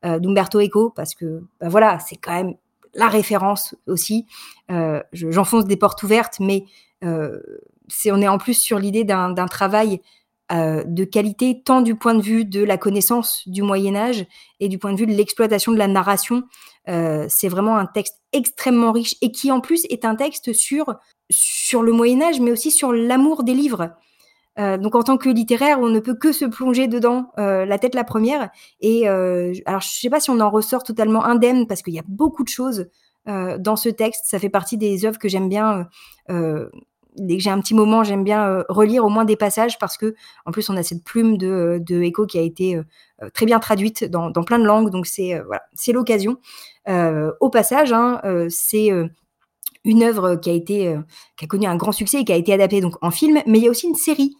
d'Umberto 0.06 0.60
Eco, 0.60 0.90
parce 0.90 1.14
que 1.14 1.42
bah 1.60 1.68
voilà, 1.68 1.98
c'est 1.98 2.16
quand 2.16 2.32
même 2.32 2.54
la 2.94 3.08
référence 3.08 3.74
aussi. 3.86 4.26
Euh, 4.70 5.02
j'enfonce 5.12 5.64
des 5.64 5.76
portes 5.76 6.02
ouvertes, 6.02 6.40
mais 6.40 6.64
euh, 7.04 7.40
c'est, 7.88 8.10
on 8.10 8.20
est 8.20 8.28
en 8.28 8.38
plus 8.38 8.54
sur 8.54 8.78
l'idée 8.78 9.04
d'un, 9.04 9.34
travail 9.46 10.00
de 10.48 11.02
qualité, 11.02 11.60
tant 11.64 11.80
du 11.80 11.96
point 11.96 12.14
de 12.14 12.22
vue 12.22 12.44
de 12.44 12.62
la 12.62 12.78
connaissance 12.78 13.42
du 13.48 13.62
Moyen 13.62 13.96
Âge 13.96 14.26
et 14.60 14.68
du 14.68 14.78
point 14.78 14.92
de 14.92 14.98
vue 14.98 15.06
de 15.06 15.12
l'exploitation 15.12 15.72
de 15.72 15.76
la 15.76 15.88
narration. 15.88 16.44
c'est 16.86 17.48
vraiment 17.48 17.76
un 17.76 17.86
texte 17.86 18.20
extrêmement 18.32 18.92
riche 18.92 19.16
et 19.22 19.32
qui 19.32 19.50
en 19.50 19.60
plus 19.60 19.86
est 19.90 20.04
un 20.04 20.14
texte 20.14 20.52
sur, 20.52 20.94
sur 21.30 21.82
le 21.82 21.90
Moyen 21.90 22.22
Âge, 22.22 22.38
mais 22.38 22.52
aussi 22.52 22.70
sur 22.70 22.92
l'amour 22.92 23.42
des 23.42 23.54
livres. 23.54 23.90
Euh, 24.58 24.78
donc 24.78 24.94
en 24.94 25.02
tant 25.02 25.16
que 25.16 25.28
littéraire, 25.28 25.80
on 25.80 25.88
ne 25.88 26.00
peut 26.00 26.14
que 26.14 26.32
se 26.32 26.44
plonger 26.44 26.88
dedans 26.88 27.30
euh, 27.38 27.66
la 27.66 27.78
tête 27.78 27.94
la 27.94 28.04
première. 28.04 28.50
Et 28.80 29.08
euh, 29.08 29.52
alors 29.66 29.80
je 29.80 29.88
sais 29.88 30.10
pas 30.10 30.20
si 30.20 30.30
on 30.30 30.40
en 30.40 30.50
ressort 30.50 30.82
totalement 30.82 31.24
indemne 31.24 31.66
parce 31.66 31.82
qu'il 31.82 31.94
y 31.94 31.98
a 31.98 32.04
beaucoup 32.08 32.42
de 32.42 32.48
choses 32.48 32.88
dans 33.26 33.74
ce 33.74 33.88
texte. 33.88 34.26
Ça 34.26 34.38
fait 34.38 34.48
partie 34.48 34.78
des 34.78 35.04
œuvres 35.04 35.18
que 35.18 35.28
j'aime 35.28 35.48
bien. 35.48 35.88
dès 36.28 37.36
que 37.36 37.42
j'ai 37.42 37.50
un 37.50 37.60
petit 37.60 37.74
moment, 37.74 38.04
j'aime 38.04 38.22
bien 38.22 38.62
relire 38.68 39.04
au 39.04 39.08
moins 39.08 39.24
des 39.24 39.34
passages 39.34 39.80
parce 39.80 39.96
que 39.98 40.14
en 40.44 40.52
plus 40.52 40.70
on 40.70 40.76
a 40.76 40.84
cette 40.84 41.02
plume 41.02 41.36
de, 41.36 41.82
de 41.84 42.02
Echo 42.02 42.26
qui 42.26 42.38
a 42.38 42.42
été 42.42 42.80
très 43.34 43.44
bien 43.44 43.58
traduite 43.58 44.04
dans, 44.04 44.30
dans, 44.30 44.44
plein 44.44 44.60
de 44.60 44.64
langues. 44.64 44.90
Donc 44.90 45.08
c'est 45.08 45.40
voilà, 45.40 45.62
c'est 45.74 45.90
l'occasion. 45.90 46.38
au 46.86 47.50
passage, 47.50 47.92
hein, 47.92 48.22
c'est 48.48 48.90
une 49.82 50.04
œuvre 50.04 50.36
qui 50.36 50.50
a 50.50 50.52
été 50.52 50.96
qui 51.36 51.46
a 51.46 51.48
connu 51.48 51.66
un 51.66 51.74
grand 51.74 51.90
succès 51.90 52.20
et 52.20 52.24
qui 52.24 52.32
a 52.32 52.36
été 52.36 52.52
adaptée 52.52 52.80
donc 52.80 52.94
en 53.02 53.10
film, 53.10 53.42
mais 53.44 53.58
il 53.58 53.64
y 53.64 53.66
a 53.66 53.70
aussi 53.72 53.88
une 53.88 53.96
série 53.96 54.36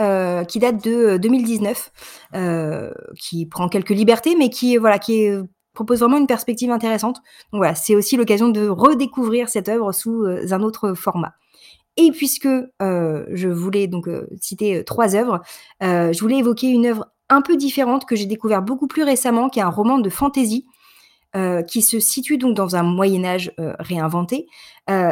euh, 0.00 0.44
qui 0.44 0.60
date 0.60 0.84
de 0.84 1.16
2019, 1.16 1.90
euh, 2.34 2.38
euh, 2.38 2.92
qui 3.18 3.46
prend 3.46 3.68
quelques 3.68 3.90
libertés, 3.90 4.36
mais 4.38 4.48
qui 4.48 4.76
voilà, 4.76 5.00
qui 5.00 5.28
propose 5.74 5.98
vraiment 6.00 6.18
une 6.18 6.28
perspective 6.28 6.70
intéressante. 6.70 7.20
Voilà, 7.52 7.74
c'est 7.74 7.96
aussi 7.96 8.16
l'occasion 8.16 8.48
de 8.48 8.68
redécouvrir 8.68 9.48
cette 9.48 9.68
œuvre 9.68 9.90
sous 9.90 10.24
un 10.24 10.62
autre 10.62 10.94
format. 10.94 11.34
Et 11.96 12.12
puisque 12.12 12.48
je 12.80 13.48
voulais 13.48 13.88
donc 13.88 14.08
citer 14.40 14.84
trois 14.84 15.16
œuvres, 15.16 15.40
je 15.80 16.20
voulais 16.20 16.38
évoquer 16.38 16.68
une 16.68 16.86
œuvre 16.86 17.08
un 17.28 17.42
peu 17.42 17.56
différente 17.56 18.06
que 18.06 18.14
j'ai 18.14 18.26
découvert 18.26 18.62
beaucoup 18.62 18.86
plus 18.86 19.02
récemment, 19.02 19.48
qui 19.48 19.58
est 19.58 19.62
un 19.62 19.68
roman 19.68 19.98
de 19.98 20.10
fantasy. 20.10 20.64
qui 21.66 21.82
se 21.82 21.98
situe 21.98 22.38
donc 22.38 22.54
dans 22.54 22.76
un 22.76 22.84
Moyen 22.84 23.24
Âge 23.24 23.52
réinventé. 23.80 24.46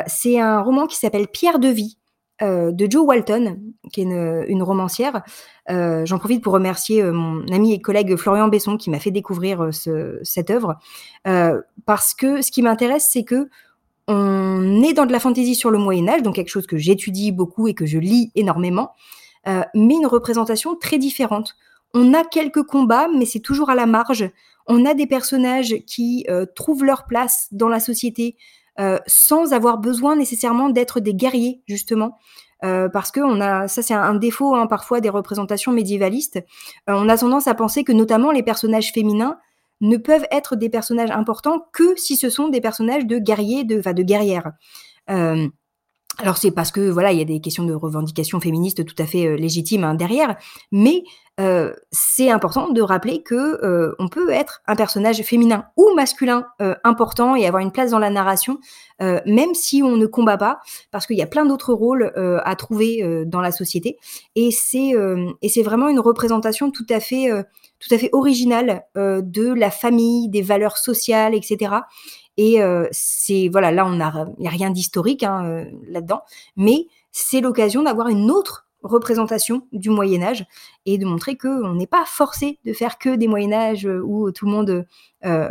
c'est 0.06 0.38
un 0.38 0.60
roman 0.60 0.86
qui 0.86 0.96
s'appelle 0.96 1.26
Pierre 1.26 1.58
de 1.58 1.68
vie 1.68 1.98
euh, 2.42 2.70
de 2.70 2.86
Jo 2.90 3.02
Walton, 3.02 3.58
qui 3.92 4.02
est 4.02 4.04
une, 4.04 4.62
romancière. 4.62 5.22
Euh, 5.70 6.04
j'en 6.04 6.18
profite 6.18 6.42
pour 6.42 6.52
remercier 6.52 7.02
euh, 7.02 7.10
mon 7.10 7.46
ami 7.50 7.72
et 7.72 7.80
collègue 7.80 8.14
Florian 8.16 8.48
Besson 8.48 8.76
qui 8.76 8.90
m'a 8.90 8.98
fait 8.98 9.10
découvrir 9.10 9.70
cette 10.22 10.50
œuvre. 10.50 10.78
parce 11.86 12.14
que 12.14 12.42
ce 12.42 12.50
qui 12.50 12.62
m'intéresse, 12.62 13.08
c'est 13.10 13.24
que 13.24 13.48
on 14.08 14.82
est 14.82 14.92
dans 14.92 15.06
de 15.06 15.12
la 15.12 15.18
fantaisie 15.18 15.56
sur 15.56 15.70
le 15.70 15.78
Moyen 15.78 16.06
Âge, 16.08 16.22
donc 16.22 16.36
quelque 16.36 16.50
chose 16.50 16.66
que 16.66 16.76
j'étudie 16.76 17.32
beaucoup 17.32 17.66
et 17.68 17.74
que 17.74 17.86
je 17.86 17.98
lis 17.98 18.30
énormément, 18.36 18.92
mais 19.46 19.94
une 19.94 20.06
représentation 20.06 20.76
très 20.76 20.98
différente. 20.98 21.56
On 21.94 22.14
a 22.14 22.22
quelques 22.22 22.62
combats, 22.62 23.08
mais 23.08 23.24
c'est 23.24 23.40
toujours 23.40 23.70
à 23.70 23.74
la 23.74 23.86
marge. 23.86 24.30
On 24.68 24.84
a 24.84 24.94
des 24.94 25.06
personnages 25.06 25.74
qui 25.86 26.24
trouvent 26.54 26.84
leur 26.84 27.06
place 27.06 27.48
dans 27.50 27.68
la 27.68 27.80
société, 27.80 28.36
euh, 28.78 28.98
sans 29.06 29.52
avoir 29.52 29.78
besoin 29.78 30.16
nécessairement 30.16 30.68
d'être 30.68 31.00
des 31.00 31.14
guerriers 31.14 31.62
justement. 31.66 32.18
Euh, 32.64 32.88
parce 32.88 33.10
que 33.10 33.20
on 33.20 33.40
a, 33.40 33.68
ça 33.68 33.82
c'est 33.82 33.94
un, 33.94 34.14
défaut 34.14 34.54
hein, 34.54 34.66
parfois 34.66 35.00
des 35.00 35.10
représentations 35.10 35.72
médiévalistes. 35.72 36.36
Euh, 36.88 36.94
on 36.94 37.08
a 37.08 37.18
tendance 37.18 37.46
à 37.48 37.54
penser 37.54 37.84
que 37.84 37.92
notamment 37.92 38.32
les 38.32 38.42
personnages 38.42 38.92
féminins 38.92 39.38
ne 39.82 39.98
peuvent 39.98 40.26
être 40.30 40.56
des 40.56 40.70
personnages 40.70 41.10
importants 41.10 41.66
que 41.72 41.94
si 41.96 42.16
ce 42.16 42.30
sont 42.30 42.48
des 42.48 42.62
personnages 42.62 43.06
de 43.06 43.18
guerriers, 43.18 43.64
de, 43.64 43.80
de 43.80 44.02
guerrières. 44.02 44.52
Alors 46.18 46.38
c'est 46.38 46.50
parce 46.50 46.70
que 46.70 46.88
voilà, 46.88 47.12
il 47.12 47.18
y 47.18 47.22
a 47.22 47.26
des 47.26 47.40
questions 47.40 47.64
de 47.64 47.74
revendication 47.74 48.40
féministe 48.40 48.84
tout 48.84 49.00
à 49.02 49.06
fait 49.06 49.36
légitimes 49.36 49.84
hein, 49.84 49.94
derrière, 49.94 50.36
mais 50.72 51.04
euh, 51.38 51.74
c'est 51.90 52.30
important 52.30 52.70
de 52.70 52.80
rappeler 52.80 53.22
que 53.22 53.34
euh, 53.34 53.94
on 53.98 54.08
peut 54.08 54.30
être 54.30 54.62
un 54.66 54.74
personnage 54.74 55.20
féminin 55.22 55.66
ou 55.76 55.92
masculin 55.94 56.46
euh, 56.62 56.74
important 56.82 57.36
et 57.36 57.46
avoir 57.46 57.62
une 57.62 57.72
place 57.72 57.90
dans 57.90 57.98
la 57.98 58.08
narration, 58.10 58.58
même 58.98 59.52
si 59.52 59.82
on 59.82 59.96
ne 59.96 60.06
combat 60.06 60.38
pas, 60.38 60.60
parce 60.90 61.06
qu'il 61.06 61.18
y 61.18 61.22
a 61.22 61.26
plein 61.26 61.44
d'autres 61.44 61.74
rôles 61.74 62.12
à 62.16 62.56
trouver 62.56 63.24
dans 63.26 63.42
la 63.42 63.52
société. 63.52 63.98
Et 64.36 64.50
c'est 64.50 64.94
et 65.42 65.48
c'est 65.50 65.62
vraiment 65.62 65.88
une 65.88 66.00
représentation 66.00 66.70
tout 66.70 66.86
à 66.88 66.98
fait 66.98 67.28
tout 67.78 67.94
à 67.94 67.98
fait 67.98 68.10
originale 68.12 68.84
de 68.94 69.52
la 69.52 69.70
famille, 69.70 70.28
des 70.28 70.42
valeurs 70.42 70.78
sociales, 70.78 71.34
etc. 71.34 71.74
Et 72.36 72.60
c'est 72.90 73.48
voilà, 73.48 73.70
là 73.70 73.86
il 74.38 74.44
y 74.44 74.46
a 74.46 74.50
rien 74.50 74.70
d'historique 74.70 75.22
hein, 75.22 75.66
là-dedans, 75.88 76.22
mais 76.56 76.86
c'est 77.12 77.40
l'occasion 77.40 77.82
d'avoir 77.82 78.08
une 78.08 78.30
autre 78.30 78.66
représentation 78.86 79.66
du 79.72 79.90
Moyen 79.90 80.22
Âge 80.22 80.46
et 80.86 80.98
de 80.98 81.04
montrer 81.04 81.36
qu'on 81.36 81.74
n'est 81.74 81.86
pas 81.86 82.04
forcé 82.06 82.58
de 82.64 82.72
faire 82.72 82.98
que 82.98 83.14
des 83.16 83.28
Moyen 83.28 83.52
Âge 83.52 83.86
euh, 83.86 84.02
où 84.02 84.30
tout 84.30 84.46
le 84.46 84.52
monde 84.52 84.86
euh, 85.24 85.50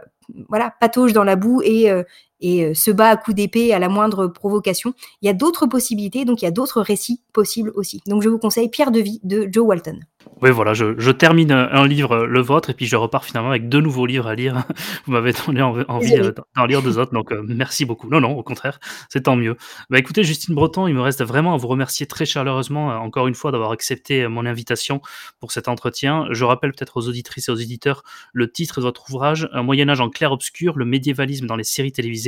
voilà 0.49 0.73
patauge 0.79 1.13
dans 1.13 1.23
la 1.23 1.35
boue 1.35 1.61
et, 1.63 1.91
euh, 1.91 2.03
et 2.41 2.73
se 2.73 2.91
bat 2.91 3.09
à 3.09 3.17
coups 3.17 3.35
d'épée 3.35 3.73
à 3.73 3.79
la 3.79 3.89
moindre 3.89 4.27
provocation. 4.27 4.93
Il 5.21 5.25
y 5.25 5.29
a 5.29 5.33
d'autres 5.33 5.67
possibilités, 5.67 6.25
donc 6.25 6.41
il 6.41 6.45
y 6.45 6.47
a 6.47 6.51
d'autres 6.51 6.81
récits 6.81 7.21
possibles 7.33 7.71
aussi. 7.75 8.01
Donc 8.07 8.21
je 8.21 8.29
vous 8.29 8.39
conseille 8.39 8.69
Pierre 8.69 8.91
de 8.91 8.99
Vie 8.99 9.19
de 9.23 9.47
Joe 9.51 9.65
Walton. 9.65 9.99
Oui, 10.41 10.51
voilà, 10.51 10.73
je, 10.73 11.11
termine 11.11 11.51
un 11.51 11.87
livre, 11.87 12.11
euh, 12.11 12.25
le 12.25 12.41
vôtre, 12.41 12.69
et 12.69 12.73
puis 12.73 12.85
je 12.85 12.95
repars 12.95 13.23
finalement 13.23 13.49
avec 13.49 13.69
deux 13.69 13.79
nouveaux 13.79 14.05
livres 14.05 14.27
à 14.27 14.35
lire. 14.35 14.63
Vous 15.05 15.13
m'avez 15.13 15.33
donné 15.33 15.61
envie 15.61 16.13
euh, 16.19 16.31
d'en 16.55 16.65
lire 16.65 16.81
deux 16.81 16.97
autres, 16.97 17.13
donc 17.13 17.31
euh, 17.31 17.41
merci 17.47 17.85
beaucoup. 17.85 18.09
Non, 18.09 18.19
non, 18.19 18.37
au 18.37 18.43
contraire, 18.43 18.79
c'est 19.09 19.23
tant 19.23 19.35
mieux. 19.35 19.55
Bah 19.89 19.97
écoutez, 19.97 20.23
Justine 20.23 20.53
Breton, 20.53 20.87
il 20.87 20.93
me 20.93 21.01
reste 21.01 21.23
vraiment 21.23 21.53
à 21.53 21.57
vous 21.57 21.67
remercier 21.67 22.05
très 22.05 22.25
chaleureusement, 22.25 22.87
encore 22.97 23.27
une 23.27 23.35
fois, 23.35 23.51
d'avoir 23.51 23.71
accepté 23.71 24.27
mon 24.27 24.45
invitation 24.45 25.01
pour 25.39 25.51
cet 25.51 25.67
entretien. 25.67 26.25
Je 26.31 26.43
rappelle 26.43 26.71
peut-être 26.71 26.97
aux 26.97 27.07
auditrices 27.07 27.47
et 27.47 27.51
aux 27.51 27.55
éditeurs 27.55 28.03
le 28.33 28.51
titre 28.51 28.79
de 28.79 28.85
votre 28.85 29.09
ouvrage, 29.09 29.47
Un 29.53 29.63
Moyen-Âge 29.63 30.01
en 30.01 30.09
clair-obscur, 30.09 30.77
le 30.77 30.85
médiévalisme 30.85 31.45
dans 31.45 31.55
les 31.55 31.63
séries 31.63 31.91
télévisées, 31.91 32.24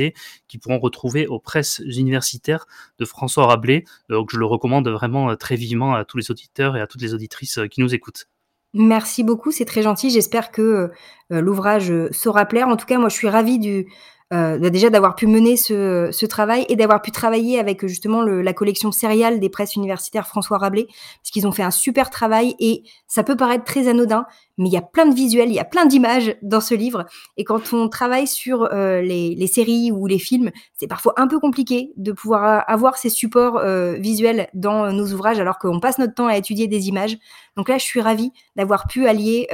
qui 0.48 0.58
pourront 0.58 0.78
retrouver 0.78 1.26
aux 1.26 1.38
presses 1.38 1.82
universitaires 1.84 2.66
de 2.98 3.04
François 3.04 3.46
Rabelais. 3.46 3.84
Donc 4.08 4.30
je 4.32 4.38
le 4.38 4.46
recommande 4.46 4.88
vraiment 4.88 5.36
très 5.36 5.56
vivement 5.56 5.94
à 5.94 6.04
tous 6.04 6.16
les 6.16 6.30
auditeurs 6.30 6.76
et 6.76 6.80
à 6.80 6.86
toutes 6.86 7.02
les 7.02 7.12
auditrices 7.14 7.60
qui 7.70 7.80
nous 7.80 7.94
écoutent 7.94 7.98
écoute. 7.98 8.28
Merci 8.74 9.24
beaucoup, 9.24 9.50
c'est 9.50 9.64
très 9.64 9.82
gentil. 9.82 10.10
J'espère 10.10 10.50
que 10.50 10.90
euh, 11.32 11.40
l'ouvrage 11.40 11.90
euh, 11.90 12.08
saura 12.12 12.46
plaire. 12.46 12.68
En 12.68 12.76
tout 12.76 12.86
cas, 12.86 12.98
moi, 12.98 13.08
je 13.08 13.14
suis 13.14 13.28
ravie 13.28 13.58
du, 13.58 13.86
euh, 14.34 14.58
bah, 14.58 14.68
déjà 14.68 14.90
d'avoir 14.90 15.14
pu 15.14 15.26
mener 15.26 15.56
ce, 15.56 16.10
ce 16.12 16.26
travail 16.26 16.66
et 16.68 16.76
d'avoir 16.76 17.00
pu 17.00 17.10
travailler 17.10 17.58
avec 17.58 17.86
justement 17.86 18.20
le, 18.20 18.42
la 18.42 18.52
collection 18.52 18.92
sériale 18.92 19.40
des 19.40 19.48
presses 19.48 19.74
universitaires 19.74 20.26
François 20.26 20.58
Rabelais, 20.58 20.86
parce 20.86 21.30
qu'ils 21.32 21.46
ont 21.46 21.52
fait 21.52 21.62
un 21.62 21.70
super 21.70 22.10
travail 22.10 22.54
et 22.58 22.82
ça 23.06 23.22
peut 23.22 23.36
paraître 23.36 23.64
très 23.64 23.88
anodin, 23.88 24.26
mais 24.58 24.68
il 24.68 24.72
y 24.72 24.76
a 24.76 24.82
plein 24.82 25.06
de 25.06 25.14
visuels, 25.14 25.48
il 25.48 25.54
y 25.54 25.58
a 25.58 25.64
plein 25.64 25.86
d'images 25.86 26.36
dans 26.42 26.60
ce 26.60 26.74
livre. 26.74 27.06
Et 27.38 27.44
quand 27.44 27.72
on 27.72 27.88
travaille 27.88 28.26
sur 28.26 28.64
euh, 28.64 29.00
les, 29.00 29.34
les, 29.34 29.46
séries 29.46 29.90
ou 29.92 30.06
les 30.06 30.18
films, 30.18 30.50
c'est 30.74 30.88
parfois 30.88 31.14
un 31.16 31.26
peu 31.26 31.40
compliqué 31.40 31.92
de 31.96 32.12
pouvoir 32.12 32.64
avoir 32.68 32.98
ces 32.98 33.08
supports 33.08 33.56
euh, 33.56 33.94
visuels 33.94 34.48
dans 34.52 34.92
nos 34.92 35.06
ouvrages, 35.06 35.40
alors 35.40 35.58
qu'on 35.58 35.80
passe 35.80 35.98
notre 35.98 36.14
temps 36.14 36.26
à 36.26 36.36
étudier 36.36 36.66
des 36.66 36.88
images. 36.88 37.16
Donc 37.56 37.70
là, 37.70 37.78
je 37.78 37.84
suis 37.84 38.02
ravie 38.02 38.32
d'avoir 38.56 38.86
pu 38.88 39.06
allier 39.06 39.48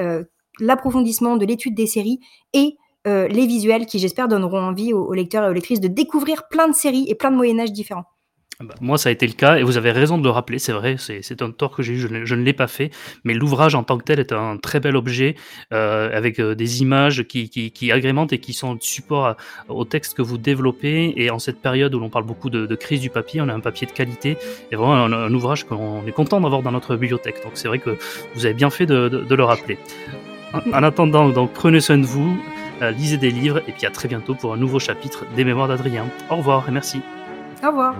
l'approfondissement 0.60 1.36
de 1.36 1.44
l'étude 1.44 1.74
des 1.74 1.86
séries 1.86 2.20
et 2.52 2.76
euh, 3.06 3.28
les 3.28 3.46
visuels 3.46 3.86
qui, 3.86 3.98
j'espère, 3.98 4.28
donneront 4.28 4.60
envie 4.60 4.92
aux, 4.92 5.12
lecteurs 5.12 5.44
et 5.44 5.48
aux 5.48 5.52
lectrices 5.52 5.80
de 5.80 5.88
découvrir 5.88 6.48
plein 6.48 6.68
de 6.68 6.74
séries 6.74 7.04
et 7.08 7.14
plein 7.14 7.30
de 7.30 7.36
Moyen-Âge 7.36 7.72
différents. 7.72 8.06
Ah 8.60 8.64
bah, 8.64 8.74
moi, 8.80 8.98
ça 8.98 9.08
a 9.08 9.12
été 9.12 9.26
le 9.26 9.32
cas, 9.32 9.56
et 9.56 9.64
vous 9.64 9.76
avez 9.76 9.90
raison 9.90 10.16
de 10.16 10.22
le 10.22 10.30
rappeler, 10.30 10.60
c'est 10.60 10.72
vrai, 10.72 10.94
c'est 10.98 11.42
un 11.42 11.50
tort 11.50 11.74
que 11.74 11.82
j'ai 11.82 11.94
eu, 11.94 11.98
je, 11.98 12.34
ne 12.36 12.42
l'ai 12.42 12.52
pas 12.52 12.68
fait, 12.68 12.92
mais 13.24 13.34
l'ouvrage 13.34 13.74
en 13.74 13.82
tant 13.82 13.98
que 13.98 14.04
tel 14.04 14.20
est 14.20 14.32
un 14.32 14.58
très 14.58 14.78
bel 14.78 14.94
objet, 14.94 15.34
euh, 15.72 16.16
avec 16.16 16.38
euh, 16.38 16.54
des 16.54 16.80
images 16.80 17.24
qui, 17.24 17.90
agrémentent 17.90 18.32
et 18.32 18.38
qui 18.38 18.52
sont 18.52 18.78
support 18.80 19.34
au 19.68 19.84
texte 19.84 20.16
que 20.16 20.22
vous 20.22 20.38
développez, 20.38 21.14
et 21.16 21.30
en 21.30 21.40
cette 21.40 21.60
période 21.60 21.92
où 21.96 21.98
l'on 21.98 22.10
parle 22.10 22.26
beaucoup 22.26 22.48
de, 22.48 22.74
crise 22.76 23.00
du 23.00 23.10
papier, 23.10 23.40
on 23.40 23.48
a 23.48 23.52
un 23.52 23.60
papier 23.60 23.88
de 23.88 23.92
qualité, 23.92 24.36
et 24.70 24.76
vraiment 24.76 24.94
un, 24.94 25.34
ouvrage 25.34 25.64
qu'on 25.64 26.06
est 26.06 26.12
content 26.12 26.40
d'avoir 26.40 26.62
dans 26.62 26.72
notre 26.72 26.94
bibliothèque, 26.94 27.42
donc 27.42 27.52
c'est 27.54 27.66
vrai 27.66 27.80
que 27.80 27.98
vous 28.36 28.46
avez 28.46 28.54
bien 28.54 28.70
fait 28.70 28.86
de, 28.86 29.34
le 29.34 29.44
rappeler. 29.44 29.78
En, 30.72 30.84
attendant, 30.84 31.28
donc 31.30 31.52
prenez 31.52 31.80
soin 31.80 31.98
de 31.98 32.06
vous, 32.06 32.38
lisez 32.80 33.16
des 33.16 33.30
livres 33.30 33.62
et 33.68 33.72
puis 33.72 33.86
à 33.86 33.90
très 33.90 34.08
bientôt 34.08 34.34
pour 34.34 34.52
un 34.52 34.56
nouveau 34.56 34.78
chapitre 34.78 35.24
des 35.36 35.44
Mémoires 35.44 35.68
d'Adrien. 35.68 36.06
Au 36.30 36.36
revoir 36.36 36.68
et 36.68 36.72
merci. 36.72 37.00
Au 37.62 37.68
revoir. 37.68 37.94